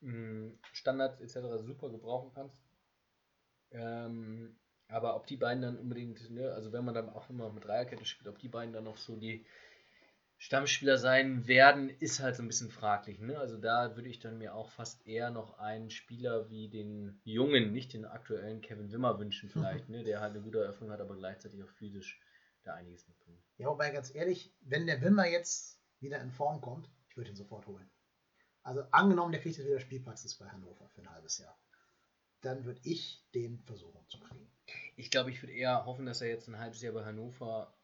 mh, 0.01 0.13
hm, 0.13 0.59
Standards 0.73 1.21
etc. 1.21 1.63
super 1.63 1.89
gebrauchen 1.89 2.33
kannst. 2.35 2.63
Ähm, 3.71 4.57
aber 4.89 5.17
ob 5.17 5.27
die 5.27 5.37
beiden 5.37 5.63
dann 5.63 5.79
unbedingt, 5.79 6.31
ne, 6.31 6.53
also 6.53 6.73
wenn 6.73 6.85
man 6.85 6.95
dann 6.95 7.09
auch 7.09 7.31
immer 7.31 7.51
mit 7.51 7.65
Dreierkette 7.65 8.05
spielt, 8.05 8.29
ob 8.29 8.39
die 8.39 8.49
beiden 8.49 8.75
dann 8.75 8.85
noch 8.85 8.99
so 8.99 9.17
die 9.17 9.47
Stammspieler 10.39 10.99
sein 10.99 11.47
werden, 11.47 11.89
ist 11.89 12.21
halt 12.21 12.37
so 12.37 12.43
ein 12.43 12.49
bisschen 12.49 12.71
fraglich. 12.71 13.19
Ne? 13.19 13.39
Also 13.39 13.57
da 13.57 13.97
würde 13.97 14.09
ich 14.09 14.19
dann 14.19 14.39
mir 14.39 14.55
auch 14.55 14.69
fast 14.69 15.07
eher 15.07 15.31
noch 15.31 15.59
einen 15.59 15.91
Spieler 15.91 16.51
wie 16.51 16.69
den 16.69 17.21
jungen, 17.25 17.73
nicht 17.73 17.93
den 17.93 18.05
aktuellen 18.05 18.61
Kevin 18.61 18.93
Wimmer 18.93 19.19
wünschen 19.19 19.49
vielleicht, 19.49 19.89
ne? 19.91 20.05
der 20.05 20.21
halt 20.21 20.35
eine 20.35 20.43
gute 20.43 20.59
Eröffnung 20.61 20.91
hat, 20.91 21.01
aber 21.01 21.17
gleichzeitig 21.17 21.63
auch 21.63 21.71
physisch 21.71 22.21
da 22.63 22.75
einiges 22.75 23.07
mitbringt. 23.07 23.43
Ja, 23.59 23.69
wobei 23.69 23.91
ganz 23.91 24.15
ehrlich, 24.15 24.53
wenn 24.61 24.87
der 24.87 25.01
Wimmer 25.03 25.27
jetzt 25.27 25.81
wieder 26.01 26.21
in 26.21 26.31
Form 26.31 26.61
kommt, 26.61 26.91
ich 27.09 27.17
würde 27.17 27.31
ihn 27.31 27.37
sofort 27.37 27.67
holen. 27.67 27.91
Also 28.63 28.83
angenommen, 28.91 29.33
der 29.33 29.41
kriegt 29.41 29.57
jetzt 29.57 29.67
wieder 29.67 29.81
Spielpraxis 29.81 30.35
bei 30.37 30.49
Hannover 30.49 30.89
für 30.89 31.03
ein 31.03 31.11
halbes 31.11 31.39
Jahr, 31.39 31.59
dann 32.41 32.65
würde 32.65 32.81
ich 32.83 33.25
den 33.35 33.59
versuchen 33.61 34.07
zu 34.09 34.19
kriegen. 34.19 34.51
Ich 34.97 35.11
glaube, 35.11 35.31
ich 35.31 35.43
würde 35.43 35.53
eher 35.53 35.85
hoffen, 35.85 36.07
dass 36.07 36.21
er 36.21 36.29
jetzt 36.29 36.49
ein 36.49 36.59
halbes 36.59 36.81
Jahr 36.83 36.95
bei 36.95 37.05
Hannover 37.05 37.75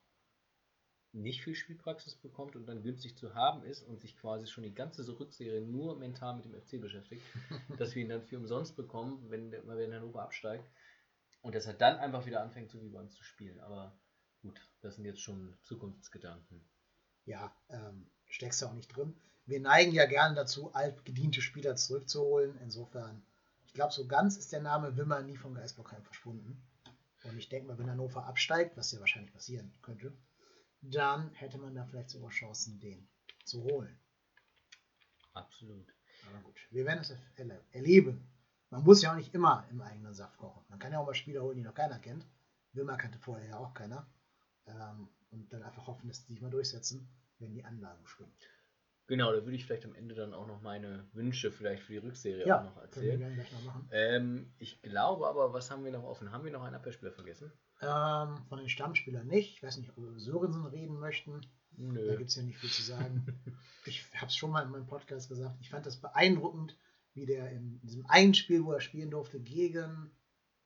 nicht 1.13 1.43
viel 1.43 1.55
Spielpraxis 1.55 2.15
bekommt 2.15 2.55
und 2.55 2.67
dann 2.67 2.83
günstig 2.83 3.17
zu 3.17 3.35
haben 3.35 3.65
ist 3.65 3.83
und 3.83 4.01
sich 4.01 4.17
quasi 4.17 4.47
schon 4.47 4.65
die 4.65 4.75
ganze 4.75 5.07
Rückserie 5.19 5.61
nur 5.61 5.97
mental 5.97 6.37
mit 6.37 6.45
dem 6.45 6.55
FC 6.55 6.81
beschäftigt, 6.81 7.23
dass 7.79 7.95
wir 7.95 8.03
ihn 8.03 8.09
dann 8.09 8.23
für 8.23 8.37
umsonst 8.37 8.77
bekommen, 8.77 9.25
wenn, 9.29 9.53
wenn 9.53 9.93
Hannover 9.93 10.23
absteigt 10.23 10.65
und 11.43 11.55
dass 11.55 11.67
er 11.67 11.75
dann 11.75 11.97
einfach 11.99 12.27
wieder 12.27 12.43
anfängt, 12.43 12.71
so 12.71 12.81
wie 12.83 12.89
bei 12.89 13.01
uns 13.01 13.15
zu 13.15 13.25
spielen. 13.25 13.59
Aber 13.61 13.99
gut, 14.43 14.61
das 14.83 14.97
sind 14.97 15.05
jetzt 15.05 15.21
schon 15.21 15.57
Zukunftsgedanken. 15.63 16.65
Ja, 17.25 17.55
ähm, 17.69 18.11
steckst 18.29 18.63
du 18.63 18.67
auch 18.67 18.75
nicht 18.75 18.95
drin. 18.95 19.17
Wir 19.47 19.61
neigen 19.61 19.93
ja 19.93 20.07
gerne 20.07 20.37
dazu, 20.37 20.73
altgediente 20.75 21.43
Spieler 21.43 21.75
zurückzuholen. 21.77 22.57
Insofern, 22.63 23.23
ich 23.67 23.75
glaube, 23.75 23.93
so 23.93 24.07
ganz 24.07 24.37
ist 24.37 24.53
der 24.53 24.63
Name 24.63 24.97
Wimmer 24.97 25.23
nie 25.23 25.37
vom 25.37 25.55
Geistblockheim 25.55 26.05
verschwunden. 26.05 26.63
Und 27.25 27.37
ich 27.37 27.49
denke 27.49 27.69
mal, 27.69 27.79
wenn 27.79 27.91
Hannover 27.91 28.27
absteigt, 28.27 28.77
was 28.77 28.93
ja 28.93 29.01
wahrscheinlich 29.01 29.33
passieren 29.33 29.73
könnte, 29.83 30.13
dann 30.83 31.33
hätte 31.35 31.59
man 31.59 31.75
da 31.75 31.85
vielleicht 31.85 32.11
sogar 32.11 32.31
Chancen, 32.31 32.81
den 32.81 33.09
zu 33.45 33.63
holen. 33.65 33.99
Absolut. 35.33 35.95
Aber 36.29 36.41
gut, 36.43 36.61
wir 36.71 36.85
werden 36.85 37.01
es 37.01 37.15
erleben. 37.73 38.27
Man 38.71 38.85
muss 38.85 39.03
ja 39.03 39.13
auch 39.13 39.17
nicht 39.17 39.35
immer 39.35 39.67
im 39.71 39.81
eigenen 39.81 40.15
Saft 40.15 40.39
kochen. 40.39 40.65
Man 40.69 40.79
kann 40.79 40.93
ja 40.93 41.01
auch 41.01 41.07
mal 41.07 41.15
Spieler 41.15 41.43
holen, 41.43 41.57
die 41.57 41.63
noch 41.63 41.75
keiner 41.75 41.99
kennt. 41.99 42.27
Wilma 42.73 42.97
kannte 42.97 43.19
vorher 43.19 43.49
ja 43.49 43.59
auch 43.59 43.75
keiner. 43.75 44.07
Ähm, 44.67 45.09
und 45.31 45.53
dann 45.53 45.63
einfach 45.63 45.87
hoffen, 45.87 46.09
dass 46.09 46.25
die 46.25 46.33
sich 46.33 46.43
mal 46.43 46.51
durchsetzen, 46.51 47.09
wenn 47.39 47.53
die 47.53 47.65
Anlagen 47.65 48.07
stimmen. 48.07 48.33
Genau, 49.07 49.33
da 49.33 49.45
würde 49.45 49.57
ich 49.57 49.65
vielleicht 49.65 49.85
am 49.85 49.95
Ende 49.97 50.15
dann 50.15 50.33
auch 50.33 50.47
noch 50.47 50.61
meine 50.61 51.09
Wünsche 51.15 51.51
vielleicht 51.51 51.83
für 51.83 51.95
die 51.95 51.99
Rückserie 51.99 52.47
ja, 52.47 52.61
auch 52.61 52.65
noch 52.65 52.77
erzählen. 52.77 53.19
Können 53.19 53.37
wir 53.37 53.43
gleich 53.43 53.53
noch 53.53 53.65
machen. 53.65 53.89
Ähm, 53.91 54.53
ich 54.59 54.81
glaube 54.83 55.27
aber, 55.27 55.53
was 55.53 55.69
haben 55.71 55.85
wir 55.85 55.91
noch 55.91 56.05
offen? 56.05 56.31
Haben 56.31 56.45
wir 56.45 56.53
noch 56.53 56.63
einen 56.63 56.77
Abwehrspieler 56.77 57.11
vergessen? 57.11 57.53
Ähm, 57.83 58.43
von 58.49 58.59
den 58.59 58.69
Stammspielern 58.69 59.27
nicht. 59.27 59.55
Ich 59.55 59.63
weiß 59.63 59.79
nicht, 59.79 59.91
ob 59.91 59.97
wir 59.97 60.09
über 60.09 60.21
Sörensen 60.21 60.67
reden 60.67 60.99
möchten. 60.99 61.41
Nö. 61.77 62.07
Da 62.07 62.17
gibt 62.17 62.29
es 62.29 62.37
ja 62.37 62.43
nicht 62.43 62.59
viel 62.59 62.71
zu 62.71 62.83
sagen. 62.83 63.27
ich 63.87 64.05
habe 64.15 64.27
es 64.27 64.37
schon 64.37 64.51
mal 64.51 64.63
in 64.63 64.71
meinem 64.71 64.87
Podcast 64.87 65.29
gesagt. 65.29 65.57
Ich 65.61 65.71
fand 65.71 65.87
das 65.87 65.97
beeindruckend, 65.97 66.77
wie 67.15 67.27
der 67.27 67.51
in 67.51 67.81
diesem 67.81 68.05
einen 68.07 68.35
Spiel, 68.35 68.65
wo 68.65 68.73
er 68.73 68.81
spielen 68.81 69.11
durfte, 69.11 69.41
gegen, 69.41 70.11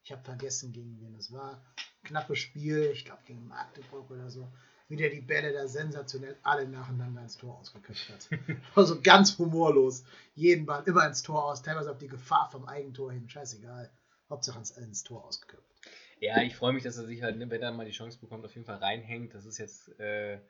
ich 0.02 0.10
habe 0.10 0.22
vergessen, 0.22 0.72
gegen 0.72 1.00
wen 1.00 1.14
es 1.14 1.32
war, 1.32 1.64
knappes 2.02 2.38
Spiel, 2.38 2.90
ich 2.92 3.04
glaube 3.04 3.22
gegen 3.26 3.46
Magdeburg 3.46 4.10
oder 4.10 4.28
so, 4.28 4.52
wie 4.88 4.96
der 4.96 5.10
die 5.10 5.20
Bälle 5.20 5.52
da 5.52 5.68
sensationell 5.68 6.36
alle 6.42 6.68
nacheinander 6.68 7.22
ins 7.22 7.36
Tor 7.36 7.58
ausgeköpft 7.58 8.10
hat. 8.10 8.28
War 8.74 8.84
so 8.84 9.00
ganz 9.00 9.38
humorlos. 9.38 10.04
Jeden 10.34 10.66
Ball 10.66 10.82
immer 10.84 11.06
ins 11.06 11.22
Tor 11.22 11.44
aus, 11.44 11.62
teilweise 11.62 11.90
auf 11.90 11.98
die 11.98 12.08
Gefahr 12.08 12.50
vom 12.50 12.66
Eigentor 12.66 13.12
hin. 13.12 13.28
Scheißegal. 13.28 13.90
Hauptsache 14.28 14.58
ins, 14.58 14.70
ins 14.72 15.02
Tor 15.02 15.24
ausgeköpft. 15.24 15.73
Ja, 16.20 16.42
ich 16.42 16.56
freue 16.56 16.72
mich, 16.72 16.82
dass 16.82 16.96
er 16.96 17.04
sich 17.04 17.22
halt, 17.22 17.36
ne, 17.36 17.50
wenn 17.50 17.62
er 17.62 17.72
mal 17.72 17.86
die 17.86 17.92
Chance 17.92 18.18
bekommt, 18.20 18.44
auf 18.44 18.54
jeden 18.54 18.66
Fall 18.66 18.76
reinhängt. 18.76 19.34
Das 19.34 19.44
ist 19.44 19.58
jetzt 19.58 19.98
äh, 20.00 20.40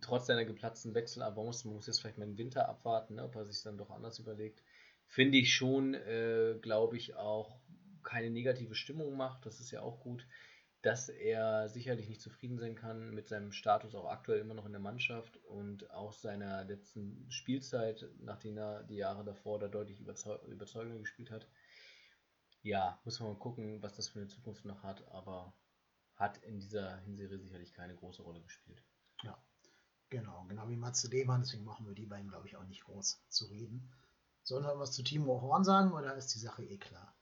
trotz 0.00 0.26
seiner 0.26 0.44
geplatzten 0.44 0.94
Wechselabonds, 0.94 1.64
man 1.64 1.74
muss 1.74 1.86
jetzt 1.86 2.00
vielleicht 2.00 2.18
mal 2.18 2.26
den 2.26 2.38
Winter 2.38 2.68
abwarten, 2.68 3.16
ne, 3.16 3.24
ob 3.24 3.34
er 3.34 3.44
sich 3.44 3.62
dann 3.62 3.78
doch 3.78 3.90
anders 3.90 4.18
überlegt. 4.18 4.62
Finde 5.06 5.38
ich 5.38 5.54
schon, 5.54 5.94
äh, 5.94 6.56
glaube 6.60 6.96
ich, 6.96 7.16
auch 7.16 7.58
keine 8.02 8.30
negative 8.30 8.74
Stimmung 8.74 9.16
macht. 9.16 9.46
Das 9.46 9.60
ist 9.60 9.70
ja 9.70 9.82
auch 9.82 10.00
gut 10.00 10.26
dass 10.82 11.08
er 11.08 11.68
sicherlich 11.68 12.08
nicht 12.08 12.20
zufrieden 12.20 12.58
sein 12.58 12.74
kann 12.74 13.14
mit 13.14 13.28
seinem 13.28 13.52
Status 13.52 13.94
auch 13.94 14.10
aktuell 14.10 14.40
immer 14.40 14.54
noch 14.54 14.66
in 14.66 14.72
der 14.72 14.80
Mannschaft 14.80 15.36
und 15.44 15.88
auch 15.92 16.12
seiner 16.12 16.64
letzten 16.64 17.24
Spielzeit, 17.30 18.08
nachdem 18.18 18.58
er 18.58 18.82
die 18.82 18.96
Jahre 18.96 19.24
davor 19.24 19.60
da 19.60 19.68
deutlich 19.68 20.00
überzeug 20.00 20.42
überzeugender 20.48 20.98
gespielt 20.98 21.30
hat. 21.30 21.46
Ja, 22.62 23.00
muss 23.04 23.18
man 23.20 23.30
mal 23.30 23.38
gucken, 23.38 23.82
was 23.82 23.94
das 23.94 24.08
für 24.08 24.20
eine 24.20 24.28
Zukunft 24.28 24.64
noch 24.64 24.82
hat, 24.82 25.06
aber 25.08 25.52
hat 26.14 26.38
in 26.38 26.60
dieser 26.60 26.98
Hinserie 26.98 27.38
sicherlich 27.38 27.72
keine 27.72 27.96
große 27.96 28.22
Rolle 28.22 28.40
gespielt. 28.40 28.82
Ja, 29.22 29.36
genau. 30.08 30.44
genau 30.48 30.68
wie 30.68 30.76
Matze 30.76 31.08
Lehmann, 31.08 31.42
deswegen 31.42 31.64
machen 31.64 31.86
wir 31.86 31.94
die 31.94 32.06
beiden, 32.06 32.28
glaube 32.28 32.46
ich, 32.46 32.56
auch 32.56 32.64
nicht 32.64 32.84
groß 32.84 33.24
zu 33.28 33.46
reden. 33.46 33.90
Sollen 34.44 34.64
wir 34.64 34.78
was 34.78 34.92
zu 34.92 35.02
Timo 35.02 35.40
Horn 35.40 35.64
sagen 35.64 35.92
oder 35.92 36.14
ist 36.14 36.34
die 36.34 36.38
Sache 36.38 36.64
eh 36.64 36.78
klar? 36.78 37.14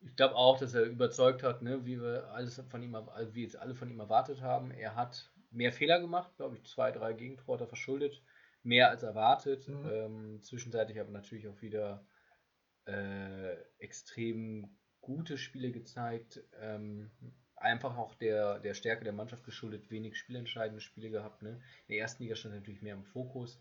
Ich 0.00 0.16
glaube 0.16 0.34
auch, 0.34 0.58
dass 0.58 0.74
er 0.74 0.82
überzeugt 0.84 1.42
hat, 1.42 1.62
ne, 1.62 1.86
wie 1.86 2.00
wir 2.00 2.30
alles 2.32 2.60
von 2.68 2.82
ihm, 2.82 2.94
wie 3.32 3.42
jetzt 3.42 3.56
alle 3.56 3.74
von 3.74 3.90
ihm 3.90 4.00
erwartet 4.00 4.42
haben. 4.42 4.70
Er 4.70 4.96
hat 4.96 5.32
mehr 5.50 5.72
Fehler 5.72 6.00
gemacht, 6.00 6.36
glaube 6.36 6.56
ich, 6.56 6.64
zwei, 6.64 6.90
drei 6.92 7.14
Gegentore 7.14 7.54
hat 7.54 7.60
er 7.62 7.68
verschuldet, 7.68 8.22
mehr 8.62 8.90
als 8.90 9.02
erwartet. 9.02 9.66
Mhm. 9.68 9.90
Ähm, 9.90 10.42
zwischenzeitlich 10.42 11.00
aber 11.00 11.10
natürlich 11.10 11.48
auch 11.48 11.62
wieder 11.62 12.06
äh, 12.86 13.54
extrem 13.78 14.76
gute 15.00 15.38
Spiele 15.38 15.70
gezeigt. 15.70 16.40
Ähm, 16.60 17.10
einfach 17.56 17.96
auch 17.96 18.14
der, 18.14 18.58
der 18.60 18.74
Stärke 18.74 19.04
der 19.04 19.12
Mannschaft 19.12 19.44
geschuldet, 19.44 19.90
wenig 19.90 20.16
spielentscheidende 20.16 20.80
Spiele 20.80 21.10
gehabt. 21.10 21.42
Ne? 21.42 21.60
In 21.86 21.94
der 21.94 21.98
ersten 21.98 22.22
Liga 22.22 22.36
stand 22.36 22.54
natürlich 22.54 22.82
mehr 22.82 22.94
im 22.94 23.04
Fokus. 23.04 23.60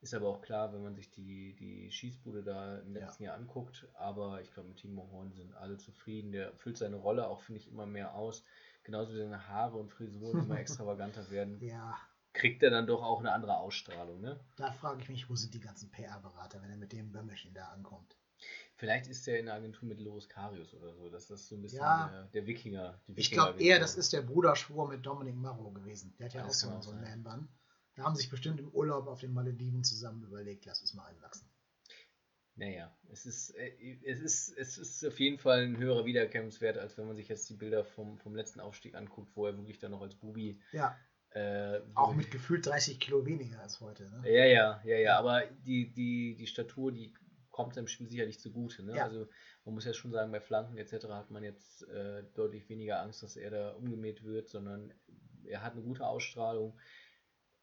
Ist 0.00 0.14
aber 0.14 0.28
auch 0.28 0.42
klar, 0.42 0.72
wenn 0.72 0.82
man 0.82 0.94
sich 0.94 1.10
die, 1.10 1.56
die 1.56 1.90
Schießbude 1.90 2.42
da 2.42 2.78
im 2.78 2.92
letzten 2.92 3.24
ja. 3.24 3.30
Jahr 3.30 3.38
anguckt. 3.38 3.88
Aber 3.94 4.42
ich 4.42 4.52
glaube, 4.52 4.68
mit 4.68 4.78
Timo 4.78 5.08
Horn 5.10 5.32
sind 5.32 5.54
alle 5.54 5.78
zufrieden. 5.78 6.32
Der 6.32 6.52
füllt 6.56 6.76
seine 6.76 6.96
Rolle 6.96 7.26
auch, 7.26 7.40
finde 7.40 7.60
ich, 7.60 7.68
immer 7.68 7.86
mehr 7.86 8.14
aus. 8.14 8.44
Genauso 8.84 9.14
wie 9.14 9.18
seine 9.18 9.48
Haare 9.48 9.78
und 9.78 9.90
Frisuren 9.90 10.44
immer 10.44 10.58
extravaganter 10.60 11.30
werden. 11.30 11.58
Ja. 11.60 11.96
Kriegt 12.34 12.62
er 12.62 12.70
dann 12.70 12.86
doch 12.86 13.02
auch 13.02 13.20
eine 13.20 13.32
andere 13.32 13.56
Ausstrahlung, 13.56 14.20
ne? 14.20 14.38
Da 14.56 14.70
frage 14.70 15.00
ich 15.00 15.08
mich, 15.08 15.30
wo 15.30 15.34
sind 15.34 15.54
die 15.54 15.60
ganzen 15.60 15.90
PR-Berater, 15.90 16.60
wenn 16.60 16.70
er 16.70 16.76
mit 16.76 16.92
dem 16.92 17.10
Bömmerchen 17.10 17.54
da 17.54 17.68
ankommt? 17.68 18.14
Vielleicht 18.76 19.06
ist 19.06 19.26
er 19.26 19.38
in 19.38 19.46
der 19.46 19.54
Agentur 19.54 19.88
mit 19.88 20.00
Loris 20.00 20.28
Karius 20.28 20.74
oder 20.74 20.92
so. 20.94 21.08
Das 21.08 21.30
ist 21.30 21.48
so 21.48 21.56
ein 21.56 21.62
bisschen 21.62 21.78
ja, 21.78 22.08
der, 22.08 22.24
der, 22.24 22.46
Wikinger. 22.46 23.00
Wikinger 23.06 23.18
ich 23.18 23.30
glaube 23.30 23.62
eher, 23.62 23.80
das 23.80 23.96
ist 23.96 24.12
der 24.12 24.20
Bruderschwur 24.20 24.86
mit 24.86 25.04
Dominik 25.04 25.34
Marrow 25.34 25.72
gewesen. 25.72 26.14
Der 26.18 26.26
hat 26.26 26.34
ja 26.34 26.42
Alles 26.42 26.62
auch 26.64 26.82
so 26.82 26.90
einen 26.90 27.00
Man-Bun. 27.00 27.48
Da 27.94 28.02
haben 28.02 28.14
sich 28.14 28.28
bestimmt 28.28 28.60
im 28.60 28.68
Urlaub 28.68 29.06
auf 29.06 29.20
den 29.20 29.32
Malediven 29.32 29.82
zusammen 29.82 30.22
überlegt, 30.22 30.66
lass 30.66 30.82
es 30.82 30.92
mal 30.92 31.06
einwachsen. 31.06 31.48
Naja, 32.56 32.94
es 33.10 33.24
ist, 33.24 33.50
äh, 33.50 33.98
es, 34.04 34.20
ist, 34.20 34.56
es 34.56 34.76
ist 34.76 35.04
auf 35.06 35.18
jeden 35.20 35.38
Fall 35.38 35.64
ein 35.64 35.78
höherer 35.78 36.04
Wiedererkennungswert, 36.04 36.76
als 36.76 36.98
wenn 36.98 37.06
man 37.06 37.16
sich 37.16 37.28
jetzt 37.28 37.48
die 37.48 37.54
Bilder 37.54 37.84
vom, 37.84 38.18
vom 38.18 38.34
letzten 38.34 38.60
Aufstieg 38.60 38.94
anguckt, 38.94 39.34
wo 39.34 39.46
er 39.46 39.56
wirklich 39.56 39.78
dann 39.78 39.90
noch 39.90 40.02
als 40.02 40.14
Bubi. 40.14 40.60
Ja. 40.72 40.98
Äh, 41.30 41.80
auch 41.94 42.14
mit 42.14 42.30
gefühlt 42.30 42.66
30 42.66 42.98
Kilo 42.98 43.24
weniger 43.24 43.60
als 43.60 43.80
heute. 43.80 44.04
Ne? 44.04 44.22
Ja, 44.30 44.44
ja, 44.44 44.80
ja, 44.84 44.96
ja. 44.96 45.18
Aber 45.18 45.44
die, 45.66 45.92
die, 45.92 46.34
die 46.34 46.46
Statur, 46.46 46.92
die 46.92 47.12
kommt 47.56 47.74
seinem 47.74 47.88
Spiel 47.88 48.08
sicherlich 48.08 48.38
zugute. 48.38 48.82
Ne? 48.82 48.96
Ja. 48.96 49.04
Also 49.04 49.26
man 49.64 49.74
muss 49.74 49.86
ja 49.86 49.94
schon 49.94 50.12
sagen, 50.12 50.30
bei 50.30 50.40
Flanken 50.42 50.76
etc. 50.76 51.06
hat 51.08 51.30
man 51.30 51.42
jetzt 51.42 51.88
äh, 51.88 52.22
deutlich 52.34 52.68
weniger 52.68 53.00
Angst, 53.00 53.22
dass 53.22 53.36
er 53.36 53.50
da 53.50 53.70
umgemäht 53.72 54.22
wird, 54.24 54.50
sondern 54.50 54.92
er 55.44 55.62
hat 55.62 55.72
eine 55.72 55.82
gute 55.82 56.06
Ausstrahlung. 56.06 56.78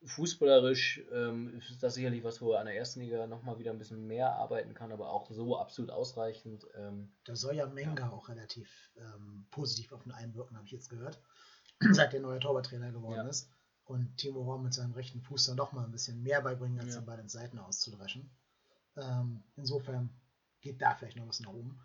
Fußballerisch 0.04 1.06
ähm, 1.14 1.54
ist 1.60 1.84
das 1.84 1.94
sicherlich 1.94 2.24
was, 2.24 2.42
wo 2.42 2.54
er 2.54 2.60
an 2.60 2.66
der 2.66 2.76
ersten 2.76 3.02
Liga 3.02 3.28
nochmal 3.28 3.60
wieder 3.60 3.72
ein 3.72 3.78
bisschen 3.78 4.08
mehr 4.08 4.34
arbeiten 4.34 4.74
kann, 4.74 4.92
aber 4.92 5.12
auch 5.12 5.30
so 5.30 5.58
absolut 5.58 5.92
ausreichend. 5.92 6.66
Ähm, 6.74 7.14
da 7.24 7.36
soll 7.36 7.56
ja 7.56 7.68
Menga 7.68 8.08
ja. 8.08 8.10
auch 8.10 8.30
relativ 8.30 8.92
ähm, 8.98 9.46
positiv 9.52 9.94
auf 9.94 10.06
ihn 10.08 10.12
einwirken, 10.12 10.58
habe 10.58 10.66
ich 10.66 10.74
jetzt 10.74 10.90
gehört, 10.90 11.22
seit 11.92 12.14
der 12.14 12.20
neue 12.20 12.40
Torwarttrainer 12.40 12.92
geworden 12.92 13.26
ja. 13.26 13.28
ist. 13.28 13.50
Und 13.86 14.18
Timo 14.18 14.44
Horn 14.46 14.64
mit 14.64 14.74
seinem 14.74 14.94
rechten 14.94 15.22
Fuß 15.22 15.46
dann 15.46 15.58
doch 15.58 15.72
mal 15.72 15.86
ein 15.86 15.92
bisschen 15.92 16.24
mehr 16.24 16.42
beibringen, 16.42 16.80
als 16.80 16.96
ja. 16.96 17.02
den 17.02 17.06
bei 17.06 17.16
den 17.16 17.30
Seiten 17.30 17.60
auszudreschen. 17.60 18.32
Ähm, 18.98 19.44
insofern 19.56 20.10
geht 20.62 20.82
da 20.82 20.96
vielleicht 20.96 21.18
noch 21.18 21.28
was 21.28 21.40
nach 21.40 21.54
oben. 21.54 21.80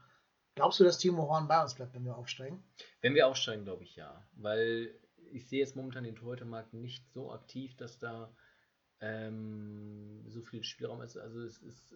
Glaubst 0.55 0.81
du, 0.81 0.85
dass 0.85 0.99
Timo 0.99 1.29
Horn 1.29 1.49
bei 1.49 1.63
uns 1.63 1.75
bleibt, 1.75 1.95
wenn 1.95 2.05
wir 2.05 2.17
aufsteigen? 2.17 2.63
Wenn 3.01 3.15
wir 3.15 3.29
aufsteigen, 3.29 3.65
glaube 3.65 3.85
ich 3.85 3.97
ja. 3.97 4.27
Weil 4.33 4.93
ich 5.33 5.49
sehe 5.49 5.61
jetzt 5.61 5.77
momentan 5.77 6.05
den 6.05 6.17
Torhütermarkt 6.17 6.75
nicht 6.75 7.09
so 7.13 7.33
aktiv, 7.33 7.77
dass 7.77 7.99
da 7.99 8.35
ähm, 9.01 10.25
so 10.29 10.43
viel 10.43 10.65
Spielraum 10.65 11.03
ist. 11.03 11.17
Also 11.17 11.41
es 11.43 11.59
ist, 11.59 11.95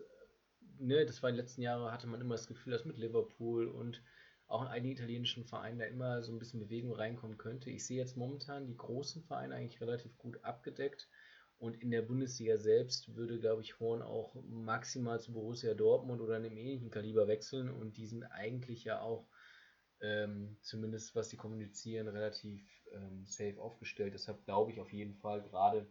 ne, 0.79 1.05
das 1.05 1.23
war 1.23 1.31
in 1.31 1.37
den 1.37 1.45
letzten 1.45 1.63
Jahren, 1.63 1.91
hatte 1.93 2.07
man 2.07 2.21
immer 2.21 2.35
das 2.35 2.47
Gefühl, 2.47 2.73
dass 2.73 2.85
mit 2.85 2.99
Liverpool 2.99 3.67
und 3.67 4.03
auch 4.47 4.63
in 4.63 4.69
einigen 4.69 4.95
italienischen 4.95 5.45
Vereinen 5.45 5.79
da 5.79 5.87
immer 5.87 6.23
so 6.23 6.31
ein 6.31 6.39
bisschen 6.39 6.61
Bewegung 6.61 6.93
reinkommen 6.93 7.39
könnte. 7.39 7.71
Ich 7.71 7.87
sehe 7.87 7.99
jetzt 7.99 8.17
momentan 8.17 8.67
die 8.67 8.77
großen 8.77 9.23
Vereine 9.23 9.55
eigentlich 9.55 9.81
relativ 9.81 10.17
gut 10.19 10.45
abgedeckt. 10.45 11.09
Und 11.63 11.81
in 11.81 11.93
der 11.93 12.03
Bundesliga 12.03 12.59
selbst 12.59 13.15
würde, 13.15 13.39
glaube 13.39 13.63
ich, 13.63 13.79
Horn 13.79 14.03
auch 14.03 14.35
maximal 14.49 15.21
zu 15.21 15.33
Borussia 15.33 15.75
Dortmund 15.75 16.21
oder 16.21 16.35
einem 16.35 16.57
ähnlichen 16.57 16.91
Kaliber 16.91 17.29
wechseln. 17.29 17.71
Und 17.71 17.97
die 17.97 18.07
sind 18.09 18.25
eigentlich 18.25 18.83
ja 18.83 19.01
auch, 19.01 19.29
ähm, 20.01 20.57
zumindest 20.61 21.15
was 21.15 21.31
sie 21.31 21.37
kommunizieren, 21.37 22.09
relativ 22.09 22.69
ähm, 22.91 23.25
safe 23.27 23.61
aufgestellt. 23.61 24.13
Deshalb 24.13 24.45
glaube 24.45 24.73
ich 24.73 24.81
auf 24.81 24.93
jeden 24.93 25.15
Fall, 25.15 25.41
gerade 25.41 25.87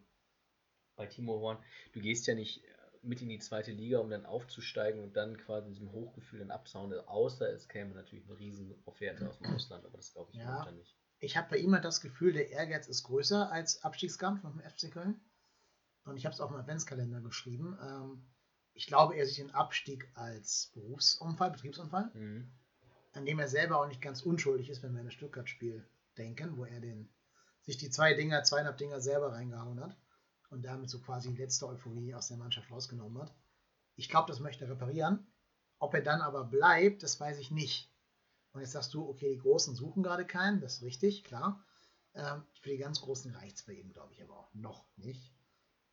bei 0.98 1.06
Timo 1.06 1.40
Horn, 1.40 1.64
du 1.94 2.02
gehst 2.02 2.28
ja 2.28 2.36
nicht 2.36 2.66
mit 3.02 3.22
in 3.22 3.30
die 3.30 3.40
zweite 3.40 3.72
Liga, 3.72 4.00
um 4.00 4.10
dann 4.10 4.26
aufzusteigen 4.26 5.02
und 5.02 5.16
dann 5.16 5.38
quasi 5.38 5.68
in 5.68 5.74
diesem 5.74 5.94
Hochgefühl 5.94 6.40
dann 6.40 6.52
abzuhauen. 6.52 6.94
Außer 6.94 7.50
es 7.50 7.70
käme 7.70 7.96
natürlich 7.96 8.26
eine 8.26 8.38
riesen 8.38 8.76
Offerte 8.84 9.26
aus 9.30 9.38
dem 9.38 9.56
Ausland, 9.56 9.86
aber 9.86 9.96
das 9.96 10.12
glaube 10.12 10.32
ich 10.34 10.40
ja. 10.40 10.70
nicht. 10.74 10.98
Ich 11.20 11.38
habe 11.38 11.48
bei 11.52 11.58
ihm 11.60 11.74
halt 11.74 11.86
das 11.86 12.02
Gefühl, 12.02 12.34
der 12.34 12.50
Ehrgeiz 12.50 12.88
ist 12.90 13.04
größer 13.04 13.50
als 13.50 13.86
Abstiegskampf 13.86 14.44
mit 14.44 14.54
dem 14.54 14.70
FC 14.70 14.92
Köln. 14.92 15.22
Und 16.12 16.18
ich 16.18 16.26
habe 16.26 16.34
es 16.34 16.42
auch 16.42 16.52
im 16.52 16.58
Adventskalender 16.58 17.22
geschrieben. 17.22 17.78
Ähm, 17.82 18.22
ich 18.74 18.86
glaube, 18.86 19.16
er 19.16 19.26
sieht 19.26 19.38
den 19.38 19.56
Abstieg 19.56 20.12
als 20.14 20.70
Berufsunfall, 20.74 21.52
Betriebsunfall, 21.52 22.12
mhm. 22.14 22.52
an 23.14 23.26
dem 23.26 23.40
er 23.40 23.48
selber 23.48 23.80
auch 23.80 23.88
nicht 23.88 24.02
ganz 24.02 24.22
unschuldig 24.22 24.70
ist, 24.70 24.84
wenn 24.84 24.92
wir 24.92 25.00
an 25.00 25.06
das 25.06 25.14
Stuttgart-Spiel 25.14 25.88
denken, 26.18 26.58
wo 26.58 26.66
er 26.66 26.82
den, 26.82 27.10
sich 27.62 27.78
die 27.78 27.90
zwei 27.90 28.14
Dinger, 28.14 28.44
zweieinhalb 28.44 28.78
Dinger 28.78 29.00
selber 29.00 29.32
reingehauen 29.32 29.80
hat 29.80 29.98
und 30.50 30.64
damit 30.64 30.90
so 30.90 31.00
quasi 31.00 31.30
die 31.34 31.42
letzte 31.42 31.66
Euphorie 31.66 32.14
aus 32.14 32.28
der 32.28 32.38
Mannschaft 32.38 32.70
rausgenommen 32.70 33.22
hat. 33.22 33.34
Ich 33.96 34.10
glaube, 34.10 34.28
das 34.28 34.42
möchte 34.42 34.66
er 34.66 34.72
reparieren. 34.72 35.26
Ob 35.80 35.94
er 35.94 36.02
dann 36.02 36.20
aber 36.20 36.44
bleibt, 36.44 37.04
das 37.04 37.22
weiß 37.22 37.40
ich 37.40 37.52
nicht. 37.52 37.90
Und 38.52 38.60
jetzt 38.60 38.74
sagst 38.74 38.94
du, 38.94 39.08
okay, 39.08 39.34
die 39.34 39.40
Großen 39.40 39.76
suchen 39.76 40.04
gerade 40.04 40.28
keinen, 40.28 40.60
das 40.60 40.76
ist 40.76 40.84
richtig, 40.84 41.24
klar. 41.24 41.64
Ähm, 42.14 42.44
für 42.60 42.72
die 42.72 42.78
ganz 42.78 43.00
Großen 43.00 43.34
reicht 43.34 43.56
es 43.56 43.64
bei 43.64 43.74
ihm, 43.74 43.94
glaube 43.94 44.12
ich, 44.14 44.22
aber 44.22 44.38
auch 44.38 44.54
noch 44.54 44.86
nicht 44.98 45.41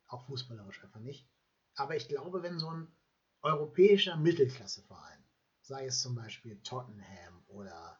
auch 0.09 0.25
fußballerisch 0.25 0.83
einfach 0.83 0.99
nicht. 0.99 1.29
Aber 1.75 1.95
ich 1.95 2.07
glaube, 2.07 2.43
wenn 2.43 2.59
so 2.59 2.69
ein 2.69 2.87
europäischer 3.41 4.17
Mittelklasseverein, 4.17 5.23
sei 5.61 5.85
es 5.85 6.01
zum 6.01 6.15
Beispiel 6.15 6.61
Tottenham 6.61 7.43
oder, 7.47 7.99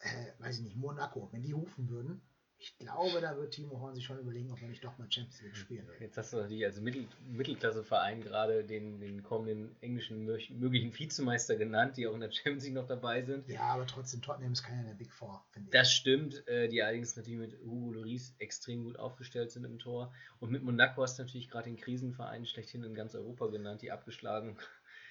äh, 0.00 0.32
weiß 0.38 0.58
ich 0.58 0.64
nicht, 0.64 0.76
Monaco, 0.76 1.32
wenn 1.32 1.42
die 1.42 1.52
rufen 1.52 1.88
würden, 1.88 2.20
ich 2.60 2.76
glaube, 2.76 3.22
da 3.22 3.36
wird 3.38 3.54
Timo 3.54 3.80
Horn 3.80 3.94
sich 3.94 4.04
schon 4.04 4.18
überlegen, 4.18 4.52
ob 4.52 4.60
er 4.60 4.68
nicht 4.68 4.84
doch 4.84 4.96
mal 4.98 5.10
Champions 5.10 5.40
League 5.40 5.56
spielen 5.56 5.88
will. 5.88 5.94
Jetzt 5.98 6.18
hast 6.18 6.34
du 6.34 6.36
natürlich 6.36 6.64
als 6.64 6.78
Mittel 6.78 7.08
Mittelklasseverein 7.26 8.20
gerade 8.20 8.64
den, 8.64 9.00
den 9.00 9.22
kommenden 9.22 9.74
englischen 9.80 10.26
möglichen 10.26 10.96
Vizemeister 10.96 11.56
genannt, 11.56 11.96
die 11.96 12.06
auch 12.06 12.12
in 12.12 12.20
der 12.20 12.30
Champions 12.30 12.64
League 12.64 12.74
noch 12.74 12.86
dabei 12.86 13.22
sind. 13.22 13.48
Ja, 13.48 13.62
aber 13.62 13.86
trotzdem, 13.86 14.20
Tottenham 14.20 14.52
ist 14.52 14.62
keiner 14.62 14.84
der 14.84 14.94
Big 14.94 15.10
Four, 15.10 15.42
finde 15.52 15.68
ich. 15.68 15.72
Das 15.72 15.90
stimmt, 15.90 16.46
äh, 16.48 16.68
die 16.68 16.82
allerdings 16.82 17.16
natürlich 17.16 17.38
mit 17.38 17.58
Hugo 17.64 17.92
Lloris 17.92 18.34
extrem 18.38 18.84
gut 18.84 18.98
aufgestellt 18.98 19.50
sind 19.50 19.64
im 19.64 19.78
Tor. 19.78 20.12
Und 20.38 20.50
mit 20.50 20.62
Monaco 20.62 21.02
hast 21.02 21.18
du 21.18 21.22
natürlich 21.22 21.48
gerade 21.48 21.70
den 21.70 21.78
Krisenverein 21.78 22.44
schlechthin 22.44 22.84
in 22.84 22.94
ganz 22.94 23.14
Europa 23.14 23.46
genannt, 23.46 23.80
die 23.80 23.90
abgeschlagen 23.90 24.58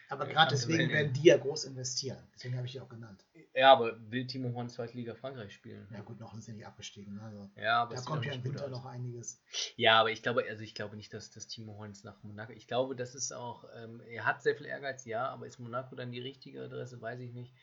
aber 0.09 0.25
gerade 0.25 0.51
deswegen 0.51 0.89
werden 0.89 1.13
die 1.13 1.27
ja 1.27 1.37
groß 1.37 1.65
investieren. 1.65 2.17
Deswegen 2.33 2.55
habe 2.57 2.65
ich 2.65 2.73
die 2.73 2.81
auch 2.81 2.89
genannt. 2.89 3.23
Ja, 3.53 3.71
aber 3.73 3.97
will 4.11 4.25
Timo 4.27 4.53
Horn 4.53 4.69
Zweitliga 4.69 5.15
Frankreich 5.15 5.53
spielen? 5.53 5.87
Ja 5.91 6.01
gut, 6.01 6.19
noch 6.19 6.31
sind 6.31 6.43
sie 6.43 6.53
nicht 6.53 6.65
abgestiegen. 6.65 7.15
Ne? 7.15 7.21
Also, 7.21 7.49
ja, 7.55 7.83
aber 7.83 7.95
da 7.95 8.01
kommt 8.01 8.25
ja 8.25 8.33
im 8.33 8.43
Winter 8.43 8.67
noch 8.69 8.85
einiges. 8.85 9.41
Ja, 9.75 9.99
aber 9.99 10.11
ich 10.11 10.21
glaube, 10.21 10.45
also 10.49 10.63
ich 10.63 10.75
glaube 10.75 10.95
nicht, 10.95 11.13
dass 11.13 11.31
das 11.31 11.47
Timo 11.47 11.77
Horn 11.77 11.93
nach 12.03 12.21
Monaco. 12.23 12.53
Ich 12.53 12.67
glaube, 12.67 12.95
das 12.95 13.15
ist 13.15 13.31
auch, 13.31 13.65
ähm, 13.75 14.01
er 14.01 14.25
hat 14.25 14.41
sehr 14.41 14.55
viel 14.55 14.65
Ehrgeiz, 14.65 15.05
ja, 15.05 15.27
aber 15.29 15.47
ist 15.47 15.59
Monaco 15.59 15.95
dann 15.95 16.11
die 16.11 16.21
richtige 16.21 16.63
Adresse, 16.63 17.01
weiß 17.01 17.19
ich 17.19 17.33
nicht. 17.33 17.53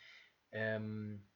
Ähm, 0.53 1.27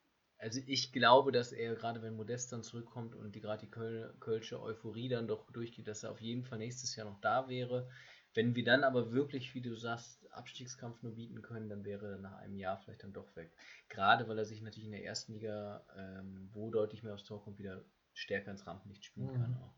also 0.41 0.61
ich 0.67 0.93
glaube, 0.93 1.33
dass 1.33 1.53
er, 1.53 1.75
gerade 1.75 2.01
wenn 2.03 2.17
Modest 2.17 2.53
dann 2.53 2.63
zurückkommt 2.63 3.15
und 3.15 3.35
die 3.35 3.41
gerade 3.41 3.67
die 3.67 3.71
Köl 3.71 4.15
Kölsche 4.21 4.61
Euphorie 4.61 5.09
dann 5.09 5.29
doch 5.29 5.51
durchgeht, 5.51 5.87
dass 5.87 6.03
er 6.03 6.13
auf 6.13 6.21
jeden 6.21 6.45
Fall 6.45 6.59
nächstes 6.59 6.97
Jahr 6.97 7.07
noch 7.07 7.21
da 7.21 7.49
wäre. 7.49 7.89
Wenn 8.33 8.55
wir 8.55 8.65
dann 8.65 8.85
aber 8.85 9.13
wirklich, 9.13 9.55
wie 9.55 9.61
du 9.61 9.75
sagst, 9.77 10.20
Abstiegskampf 10.33 11.03
nur 11.03 11.15
bieten 11.15 11.43
können, 11.43 11.69
dann 11.69 11.85
wäre 11.85 12.13
er 12.13 12.19
nach 12.19 12.37
einem 12.39 12.57
Jahr 12.57 12.79
vielleicht 12.79 13.03
dann 13.03 13.13
doch 13.13 13.35
weg. 13.37 13.53
Gerade 13.89 14.29
weil 14.29 14.39
er 14.39 14.45
sich 14.45 14.63
natürlich 14.63 14.87
in 14.87 14.93
der 14.93 15.05
ersten 15.05 15.33
Liga, 15.33 15.85
ähm, 15.97 16.49
wo 16.53 16.71
deutlich 16.71 17.03
mehr 17.03 17.15
aufs 17.15 17.25
Tor 17.25 17.43
kommt, 17.43 17.59
wieder 17.59 17.85
stärker 18.15 18.51
ins 18.51 18.67
Rampenlicht 18.67 19.05
spielen 19.05 19.29
mhm. 19.29 19.41
kann 19.41 19.57
auch. 19.57 19.75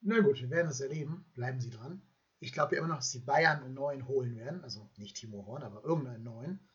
Na 0.00 0.20
gut, 0.20 0.40
wir 0.40 0.50
werden 0.50 0.68
es 0.68 0.80
erleben. 0.80 1.24
Bleiben 1.34 1.60
Sie 1.60 1.70
dran. 1.70 2.02
Ich 2.38 2.52
glaube 2.52 2.74
ja 2.74 2.80
immer 2.80 2.88
noch, 2.88 2.98
dass 2.98 3.10
die 3.10 3.18
Bayern 3.18 3.62
einen 3.62 3.74
neuen 3.74 4.06
holen 4.06 4.36
werden. 4.36 4.62
Also 4.62 4.90
nicht 4.96 5.16
Timo 5.16 5.46
Horn, 5.46 5.62
aber 5.62 5.82
irgendeinen 5.84 6.24
neuen. 6.24 6.68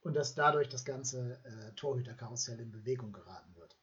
Und 0.00 0.14
dass 0.14 0.34
dadurch 0.34 0.68
das 0.68 0.84
ganze 0.84 1.42
äh, 1.44 1.72
Torhüterkarussell 1.74 2.60
in 2.60 2.70
Bewegung 2.70 3.12
geraten 3.12 3.54
wird. 3.56 3.76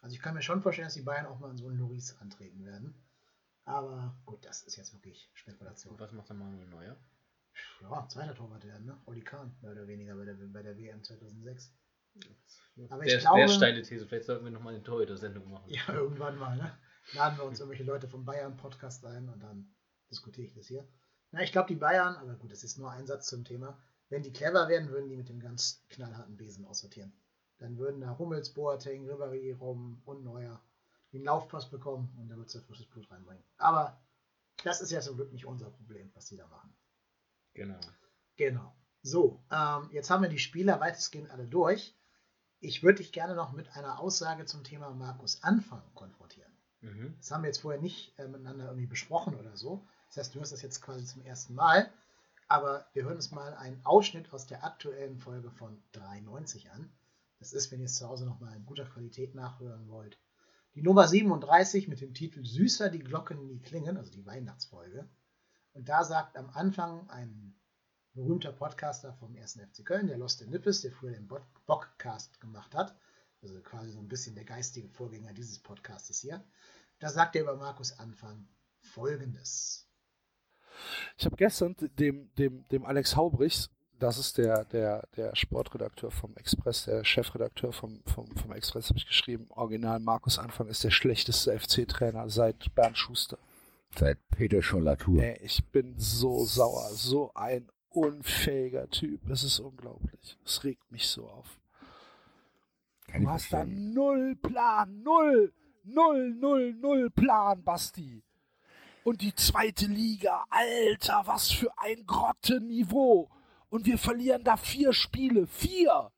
Also 0.00 0.14
ich 0.14 0.22
kann 0.22 0.34
mir 0.34 0.42
schon 0.42 0.62
vorstellen, 0.62 0.86
dass 0.86 0.94
die 0.94 1.02
Bayern 1.02 1.26
auch 1.26 1.40
mal 1.40 1.50
in 1.50 1.56
so 1.56 1.68
einen 1.68 1.78
Loris 1.78 2.16
antreten 2.18 2.64
werden. 2.64 2.94
Aber 3.68 4.16
gut, 4.24 4.44
das 4.44 4.62
ist 4.62 4.76
jetzt 4.76 4.94
wirklich 4.94 5.30
Spekulation. 5.34 5.92
Und 5.92 6.00
was 6.00 6.12
macht 6.12 6.28
der 6.28 6.36
Manuel 6.36 6.66
Neuer? 6.68 6.96
Ja, 7.82 8.08
zweiter 8.08 8.34
Torwart 8.34 8.64
werden, 8.64 8.86
ne? 8.86 8.98
Oli 9.06 9.20
Kahn, 9.20 9.56
mehr 9.60 9.72
oder 9.72 9.86
weniger 9.86 10.16
bei 10.16 10.24
der, 10.24 10.34
bei 10.34 10.62
der 10.62 10.78
WM 10.78 11.04
2006. 11.04 11.74
Aber 12.88 13.04
ich 13.04 13.10
sehr, 13.10 13.20
glaube, 13.20 13.46
sehr 13.46 13.48
steile 13.48 13.82
These. 13.82 14.06
Vielleicht 14.06 14.24
sollten 14.24 14.44
wir 14.44 14.50
nochmal 14.50 14.74
eine 14.74 14.82
Torhüter-Sendung 14.82 15.50
machen. 15.50 15.68
Ja, 15.70 15.92
irgendwann 15.92 16.38
mal, 16.38 16.56
ne? 16.56 16.78
laden 17.12 17.38
wir 17.38 17.44
uns 17.44 17.60
irgendwelche 17.60 17.84
Leute 17.84 18.08
vom 18.08 18.24
Bayern-Podcast 18.24 19.04
ein 19.04 19.28
und 19.28 19.40
dann 19.42 19.74
diskutiere 20.10 20.46
ich 20.46 20.54
das 20.54 20.66
hier. 20.66 20.88
Na, 21.30 21.42
ich 21.42 21.52
glaube, 21.52 21.68
die 21.68 21.76
Bayern, 21.76 22.16
aber 22.16 22.36
gut, 22.36 22.50
das 22.50 22.64
ist 22.64 22.78
nur 22.78 22.90
ein 22.90 23.06
Satz 23.06 23.26
zum 23.26 23.44
Thema. 23.44 23.78
Wenn 24.08 24.22
die 24.22 24.32
clever 24.32 24.68
wären, 24.68 24.88
würden 24.88 25.08
die 25.08 25.16
mit 25.16 25.28
dem 25.28 25.40
ganz 25.40 25.84
knallharten 25.90 26.36
Besen 26.36 26.64
aussortieren. 26.64 27.12
Dann 27.58 27.76
würden 27.76 28.00
da 28.00 28.16
Hummels, 28.18 28.54
Boateng, 28.54 29.06
Ribéry, 29.06 29.54
Rom 29.54 30.00
und 30.06 30.24
Neuer 30.24 30.62
den 31.12 31.24
Laufpass 31.24 31.70
bekommen 31.70 32.14
und 32.18 32.28
dann 32.28 32.38
wird 32.38 32.54
es 32.54 32.62
frisches 32.62 32.86
Blut 32.86 33.10
reinbringen. 33.10 33.42
Aber 33.56 34.00
das 34.64 34.80
ist 34.80 34.90
ja 34.90 35.00
zum 35.00 35.16
Glück 35.16 35.32
nicht 35.32 35.46
unser 35.46 35.70
Problem, 35.70 36.10
was 36.14 36.26
die 36.26 36.36
da 36.36 36.46
machen. 36.46 36.74
Genau. 37.54 37.80
Genau. 38.36 38.74
So, 39.02 39.42
ähm, 39.50 39.88
jetzt 39.92 40.10
haben 40.10 40.22
wir 40.22 40.28
die 40.28 40.38
Spieler 40.38 40.80
weitestgehend 40.80 41.30
alle 41.30 41.46
durch. 41.46 41.96
Ich 42.60 42.82
würde 42.82 42.98
dich 42.98 43.12
gerne 43.12 43.34
noch 43.34 43.52
mit 43.52 43.76
einer 43.76 44.00
Aussage 44.00 44.44
zum 44.44 44.64
Thema 44.64 44.90
Markus 44.90 45.42
Anfang 45.42 45.82
konfrontieren. 45.94 46.52
Mhm. 46.80 47.14
Das 47.18 47.30
haben 47.30 47.42
wir 47.42 47.48
jetzt 47.48 47.60
vorher 47.60 47.80
nicht 47.80 48.18
äh, 48.18 48.26
miteinander 48.26 48.66
irgendwie 48.66 48.86
besprochen 48.86 49.36
oder 49.36 49.56
so. 49.56 49.86
Das 50.08 50.18
heißt, 50.18 50.34
du 50.34 50.40
hörst 50.40 50.52
das 50.52 50.62
jetzt 50.62 50.80
quasi 50.82 51.04
zum 51.04 51.22
ersten 51.22 51.54
Mal. 51.54 51.90
Aber 52.48 52.86
wir 52.94 53.04
hören 53.04 53.16
uns 53.16 53.30
mal 53.30 53.54
einen 53.54 53.84
Ausschnitt 53.84 54.32
aus 54.32 54.46
der 54.46 54.64
aktuellen 54.64 55.18
Folge 55.18 55.50
von 55.50 55.82
93 55.92 56.70
an. 56.70 56.90
Das 57.38 57.52
ist, 57.52 57.70
wenn 57.70 57.80
ihr 57.80 57.86
es 57.86 57.96
zu 57.96 58.08
Hause 58.08 58.24
nochmal 58.24 58.56
in 58.56 58.66
guter 58.66 58.86
Qualität 58.86 59.34
nachhören 59.34 59.88
wollt. 59.88 60.18
Die 60.78 60.84
Nummer 60.84 61.08
37 61.08 61.88
mit 61.88 62.00
dem 62.00 62.14
Titel 62.14 62.44
Süßer 62.44 62.88
die 62.88 63.00
Glocken 63.00 63.48
nie 63.48 63.58
klingen, 63.58 63.96
also 63.96 64.12
die 64.12 64.24
Weihnachtsfolge. 64.24 65.08
Und 65.72 65.88
da 65.88 66.04
sagt 66.04 66.36
am 66.36 66.50
Anfang 66.50 67.10
ein 67.10 67.56
berühmter 68.14 68.52
Podcaster 68.52 69.12
vom 69.14 69.34
1. 69.34 69.54
FC 69.54 69.84
Köln, 69.84 70.06
der 70.06 70.18
Lost 70.18 70.40
in 70.40 70.50
Nippes, 70.50 70.82
der 70.82 70.92
früher 70.92 71.14
den 71.14 71.26
Bockcast 71.66 72.40
gemacht 72.40 72.76
hat, 72.76 72.96
also 73.42 73.60
quasi 73.60 73.90
so 73.90 73.98
ein 73.98 74.06
bisschen 74.06 74.36
der 74.36 74.44
geistige 74.44 74.88
Vorgänger 74.88 75.32
dieses 75.32 75.58
Podcastes 75.58 76.20
hier. 76.20 76.44
Da 77.00 77.08
sagt 77.10 77.34
er 77.34 77.42
über 77.42 77.56
Markus 77.56 77.98
Anfang 77.98 78.46
folgendes. 78.78 79.90
Ich 81.16 81.26
habe 81.26 81.34
gestern 81.34 81.74
dem, 81.98 82.32
dem, 82.36 82.68
dem 82.68 82.86
Alex 82.86 83.16
Haubrichs, 83.16 83.68
das 83.98 84.18
ist 84.18 84.38
der, 84.38 84.64
der, 84.66 85.06
der 85.16 85.34
Sportredakteur 85.34 86.10
vom 86.10 86.34
Express, 86.36 86.84
der 86.84 87.04
Chefredakteur 87.04 87.72
vom, 87.72 88.00
vom, 88.06 88.26
vom 88.36 88.52
Express, 88.52 88.88
habe 88.88 88.98
ich 88.98 89.06
geschrieben, 89.06 89.46
original 89.50 89.98
Markus 90.00 90.38
Anfang 90.38 90.68
ist 90.68 90.84
der 90.84 90.90
schlechteste 90.90 91.58
FC-Trainer 91.58 92.28
seit 92.28 92.74
Bernd 92.74 92.96
Schuster. 92.96 93.38
Seit 93.96 94.18
Peter 94.30 94.62
Schollatur. 94.62 95.22
Ey, 95.22 95.40
ich 95.42 95.64
bin 95.66 95.94
so 95.98 96.44
sauer, 96.44 96.90
so 96.92 97.32
ein 97.34 97.68
unfähiger 97.88 98.88
Typ. 98.90 99.28
Es 99.30 99.42
ist 99.42 99.58
unglaublich. 99.60 100.38
Es 100.44 100.62
regt 100.62 100.90
mich 100.92 101.08
so 101.08 101.28
auf. 101.28 101.58
Kann 103.08 103.22
du 103.22 103.30
hast 103.30 103.52
da 103.52 103.64
null 103.64 104.36
Plan, 104.36 105.02
null, 105.02 105.52
null, 105.84 106.34
null, 106.34 106.74
null 106.74 107.10
Plan, 107.10 107.62
Basti. 107.64 108.22
Und 109.04 109.22
die 109.22 109.34
zweite 109.34 109.86
Liga, 109.86 110.44
Alter, 110.50 111.22
was 111.24 111.50
für 111.50 111.70
ein 111.78 112.04
Grottenniveau. 112.06 113.30
Und 113.68 113.86
wir 113.86 113.98
verlieren 113.98 114.44
da 114.44 114.56
vier 114.56 114.92
Spiele. 114.92 115.46
Vier! 115.46 116.10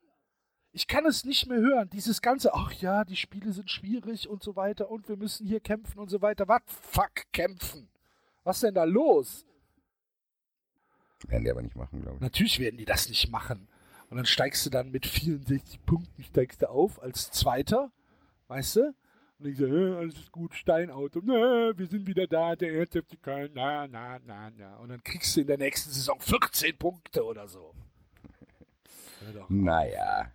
Ich 0.73 0.87
kann 0.87 1.05
es 1.05 1.25
nicht 1.25 1.47
mehr 1.47 1.59
hören. 1.59 1.89
Dieses 1.89 2.21
ganze, 2.21 2.53
ach 2.53 2.71
ja, 2.73 3.03
die 3.03 3.17
Spiele 3.17 3.51
sind 3.51 3.69
schwierig 3.69 4.29
und 4.29 4.41
so 4.41 4.55
weiter 4.55 4.89
und 4.89 5.09
wir 5.09 5.17
müssen 5.17 5.45
hier 5.45 5.59
kämpfen 5.59 5.99
und 5.99 6.09
so 6.09 6.21
weiter. 6.21 6.47
Was? 6.47 6.61
Fuck, 6.65 7.31
kämpfen. 7.33 7.89
Was 8.43 8.61
denn 8.61 8.73
da 8.73 8.85
los? 8.85 9.45
Werden 11.27 11.43
die 11.43 11.51
aber 11.51 11.61
nicht 11.61 11.75
machen, 11.75 12.01
glaube 12.01 12.15
ich. 12.15 12.21
Natürlich 12.21 12.59
werden 12.59 12.77
die 12.77 12.85
das 12.85 13.09
nicht 13.09 13.29
machen. 13.29 13.67
Und 14.09 14.17
dann 14.17 14.25
steigst 14.25 14.65
du 14.65 14.69
dann 14.69 14.91
mit 14.91 15.05
64 15.05 15.85
Punkten, 15.85 16.23
steigst 16.23 16.61
du 16.61 16.69
auf 16.69 17.01
als 17.01 17.31
Zweiter, 17.31 17.91
weißt 18.47 18.77
du? 18.77 18.95
Und 19.41 19.47
ich 19.47 19.57
so, 19.57 19.65
äh, 19.65 19.95
alles 19.95 20.19
ist 20.19 20.31
gut, 20.31 20.53
Steinauto, 20.53 21.19
na, 21.23 21.75
wir 21.75 21.87
sind 21.87 22.05
wieder 22.05 22.27
da, 22.27 22.55
der 22.55 22.73
erste 22.73 23.01
Köln, 23.23 23.49
na, 23.55 23.87
na, 23.87 24.19
na, 24.19 24.51
na. 24.51 24.75
Und 24.75 24.89
dann 24.89 25.03
kriegst 25.03 25.35
du 25.35 25.41
in 25.41 25.47
der 25.47 25.57
nächsten 25.57 25.89
Saison 25.89 26.19
14 26.19 26.77
Punkte 26.77 27.25
oder 27.25 27.47
so. 27.47 27.73
naja. 29.49 30.31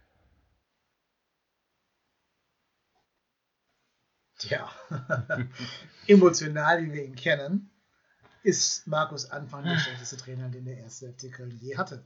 Tja, 4.38 4.68
emotional, 6.08 6.82
wie 6.82 6.92
wir 6.92 7.04
ihn 7.04 7.14
kennen, 7.14 7.70
ist 8.42 8.88
Markus 8.88 9.30
Anfang 9.30 9.62
der 9.62 9.78
schlechteste 9.78 10.16
Trainer, 10.16 10.48
den 10.48 10.64
der 10.64 10.78
erste 10.78 11.12
FC 11.12 11.32
Köln 11.32 11.56
je 11.60 11.76
hatte. 11.76 12.04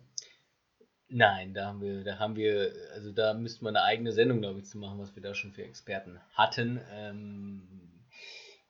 Nein, 1.12 1.54
da 1.54 1.66
haben 1.66 1.80
wir, 1.80 2.04
da 2.04 2.20
haben 2.20 2.36
wir, 2.36 2.72
also 2.94 3.10
da 3.10 3.34
müsste 3.34 3.64
man 3.64 3.74
eine 3.74 3.84
eigene 3.84 4.12
Sendung, 4.12 4.40
glaube 4.40 4.60
ich, 4.60 4.66
zu 4.66 4.78
machen, 4.78 5.00
was 5.00 5.16
wir 5.16 5.22
da 5.22 5.34
schon 5.34 5.52
für 5.52 5.64
Experten 5.64 6.20
hatten. 6.34 6.80
Ähm, 6.92 8.06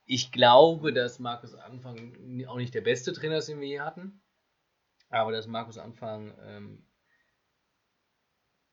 ich 0.05 0.31
glaube, 0.31 0.91
dass 0.91 1.19
Markus 1.19 1.53
Anfang 1.53 2.47
auch 2.47 2.57
nicht 2.57 2.73
der 2.73 2.81
beste 2.81 3.13
Trainer 3.13 3.37
ist, 3.37 3.47
den 3.47 3.61
wir 3.61 3.67
je 3.67 3.79
hatten, 3.81 4.23
aber 5.09 5.31
dass 5.31 5.45
Markus 5.45 5.77
Anfang 5.77 6.33
ähm, 6.43 6.87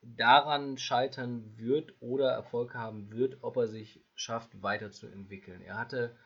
daran 0.00 0.78
scheitern 0.78 1.58
wird 1.58 1.92
oder 2.00 2.30
Erfolg 2.30 2.74
haben 2.74 3.10
wird, 3.10 3.42
ob 3.42 3.58
er 3.58 3.68
sich 3.68 4.02
schafft, 4.14 4.62
weiterzuentwickeln. 4.62 5.60
Er 5.60 5.76
hatte 5.76 6.16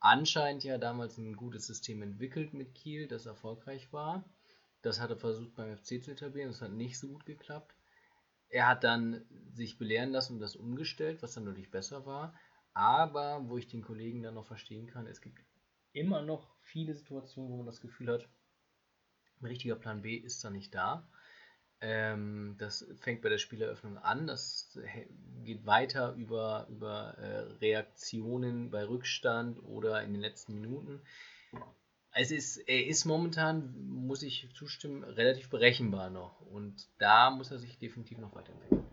anscheinend 0.00 0.64
ja 0.64 0.76
damals 0.76 1.16
ein 1.16 1.34
gutes 1.34 1.66
System 1.66 2.02
entwickelt 2.02 2.52
mit 2.52 2.74
Kiel, 2.74 3.08
das 3.08 3.24
erfolgreich 3.24 3.90
war. 3.90 4.22
Das 4.82 5.00
hat 5.00 5.10
er 5.10 5.16
versucht 5.16 5.54
beim 5.54 5.76
FC 5.76 6.02
zu 6.02 6.12
etablieren, 6.12 6.50
das 6.50 6.62
hat 6.62 6.72
nicht 6.72 6.98
so 6.98 7.08
gut 7.08 7.26
geklappt. 7.26 7.74
Er 8.48 8.68
hat 8.68 8.84
dann 8.84 9.26
sich 9.52 9.78
belehren 9.78 10.10
lassen 10.10 10.34
und 10.34 10.40
das 10.40 10.56
umgestellt, 10.56 11.22
was 11.22 11.34
dann 11.34 11.44
natürlich 11.44 11.70
besser 11.70 12.06
war. 12.06 12.34
Aber 12.72 13.48
wo 13.48 13.58
ich 13.58 13.66
den 13.66 13.82
Kollegen 13.82 14.22
dann 14.22 14.34
noch 14.34 14.46
verstehen 14.46 14.86
kann, 14.86 15.06
es 15.06 15.20
gibt 15.20 15.40
immer 15.92 16.22
noch 16.22 16.54
viele 16.60 16.94
Situationen, 16.94 17.50
wo 17.52 17.56
man 17.56 17.66
das 17.66 17.80
Gefühl 17.80 18.08
hat, 18.12 18.28
ein 19.40 19.46
richtiger 19.46 19.76
Plan 19.76 20.02
B 20.02 20.16
ist 20.16 20.42
da 20.44 20.50
nicht 20.50 20.74
da. 20.74 21.08
Ähm, 21.80 22.56
das 22.58 22.86
fängt 22.96 23.22
bei 23.22 23.28
der 23.28 23.38
Spieleröffnung 23.38 23.98
an, 23.98 24.26
das 24.26 24.76
geht 25.44 25.64
weiter 25.64 26.14
über, 26.14 26.66
über 26.70 27.16
äh, 27.18 27.40
Reaktionen 27.60 28.70
bei 28.70 28.84
Rückstand 28.84 29.62
oder 29.62 30.02
in 30.02 30.12
den 30.12 30.20
letzten 30.20 30.54
Minuten. 30.54 31.00
Es 32.20 32.32
ist, 32.32 32.56
er 32.56 32.84
ist 32.84 33.04
momentan, 33.04 33.78
muss 33.86 34.24
ich 34.24 34.52
zustimmen, 34.52 35.04
relativ 35.04 35.50
berechenbar 35.50 36.10
noch 36.10 36.40
und 36.40 36.88
da 36.98 37.30
muss 37.30 37.52
er 37.52 37.60
sich 37.60 37.78
definitiv 37.78 38.18
noch 38.18 38.34
weiterentwickeln. 38.34 38.84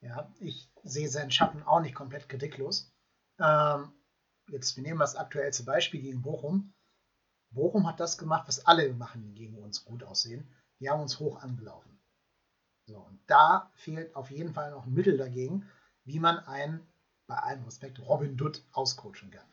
Ja, 0.00 0.32
ich 0.40 0.70
sehe 0.82 1.10
seinen 1.10 1.30
Schatten 1.30 1.62
auch 1.62 1.80
nicht 1.80 1.94
komplett 1.94 2.26
kritiklos. 2.26 2.90
Ähm, 3.38 3.92
jetzt, 4.48 4.76
wir 4.76 4.82
nehmen 4.82 4.98
das 4.98 5.14
aktuellste 5.14 5.64
Beispiel 5.64 6.00
gegen 6.00 6.22
Bochum. 6.22 6.72
Bochum 7.50 7.86
hat 7.86 8.00
das 8.00 8.16
gemacht, 8.16 8.48
was 8.48 8.64
alle 8.64 8.94
machen, 8.94 9.22
die 9.26 9.34
gegen 9.34 9.58
uns 9.58 9.84
gut 9.84 10.02
aussehen. 10.02 10.48
Die 10.80 10.88
haben 10.88 11.02
uns 11.02 11.20
hoch 11.20 11.42
angelaufen. 11.42 12.00
So, 12.86 12.96
und 12.96 13.20
da 13.26 13.70
fehlt 13.74 14.16
auf 14.16 14.30
jeden 14.30 14.54
Fall 14.54 14.70
noch 14.70 14.86
ein 14.86 14.94
Mittel 14.94 15.18
dagegen, 15.18 15.68
wie 16.04 16.18
man 16.18 16.38
einen, 16.38 16.80
bei 17.26 17.36
allem 17.36 17.64
Respekt, 17.64 17.98
Robin 18.00 18.38
Dutt 18.38 18.62
auscoachen 18.72 19.30
kann. 19.30 19.46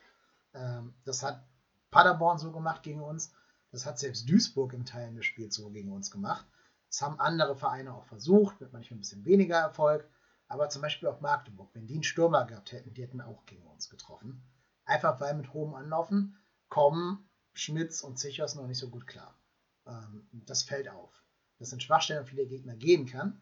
Ähm, 0.54 0.94
das 1.04 1.22
hat 1.22 1.44
Paderborn 1.92 2.38
so 2.38 2.50
gemacht 2.50 2.82
gegen 2.82 3.00
uns. 3.00 3.32
Das 3.70 3.86
hat 3.86 4.00
selbst 4.00 4.28
Duisburg 4.28 4.72
in 4.72 4.84
Teilen 4.84 5.14
des 5.14 5.24
Spiels 5.24 5.54
so 5.54 5.70
gegen 5.70 5.92
uns 5.92 6.10
gemacht. 6.10 6.44
Das 6.88 7.00
haben 7.00 7.20
andere 7.20 7.54
Vereine 7.54 7.94
auch 7.94 8.04
versucht, 8.04 8.60
mit 8.60 8.72
manchmal 8.72 8.96
ein 8.96 9.02
bisschen 9.02 9.24
weniger 9.24 9.58
Erfolg. 9.58 10.10
Aber 10.48 10.68
zum 10.68 10.82
Beispiel 10.82 11.08
auch 11.08 11.20
Magdeburg, 11.20 11.70
wenn 11.74 11.86
die 11.86 11.94
einen 11.94 12.02
Stürmer 12.02 12.44
gehabt 12.44 12.72
hätten, 12.72 12.92
die 12.92 13.02
hätten 13.02 13.20
auch 13.20 13.46
gegen 13.46 13.66
uns 13.68 13.88
getroffen. 13.88 14.42
Einfach 14.84 15.20
weil 15.20 15.34
mit 15.34 15.54
hohem 15.54 15.74
Anlaufen 15.74 16.36
kommen 16.68 17.30
Schmitz 17.52 18.02
und 18.02 18.18
Zichos 18.18 18.56
noch 18.56 18.66
nicht 18.66 18.78
so 18.78 18.90
gut 18.90 19.06
klar. 19.06 19.38
Ähm, 19.86 20.28
das 20.32 20.64
fällt 20.64 20.88
auf 20.88 21.22
das 21.62 21.70
sind 21.70 21.82
Schwachstellen 21.82 22.26
viele 22.26 22.46
Gegner 22.46 22.74
gehen 22.74 23.06
kann 23.06 23.40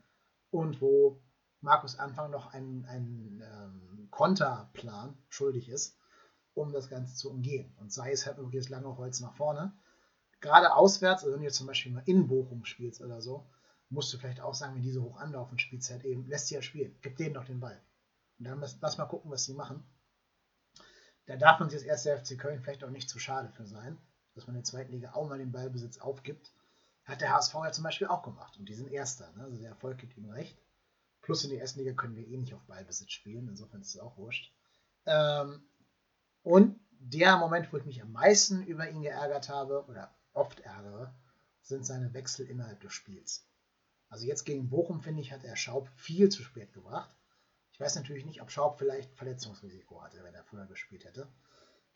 und 0.51 0.81
wo 0.81 1.23
Markus 1.63 1.99
Anfang 1.99 2.31
noch 2.31 2.53
einen, 2.53 2.85
einen 2.85 3.43
ähm, 3.43 4.09
Konterplan 4.11 5.17
schuldig 5.29 5.69
ist, 5.69 5.99
um 6.61 6.73
das 6.73 6.89
Ganze 6.89 7.15
zu 7.15 7.31
umgehen. 7.31 7.73
Und 7.79 7.93
sei 7.93 8.13
es 8.13 8.27
halt 8.27 8.39
wirklich 8.39 8.63
das 8.63 8.71
lange 8.71 8.97
Holz 8.97 9.21
nach 9.21 9.35
vorne. 9.35 9.73
Gerade 10.41 10.75
auswärts, 10.75 11.23
also 11.23 11.35
wenn 11.35 11.41
du 11.41 11.47
jetzt 11.47 11.57
zum 11.57 11.67
Beispiel 11.67 11.93
mal 11.93 12.03
in 12.07 12.27
Bochum 12.27 12.65
spielst 12.65 13.03
oder 13.03 13.21
so, 13.21 13.47
musst 13.91 14.13
du 14.13 14.19
vielleicht 14.19 14.41
auch 14.41 14.55
sagen, 14.55 14.75
wenn 14.75 14.83
diese 14.83 15.03
hoch 15.03 15.19
anlaufen, 15.19 15.59
spielst 15.59 15.91
halt 15.91 16.05
eben, 16.05 16.27
lässt 16.27 16.49
sie 16.49 16.55
ja 16.55 16.63
spielen, 16.63 16.97
gib 17.03 17.17
denen 17.17 17.35
doch 17.35 17.45
den 17.45 17.61
Ball. 17.61 17.81
Und 18.39 18.47
dann 18.47 18.61
lass, 18.61 18.99
mal 18.99 19.07
gucken, 19.07 19.31
was 19.31 19.45
sie 19.45 19.55
machen. 19.55 19.85
Da 21.27 21.37
darf 21.37 21.61
man 21.61 21.69
sich 21.69 21.91
als 21.91 22.07
erster 22.07 22.19
FC 22.19 22.39
Köln 22.39 22.63
vielleicht 22.63 22.85
auch 22.85 22.91
nicht 22.91 23.11
zu 23.11 23.19
schade 23.19 23.51
für 23.51 23.67
sein, 23.67 23.99
dass 24.35 24.47
man 24.47 24.57
in 24.57 24.63
der 24.63 24.71
zweiten 24.71 24.93
Liga 24.93 25.13
auch 25.13 25.29
mal 25.29 25.39
den 25.39 25.53
Ballbesitz 25.53 25.99
aufgibt 25.99 26.53
hat 27.11 27.21
der 27.21 27.33
HSV 27.33 27.55
ja 27.55 27.73
zum 27.73 27.85
Beispiel 27.85 28.07
auch 28.07 28.23
gemacht. 28.23 28.57
Und 28.59 28.69
die 28.69 28.75
sind 28.75 28.91
Erster. 28.91 29.33
Ne? 29.37 29.45
Also 29.45 29.59
der 29.59 29.71
Erfolg 29.71 29.99
gibt 29.99 30.17
ihnen 30.17 30.31
recht. 30.31 30.59
Plus 31.23 31.45
in 31.45 31.51
der 31.51 31.61
ersten 31.61 31.81
Liga 31.81 31.93
können 31.93 32.17
wir 32.17 32.27
eh 32.27 32.37
nicht 32.37 32.55
auf 32.55 32.65
Ballbesitz 32.65 33.11
spielen. 33.11 33.49
Insofern 33.49 33.83
ist 33.83 33.95
es 33.95 34.01
auch 34.01 34.17
wurscht. 34.17 34.53
Ähm, 35.07 35.63
und 36.43 36.79
der 36.99 37.37
Moment, 37.39 37.73
wo 37.73 37.77
ich 37.77 37.85
mich 37.85 38.03
am 38.03 38.13
meisten 38.13 38.63
über 38.63 38.89
ihn 38.89 39.03
geärgert 39.03 39.49
habe, 39.49 39.85
oder 39.87 40.15
oft 40.33 40.61
ärgere, 40.61 41.15
sind 41.63 41.85
seine 41.85 42.13
Wechsel 42.15 42.47
innerhalb 42.47 42.81
des 42.81 42.93
Spiels. 42.93 43.47
Also 44.09 44.27
jetzt 44.27 44.45
gegen 44.45 44.69
Bochum, 44.69 45.01
finde 45.01 45.23
ich, 45.23 45.33
hat 45.33 45.45
er 45.45 45.57
Schaub 45.57 45.89
viel 45.97 46.29
zu 46.29 46.43
spät 46.43 46.73
gebracht. 46.73 47.17
Ich 47.73 47.81
weiß 47.81 47.95
natürlich 47.95 48.27
nicht, 48.27 48.43
ob 48.43 48.51
Schaub 48.51 48.79
vielleicht 48.79 49.15
Verletzungsrisiko 49.15 50.03
hatte, 50.03 50.23
wenn 50.23 50.35
er 50.35 50.45
früher 50.45 50.67
gespielt 50.67 51.05
hätte. 51.05 51.29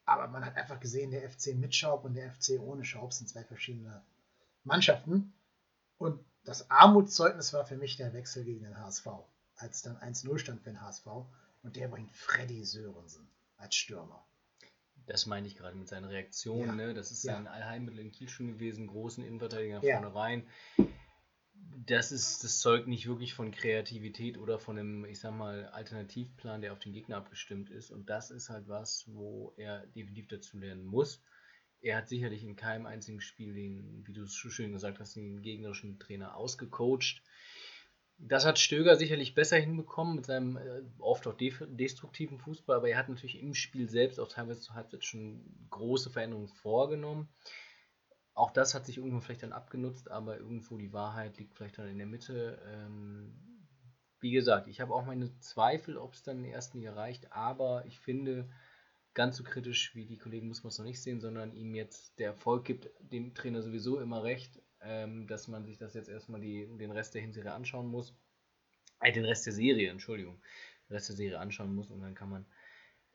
Aber 0.07 0.29
man 0.29 0.45
hat 0.45 0.57
einfach 0.57 0.81
gesehen, 0.81 1.11
der 1.11 1.29
FC 1.29 1.55
mit 1.55 1.75
Schaub 1.75 2.05
und 2.05 2.15
der 2.15 2.31
FC 2.33 2.61
ohne 2.61 2.85
Schaub 2.85 3.13
sind 3.13 3.29
zwei 3.29 3.45
verschiedene 3.45 4.05
Mannschaften. 4.63 5.35
Und 5.99 6.25
das 6.45 6.71
Armutszeugnis 6.71 7.53
war 7.53 7.65
für 7.65 7.77
mich 7.77 7.97
der 7.97 8.13
Wechsel 8.13 8.45
gegen 8.45 8.65
den 8.65 8.79
HSV, 8.79 9.07
als 9.57 9.83
dann 9.83 9.97
1-0 9.97 10.39
stand 10.39 10.63
für 10.63 10.71
den 10.71 10.81
HSV. 10.81 11.07
Und 11.63 11.77
der 11.77 11.89
bringt 11.89 12.15
Freddy 12.15 12.65
Sörensen 12.65 13.29
als 13.57 13.75
Stürmer. 13.75 14.25
Das 15.07 15.27
meine 15.27 15.47
ich 15.47 15.57
gerade 15.57 15.77
mit 15.77 15.89
seinen 15.89 16.05
Reaktionen. 16.05 16.79
Ja. 16.79 16.87
Ne? 16.87 16.95
Das 16.95 17.11
ist 17.11 17.23
sein 17.23 17.45
ja. 17.45 17.51
Allheilmittel 17.51 18.01
in 18.01 18.13
Kiel 18.13 18.29
schon 18.29 18.49
gewesen, 18.49 18.87
großen 18.87 19.25
Innenverteidiger 19.25 19.81
ja. 19.83 20.01
vorne 20.01 20.15
rein. 20.15 20.47
Das 21.87 22.13
ist 22.13 22.45
das 22.45 22.61
Zeug 22.61 22.87
nicht 22.87 23.07
wirklich 23.07 23.35
von 23.35 23.51
Kreativität 23.51 24.39
oder 24.39 24.59
von 24.59 24.79
einem, 24.79 25.05
ich 25.05 25.19
sag 25.19 25.33
mal, 25.33 25.67
Alternativplan, 25.67 26.63
der 26.63 26.73
auf 26.73 26.79
den 26.79 26.93
Gegner 26.93 27.17
abgestimmt 27.17 27.71
ist. 27.71 27.91
Und 27.91 28.09
das 28.09 28.31
ist 28.31 28.49
halt 28.49 28.69
was, 28.69 29.05
wo 29.09 29.53
er 29.57 29.87
definitiv 29.89 30.29
dazu 30.29 30.57
lernen 30.59 30.85
muss. 30.85 31.23
Er 31.81 31.99
hat 31.99 32.09
sicherlich 32.09 32.43
in 32.43 32.57
keinem 32.57 32.87
einzigen 32.87 33.21
Spiel 33.21 33.55
den, 33.55 34.07
wie 34.07 34.15
du 34.15 34.23
es 34.23 34.35
schön 34.35 34.73
gesagt 34.73 35.01
hast, 35.01 35.17
den 35.17 35.43
gegnerischen 35.43 35.99
Trainer 35.99 36.37
ausgecoacht. 36.37 37.23
Das 38.19 38.47
hat 38.47 38.59
Stöger 38.59 38.97
sicherlich 38.97 39.35
besser 39.35 39.57
hinbekommen 39.57 40.17
mit 40.17 40.27
seinem 40.27 40.57
äh, 40.57 40.83
oft 40.99 41.27
auch 41.27 41.37
destruktiven 41.37 42.39
Fußball, 42.39 42.77
aber 42.77 42.89
er 42.89 42.99
hat 42.99 43.09
natürlich 43.09 43.41
im 43.41 43.55
Spiel 43.55 43.89
selbst 43.89 44.21
auch 44.21 44.29
teilweise 44.29 44.61
zur 44.61 44.77
Halbzeit 44.77 45.05
schon 45.05 45.45
große 45.71 46.11
Veränderungen 46.11 46.49
vorgenommen. 46.49 47.29
Auch 48.33 48.51
das 48.51 48.75
hat 48.75 48.87
sich 48.87 48.99
irgendwo 48.99 49.21
vielleicht 49.21 49.43
dann 49.43 49.53
abgenutzt, 49.53 50.11
aber 50.11 50.39
irgendwo 50.39 50.77
die 50.79 50.93
Wahrheit 50.93 51.39
liegt 51.39 51.55
vielleicht 51.55 51.79
dann 51.79 51.89
in 51.89 51.99
der 51.99 52.07
Mitte. 52.07 52.61
Ähm, 52.67 53.35
wie 54.21 54.33
gesagt, 54.33 54.69
ich 54.69 54.81
habe 54.81 54.95
auch 54.95 55.05
meine 55.05 55.39
Zweifel, 55.41 55.99
ob 55.99 56.15
es 56.15 56.23
dann 56.23 56.39
in 56.39 56.45
der 56.45 56.55
ersten 56.55 56.79
Liga 56.79 56.95
reicht, 56.95 57.33
aber 57.33 57.85
ich 57.87 58.01
finde, 58.01 58.49
ganz 59.15 59.37
so 59.37 59.45
kritisch 59.45 59.95
wie 59.95 60.07
die 60.07 60.19
Kollegen 60.19 60.49
muss 60.49 60.65
man 60.65 60.71
es 60.71 60.79
noch 60.79 60.85
nicht 60.85 61.03
sehen, 61.03 61.21
sondern 61.21 61.55
ihm 61.55 61.75
jetzt 61.75 62.19
der 62.19 62.29
Erfolg 62.29 62.65
gibt 62.65 62.91
dem 63.01 63.35
Trainer 63.35 63.63
sowieso 63.63 64.01
immer 64.01 64.25
recht 64.25 64.61
ähm, 64.85 65.27
dass 65.27 65.49
man 65.49 65.65
sich 65.65 65.79
das 65.79 65.95
jetzt 65.95 66.09
erstmal 66.09 66.41
die, 66.41 66.67
den 66.79 66.91
Rest 66.91 67.15
der 67.15 67.23
Hinserie 67.23 67.53
anschauen 67.53 67.89
muss. 67.89 68.15
Äh, 69.01 69.13
den 69.13 69.25
Rest 69.25 69.47
der 69.47 69.53
Serie, 69.53 69.91
Entschuldigung. 69.91 70.41
Den 70.89 70.95
Rest 70.95 71.09
der 71.09 71.17
Serie 71.17 71.39
anschauen 71.39 71.75
muss 71.75 71.91
und 71.91 72.01
dann 72.01 72.15
kann 72.15 72.31
man 72.31 72.47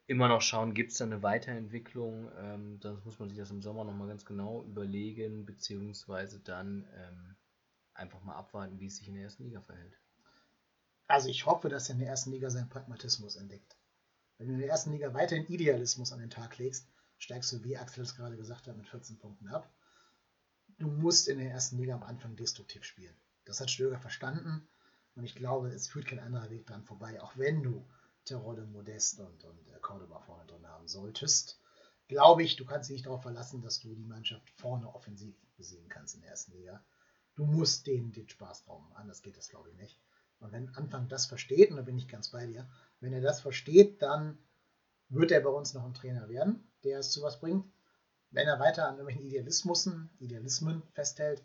immer 0.07 0.27
noch 0.27 0.41
schauen, 0.41 0.73
gibt 0.73 0.91
es 0.91 0.97
da 0.97 1.05
eine 1.05 1.21
Weiterentwicklung. 1.21 2.31
Ähm, 2.37 2.79
sonst 2.81 3.05
muss 3.05 3.19
man 3.19 3.29
sich 3.29 3.37
das 3.37 3.51
im 3.51 3.61
Sommer 3.61 3.83
nochmal 3.83 4.07
ganz 4.07 4.25
genau 4.25 4.63
überlegen, 4.63 5.45
beziehungsweise 5.45 6.39
dann 6.39 6.87
ähm, 6.95 7.35
einfach 7.93 8.23
mal 8.23 8.35
abwarten, 8.35 8.79
wie 8.79 8.87
es 8.87 8.97
sich 8.97 9.07
in 9.07 9.13
der 9.13 9.23
ersten 9.23 9.43
Liga 9.43 9.61
verhält. 9.61 9.99
Also 11.07 11.29
ich 11.29 11.45
hoffe, 11.45 11.69
dass 11.69 11.89
er 11.89 11.93
in 11.93 11.99
der 11.99 12.09
ersten 12.09 12.31
Liga 12.31 12.49
seinen 12.49 12.69
Pragmatismus 12.69 13.35
entdeckt. 13.35 13.77
Wenn 14.37 14.47
du 14.47 14.53
in 14.53 14.59
der 14.59 14.69
ersten 14.69 14.91
Liga 14.91 15.13
weiterhin 15.13 15.45
Idealismus 15.47 16.11
an 16.11 16.19
den 16.19 16.29
Tag 16.29 16.57
legst, 16.57 16.87
steigst 17.17 17.51
du, 17.51 17.63
wie 17.63 17.77
Axel 17.77 18.03
es 18.03 18.15
gerade 18.15 18.37
gesagt 18.37 18.67
hat, 18.67 18.77
mit 18.77 18.87
14 18.87 19.19
Punkten 19.19 19.47
ab 19.47 19.69
du 20.79 20.87
musst 20.87 21.27
in 21.27 21.37
der 21.37 21.51
ersten 21.51 21.77
Liga 21.77 21.93
am 21.93 22.03
Anfang 22.03 22.35
destruktiv 22.35 22.83
spielen. 22.83 23.15
Das 23.45 23.61
hat 23.61 23.69
Stöger 23.69 23.99
verstanden 23.99 24.67
und 25.15 25.23
ich 25.23 25.35
glaube, 25.35 25.69
es 25.69 25.87
führt 25.87 26.07
kein 26.07 26.19
anderer 26.19 26.49
Weg 26.49 26.65
dran 26.65 26.83
vorbei, 26.83 27.21
auch 27.21 27.37
wenn 27.37 27.61
du 27.61 27.85
Terodde, 28.25 28.65
Modest 28.65 29.19
und, 29.19 29.43
und 29.43 29.67
äh, 29.69 29.79
Cordoba 29.81 30.19
vorne 30.19 30.45
drin 30.45 30.67
haben 30.67 30.87
solltest. 30.87 31.59
Glaube 32.07 32.43
ich, 32.43 32.55
du 32.55 32.65
kannst 32.65 32.89
dich 32.89 32.95
nicht 32.95 33.05
darauf 33.05 33.21
verlassen, 33.21 33.61
dass 33.61 33.79
du 33.79 33.93
die 33.93 34.05
Mannschaft 34.05 34.49
vorne 34.51 34.93
offensiv 34.93 35.35
besiegen 35.57 35.89
kannst 35.89 36.15
in 36.15 36.21
der 36.21 36.31
ersten 36.31 36.53
Liga. 36.53 36.83
Du 37.35 37.45
musst 37.45 37.87
denen 37.87 38.11
den 38.11 38.27
Spaß 38.27 38.67
rauben, 38.67 38.91
anders 38.95 39.21
geht 39.21 39.37
das, 39.37 39.49
glaube 39.49 39.69
ich, 39.69 39.75
nicht. 39.75 39.99
Und 40.39 40.51
wenn 40.51 40.73
Anfang 40.75 41.07
das 41.07 41.25
versteht, 41.25 41.69
und 41.71 41.77
da 41.77 41.83
bin 41.83 41.97
ich 41.97 42.07
ganz 42.07 42.29
bei 42.29 42.45
dir, 42.45 42.69
wenn 42.99 43.13
er 43.13 43.21
das 43.21 43.41
versteht, 43.41 44.01
dann 44.01 44.37
wird 45.09 45.31
er 45.31 45.41
bei 45.41 45.49
uns 45.49 45.73
noch 45.73 45.85
ein 45.85 45.93
Trainer 45.93 46.29
werden, 46.29 46.63
der 46.83 46.99
es 46.99 47.11
zu 47.11 47.21
was 47.21 47.39
bringt 47.39 47.65
wenn 48.31 48.47
er 48.47 48.59
weiter 48.59 48.87
an 48.87 48.97
irgendwelchen 48.97 49.25
Idealismusen, 49.25 50.09
Idealismen 50.19 50.83
festhält, 50.93 51.43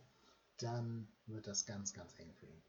dann 0.58 1.08
wird 1.26 1.46
das 1.46 1.66
ganz, 1.66 1.92
ganz 1.94 2.18
eng 2.18 2.32
für 2.34 2.46
ihn. 2.46 2.62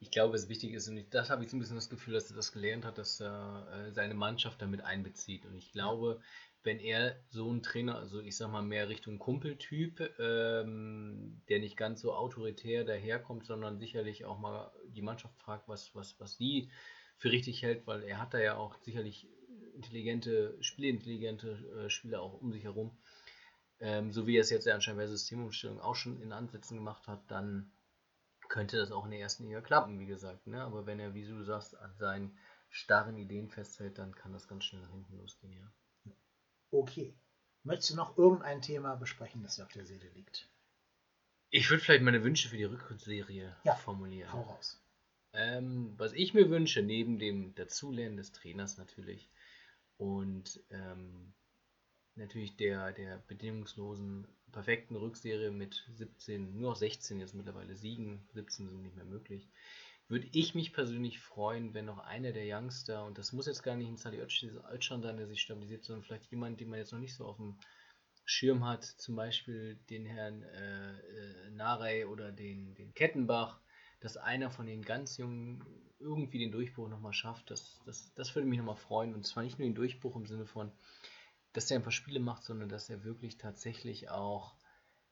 Ich 0.00 0.12
glaube, 0.12 0.36
es 0.36 0.48
wichtig 0.48 0.74
ist, 0.74 0.88
und 0.88 1.12
das 1.12 1.28
habe 1.28 1.42
ich 1.42 1.50
so 1.50 1.56
ein 1.56 1.60
bisschen 1.60 1.74
das 1.76 1.90
Gefühl, 1.90 2.14
dass 2.14 2.30
er 2.30 2.36
das 2.36 2.52
gelernt 2.52 2.84
hat, 2.84 2.98
dass 2.98 3.20
er 3.20 3.66
äh, 3.72 3.92
seine 3.92 4.14
Mannschaft 4.14 4.62
damit 4.62 4.80
einbezieht. 4.82 5.44
Und 5.44 5.56
ich 5.56 5.72
glaube, 5.72 6.20
wenn 6.62 6.78
er 6.78 7.16
so 7.30 7.52
ein 7.52 7.62
Trainer, 7.62 7.96
also 7.96 8.20
ich 8.20 8.36
sag 8.36 8.50
mal 8.50 8.62
mehr 8.62 8.88
Richtung 8.88 9.18
Kumpeltyp, 9.18 10.00
ähm, 10.20 11.42
der 11.48 11.58
nicht 11.58 11.76
ganz 11.76 12.00
so 12.00 12.14
autoritär 12.14 12.84
daherkommt, 12.84 13.46
sondern 13.46 13.78
sicherlich 13.78 14.24
auch 14.24 14.38
mal 14.38 14.70
die 14.88 15.02
Mannschaft 15.02 15.36
fragt, 15.38 15.68
was, 15.68 15.94
was, 15.94 16.18
was 16.20 16.36
die 16.36 16.70
für 17.16 17.32
richtig 17.32 17.62
hält, 17.62 17.86
weil 17.86 18.04
er 18.04 18.20
hat 18.20 18.34
da 18.34 18.38
ja 18.38 18.56
auch 18.56 18.76
sicherlich 18.82 19.28
intelligente, 19.74 20.56
spielintelligente 20.60 21.86
äh, 21.86 21.90
Spieler 21.90 22.22
auch 22.22 22.40
um 22.40 22.52
sich 22.52 22.64
herum 22.64 22.96
ähm, 23.80 24.12
so 24.12 24.26
wie 24.26 24.36
er 24.36 24.42
es 24.42 24.50
jetzt 24.50 24.66
ja 24.66 24.74
anscheinend 24.74 25.00
bei 25.00 25.06
Systemumstellung 25.06 25.80
auch 25.80 25.94
schon 25.94 26.20
in 26.20 26.32
Ansätzen 26.32 26.76
gemacht 26.76 27.06
hat, 27.06 27.20
dann 27.30 27.70
könnte 28.48 28.76
das 28.78 28.92
auch 28.92 29.04
in 29.04 29.10
der 29.10 29.20
ersten 29.20 29.44
Liga 29.44 29.60
klappen, 29.60 30.00
wie 30.00 30.06
gesagt. 30.06 30.46
Ne? 30.46 30.62
Aber 30.62 30.86
wenn 30.86 30.98
er, 30.98 31.14
wie 31.14 31.26
du 31.26 31.42
sagst, 31.42 31.76
an 31.78 31.94
seinen 31.96 32.36
starren 32.70 33.16
Ideen 33.18 33.48
festhält, 33.48 33.98
dann 33.98 34.14
kann 34.14 34.32
das 34.32 34.48
ganz 34.48 34.64
schnell 34.64 34.82
nach 34.82 34.90
hinten 34.90 35.16
losgehen, 35.18 35.52
ja. 35.52 36.12
Okay. 36.70 37.14
Möchtest 37.62 37.90
du 37.90 37.96
noch 37.96 38.16
irgendein 38.16 38.62
Thema 38.62 38.94
besprechen, 38.96 39.42
das 39.42 39.56
dir 39.56 39.64
auf 39.64 39.72
der 39.72 39.86
Seele 39.86 40.08
liegt? 40.10 40.48
Ich 41.50 41.70
würde 41.70 41.82
vielleicht 41.82 42.02
meine 42.02 42.22
Wünsche 42.24 42.48
für 42.48 42.56
die 42.56 42.64
Rückrundenserie 42.64 43.56
ja, 43.64 43.74
formulieren. 43.74 44.32
Hau 44.32 44.42
raus. 44.42 44.82
Ähm, 45.32 45.94
was 45.96 46.12
ich 46.12 46.34
mir 46.34 46.50
wünsche, 46.50 46.82
neben 46.82 47.18
dem 47.18 47.54
Dazulernen 47.54 48.16
des 48.16 48.32
Trainers 48.32 48.76
natürlich 48.76 49.28
und 49.96 50.62
ähm, 50.70 51.34
natürlich 52.18 52.56
der, 52.56 52.92
der 52.92 53.18
bedingungslosen, 53.26 54.26
perfekten 54.52 54.96
Rückserie 54.96 55.50
mit 55.50 55.84
17, 55.94 56.58
nur 56.58 56.70
noch 56.70 56.76
16 56.76 57.20
jetzt 57.20 57.34
mittlerweile 57.34 57.76
Siegen, 57.76 58.26
17 58.32 58.68
sind 58.68 58.82
nicht 58.82 58.96
mehr 58.96 59.04
möglich, 59.04 59.48
würde 60.08 60.26
ich 60.32 60.54
mich 60.54 60.72
persönlich 60.72 61.20
freuen, 61.20 61.74
wenn 61.74 61.84
noch 61.84 61.98
einer 61.98 62.32
der 62.32 62.44
Youngster, 62.46 63.04
und 63.04 63.18
das 63.18 63.32
muss 63.32 63.46
jetzt 63.46 63.62
gar 63.62 63.76
nicht 63.76 63.88
ein 63.88 63.98
Sali 63.98 64.18
Özcan 64.18 65.02
sein, 65.02 65.16
der 65.18 65.26
sich 65.26 65.42
stabilisiert, 65.42 65.84
sondern 65.84 66.02
vielleicht 66.02 66.30
jemand, 66.30 66.60
den 66.60 66.70
man 66.70 66.78
jetzt 66.78 66.92
noch 66.92 66.98
nicht 66.98 67.14
so 67.14 67.26
auf 67.26 67.36
dem 67.36 67.58
Schirm 68.24 68.66
hat, 68.66 68.84
zum 68.84 69.16
Beispiel 69.16 69.76
den 69.90 70.06
Herrn 70.06 70.42
äh, 70.42 70.92
äh, 70.92 71.50
Narey 71.50 72.04
oder 72.04 72.32
den, 72.32 72.74
den 72.74 72.94
Kettenbach, 72.94 73.60
dass 74.00 74.16
einer 74.16 74.50
von 74.50 74.66
den 74.66 74.82
ganz 74.82 75.16
Jungen 75.18 75.64
irgendwie 75.98 76.38
den 76.38 76.52
Durchbruch 76.52 76.88
nochmal 76.88 77.12
schafft, 77.12 77.50
das, 77.50 77.80
das, 77.84 78.12
das 78.14 78.34
würde 78.34 78.46
mich 78.46 78.58
nochmal 78.58 78.76
freuen. 78.76 79.14
Und 79.14 79.26
zwar 79.26 79.42
nicht 79.42 79.58
nur 79.58 79.66
den 79.66 79.74
Durchbruch 79.74 80.14
im 80.16 80.26
Sinne 80.26 80.46
von, 80.46 80.70
dass 81.52 81.70
er 81.70 81.78
ein 81.78 81.82
paar 81.82 81.92
Spiele 81.92 82.20
macht, 82.20 82.44
sondern 82.44 82.68
dass 82.68 82.90
er 82.90 83.04
wirklich 83.04 83.38
tatsächlich 83.38 84.10
auch, 84.10 84.54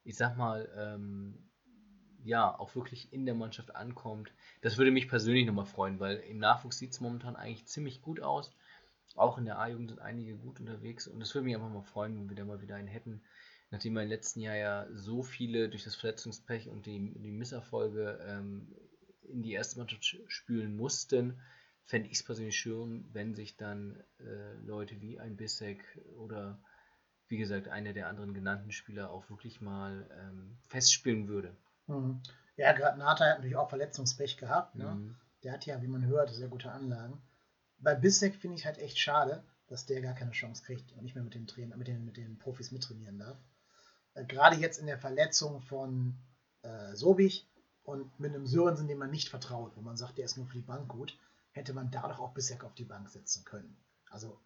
ich 0.03 0.15
sag 0.15 0.37
mal, 0.37 0.69
ähm, 0.75 1.49
ja, 2.23 2.57
auch 2.57 2.75
wirklich 2.75 3.13
in 3.13 3.25
der 3.25 3.35
Mannschaft 3.35 3.75
ankommt. 3.75 4.33
Das 4.61 4.77
würde 4.77 4.91
mich 4.91 5.07
persönlich 5.07 5.45
nochmal 5.45 5.65
freuen, 5.65 5.99
weil 5.99 6.17
im 6.17 6.39
Nachwuchs 6.39 6.77
sieht 6.77 6.91
es 6.91 6.99
momentan 6.99 7.35
eigentlich 7.35 7.67
ziemlich 7.67 8.01
gut 8.01 8.21
aus. 8.21 8.51
Auch 9.15 9.37
in 9.37 9.45
der 9.45 9.59
A-Jugend 9.59 9.89
sind 9.89 9.99
einige 9.99 10.35
gut 10.35 10.59
unterwegs 10.59 11.07
und 11.07 11.21
es 11.21 11.33
würde 11.33 11.45
mich 11.45 11.55
einfach 11.55 11.69
mal 11.69 11.81
freuen, 11.81 12.15
wenn 12.15 12.29
wir 12.29 12.35
da 12.35 12.45
mal 12.45 12.61
wieder 12.61 12.75
einen 12.75 12.87
hätten. 12.87 13.21
Nachdem 13.71 13.93
wir 13.93 14.03
im 14.03 14.09
letzten 14.09 14.41
Jahr 14.41 14.55
ja 14.55 14.87
so 14.93 15.23
viele 15.23 15.69
durch 15.69 15.83
das 15.83 15.95
Verletzungspech 15.95 16.69
und 16.69 16.85
die, 16.85 17.13
die 17.17 17.31
Misserfolge 17.31 18.19
ähm, 18.27 18.75
in 19.23 19.41
die 19.41 19.53
erste 19.53 19.79
Mannschaft 19.79 20.05
spülen 20.27 20.75
mussten, 20.75 21.39
fände 21.87 22.09
ich 22.09 22.17
es 22.17 22.23
persönlich 22.23 22.57
schön, 22.57 23.09
wenn 23.13 23.33
sich 23.33 23.55
dann 23.57 24.03
äh, 24.19 24.53
Leute 24.65 25.01
wie 25.01 25.19
ein 25.19 25.37
Bissek 25.37 25.81
oder 26.17 26.59
wie 27.29 27.37
gesagt 27.37 27.69
einer 27.69 27.93
der 27.93 28.07
anderen 28.07 28.33
genannten 28.33 28.71
Spieler 28.71 29.09
auch 29.09 29.29
wirklich 29.29 29.61
mal 29.61 30.09
ähm, 30.19 30.57
festspielen 30.67 31.27
würde. 31.27 31.55
Mhm. 31.87 32.21
Ja, 32.57 32.73
gerade 32.73 32.99
Nata 32.99 33.25
hat 33.25 33.37
natürlich 33.37 33.55
auch 33.55 33.69
Verletzungspech 33.69 34.37
gehabt. 34.37 34.75
Ne? 34.75 34.85
Mhm. 34.85 35.15
Der 35.43 35.53
hat 35.53 35.65
ja, 35.65 35.81
wie 35.81 35.87
man 35.87 36.05
hört, 36.05 36.29
sehr 36.29 36.49
gute 36.49 36.71
Anlagen. 36.71 37.21
Bei 37.79 37.95
Bissek 37.95 38.35
finde 38.35 38.57
ich 38.57 38.65
halt 38.65 38.79
echt 38.79 38.99
schade, 38.99 39.43
dass 39.67 39.85
der 39.85 40.01
gar 40.01 40.13
keine 40.13 40.31
Chance 40.31 40.63
kriegt 40.63 40.91
und 40.93 41.03
nicht 41.03 41.15
mehr 41.15 41.23
mit 41.23 41.35
den, 41.35 41.47
Trainer, 41.47 41.77
mit 41.77 41.87
den, 41.87 42.03
mit 42.03 42.17
den 42.17 42.37
Profis 42.37 42.71
mittrainieren 42.71 43.19
darf. 43.19 43.37
Äh, 44.13 44.25
gerade 44.25 44.57
jetzt 44.57 44.79
in 44.79 44.87
der 44.87 44.97
Verletzung 44.97 45.61
von 45.61 46.17
äh, 46.63 46.95
Sobich 46.95 47.47
und 47.83 48.19
mit 48.19 48.35
einem 48.35 48.45
Sörensen, 48.45 48.89
dem 48.89 48.97
man 48.97 49.11
nicht 49.11 49.29
vertraut, 49.29 49.71
wo 49.77 49.81
man 49.81 49.95
sagt, 49.95 50.17
der 50.17 50.25
ist 50.25 50.35
nur 50.35 50.47
für 50.47 50.57
die 50.57 50.61
Bank 50.61 50.89
gut, 50.89 51.17
hätte 51.57 51.73
man 51.73 51.91
da 51.91 52.07
doch 52.07 52.19
auch 52.19 52.33
Bissek 52.33 52.63
auf 52.63 52.73
die 52.75 52.85
Bank 52.85 53.09
setzen 53.09 53.43
können. 53.43 53.77
Also, 54.09 54.39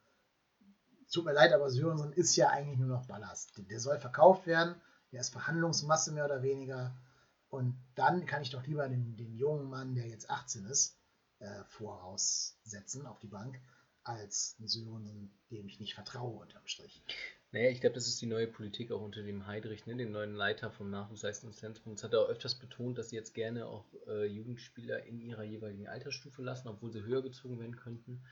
tut 1.11 1.25
mir 1.25 1.33
leid, 1.33 1.53
aber 1.53 1.69
Sörensen 1.69 2.13
ist 2.13 2.35
ja 2.35 2.49
eigentlich 2.49 2.79
nur 2.79 2.87
noch 2.87 3.05
Ballast. 3.05 3.51
Der 3.57 3.79
soll 3.79 3.99
verkauft 3.99 4.47
werden, 4.47 4.75
der 5.11 5.21
ist 5.21 5.29
Verhandlungsmasse 5.29 6.11
mehr 6.11 6.25
oder 6.25 6.41
weniger. 6.41 6.95
Und 7.49 7.77
dann 7.95 8.25
kann 8.25 8.41
ich 8.41 8.49
doch 8.49 8.65
lieber 8.65 8.87
den, 8.87 9.17
den 9.17 9.35
jungen 9.35 9.69
Mann, 9.69 9.93
der 9.93 10.07
jetzt 10.07 10.29
18 10.29 10.65
ist, 10.65 10.97
äh, 11.39 11.63
voraussetzen 11.65 13.05
auf 13.05 13.19
die 13.19 13.27
Bank, 13.27 13.61
als 14.03 14.55
einen 14.57 14.67
Sörensen, 14.67 15.37
dem 15.51 15.67
ich 15.67 15.79
nicht 15.79 15.95
vertraue 15.95 16.39
unterm 16.39 16.65
Strich. 16.65 17.03
Naja, 17.53 17.69
ich 17.69 17.81
glaube, 17.81 17.95
das 17.95 18.07
ist 18.07 18.21
die 18.21 18.27
neue 18.27 18.47
Politik 18.47 18.91
auch 18.93 19.01
unter 19.01 19.23
dem 19.23 19.45
Heidrich, 19.45 19.85
ne, 19.85 19.97
dem 19.97 20.11
neuen 20.11 20.35
Leiter 20.35 20.71
vom 20.71 20.89
Nachwuchsleistungszentrum. 20.89 21.95
Das 21.95 22.03
hat 22.03 22.13
er 22.13 22.21
auch 22.21 22.29
öfters 22.29 22.55
betont, 22.55 22.97
dass 22.97 23.09
sie 23.09 23.17
jetzt 23.17 23.33
gerne 23.33 23.65
auch 23.65 23.85
äh, 24.07 24.25
Jugendspieler 24.25 25.03
in 25.03 25.19
ihrer 25.19 25.43
jeweiligen 25.43 25.87
Altersstufe 25.87 26.41
lassen, 26.41 26.69
obwohl 26.69 26.93
sie 26.93 27.03
höher 27.03 27.21
gezogen 27.21 27.59
werden 27.59 27.75
könnten. 27.75 28.23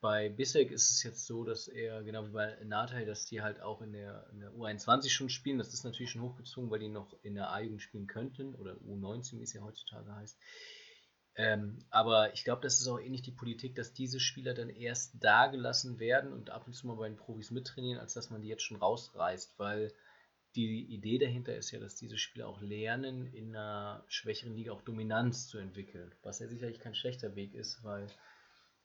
bei 0.00 0.28
Bissek 0.28 0.72
ist 0.72 0.90
es 0.90 1.04
jetzt 1.04 1.24
so, 1.24 1.44
dass 1.44 1.68
er, 1.68 2.02
genau 2.02 2.26
wie 2.26 2.32
bei 2.32 2.58
Natai, 2.64 3.04
dass 3.04 3.26
die 3.26 3.42
halt 3.42 3.60
auch 3.60 3.80
in 3.80 3.92
der, 3.92 4.28
in 4.32 4.40
der 4.40 4.50
U21 4.50 5.08
schon 5.08 5.30
spielen. 5.30 5.58
Das 5.58 5.72
ist 5.72 5.84
natürlich 5.84 6.10
schon 6.10 6.22
hochgezogen, 6.22 6.70
weil 6.70 6.80
die 6.80 6.88
noch 6.88 7.16
in 7.22 7.36
der 7.36 7.52
A-Jugend 7.52 7.80
spielen 7.80 8.08
könnten 8.08 8.56
oder 8.56 8.74
U19, 8.74 9.38
wie 9.38 9.44
es 9.44 9.52
ja 9.52 9.62
heutzutage 9.62 10.14
heißt. 10.16 10.36
Ähm, 11.36 11.78
aber 11.90 12.32
ich 12.32 12.44
glaube, 12.44 12.62
das 12.62 12.80
ist 12.80 12.86
auch 12.86 13.00
ähnlich 13.00 13.22
die 13.22 13.32
Politik, 13.32 13.74
dass 13.74 13.92
diese 13.92 14.20
Spieler 14.20 14.54
dann 14.54 14.70
erst 14.70 15.16
da 15.20 15.48
gelassen 15.48 15.98
werden 15.98 16.32
und 16.32 16.50
ab 16.50 16.66
und 16.66 16.74
zu 16.74 16.86
mal 16.86 16.96
bei 16.96 17.08
den 17.08 17.16
Profis 17.16 17.50
mittrainieren, 17.50 18.00
als 18.00 18.14
dass 18.14 18.30
man 18.30 18.40
die 18.40 18.48
jetzt 18.48 18.62
schon 18.62 18.76
rausreißt, 18.76 19.58
weil 19.58 19.92
die 20.54 20.84
Idee 20.84 21.18
dahinter 21.18 21.56
ist 21.56 21.72
ja, 21.72 21.80
dass 21.80 21.96
diese 21.96 22.18
Spieler 22.18 22.46
auch 22.46 22.60
lernen, 22.60 23.26
in 23.26 23.56
einer 23.56 24.04
schwächeren 24.06 24.54
Liga 24.54 24.72
auch 24.72 24.82
Dominanz 24.82 25.48
zu 25.48 25.58
entwickeln, 25.58 26.14
was 26.22 26.38
ja 26.38 26.46
sicherlich 26.46 26.78
kein 26.78 26.94
schlechter 26.94 27.34
Weg 27.34 27.54
ist, 27.54 27.82
weil 27.82 28.06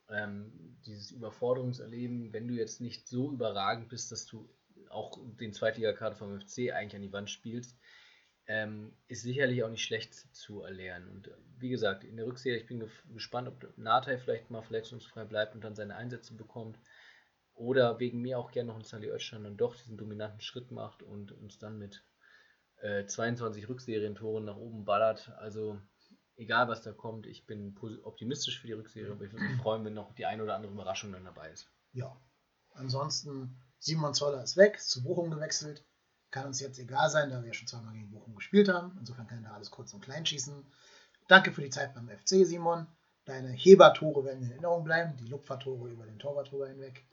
ähm, 0.09 0.79
dieses 0.87 1.11
Überforderungserleben, 1.11 2.33
wenn 2.33 2.47
du 2.47 2.55
jetzt 2.55 2.81
nicht 2.81 3.07
so 3.07 3.31
überragend 3.31 3.89
bist, 3.89 4.11
dass 4.11 4.25
du 4.25 4.49
auch 4.89 5.19
den 5.39 5.53
Zweitligakader 5.53 6.15
vom 6.15 6.41
FC 6.41 6.71
eigentlich 6.73 6.95
an 6.95 7.03
die 7.03 7.13
Wand 7.13 7.29
spielst, 7.29 7.77
ähm, 8.49 8.91
ist 9.07 9.21
sicherlich 9.21 9.63
auch 9.63 9.69
nicht 9.69 9.83
schlecht 9.83 10.15
zu 10.35 10.63
erlernen. 10.63 11.07
Und 11.07 11.27
äh, 11.27 11.35
wie 11.59 11.69
gesagt, 11.69 12.03
in 12.03 12.17
der 12.17 12.25
Rückserie, 12.25 12.57
ich 12.57 12.65
bin 12.65 12.83
gespannt, 13.13 13.47
ob 13.47 13.77
Natei 13.77 14.17
vielleicht 14.17 14.49
mal 14.49 14.63
verletzungsfrei 14.63 15.23
bleibt 15.25 15.53
und 15.53 15.63
dann 15.63 15.75
seine 15.75 15.95
Einsätze 15.95 16.33
bekommt. 16.33 16.79
Oder 17.53 17.99
wegen 17.99 18.21
mir 18.21 18.39
auch 18.39 18.51
gerne 18.51 18.69
noch 18.69 18.77
ein 18.77 18.83
Sally 18.83 19.11
Oetschan 19.11 19.43
dann 19.43 19.55
doch 19.55 19.75
diesen 19.75 19.97
dominanten 19.97 20.41
Schritt 20.41 20.71
macht 20.71 21.03
und 21.03 21.31
uns 21.31 21.59
dann 21.59 21.77
mit 21.77 22.03
äh, 22.77 23.05
22 23.05 23.69
Rückserientoren 23.69 24.45
nach 24.45 24.57
oben 24.57 24.83
ballert. 24.83 25.31
Also 25.37 25.79
egal 26.35 26.69
was 26.69 26.81
da 26.81 26.91
kommt, 26.91 27.27
ich 27.27 27.45
bin 27.45 27.77
optimistisch 28.03 28.59
für 28.61 28.67
die 28.67 28.73
Rückserie, 28.73 29.11
aber 29.11 29.25
ich 29.25 29.31
würde 29.31 29.45
mich 29.45 29.61
freuen, 29.61 29.85
wenn 29.85 29.93
noch 29.93 30.15
die 30.15 30.25
eine 30.25 30.41
oder 30.41 30.55
andere 30.55 30.71
Überraschung 30.71 31.11
dann 31.11 31.25
dabei 31.25 31.51
ist. 31.51 31.69
Ja. 31.91 32.19
Ansonsten, 32.71 33.61
Simon 33.77 34.15
Zoller 34.15 34.41
ist 34.41 34.57
weg, 34.57 34.79
zu 34.79 35.03
Bochum 35.03 35.29
gewechselt. 35.29 35.85
Kann 36.31 36.45
uns 36.45 36.59
jetzt 36.59 36.79
egal 36.79 37.09
sein, 37.09 37.29
da 37.29 37.43
wir 37.43 37.53
schon 37.53 37.67
zweimal 37.67 37.93
gegen 37.93 38.11
Bochum 38.11 38.35
gespielt 38.35 38.69
haben. 38.69 38.95
Insofern 38.99 39.27
kann 39.27 39.43
da 39.43 39.51
alles 39.51 39.71
kurz 39.71 39.93
und 39.93 40.01
klein 40.01 40.25
schießen. 40.25 40.65
Danke 41.27 41.51
für 41.51 41.61
die 41.61 41.69
Zeit 41.69 41.93
beim 41.93 42.09
FC, 42.09 42.45
Simon. 42.45 42.87
Deine 43.25 43.49
Hebertore 43.49 44.25
werden 44.25 44.43
in 44.43 44.51
Erinnerung 44.51 44.83
bleiben, 44.83 45.15
die 45.17 45.27
Lupfertore 45.27 45.89
über 45.89 46.05
den 46.05 46.19
Torwart 46.19 46.51
drüber 46.51 46.67
hinweg. 46.67 47.05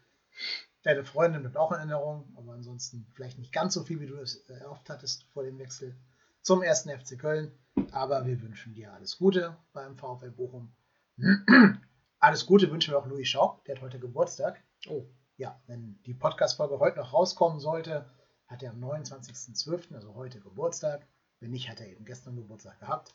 Deine 0.83 1.05
Freundin 1.05 1.43
bleibt 1.43 1.57
auch 1.57 1.73
in 1.73 1.79
Erinnerung, 1.79 2.33
aber 2.37 2.53
ansonsten 2.53 3.07
vielleicht 3.13 3.39
nicht 3.39 3.53
ganz 3.53 3.75
so 3.75 3.85
viel, 3.85 4.01
wie 4.01 4.07
du 4.07 4.17
es 4.17 4.37
erhofft 4.49 4.89
hattest 4.89 5.25
vor 5.33 5.43
dem 5.43 5.59
Wechsel 5.59 5.97
zum 6.43 6.63
ersten 6.63 6.91
FC 6.91 7.19
Köln. 7.19 7.53
Aber 7.91 8.25
wir 8.25 8.41
wünschen 8.41 8.73
dir 8.73 8.93
alles 8.93 9.19
Gute 9.19 9.57
beim 9.73 9.97
VfL 9.97 10.31
Bochum. 10.31 10.73
alles 12.19 12.47
Gute 12.47 12.71
wünschen 12.71 12.93
wir 12.93 12.99
auch 12.99 13.07
Louis 13.07 13.29
Schaub, 13.29 13.65
der 13.65 13.77
hat 13.77 13.83
heute 13.83 13.99
Geburtstag. 13.99 14.63
Oh. 14.89 15.07
Ja, 15.39 15.61
wenn 15.67 16.01
die 16.07 16.15
Podcast-Folge 16.15 16.79
heute 16.79 16.99
noch 16.99 17.13
rauskommen 17.13 17.61
sollte, 17.61 18.09
hat 18.47 18.63
er 18.63 18.71
am 18.71 18.83
29.12., 18.83 19.95
also 19.95 20.15
heute 20.15 20.41
Geburtstag. 20.41 21.07
Wenn 21.41 21.51
nicht, 21.51 21.69
hat 21.69 21.81
er 21.81 21.89
eben 21.89 22.05
gestern 22.05 22.37
Geburtstag 22.37 22.79
gehabt. 22.81 23.15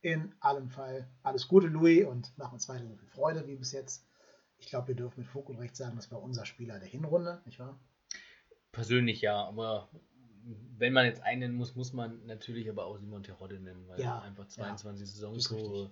In 0.00 0.34
allem 0.40 0.70
Fall 0.70 1.10
alles 1.22 1.48
Gute, 1.48 1.66
Louis, 1.66 2.06
und 2.06 2.32
mach 2.36 2.52
uns 2.52 2.68
weiter 2.68 2.86
so 2.86 2.96
viel 2.96 3.08
Freude 3.08 3.46
wie 3.46 3.56
bis 3.56 3.72
jetzt. 3.72 4.06
Ich 4.58 4.68
glaube, 4.68 4.88
wir 4.88 4.94
dürfen 4.94 5.20
mit 5.20 5.28
Fug 5.28 5.48
und 5.48 5.58
Recht 5.58 5.76
sagen, 5.76 5.96
das 5.96 6.10
war 6.10 6.22
unser 6.22 6.46
Spieler 6.46 6.78
der 6.78 6.88
Hinrunde, 6.88 7.42
nicht 7.44 7.58
wahr? 7.58 7.80
Persönlich 8.72 9.20
ja, 9.20 9.44
aber 9.44 9.88
wenn 10.76 10.92
man 10.92 11.06
jetzt 11.06 11.22
einen 11.22 11.40
nennen 11.40 11.54
muss, 11.54 11.74
muss 11.74 11.92
man 11.92 12.24
natürlich 12.26 12.68
aber 12.68 12.86
auch 12.86 12.98
Simon 12.98 13.22
Terodde 13.22 13.60
nennen, 13.60 13.88
weil 13.88 14.00
ja, 14.00 14.20
einfach 14.20 14.46
22 14.46 15.06
ja, 15.06 15.12
Saisontore 15.12 15.90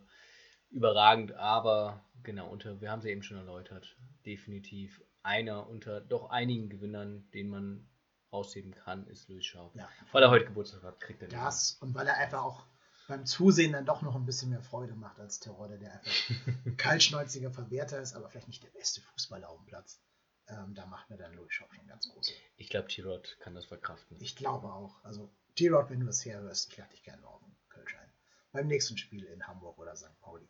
überragend, 0.71 1.33
aber 1.33 2.05
genau, 2.23 2.51
unter, 2.51 2.81
wir 2.81 2.91
haben 2.91 3.01
sie 3.01 3.11
eben 3.11 3.23
schon 3.23 3.37
erläutert, 3.37 3.97
definitiv 4.25 5.03
einer 5.23 5.69
unter 5.69 6.01
doch 6.01 6.31
einigen 6.31 6.69
Gewinnern, 6.69 7.29
den 7.33 7.49
man 7.49 7.89
rausheben 8.37 8.75
kann, 8.75 9.07
ist 9.07 9.29
Louis 9.29 9.45
Schaub. 9.45 9.75
Ja, 9.75 9.89
weil 10.13 10.23
er 10.23 10.31
heute 10.31 10.45
Geburtstag 10.45 10.83
hat, 10.83 11.01
kriegt 11.01 11.23
er 11.23 11.29
das. 11.29 11.79
Und 11.81 11.95
weil 11.95 12.07
er 12.07 12.17
einfach 12.19 12.43
auch 12.43 12.67
beim 13.09 13.25
Zusehen 13.25 13.73
dann 13.73 13.87
doch 13.87 14.03
noch 14.03 14.15
ein 14.15 14.27
bisschen 14.27 14.51
mehr 14.51 14.63
Freude 14.63 14.95
macht 14.95 15.19
als 15.21 15.41
Terodde, 15.41 15.79
der 15.79 15.93
einfach 15.95 16.13
kaltschnäuziger 16.77 17.51
Verwerter 17.51 18.01
ist, 18.01 18.15
aber 18.15 18.29
vielleicht 18.29 18.49
nicht 18.49 18.63
der 18.63 18.71
beste 18.71 19.01
Fußballer 19.01 19.49
auf 19.49 19.59
dem 19.59 19.67
Platz. 19.67 20.01
Ähm, 20.49 20.75
da 20.75 20.87
macht 20.87 21.11
mir 21.11 21.17
dann 21.17 21.35
Louis 21.35 21.53
Schaub 21.53 21.73
schon 21.75 21.87
ganz 21.87 22.09
große. 22.09 22.33
Ich 22.57 22.69
glaube, 22.69 22.89
T-Rod 22.89 23.37
kann 23.41 23.55
das 23.55 23.65
verkraften. 23.65 24.17
Ich 24.21 24.37
glaube 24.37 24.73
auch. 24.73 25.03
Also 25.03 25.31
T-Rod, 25.57 25.91
wenn 25.91 26.01
du 26.01 26.07
das 26.07 26.25
herhörst, 26.25 26.71
ich 26.71 26.77
lade 26.77 26.91
dich 26.91 27.03
gerne 27.03 27.27
auf 27.27 27.41
den 27.41 27.57
Kölsch 27.69 27.97
ein. 27.97 28.11
Beim 28.53 28.69
nächsten 28.69 28.97
Spiel 28.97 29.25
in 29.25 29.47
Hamburg 29.47 29.79
oder 29.79 29.97
St. 29.97 30.19
Pauli. 30.21 30.49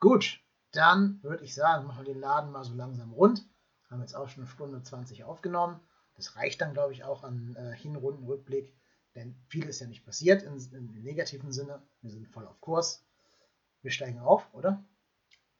Gut, 0.00 0.40
dann 0.72 1.22
würde 1.22 1.44
ich 1.44 1.54
sagen, 1.54 1.86
machen 1.86 2.06
wir 2.06 2.12
den 2.12 2.20
Laden 2.20 2.50
mal 2.50 2.64
so 2.64 2.74
langsam 2.74 3.12
rund. 3.12 3.44
Haben 3.90 4.00
jetzt 4.00 4.14
auch 4.14 4.28
schon 4.28 4.44
eine 4.44 4.52
Stunde 4.52 4.82
20 4.82 5.24
aufgenommen. 5.24 5.80
Das 6.18 6.36
reicht 6.36 6.60
dann, 6.60 6.74
glaube 6.74 6.92
ich, 6.92 7.04
auch 7.04 7.22
an 7.22 7.56
äh, 7.56 7.74
Hinrundenrückblick, 7.76 8.76
denn 9.14 9.40
viel 9.46 9.68
ist 9.68 9.80
ja 9.80 9.86
nicht 9.86 10.04
passiert 10.04 10.42
in, 10.42 10.58
im 10.72 11.02
negativen 11.02 11.52
Sinne. 11.52 11.80
Wir 12.02 12.10
sind 12.10 12.28
voll 12.28 12.46
auf 12.46 12.60
Kurs. 12.60 13.06
Wir 13.82 13.92
steigen 13.92 14.18
auf, 14.18 14.52
oder? 14.52 14.84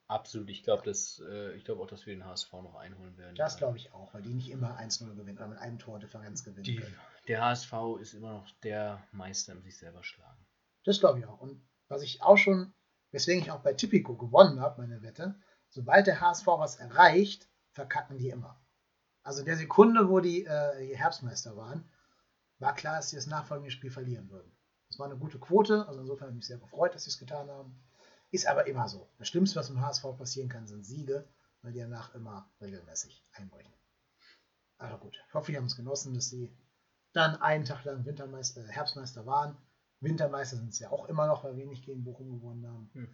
Absolut. 0.09 0.49
Ich 0.49 0.63
glaube 0.63 0.89
äh, 0.89 1.59
glaub 1.59 1.79
auch, 1.79 1.87
dass 1.87 2.05
wir 2.05 2.13
den 2.13 2.25
HSV 2.25 2.51
noch 2.51 2.75
einholen 2.75 3.17
werden. 3.17 3.35
Das 3.35 3.57
glaube 3.57 3.77
ich 3.77 3.93
auch, 3.93 4.13
weil 4.13 4.21
die 4.21 4.33
nicht 4.33 4.49
immer 4.49 4.77
1-0 4.77 5.15
gewinnen 5.15 5.37
oder 5.37 5.47
mit 5.47 5.59
einem 5.59 5.79
Tor 5.79 5.99
Differenz 5.99 6.43
gewinnen 6.43 6.63
die, 6.63 6.75
können. 6.75 6.95
Der 7.27 7.45
HSV 7.45 7.73
ist 8.01 8.13
immer 8.13 8.33
noch 8.33 8.51
der 8.63 9.01
Meister 9.11 9.53
im 9.53 9.61
sich 9.61 9.77
selber 9.77 10.03
schlagen. 10.03 10.45
Das 10.83 10.99
glaube 10.99 11.19
ich 11.19 11.25
auch. 11.25 11.39
Und 11.39 11.61
was 11.87 12.01
ich 12.01 12.21
auch 12.21 12.37
schon, 12.37 12.73
weswegen 13.11 13.43
ich 13.43 13.51
auch 13.51 13.61
bei 13.61 13.73
Tipico 13.73 14.17
gewonnen 14.17 14.59
habe, 14.59 14.81
meine 14.81 15.01
Wette, 15.03 15.39
sobald 15.69 16.07
der 16.07 16.19
HSV 16.19 16.47
was 16.47 16.75
erreicht, 16.75 17.47
verkacken 17.71 18.17
die 18.17 18.29
immer. 18.29 18.59
Also 19.23 19.43
der 19.43 19.57
Sekunde, 19.57 20.09
wo 20.09 20.19
die 20.19 20.45
äh, 20.45 20.95
Herbstmeister 20.95 21.55
waren, 21.55 21.83
war 22.59 22.75
klar, 22.75 22.97
dass 22.97 23.09
sie 23.09 23.15
das 23.15 23.27
nachfolgende 23.27 23.71
Spiel 23.71 23.91
verlieren 23.91 24.29
würden. 24.29 24.51
Das 24.89 24.99
war 24.99 25.05
eine 25.05 25.17
gute 25.17 25.39
Quote, 25.39 25.87
also 25.87 25.99
insofern 25.99 26.27
habe 26.27 26.31
ich 26.31 26.37
mich 26.37 26.47
sehr 26.47 26.57
gefreut, 26.57 26.95
dass 26.95 27.03
sie 27.03 27.11
es 27.11 27.19
getan 27.19 27.49
haben. 27.49 27.79
Ist 28.31 28.47
aber 28.47 28.67
immer 28.67 28.87
so. 28.87 29.09
Das 29.17 29.27
Schlimmste, 29.27 29.59
was 29.59 29.69
im 29.69 29.81
HSV 29.81 30.03
passieren 30.17 30.49
kann, 30.49 30.67
sind 30.67 30.85
Siege, 30.85 31.27
weil 31.61 31.73
die 31.73 31.79
danach 31.79 32.13
immer 32.15 32.49
regelmäßig 32.61 33.25
einbrechen. 33.33 33.73
Aber 34.77 34.97
gut, 34.97 35.21
ich 35.27 35.33
hoffe, 35.33 35.51
die 35.51 35.57
haben 35.57 35.65
es 35.65 35.75
genossen, 35.75 36.13
dass 36.13 36.29
sie 36.29 36.55
dann 37.13 37.35
einen 37.37 37.65
Tag 37.65 37.83
lang 37.85 38.05
Wintermeister, 38.05 38.65
äh, 38.65 38.67
Herbstmeister 38.67 39.25
waren. 39.25 39.57
Wintermeister 39.99 40.57
sind 40.57 40.69
es 40.69 40.79
ja 40.79 40.89
auch 40.91 41.05
immer 41.09 41.27
noch, 41.27 41.43
weil 41.43 41.57
wir 41.57 41.65
nicht 41.65 41.85
gegen 41.85 42.03
Bochum 42.03 42.31
gewonnen 42.31 42.67
haben. 42.67 42.89
Hm. 42.93 43.09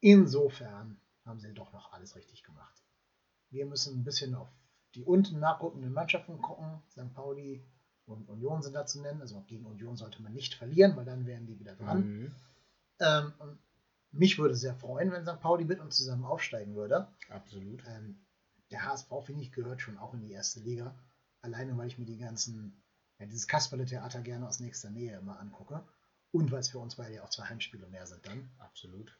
Insofern 0.00 1.00
haben 1.24 1.40
sie 1.40 1.54
doch 1.54 1.72
noch 1.72 1.92
alles 1.92 2.16
richtig 2.16 2.42
gemacht. 2.42 2.82
Wir 3.50 3.66
müssen 3.66 4.00
ein 4.00 4.04
bisschen 4.04 4.34
auf 4.34 4.48
die 4.94 5.04
unten 5.04 5.40
nachrückenden 5.40 5.92
Mannschaften 5.92 6.40
gucken. 6.40 6.82
St. 6.90 7.12
Pauli 7.14 7.64
und 8.06 8.28
Union 8.28 8.62
sind 8.62 8.74
da 8.74 8.86
zu 8.86 9.00
nennen. 9.00 9.20
Also 9.20 9.40
gegen 9.42 9.66
Union 9.66 9.96
sollte 9.96 10.22
man 10.22 10.32
nicht 10.32 10.54
verlieren, 10.54 10.96
weil 10.96 11.04
dann 11.04 11.26
wären 11.26 11.46
die 11.46 11.58
wieder 11.58 11.74
dran. 11.74 12.06
Mhm. 12.06 12.34
Ähm, 13.00 13.32
mich 14.12 14.38
würde 14.38 14.54
sehr 14.54 14.74
freuen, 14.74 15.10
wenn 15.10 15.26
St. 15.26 15.40
Pauli 15.40 15.64
mit 15.64 15.80
uns 15.80 15.96
zusammen 15.96 16.24
aufsteigen 16.24 16.74
würde. 16.74 17.08
Absolut. 17.28 17.82
Ähm, 17.88 18.24
der 18.70 18.84
HSV, 18.84 19.08
finde 19.24 19.42
ich, 19.42 19.52
gehört 19.52 19.80
schon 19.80 19.98
auch 19.98 20.14
in 20.14 20.20
die 20.20 20.32
erste 20.32 20.60
Liga. 20.60 20.94
Alleine, 21.40 21.76
weil 21.76 21.88
ich 21.88 21.98
mir 21.98 22.06
die 22.06 22.18
ganzen, 22.18 22.82
ja, 23.18 23.26
dieses 23.26 23.48
Kasperle-Theater 23.48 24.22
gerne 24.22 24.46
aus 24.46 24.60
nächster 24.60 24.90
Nähe 24.90 25.18
immer 25.18 25.38
angucke. 25.40 25.84
Und 26.30 26.50
weil 26.50 26.60
es 26.60 26.68
für 26.68 26.78
uns 26.78 26.96
beide 26.96 27.14
ja 27.14 27.24
auch 27.24 27.30
zwei 27.30 27.44
Heimspiele 27.44 27.86
mehr 27.88 28.06
sind 28.06 28.26
dann. 28.26 28.50
Absolut. 28.58 29.16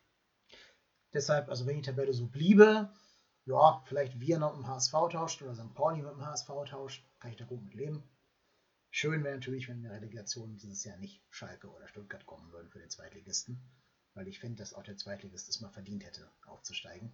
Deshalb, 1.13 1.49
also 1.49 1.67
wenn 1.67 1.77
die 1.77 1.83
Tabelle 1.83 2.13
so 2.13 2.27
bliebe, 2.27 2.91
ja, 3.47 3.83
vielleicht 3.87 4.21
wir 4.21 4.39
noch 4.39 4.57
mit 4.57 4.65
dem 4.65 4.69
HSV 4.69 4.93
tauscht 5.11 5.43
oder 5.43 5.55
St. 5.55 5.75
Pauli 5.75 6.03
mit 6.03 6.13
dem 6.13 6.25
HSV 6.25 6.49
tauscht, 6.67 7.05
kann 7.19 7.31
ich 7.31 7.37
da 7.37 7.45
gut 7.45 7.63
mit 7.63 7.75
leben. 7.75 8.03
Schön 8.91 9.25
wäre 9.25 9.35
natürlich, 9.35 9.69
wenn 9.69 9.79
in 9.79 9.83
der 9.83 9.93
Relegation 9.93 10.57
dieses 10.57 10.85
Jahr 10.85 10.97
nicht 10.99 11.23
Schalke 11.31 11.69
oder 11.69 11.89
Stuttgart 11.89 12.25
kommen 12.27 12.53
würden 12.53 12.71
für 12.71 12.79
den 12.79 12.91
Zweitligisten, 12.91 13.61
weil 14.15 14.29
ich 14.29 14.39
finde, 14.39 14.63
dass 14.63 14.73
auch 14.73 14.85
der 14.85 14.97
Zweitligist 14.97 15.49
es 15.49 15.61
mal 15.61 15.71
verdient 15.71 16.05
hätte, 16.05 16.31
aufzusteigen. 16.47 17.13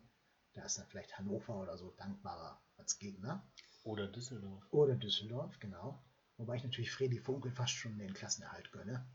Da 0.53 0.65
ist 0.65 0.79
dann 0.79 0.87
vielleicht 0.89 1.17
Hannover 1.19 1.57
oder 1.57 1.79
so 1.79 1.91
dankbarer 1.93 2.61
als 2.77 2.99
Gegner. 2.99 3.49
Oder 3.85 4.09
Düsseldorf. 4.09 4.67
Oder 4.73 4.97
Düsseldorf, 4.97 5.59
genau. 5.59 6.03
Wobei 6.37 6.57
ich 6.57 6.65
natürlich 6.65 6.91
Freddy 6.91 7.19
Funkel 7.19 7.51
fast 7.51 7.73
schon 7.73 7.99
den 7.99 8.13
Klassenerhalt 8.13 8.73
gönne 8.73 9.07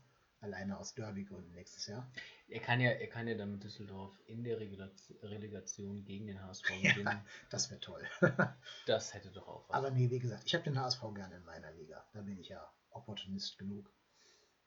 alleine 0.46 0.78
aus 0.78 0.94
Derby-Gründen 0.94 1.52
nächstes 1.52 1.86
Jahr. 1.86 2.10
Er 2.48 2.60
kann 2.60 2.80
ja, 2.80 2.90
er 2.90 3.08
kann 3.08 3.28
ja 3.28 3.34
dann 3.34 3.52
mit 3.52 3.64
Düsseldorf 3.64 4.18
in 4.26 4.44
der 4.44 4.58
Relegation 4.58 6.04
gegen 6.04 6.26
den 6.26 6.42
HSV 6.42 6.66
gewinnen. 6.82 7.04
Ja, 7.04 7.24
das 7.50 7.70
wäre 7.70 7.80
toll. 7.80 8.02
das 8.86 9.12
hätte 9.14 9.30
doch 9.30 9.48
auch 9.48 9.68
was. 9.68 9.76
Aber 9.76 9.90
nee, 9.90 10.10
wie 10.10 10.18
gesagt, 10.18 10.44
ich 10.46 10.54
habe 10.54 10.64
den 10.64 10.80
HSV 10.80 11.02
gerne 11.14 11.36
in 11.36 11.44
meiner 11.44 11.72
Liga. 11.72 12.04
Da 12.12 12.22
bin 12.22 12.38
ich 12.38 12.48
ja 12.48 12.66
Opportunist 12.90 13.58
genug. 13.58 13.90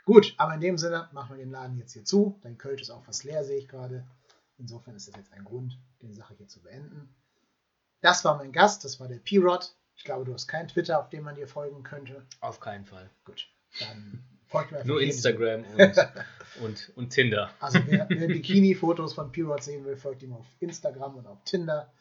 Gut, 0.05 0.33
aber 0.37 0.55
in 0.55 0.61
dem 0.61 0.77
Sinne 0.77 1.09
machen 1.11 1.37
wir 1.37 1.37
den 1.37 1.51
Laden 1.51 1.77
jetzt 1.77 1.93
hier 1.93 2.05
zu. 2.05 2.39
Dein 2.41 2.57
Kölsch 2.57 2.81
ist 2.81 2.89
auch 2.89 3.03
fast 3.03 3.23
leer, 3.23 3.43
sehe 3.43 3.57
ich 3.59 3.67
gerade. 3.67 4.05
Insofern 4.57 4.95
ist 4.95 5.07
das 5.07 5.15
jetzt 5.15 5.31
ein 5.31 5.45
Grund, 5.45 5.79
den 6.01 6.13
Sache 6.13 6.35
hier 6.35 6.47
zu 6.47 6.61
beenden. 6.61 7.15
Das 8.01 8.23
war 8.25 8.37
mein 8.37 8.51
Gast, 8.51 8.83
das 8.83 8.99
war 8.99 9.07
der 9.07 9.19
P-Rod. 9.19 9.75
Ich 9.95 10.03
glaube, 10.03 10.25
du 10.25 10.33
hast 10.33 10.47
kein 10.47 10.67
Twitter, 10.67 10.99
auf 10.99 11.09
dem 11.09 11.23
man 11.23 11.35
dir 11.35 11.47
folgen 11.47 11.83
könnte. 11.83 12.25
Auf 12.39 12.59
keinen 12.59 12.85
Fall. 12.85 13.09
Gut, 13.25 13.49
dann 13.79 14.23
Folgt 14.49 14.71
mir 14.71 14.83
Nur 14.83 14.99
Instagram 14.99 15.63
und, 15.77 15.95
und, 16.61 16.91
und, 16.95 17.09
Tinder. 17.11 17.51
Also 17.59 17.79
wer, 17.85 18.07
wer 18.09 18.27
Bikini-Fotos 18.27 19.13
von 19.13 19.31
P-Rod 19.31 19.63
sehen 19.63 19.85
will, 19.85 19.95
folgt 19.95 20.23
ihm 20.23 20.33
auf 20.33 20.47
Instagram 20.59 21.17
und 21.17 21.27
auf 21.27 21.43
Tinder. 21.43 21.93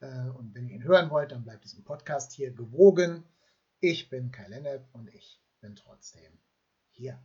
Äh, 0.00 0.06
und 0.30 0.54
wenn 0.54 0.66
ihr 0.66 0.76
ihn 0.76 0.84
hören 0.84 1.10
wollt, 1.10 1.32
dann 1.32 1.44
bleibt 1.44 1.64
diesem 1.64 1.84
Podcast 1.84 2.32
hier 2.32 2.52
gewogen. 2.52 3.24
Ich 3.80 4.08
bin 4.08 4.30
Kai 4.30 4.48
Lennep 4.48 4.88
und 4.92 5.12
ich 5.12 5.42
bin 5.60 5.76
trotzdem 5.76 6.38
hier. 6.88 7.20